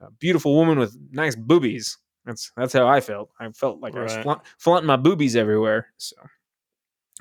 a 0.00 0.10
beautiful 0.18 0.54
woman 0.54 0.78
with 0.78 0.96
nice 1.12 1.36
boobies. 1.36 1.98
That's 2.24 2.50
that's 2.56 2.72
how 2.72 2.88
I 2.88 3.00
felt. 3.00 3.30
I 3.38 3.48
felt 3.50 3.80
like 3.80 3.94
I 3.94 4.02
was 4.02 4.16
flaunt, 4.16 4.42
flaunting 4.58 4.88
my 4.88 4.96
boobies 4.96 5.36
everywhere. 5.36 5.88
So 5.96 6.16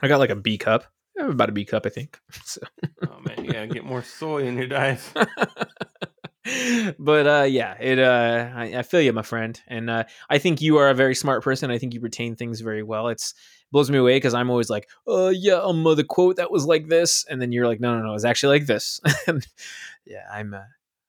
I 0.02 0.08
got 0.08 0.20
like 0.20 0.32
a 0.32 0.36
B 0.36 0.58
cup. 0.58 0.86
I 1.18 1.24
have 1.24 1.32
about 1.32 1.50
a 1.50 1.54
B 1.54 1.64
cup, 1.64 1.86
I 1.86 1.90
think. 1.90 2.20
So. 2.44 2.62
oh 3.08 3.20
man, 3.22 3.46
you 3.46 3.52
gotta 3.52 3.68
get 3.68 3.86
more 3.86 4.02
soy 4.02 4.46
in 4.46 4.58
your 4.58 4.68
diet. 4.68 5.00
but 7.00 7.28
uh, 7.28 7.44
yeah, 7.44 7.76
it. 7.80 7.98
Uh, 7.98 8.52
I, 8.54 8.78
I 8.78 8.82
feel 8.84 9.02
you, 9.02 9.14
my 9.14 9.24
friend, 9.24 9.60
and 9.68 9.90
uh, 9.90 10.04
I 10.30 10.38
think 10.38 10.62
you 10.62 10.78
are 10.78 10.90
a 10.90 10.94
very 10.94 11.16
smart 11.16 11.44
person. 11.44 11.72
I 11.72 11.80
think 11.80 11.94
you 11.94 12.00
retain 12.00 12.36
things 12.36 12.62
very 12.62 12.84
well. 12.84 13.08
It's 13.08 13.34
blows 13.72 13.90
me 13.90 13.98
away 13.98 14.18
because 14.18 14.36
I'm 14.36 14.52
always 14.52 14.70
like, 14.70 14.88
"Uh, 15.08 15.30
yeah, 15.30 15.56
um, 15.56 15.86
uh, 15.88 15.96
the 15.96 16.04
quote 16.04 16.36
that 16.36 16.52
was 16.52 16.66
like 16.66 16.88
this," 16.88 17.26
and 17.30 17.42
then 17.42 17.52
you're 17.52 17.66
like, 17.66 17.80
"No, 17.80 17.98
no, 17.98 18.06
no, 18.06 18.14
it's 18.14 18.26
actually 18.26 18.60
like 18.60 18.68
this." 18.68 19.00
yeah, 20.06 20.26
I'm. 20.32 20.56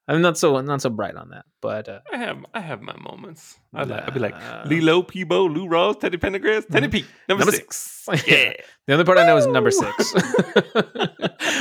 I'm 0.09 0.23
not 0.23 0.39
so 0.39 0.61
not 0.61 0.81
so 0.83 0.91
bright 0.91 1.17
on 1.17 1.31
that, 1.31 1.47
but 1.61 1.89
uh, 1.89 1.99
I 2.13 2.17
have 2.19 2.39
I 2.55 2.61
have 2.61 2.81
my 2.81 2.97
moments. 2.97 3.59
I 3.75 3.83
like, 3.83 4.07
I'd 4.07 4.15
be 4.15 4.21
like 4.21 4.37
Lilo, 4.67 5.03
Peebo, 5.03 5.53
Lou 5.53 5.67
Ross, 5.67 5.97
Teddy 5.97 6.17
Pendergrass, 6.17 6.69
Teddy 6.71 6.87
Mhm. 6.87 6.93
P, 6.93 7.05
number, 7.29 7.45
number 7.45 7.53
six. 7.57 7.77
six. 7.77 8.27
Yeah. 8.29 8.53
the 8.87 8.95
other 8.95 9.05
part 9.05 9.19
I 9.19 9.27
know 9.27 9.37
is 9.37 9.47
number 9.49 9.73
six. 9.73 10.15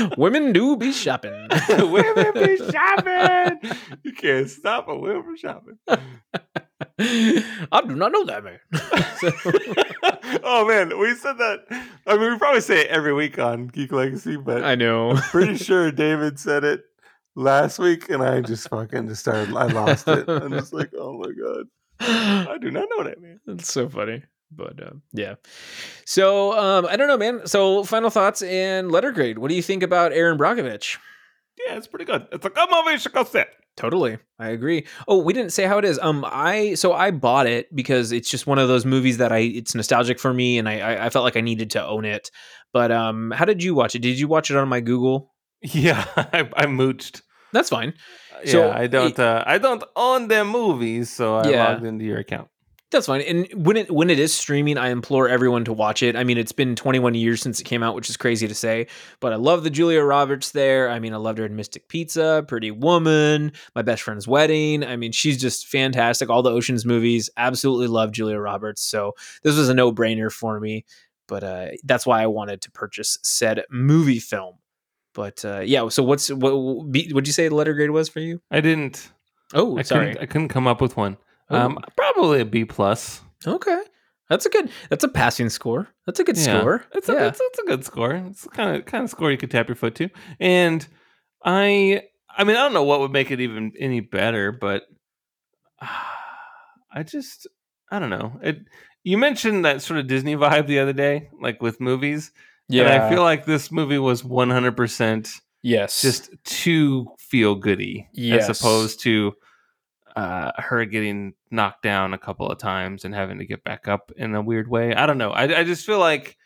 Women 0.18 0.54
do 0.54 0.78
be 0.78 0.92
shopping. 0.92 1.34
women 1.70 2.34
be 2.34 2.58
shopping. 2.72 3.72
You 4.04 4.14
can't 4.14 4.48
stop 4.50 4.88
a 4.90 4.96
woman 4.96 5.24
from 5.24 5.38
shopping. 5.38 5.78
I 7.00 7.82
do 7.88 7.96
not 7.96 8.12
know 8.12 8.26
that 8.26 8.44
man. 8.44 8.60
So- 9.20 10.40
oh 10.44 10.68
man, 10.68 10.98
we 11.00 11.16
said 11.16 11.38
that. 11.40 11.60
I 12.06 12.18
mean, 12.18 12.32
we 12.34 12.38
probably 12.38 12.62
say 12.62 12.82
it 12.82 12.88
every 12.88 13.14
week 13.14 13.40
on 13.40 13.68
Geek 13.68 13.92
Legacy, 13.92 14.38
but 14.38 14.64
I 14.64 14.76
know. 14.76 15.16
pretty 15.32 15.58
sure 15.58 15.92
David 15.92 16.40
said 16.40 16.64
it 16.64 16.84
last 17.36 17.80
week, 17.80 18.10
and 18.10 18.24
I 18.24 18.41
just 18.41 18.70
fucking 18.70 19.07
just 19.07 19.22
started. 19.22 19.56
I 19.56 19.66
lost 19.66 20.07
it. 20.07 20.28
I'm 20.28 20.52
just 20.52 20.74
like, 20.74 20.91
oh 20.98 21.18
my 21.18 21.32
god, 21.32 21.68
I 21.99 22.57
do 22.60 22.72
not 22.72 22.88
know 22.90 23.03
that 23.03 23.22
man. 23.22 23.40
That's 23.45 23.72
so 23.72 23.90
funny. 23.90 24.24
But 24.52 24.82
uh, 24.82 24.94
yeah. 25.12 25.36
So 26.06 26.57
um, 26.57 26.86
I 26.86 26.95
don't 26.95 27.07
know, 27.07 27.18
man. 27.18 27.48
So 27.48 27.84
final 27.84 28.10
thoughts 28.10 28.41
and 28.41 28.91
letter 28.91 29.12
grade. 29.12 29.38
What 29.38 29.49
do 29.49 29.56
you 29.56 29.64
think 29.64 29.84
about 29.84 30.14
Erin 30.14 30.38
Brockovich? 30.38 30.98
Yeah, 31.66 31.76
it's 31.78 31.88
pretty 31.88 32.06
good. 32.06 32.28
It's 32.32 32.45
a 32.45 32.49
good 32.49 32.70
movie. 32.70 32.91
You 32.91 32.99
should 32.99 33.14
go 33.14 33.24
see 33.24 33.40
it. 33.40 33.49
Totally. 33.78 34.18
I 34.40 34.49
agree. 34.49 34.88
Oh, 35.07 35.18
we 35.18 35.34
didn't 35.34 35.52
say 35.52 35.66
how 35.66 35.78
it 35.78 35.86
is. 35.86 35.99
Um, 35.99 36.26
I 36.28 36.76
so 36.76 36.94
I 36.94 37.12
bought 37.12 37.48
it 37.48 37.74
because 37.76 38.12
it's 38.12 38.30
just 38.30 38.48
one 38.48 38.57
of 38.60 38.68
those 38.70 38.86
movies 38.86 39.18
that 39.18 39.34
I 39.34 39.40
it's 39.40 39.76
nostalgic 39.76 40.20
for 40.20 40.34
me, 40.34 40.57
and 40.57 40.70
I 40.70 40.80
I, 40.80 41.06
I 41.06 41.10
felt 41.10 41.24
like 41.24 41.36
I 41.36 41.41
needed 41.41 41.72
to 41.72 41.86
own 41.86 42.06
it. 42.06 42.32
But 42.72 42.91
um, 42.91 43.32
how 43.32 43.45
did 43.45 43.64
you 43.64 43.76
watch 43.76 43.95
it? 43.95 43.99
Did 43.99 44.20
you 44.20 44.28
watch 44.28 44.49
it 44.49 44.57
on 44.57 44.70
my 44.70 44.80
Google? 44.80 45.35
Yeah, 45.74 46.06
I, 46.16 46.50
I 46.56 46.66
mooched. 46.66 47.22
That's 47.54 47.70
fine. 47.70 47.94
Yeah, 48.44 48.52
So, 48.52 48.72
I 48.72 48.88
don't. 48.88 49.18
uh, 49.18 49.44
I 49.48 49.58
don't 49.58 49.84
own 49.96 50.28
their 50.28 50.46
movies, 50.46 51.10
so 51.10 51.36
I 51.36 51.50
Yeah. 51.50 51.70
logged 51.72 51.86
into 51.86 52.04
your 52.06 52.18
account. 52.20 52.50
That's 52.92 53.08
fine. 53.08 53.22
And 53.22 53.48
when 53.66 53.78
it 53.78 53.92
when 53.92 54.10
it 54.10 54.20
is 54.20 54.34
streaming, 54.34 54.78
I 54.78 54.90
implore 54.90 55.28
everyone 55.28 55.66
to 55.66 55.74
watch 55.74 56.04
it. 56.04 56.16
I 56.16 56.24
mean, 56.24 56.38
it's 56.38 56.52
been 56.52 56.76
21 56.76 57.16
years 57.16 57.42
since 57.42 57.60
it 57.60 57.64
came 57.64 57.82
out, 57.82 57.96
which 57.96 58.10
is 58.10 58.16
crazy 58.16 58.48
to 58.48 58.54
say, 58.56 58.88
but 59.20 59.34
I 59.34 59.38
love 59.38 59.64
the 59.64 59.70
Julia 59.70 60.02
Roberts 60.04 60.52
there. 60.52 60.90
I 60.90 61.00
mean, 61.00 61.12
I 61.14 61.18
loved 61.18 61.40
her 61.40 61.46
in 61.46 61.56
Mystic 61.56 61.90
Pizza, 61.90 62.46
Pretty 62.48 62.72
Woman, 62.72 63.52
My 63.76 63.82
Best 63.82 64.04
Friend's 64.04 64.28
Wedding. 64.28 64.84
I 64.84 64.96
mean, 64.98 65.12
she's 65.12 65.42
just 65.42 65.68
fantastic. 65.68 66.30
All 66.30 66.44
the 66.44 66.52
Ocean's 66.52 66.86
movies, 66.86 67.30
absolutely 67.38 67.88
love 67.88 68.12
Julia 68.12 68.38
Roberts. 68.40 68.82
So 68.84 69.14
this 69.44 69.58
was 69.58 69.68
a 69.68 69.74
no 69.74 69.92
brainer 69.92 70.32
for 70.32 70.60
me. 70.60 70.86
But 71.28 71.44
uh, 71.44 71.68
that's 71.84 72.06
why 72.06 72.22
I 72.22 72.28
wanted 72.28 72.62
to 72.62 72.72
purchase 72.72 73.18
said 73.24 73.64
movie 73.72 74.20
film. 74.20 74.60
But 75.16 75.44
uh, 75.44 75.62
yeah, 75.62 75.88
so 75.90 76.04
what's 76.04 76.30
what 76.30 76.54
would 76.56 77.26
you 77.28 77.34
say 77.34 77.48
the 77.48 77.56
letter 77.56 77.74
grade 77.74 77.90
was 77.90 78.10
for 78.10 78.20
you? 78.20 78.42
I 78.52 78.62
didn't. 78.62 79.10
Oh, 79.54 79.78
I 79.78 79.82
sorry. 79.82 80.08
couldn't. 80.08 80.22
I 80.22 80.26
couldn't 80.28 80.50
come 80.50 80.68
up 80.68 80.82
with 80.82 80.96
one. 80.98 81.18
Oh. 81.50 81.58
Um, 81.58 81.80
probably 81.96 82.42
a 82.42 82.46
B 82.46 82.66
plus. 82.66 83.22
Okay. 83.48 83.82
That's 84.30 84.46
a 84.46 84.50
good 84.50 84.70
that's 84.90 85.04
a 85.04 85.08
passing 85.08 85.50
score. 85.50 85.88
That's 86.06 86.20
a 86.20 86.24
good 86.24 86.36
Yeah. 86.38 86.60
score. 86.60 86.84
It's 86.94 87.08
a, 87.08 87.14
yeah. 87.14 87.28
it's, 87.28 87.40
it's 87.42 87.60
a 87.60 87.64
good 87.66 87.86
score. 87.86 88.14
It's 88.16 88.42
the 88.44 88.50
kind 88.50 88.76
of 88.76 88.86
kind 88.86 89.04
of 89.04 89.10
score 89.10 89.32
you 89.32 89.38
could 89.38 89.52
tap 89.52 89.68
your 89.70 89.76
foot 89.76 89.96
to. 89.96 90.10
And 90.40 90.86
I, 91.44 92.04
I 92.36 92.44
mean, 92.44 92.56
I 92.58 92.64
don't 92.64 92.74
know 92.74 92.84
what 92.84 93.00
would 93.00 93.12
make 93.12 93.32
it 93.32 93.40
even 93.40 93.72
any 93.80 94.00
better, 94.02 94.52
but 94.52 94.84
I 95.82 97.04
just, 97.04 97.48
I 97.92 98.00
don't 98.00 98.10
know. 98.10 98.40
It. 98.42 98.60
You 99.04 99.18
mentioned 99.20 99.66
that 99.66 99.82
sort 99.84 100.00
of 100.00 100.08
Disney 100.08 100.36
vibe 100.36 100.66
the 100.68 100.80
other 100.80 100.94
day, 100.94 101.30
like 101.40 101.62
with 101.62 101.80
movies. 101.80 102.32
And 102.70 102.88
I 102.88 103.10
feel 103.10 103.22
like 103.24 103.46
this 103.46 103.72
movie 103.72 104.00
was 104.00 104.24
one 104.24 104.50
hundred 104.50 104.76
percent 104.76 105.30
yes. 105.62 106.02
just 106.02 106.30
too 106.44 107.08
feel 107.20 107.56
goody 107.56 108.08
Yes. 108.14 108.50
as 108.50 108.60
opposed 108.60 109.02
to 109.02 109.34
uh, 110.16 110.52
her 110.58 110.86
getting 110.86 111.34
knocked 111.52 111.84
down 111.84 112.14
a 112.14 112.18
couple 112.18 112.50
of 112.50 112.58
times 112.58 113.04
and 113.06 113.14
having 113.14 113.40
to 113.40 113.46
get 113.46 113.64
back 113.64 113.88
up 113.88 114.12
in 114.16 114.34
a 114.34 114.42
weird 114.42 114.68
way. 114.70 114.94
I 114.96 115.06
don't 115.06 115.18
know. 115.18 115.32
I, 115.32 115.60
I 115.60 115.64
just 115.64 115.86
feel 115.86 116.00
like 116.00 116.38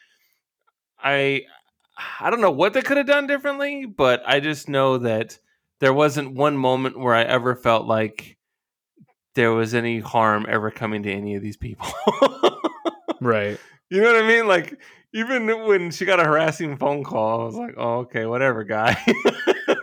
I 1.02 1.44
I 2.20 2.30
don't 2.30 2.42
know 2.42 2.52
what 2.52 2.74
they 2.74 2.82
could 2.82 2.98
have 2.98 3.06
done 3.08 3.28
differently, 3.28 3.86
but 3.86 4.24
I 4.26 4.40
just 4.40 4.70
know 4.70 4.98
that 5.00 5.38
there 5.80 5.94
wasn't 5.94 6.34
one 6.36 6.58
moment 6.58 6.98
where 7.00 7.14
I 7.14 7.24
ever 7.24 7.56
felt 7.56 7.86
like 7.86 8.38
there 9.36 9.52
was 9.54 9.74
any 9.74 10.00
harm 10.00 10.46
ever 10.50 10.72
coming 10.72 11.04
to 11.04 11.12
any 11.12 11.36
of 11.36 11.42
these 11.42 11.58
people. 11.58 11.88
Right. 13.22 13.60
you 13.90 14.02
know 14.02 14.14
what 14.14 14.24
I 14.24 14.28
mean? 14.28 14.48
Like 14.48 14.80
even 15.14 15.48
when 15.68 15.92
she 15.92 16.06
got 16.06 16.20
a 16.20 16.24
harassing 16.24 16.78
phone 16.78 17.04
call, 17.04 17.42
I 17.42 17.46
was 17.46 17.56
like, 17.56 17.74
"Oh, 17.78 18.00
okay, 18.00 18.26
whatever, 18.26 18.64
guy." 18.64 18.94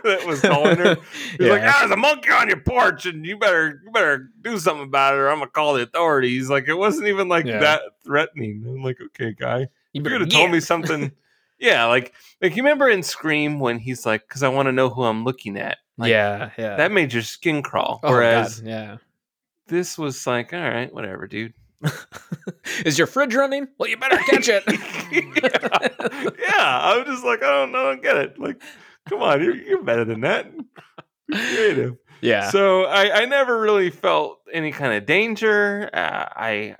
that 0.03 0.23
was 0.25 0.41
calling 0.41 0.77
her. 0.77 0.95
He's 1.37 1.49
like, 1.49 1.61
"Ah, 1.63 1.77
there's 1.79 1.91
a 1.91 1.97
monkey 1.97 2.29
on 2.31 2.47
your 2.47 2.61
porch, 2.61 3.05
and 3.05 3.25
you 3.25 3.37
better 3.37 3.81
you 3.83 3.91
better 3.91 4.29
do 4.41 4.57
something 4.57 4.85
about 4.85 5.13
it, 5.15 5.17
or 5.17 5.29
I'm 5.29 5.39
gonna 5.39 5.49
call 5.51 5.73
the 5.73 5.83
authorities." 5.83 6.49
Like 6.49 6.67
it 6.67 6.75
wasn't 6.75 7.07
even 7.07 7.27
like 7.27 7.45
Yeah. 7.45 7.59
that 7.59 7.81
threatening. 8.03 8.63
I'm 8.67 8.83
like, 8.83 8.99
"Okay, 9.01 9.33
guy, 9.33 9.59
you 9.59 9.67
you 9.93 10.03
could 10.03 10.21
have 10.21 10.29
told 10.29 10.51
me 10.51 10.59
something." 10.59 11.11
yeah, 11.59 11.85
like 11.85 12.13
like 12.41 12.55
you 12.55 12.63
remember 12.63 12.89
in 12.89 13.03
Scream 13.03 13.59
when 13.59 13.79
he's 13.79 14.05
like, 14.05 14.27
"Because 14.27 14.43
I 14.43 14.49
want 14.49 14.67
to 14.67 14.71
know 14.71 14.89
who 14.89 15.03
I'm 15.03 15.23
looking 15.25 15.57
at." 15.57 15.77
Like, 15.97 16.11
yeah, 16.11 16.51
yeah. 16.57 16.75
that 16.77 16.91
made 16.91 17.11
your 17.11 17.23
skin 17.23 17.63
crawl. 17.63 17.99
Oh, 18.03 18.11
Whereas 18.11 18.59
God, 18.61 18.69
yeah. 18.69 18.97
this 19.67 19.97
was 19.97 20.27
like, 20.27 20.53
all 20.53 20.59
right, 20.61 20.93
whatever, 20.93 21.25
dude. 21.25 21.53
Is 22.85 22.97
your 22.97 23.07
fridge 23.07 23.35
running? 23.35 23.67
Well, 23.77 23.89
you 23.89 23.97
better 23.97 24.17
catch 24.17 24.47
it. 24.49 24.63
yeah. 24.67 26.29
yeah, 26.39 26.79
I 26.79 26.97
was 26.97 27.07
just 27.07 27.23
like, 27.23 27.43
I 27.43 27.49
don't, 27.49 27.75
I 27.75 27.83
don't 27.83 28.01
get 28.01 28.17
it. 28.17 28.39
Like, 28.39 28.61
come 29.07 29.21
on, 29.21 29.43
you're, 29.43 29.55
you're 29.55 29.83
better 29.83 30.05
than 30.05 30.21
that. 30.21 30.51
Be 31.27 31.37
creative. 31.37 31.97
yeah. 32.21 32.49
So 32.49 32.85
I, 32.85 33.21
I 33.21 33.25
never 33.25 33.59
really 33.59 33.89
felt 33.89 34.39
any 34.51 34.71
kind 34.71 34.93
of 34.93 35.05
danger. 35.05 35.89
Uh, 35.93 36.25
I, 36.35 36.75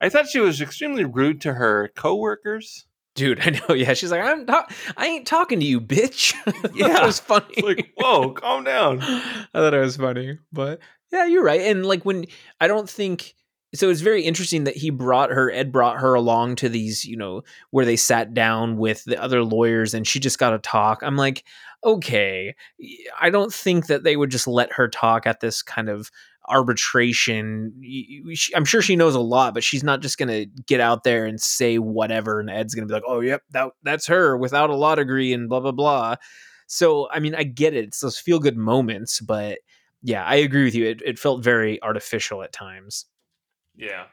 I 0.00 0.08
thought 0.08 0.28
she 0.28 0.40
was 0.40 0.60
extremely 0.60 1.04
rude 1.04 1.40
to 1.42 1.54
her 1.54 1.90
coworkers. 1.94 2.86
Dude, 3.14 3.40
I 3.46 3.50
know. 3.50 3.74
Yeah, 3.74 3.94
she's 3.94 4.10
like, 4.10 4.22
I'm 4.22 4.44
not. 4.44 4.72
I 4.96 5.06
ain't 5.06 5.26
talking 5.26 5.60
to 5.60 5.66
you, 5.66 5.80
bitch. 5.80 6.34
Yeah. 6.74 6.88
that 6.88 7.06
was 7.06 7.20
funny. 7.20 7.46
It's 7.50 7.62
like, 7.66 7.92
whoa, 7.96 8.32
calm 8.32 8.64
down. 8.64 9.00
I 9.02 9.44
thought 9.52 9.74
it 9.74 9.78
was 9.78 9.96
funny, 9.96 10.38
but 10.52 10.80
yeah, 11.12 11.26
you're 11.26 11.44
right. 11.44 11.60
And 11.60 11.86
like 11.86 12.04
when 12.04 12.26
I 12.60 12.66
don't 12.66 12.90
think 12.90 13.34
so, 13.74 13.90
it's 13.90 14.00
very 14.00 14.22
interesting 14.22 14.64
that 14.64 14.76
he 14.76 14.90
brought 14.90 15.30
her. 15.30 15.50
Ed 15.50 15.72
brought 15.72 15.98
her 15.98 16.14
along 16.14 16.56
to 16.56 16.68
these, 16.68 17.04
you 17.04 17.16
know, 17.16 17.42
where 17.70 17.84
they 17.84 17.96
sat 17.96 18.34
down 18.34 18.76
with 18.76 19.04
the 19.04 19.20
other 19.20 19.42
lawyers, 19.42 19.94
and 19.94 20.06
she 20.06 20.20
just 20.20 20.38
got 20.38 20.50
to 20.50 20.58
talk. 20.58 21.02
I'm 21.02 21.16
like, 21.16 21.44
okay, 21.84 22.54
I 23.20 23.30
don't 23.30 23.52
think 23.52 23.86
that 23.88 24.04
they 24.04 24.16
would 24.16 24.30
just 24.30 24.46
let 24.46 24.72
her 24.72 24.88
talk 24.88 25.26
at 25.26 25.40
this 25.40 25.62
kind 25.62 25.88
of 25.88 26.10
arbitration. 26.48 27.72
I'm 28.54 28.64
sure 28.64 28.82
she 28.82 28.96
knows 28.96 29.14
a 29.14 29.20
lot, 29.20 29.54
but 29.54 29.64
she's 29.64 29.84
not 29.84 30.00
just 30.00 30.18
gonna 30.18 30.46
get 30.66 30.80
out 30.80 31.04
there 31.04 31.26
and 31.26 31.40
say 31.40 31.78
whatever, 31.78 32.40
and 32.40 32.50
Ed's 32.50 32.74
gonna 32.74 32.86
be 32.86 32.94
like, 32.94 33.02
oh, 33.06 33.20
yep, 33.20 33.42
that 33.50 33.70
that's 33.82 34.06
her 34.06 34.36
without 34.36 34.70
a 34.70 34.76
law 34.76 34.94
degree 34.94 35.32
and 35.32 35.48
blah 35.48 35.60
blah 35.60 35.72
blah. 35.72 36.16
So 36.66 37.08
I 37.10 37.20
mean, 37.20 37.34
I 37.34 37.44
get 37.44 37.74
it. 37.74 37.84
It's 37.84 38.00
those 38.00 38.18
feel 38.18 38.38
good 38.38 38.56
moments, 38.56 39.20
but 39.20 39.58
yeah, 40.02 40.24
I 40.24 40.36
agree 40.36 40.64
with 40.64 40.74
you. 40.74 40.86
It, 40.86 41.02
it 41.04 41.18
felt 41.18 41.42
very 41.42 41.82
artificial 41.82 42.42
at 42.42 42.52
times, 42.52 43.06
Yeah. 43.76 44.04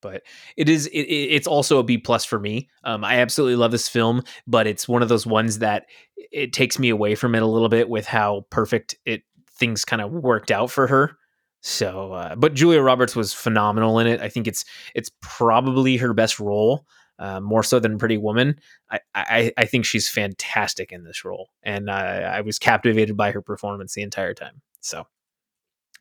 but 0.00 0.22
it 0.56 0.68
is. 0.68 0.86
It, 0.88 1.00
it- 1.02 1.30
it's 1.34 1.46
also 1.46 1.78
a 1.78 1.84
B 1.84 1.96
plus 1.98 2.24
for 2.24 2.38
me. 2.40 2.68
Um, 2.84 3.04
I 3.04 3.18
absolutely 3.20 3.56
love 3.56 3.70
this 3.70 3.88
film, 3.88 4.22
but 4.46 4.66
it's 4.66 4.88
one 4.88 5.02
of 5.02 5.08
those 5.08 5.26
ones 5.26 5.58
that 5.60 5.86
it 6.32 6.52
takes 6.52 6.78
me 6.78 6.88
away 6.88 7.14
from 7.14 7.34
it 7.34 7.42
a 7.42 7.46
little 7.46 7.68
bit 7.68 7.88
with 7.88 8.06
how 8.06 8.46
perfect 8.50 8.96
it 9.04 9.22
things 9.58 9.84
kind 9.84 10.02
of 10.02 10.10
worked 10.10 10.50
out 10.50 10.70
for 10.70 10.86
her. 10.88 11.16
So, 11.60 12.12
uh, 12.14 12.34
but 12.34 12.54
Julia 12.54 12.80
Roberts 12.80 13.14
was 13.14 13.32
phenomenal 13.32 13.98
in 14.00 14.08
it. 14.08 14.20
I 14.20 14.28
think 14.28 14.48
it's 14.48 14.64
it's 14.94 15.10
probably 15.20 15.96
her 15.98 16.12
best 16.12 16.40
role, 16.40 16.84
uh, 17.20 17.38
more 17.40 17.62
so 17.62 17.78
than 17.78 17.98
Pretty 17.98 18.18
Woman. 18.18 18.58
I, 18.90 18.98
I 19.14 19.52
I 19.56 19.64
think 19.66 19.84
she's 19.84 20.08
fantastic 20.08 20.90
in 20.90 21.04
this 21.04 21.24
role, 21.24 21.50
and 21.62 21.88
I, 21.88 22.22
I 22.38 22.40
was 22.40 22.58
captivated 22.58 23.16
by 23.16 23.30
her 23.30 23.40
performance 23.42 23.94
the 23.94 24.02
entire 24.02 24.34
time. 24.34 24.60
So, 24.80 25.06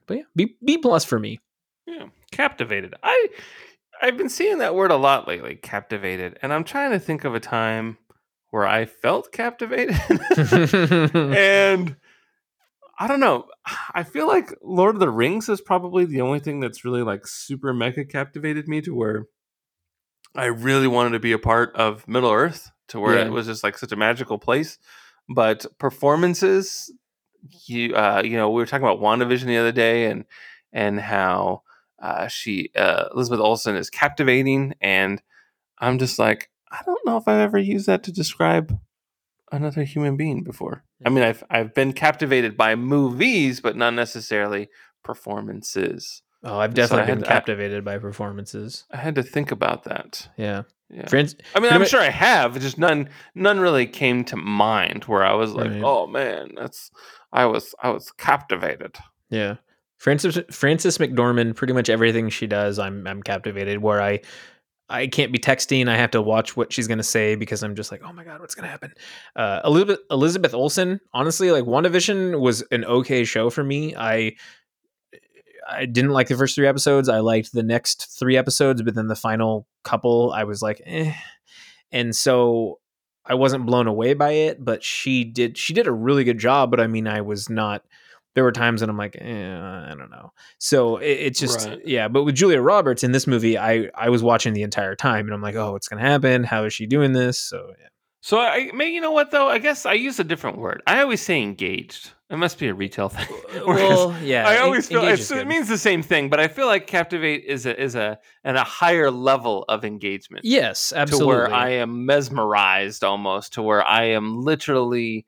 but 0.08 0.18
yeah, 0.18 0.24
B 0.36 0.56
B 0.66 0.80
plus 0.80 1.06
for 1.06 1.20
me. 1.20 1.40
Yeah. 1.86 2.08
Captivated. 2.32 2.96
I, 3.04 3.28
I've 4.02 4.18
been 4.18 4.30
seeing 4.30 4.60
that 4.60 4.76
word 4.76 4.92
a 4.92 4.96
lot 4.98 5.28
lately, 5.28 5.56
captivated. 5.56 6.38
And 6.42 6.54
I'm 6.54 6.64
trying 6.64 6.92
to 6.92 7.00
think 7.00 7.24
of 7.24 7.36
a 7.36 7.40
time 7.40 7.98
where 8.52 8.66
I 8.68 8.86
felt 8.86 9.32
captivated. 9.32 9.96
and 11.16 11.96
I 13.00 13.08
don't 13.08 13.20
know. 13.20 13.46
I 13.94 14.04
feel 14.04 14.28
like 14.28 14.54
Lord 14.62 14.96
of 14.96 15.00
the 15.00 15.10
Rings 15.10 15.50
is 15.50 15.62
probably 15.62 16.06
the 16.06 16.22
only 16.22 16.40
thing 16.40 16.60
that's 16.60 16.86
really 16.86 17.02
like 17.04 17.26
super 17.26 17.74
mega 17.74 18.06
captivated 18.06 18.68
me 18.68 18.82
to 18.82 18.94
where 18.94 19.26
I 20.36 20.46
really 20.46 20.88
wanted 20.88 21.12
to 21.12 21.20
be 21.20 21.32
a 21.32 21.40
part 21.40 21.76
of 21.76 22.08
Middle 22.08 22.32
Earth 22.32 22.70
to 22.90 23.00
where 23.00 23.18
Yeah. 23.18 23.26
it 23.26 23.32
was 23.32 23.48
just 23.48 23.64
like 23.64 23.78
such 23.78 23.92
a 23.92 23.96
magical 23.96 24.38
place. 24.38 24.78
But 25.30 25.66
performances, 25.80 26.92
you 27.66 27.96
uh, 27.96 28.22
you 28.24 28.38
know, 28.38 28.50
we 28.50 28.62
were 28.62 28.66
talking 28.66 28.86
about 28.86 29.00
WandaVision 29.00 29.46
the 29.46 29.58
other 29.58 29.72
day 29.72 30.06
and 30.06 30.26
and 30.74 31.00
how 31.00 31.64
uh, 32.02 32.28
she 32.28 32.70
uh, 32.76 33.06
Elizabeth 33.14 33.40
Olsen 33.40 33.76
is 33.76 33.90
captivating, 33.90 34.74
and 34.82 35.22
I'm 35.80 36.00
just 36.00 36.18
like, 36.20 36.50
I 36.72 36.80
don't 36.86 37.06
know 37.06 37.18
if 37.18 37.28
I've 37.28 37.40
ever 37.42 37.58
used 37.60 37.88
that 37.88 38.04
to 38.04 38.12
describe 38.12 38.78
another 39.52 39.84
human 39.84 40.18
being 40.18 40.44
before. 40.44 40.84
I 41.06 41.10
mean, 41.10 41.24
I've 41.24 41.44
I've 41.50 41.74
been 41.74 41.94
captivated 41.94 42.58
by 42.58 42.76
movies, 42.76 43.60
but 43.62 43.76
not 43.76 43.94
necessarily 43.94 44.70
performances. 45.04 46.22
Oh, 46.44 46.58
I've 46.58 46.74
definitely 46.74 47.06
had 47.06 47.16
been 47.20 47.24
to- 47.24 47.30
I- 47.30 47.34
captivated 47.34 47.86
by 47.86 47.98
performances. 48.00 48.86
I 48.92 48.98
had 48.98 49.16
to 49.16 49.24
think 49.24 49.52
about 49.52 49.84
that. 49.84 50.28
Yeah, 50.38 50.64
Yeah. 50.90 51.06
I 51.56 51.60
mean, 51.60 51.72
I'm 51.72 51.86
sure 51.86 52.02
I 52.02 52.10
have. 52.10 52.60
Just 52.60 52.78
none, 52.80 53.10
none 53.36 53.60
really 53.60 53.86
came 53.86 54.24
to 54.26 54.36
mind 54.36 55.04
where 55.06 55.24
I 55.24 55.34
was 55.34 55.54
like, 55.54 55.70
Right. 55.72 55.84
"Oh 55.84 56.08
man, 56.08 56.52
that's." 56.56 56.92
I 57.34 57.46
was, 57.46 57.74
I 57.82 57.92
was 57.92 58.12
captivated. 58.12 58.98
Yeah. 59.30 59.56
Frances 60.02 60.40
Frances 60.50 60.98
McDormand, 60.98 61.56
pretty 61.56 61.74
much 61.74 61.88
everything 61.88 62.30
she 62.30 62.48
does, 62.48 62.80
I'm 62.80 63.06
I'm 63.06 63.22
captivated. 63.22 63.84
Where 63.84 64.02
I 64.02 64.22
I 64.90 65.06
can't 65.06 65.32
be 65.32 65.38
texting, 65.38 65.88
I 65.88 65.96
have 65.96 66.10
to 66.12 66.24
watch 66.24 66.58
what 66.58 66.74
she's 66.74 66.88
gonna 66.88 67.04
say 67.04 67.36
because 67.36 67.62
I'm 67.62 67.76
just 67.76 67.92
like, 67.92 68.02
oh 68.04 68.12
my 68.12 68.24
god, 68.24 68.40
what's 68.42 68.56
gonna 68.56 68.68
happen? 68.68 68.94
Uh, 69.36 69.62
Elizabeth 69.64 70.00
Elizabeth 70.10 70.56
Olsen, 70.56 71.02
honestly, 71.14 71.52
like 71.52 71.66
WandaVision 71.66 72.40
was 72.40 72.64
an 72.72 72.84
okay 72.84 73.24
show 73.26 73.52
for 73.52 73.64
me. 73.64 73.96
I 73.96 74.34
I 75.70 75.86
didn't 75.86 76.14
like 76.14 76.30
the 76.30 76.36
first 76.36 76.56
three 76.56 76.68
episodes. 76.68 77.08
I 77.08 77.20
liked 77.20 77.54
the 77.54 77.62
next 77.62 78.18
three 78.18 78.38
episodes, 78.38 78.82
but 78.82 78.96
then 78.96 79.06
the 79.06 79.16
final 79.16 79.68
couple, 79.84 80.32
I 80.34 80.46
was 80.46 80.64
like, 80.64 80.82
eh. 80.84 81.14
And 81.92 82.16
so 82.16 82.80
I 83.24 83.36
wasn't 83.36 83.68
blown 83.68 83.86
away 83.86 84.16
by 84.16 84.32
it, 84.32 84.66
but 84.66 84.84
she 84.84 85.26
did 85.26 85.60
she 85.60 85.76
did 85.76 85.86
a 85.86 85.92
really 85.92 86.24
good 86.24 86.40
job. 86.40 86.72
But 86.72 86.80
I 86.80 86.88
mean, 86.88 87.08
I 87.08 87.22
was 87.22 87.52
not. 87.52 87.84
There 88.36 88.44
were 88.44 88.52
times 88.52 88.80
that 88.82 88.90
I'm 88.90 88.98
like, 88.98 89.18
eh, 89.20 89.56
I 89.58 89.94
don't 89.98 90.10
know. 90.10 90.32
So 90.58 90.98
it, 90.98 91.10
it's 91.12 91.40
just 91.40 91.68
Right. 91.68 91.80
yeah. 91.86 92.08
But 92.08 92.24
with 92.24 92.36
Julia 92.36 92.62
Roberts 92.62 93.04
in 93.04 93.12
this 93.12 93.28
movie, 93.28 93.58
I 93.58 93.90
I 93.96 94.10
was 94.10 94.24
watching 94.24 94.54
the 94.54 94.64
entire 94.64 94.96
time, 94.96 95.26
and 95.26 95.34
I'm 95.34 95.42
like, 95.42 95.56
oh, 95.56 95.74
what's 95.74 95.88
gonna 95.88 96.02
happen? 96.02 96.44
How 96.44 96.64
is 96.66 96.74
she 96.74 96.86
doing 96.86 97.14
this? 97.14 97.38
So 97.40 97.58
yeah. 97.80 97.88
So 98.24 98.40
I, 98.40 98.70
may 98.76 98.88
you 98.92 99.02
know 99.02 99.12
what 99.12 99.32
though? 99.32 99.50
I 99.50 99.58
guess 99.58 99.86
I 99.86 99.94
use 99.94 100.20
a 100.20 100.24
different 100.24 100.60
word. 100.60 100.84
I 100.86 101.02
always 101.02 101.22
say 101.22 101.42
engaged. 101.42 102.12
It 102.30 102.38
must 102.38 102.60
be 102.60 102.68
a 102.70 102.74
retail 102.74 103.10
thing. 103.10 103.28
Well, 103.66 104.16
yeah. 104.24 104.48
I 104.48 104.56
en- 104.56 104.62
always 104.62 104.88
feel 104.88 105.02
engage 105.02 105.20
it's, 105.20 105.32
it 105.32 105.48
means 105.48 105.68
the 105.68 105.78
same 105.78 106.02
thing, 106.02 106.30
but 106.30 106.40
I 106.40 106.48
feel 106.48 106.68
like 106.68 106.88
captivate 106.88 107.44
is 107.46 107.66
a 107.66 107.82
is 107.82 107.96
a 107.96 108.18
at 108.46 108.56
a 108.56 108.64
higher 108.64 109.12
level 109.12 109.66
of 109.68 109.84
engagement. 109.84 110.46
yes, 110.46 110.94
absolutely. 110.96 111.26
To 111.26 111.28
where 111.28 111.54
I 111.54 111.70
am 111.72 112.06
mesmerized 112.06 113.04
almost, 113.04 113.54
to 113.54 113.62
where 113.62 113.86
I 113.86 114.04
am 114.06 114.40
literally, 114.40 115.26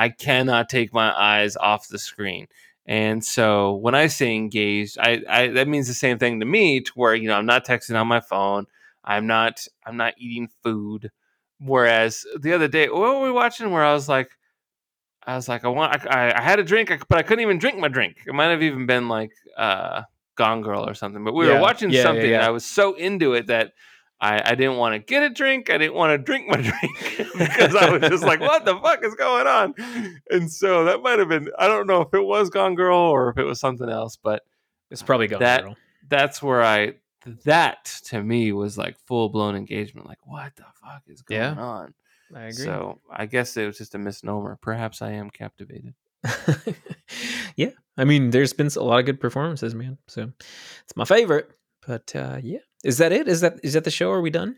I 0.00 0.08
cannot 0.08 0.70
take 0.70 0.94
my 0.94 1.12
eyes 1.12 1.56
off 1.56 1.88
the 1.88 1.98
screen. 1.98 2.46
And 2.86 3.22
so 3.22 3.74
when 3.74 3.94
I 3.94 4.06
say 4.06 4.34
engaged, 4.34 4.96
I, 4.98 5.22
I 5.28 5.48
that 5.48 5.68
means 5.68 5.88
the 5.88 5.94
same 5.94 6.18
thing 6.18 6.40
to 6.40 6.46
me, 6.46 6.80
to 6.80 6.92
where 6.94 7.14
you 7.14 7.28
know 7.28 7.36
I'm 7.36 7.46
not 7.46 7.66
texting 7.66 8.00
on 8.00 8.06
my 8.06 8.20
phone, 8.20 8.66
I'm 9.04 9.26
not 9.26 9.66
I'm 9.84 9.98
not 9.98 10.14
eating 10.16 10.48
food. 10.62 11.10
Whereas 11.58 12.24
the 12.38 12.54
other 12.54 12.68
day, 12.68 12.88
what 12.88 13.00
were 13.00 13.20
we 13.20 13.30
watching? 13.30 13.70
Where 13.70 13.84
I 13.84 13.92
was 13.92 14.08
like, 14.08 14.30
I 15.26 15.36
was 15.36 15.48
like, 15.48 15.64
I 15.64 15.68
want, 15.68 16.06
I, 16.06 16.32
I 16.34 16.40
had 16.40 16.58
a 16.58 16.64
drink, 16.64 16.90
but 17.08 17.18
I 17.18 17.22
couldn't 17.22 17.42
even 17.42 17.58
drink 17.58 17.78
my 17.78 17.88
drink. 17.88 18.16
It 18.26 18.32
might 18.34 18.46
have 18.50 18.62
even 18.62 18.86
been 18.86 19.08
like 19.08 19.32
uh, 19.58 20.02
Gone 20.36 20.62
Girl 20.62 20.88
or 20.88 20.94
something. 20.94 21.22
But 21.22 21.34
we 21.34 21.44
Yeah, 21.44 21.52
were 21.52 21.60
watching 21.60 21.90
yeah, 21.90 22.02
something, 22.02 22.32
and 22.32 22.40
yeah. 22.40 22.46
I 22.46 22.50
was 22.50 22.64
so 22.64 22.94
into 22.94 23.34
it 23.34 23.48
that 23.48 23.72
I, 24.20 24.50
I 24.50 24.54
didn't 24.54 24.76
want 24.76 24.94
to 24.94 24.98
get 24.98 25.22
a 25.22 25.30
drink. 25.30 25.70
I 25.70 25.78
didn't 25.78 25.94
want 25.94 26.12
to 26.12 26.18
drink 26.18 26.46
my 26.48 26.56
drink 26.60 27.28
because 27.38 27.74
I 27.74 27.90
was 27.90 28.02
just 28.02 28.22
like, 28.24 28.40
what 28.50 28.64
the 28.64 28.76
fuck 28.78 29.02
is 29.04 29.14
going 29.14 29.46
on? 29.46 29.74
And 30.30 30.50
so 30.52 30.84
that 30.84 31.02
might 31.02 31.18
have 31.18 31.28
been, 31.28 31.48
I 31.58 31.66
don't 31.68 31.86
know 31.86 32.02
if 32.02 32.12
it 32.12 32.24
was 32.24 32.50
Gone 32.50 32.74
Girl 32.74 32.98
or 32.98 33.30
if 33.30 33.38
it 33.38 33.44
was 33.44 33.58
something 33.60 33.88
else, 33.88 34.16
but 34.16 34.42
it's 34.90 35.02
probably 35.02 35.26
going 35.28 35.40
that- 35.40 35.62
girl. 35.64 35.76
that's 36.08 36.42
where 36.42 36.62
I, 36.62 36.94
that 37.44 37.84
to 38.06 38.22
me 38.22 38.52
was 38.52 38.76
like 38.78 38.96
full 39.06 39.28
blown 39.28 39.54
engagement. 39.56 40.06
Like, 40.06 40.18
what 40.26 40.54
the 40.56 40.64
fuck 40.82 41.02
is 41.06 41.22
going 41.22 41.40
Yeah, 41.40 41.54
on? 41.54 41.94
I 42.34 42.40
agree. 42.44 42.52
So 42.64 43.00
I 43.10 43.26
guess 43.26 43.56
it 43.56 43.66
was 43.66 43.78
just 43.78 43.94
a 43.94 43.98
misnomer. 43.98 44.58
Perhaps 44.62 45.02
I 45.02 45.12
am 45.12 45.30
captivated. 45.30 45.94
yeah, 47.56 47.70
I 47.96 48.04
mean, 48.04 48.30
there's 48.30 48.52
been 48.52 48.68
a 48.76 48.82
lot 48.82 49.00
of 49.00 49.06
good 49.06 49.20
performances, 49.20 49.74
man. 49.74 49.98
So 50.06 50.30
it's 50.84 50.96
my 50.96 51.04
favorite. 51.04 51.50
But 51.86 52.14
uh, 52.14 52.38
yeah, 52.42 52.58
is 52.84 52.98
that 52.98 53.12
it? 53.12 53.28
Is 53.28 53.40
that 53.40 53.60
is 53.62 53.74
that 53.74 53.84
the 53.84 53.90
show? 53.90 54.10
Are 54.10 54.20
we 54.20 54.30
done? 54.30 54.56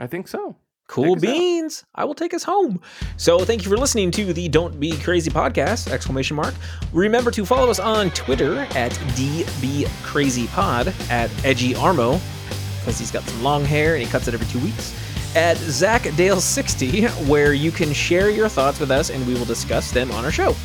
I 0.00 0.06
think 0.06 0.28
so. 0.28 0.56
Cool 0.88 1.12
out. 1.12 1.20
beans. 1.20 1.84
I 1.94 2.04
will 2.06 2.14
take 2.14 2.32
us 2.32 2.42
home. 2.42 2.80
So 3.18 3.40
thank 3.40 3.62
you 3.62 3.70
for 3.70 3.76
listening 3.76 4.10
to 4.12 4.32
the 4.32 4.48
Don't 4.48 4.80
Be 4.80 4.96
Crazy 4.98 5.30
podcast! 5.30 5.90
Exclamation 5.90 6.34
mark. 6.34 6.54
Remember 6.94 7.30
to 7.30 7.44
follow 7.44 7.68
us 7.68 7.78
on 7.78 8.10
Twitter 8.10 8.60
at 8.74 8.92
DBCrazyPod 9.14 11.10
at 11.10 11.30
Edgy 11.44 11.74
Armo 11.74 12.18
because 12.80 12.98
he's 12.98 13.10
got 13.10 13.22
some 13.24 13.42
long 13.42 13.66
hair 13.66 13.94
and 13.96 14.02
he 14.02 14.08
cuts 14.08 14.28
it 14.28 14.34
every 14.34 14.46
two 14.46 14.60
weeks. 14.60 14.94
At 15.36 15.58
Zach 15.58 16.04
ZachDale60, 16.04 17.28
where 17.28 17.52
you 17.52 17.70
can 17.70 17.92
share 17.92 18.30
your 18.30 18.48
thoughts 18.48 18.80
with 18.80 18.90
us 18.90 19.10
and 19.10 19.26
we 19.26 19.34
will 19.34 19.44
discuss 19.44 19.90
them 19.90 20.10
on 20.12 20.24
our 20.24 20.32
show. 20.32 20.56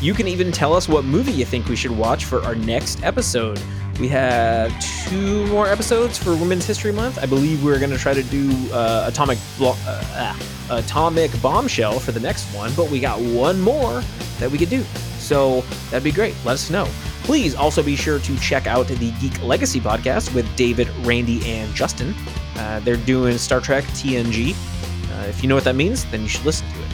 You 0.00 0.12
can 0.12 0.26
even 0.26 0.50
tell 0.50 0.74
us 0.74 0.88
what 0.88 1.04
movie 1.04 1.30
you 1.30 1.44
think 1.44 1.68
we 1.68 1.76
should 1.76 1.92
watch 1.92 2.24
for 2.24 2.42
our 2.42 2.56
next 2.56 3.04
episode. 3.04 3.62
We 3.98 4.08
have 4.08 4.72
two 5.08 5.46
more 5.46 5.66
episodes 5.66 6.16
for 6.16 6.30
Women's 6.36 6.64
History 6.64 6.92
Month. 6.92 7.18
I 7.18 7.26
believe 7.26 7.64
we're 7.64 7.78
going 7.78 7.90
to 7.90 7.98
try 7.98 8.14
to 8.14 8.22
do 8.22 8.50
uh, 8.72 9.06
Atomic 9.08 9.38
Blo- 9.56 9.76
uh, 9.86 10.04
ah, 10.14 10.38
Atomic 10.70 11.30
Bombshell 11.42 11.98
for 11.98 12.12
the 12.12 12.20
next 12.20 12.44
one, 12.54 12.72
but 12.76 12.90
we 12.90 13.00
got 13.00 13.20
one 13.20 13.60
more 13.60 14.02
that 14.38 14.50
we 14.50 14.56
could 14.56 14.70
do. 14.70 14.82
So 15.18 15.62
that'd 15.90 16.04
be 16.04 16.12
great. 16.12 16.34
Let 16.44 16.54
us 16.54 16.70
know. 16.70 16.86
Please 17.24 17.54
also 17.54 17.82
be 17.82 17.96
sure 17.96 18.20
to 18.20 18.38
check 18.38 18.66
out 18.66 18.86
the 18.86 19.10
Geek 19.20 19.42
Legacy 19.42 19.80
podcast 19.80 20.32
with 20.34 20.46
David, 20.54 20.88
Randy, 21.04 21.44
and 21.50 21.74
Justin. 21.74 22.14
Uh, 22.56 22.80
they're 22.80 22.96
doing 22.96 23.36
Star 23.36 23.60
Trek 23.60 23.84
TNG. 23.84 24.52
Uh, 24.52 25.26
if 25.26 25.42
you 25.42 25.48
know 25.48 25.56
what 25.56 25.64
that 25.64 25.74
means, 25.74 26.04
then 26.06 26.22
you 26.22 26.28
should 26.28 26.44
listen 26.44 26.66
to 26.72 26.78
it 26.82 26.88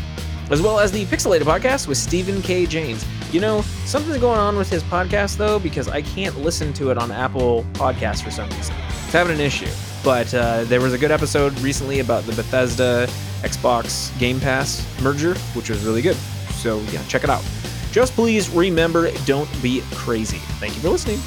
as 0.51 0.61
well 0.61 0.79
as 0.79 0.93
the 0.93 1.05
Pixelated 1.07 1.43
podcast 1.43 1.89
with 1.89 1.97
Stephen 1.97 2.43
K. 2.43 2.67
James. 2.67 3.05
You 3.35 3.40
know, 3.40 3.62
something's 3.85 4.19
going 4.19 4.39
on 4.39 4.56
with 4.56 4.70
his 4.70 4.85
podcast 4.85 5.39
though, 5.39 5.59
because 5.59 5.89
I 5.89 6.02
can't 6.02 6.39
listen 6.39 6.73
to 6.74 6.93
it 6.93 6.98
on 6.98 7.11
Apple 7.11 7.66
Podcasts 7.73 8.23
for 8.23 8.31
some 8.31 8.48
reason. 8.51 8.77
It's 8.86 9.12
having 9.12 9.35
an 9.35 9.40
issue. 9.40 9.66
But 10.05 10.32
uh, 10.32 10.62
there 10.62 10.81
was 10.81 10.93
a 10.93 10.98
good 10.98 11.11
episode 11.11 11.59
recently 11.59 11.98
about 11.98 12.23
the 12.27 12.32
Bethesda 12.32 13.09
Xbox 13.43 14.16
Game 14.20 14.39
Pass 14.39 14.86
merger, 15.02 15.35
which 15.55 15.69
was 15.69 15.85
really 15.85 16.01
good. 16.01 16.15
So 16.52 16.78
yeah, 16.93 17.05
check 17.09 17.24
it 17.24 17.28
out. 17.28 17.43
Just 17.90 18.12
please 18.12 18.48
remember, 18.51 19.11
don't 19.24 19.51
be 19.61 19.82
crazy. 19.94 20.39
Thank 20.61 20.77
you 20.77 20.82
for 20.82 20.90
listening. 20.90 21.19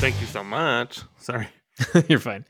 Thank 0.00 0.20
you 0.20 0.26
so 0.26 0.44
much. 0.44 1.00
Sorry. 1.16 1.48
You're 2.10 2.18
fine. 2.18 2.44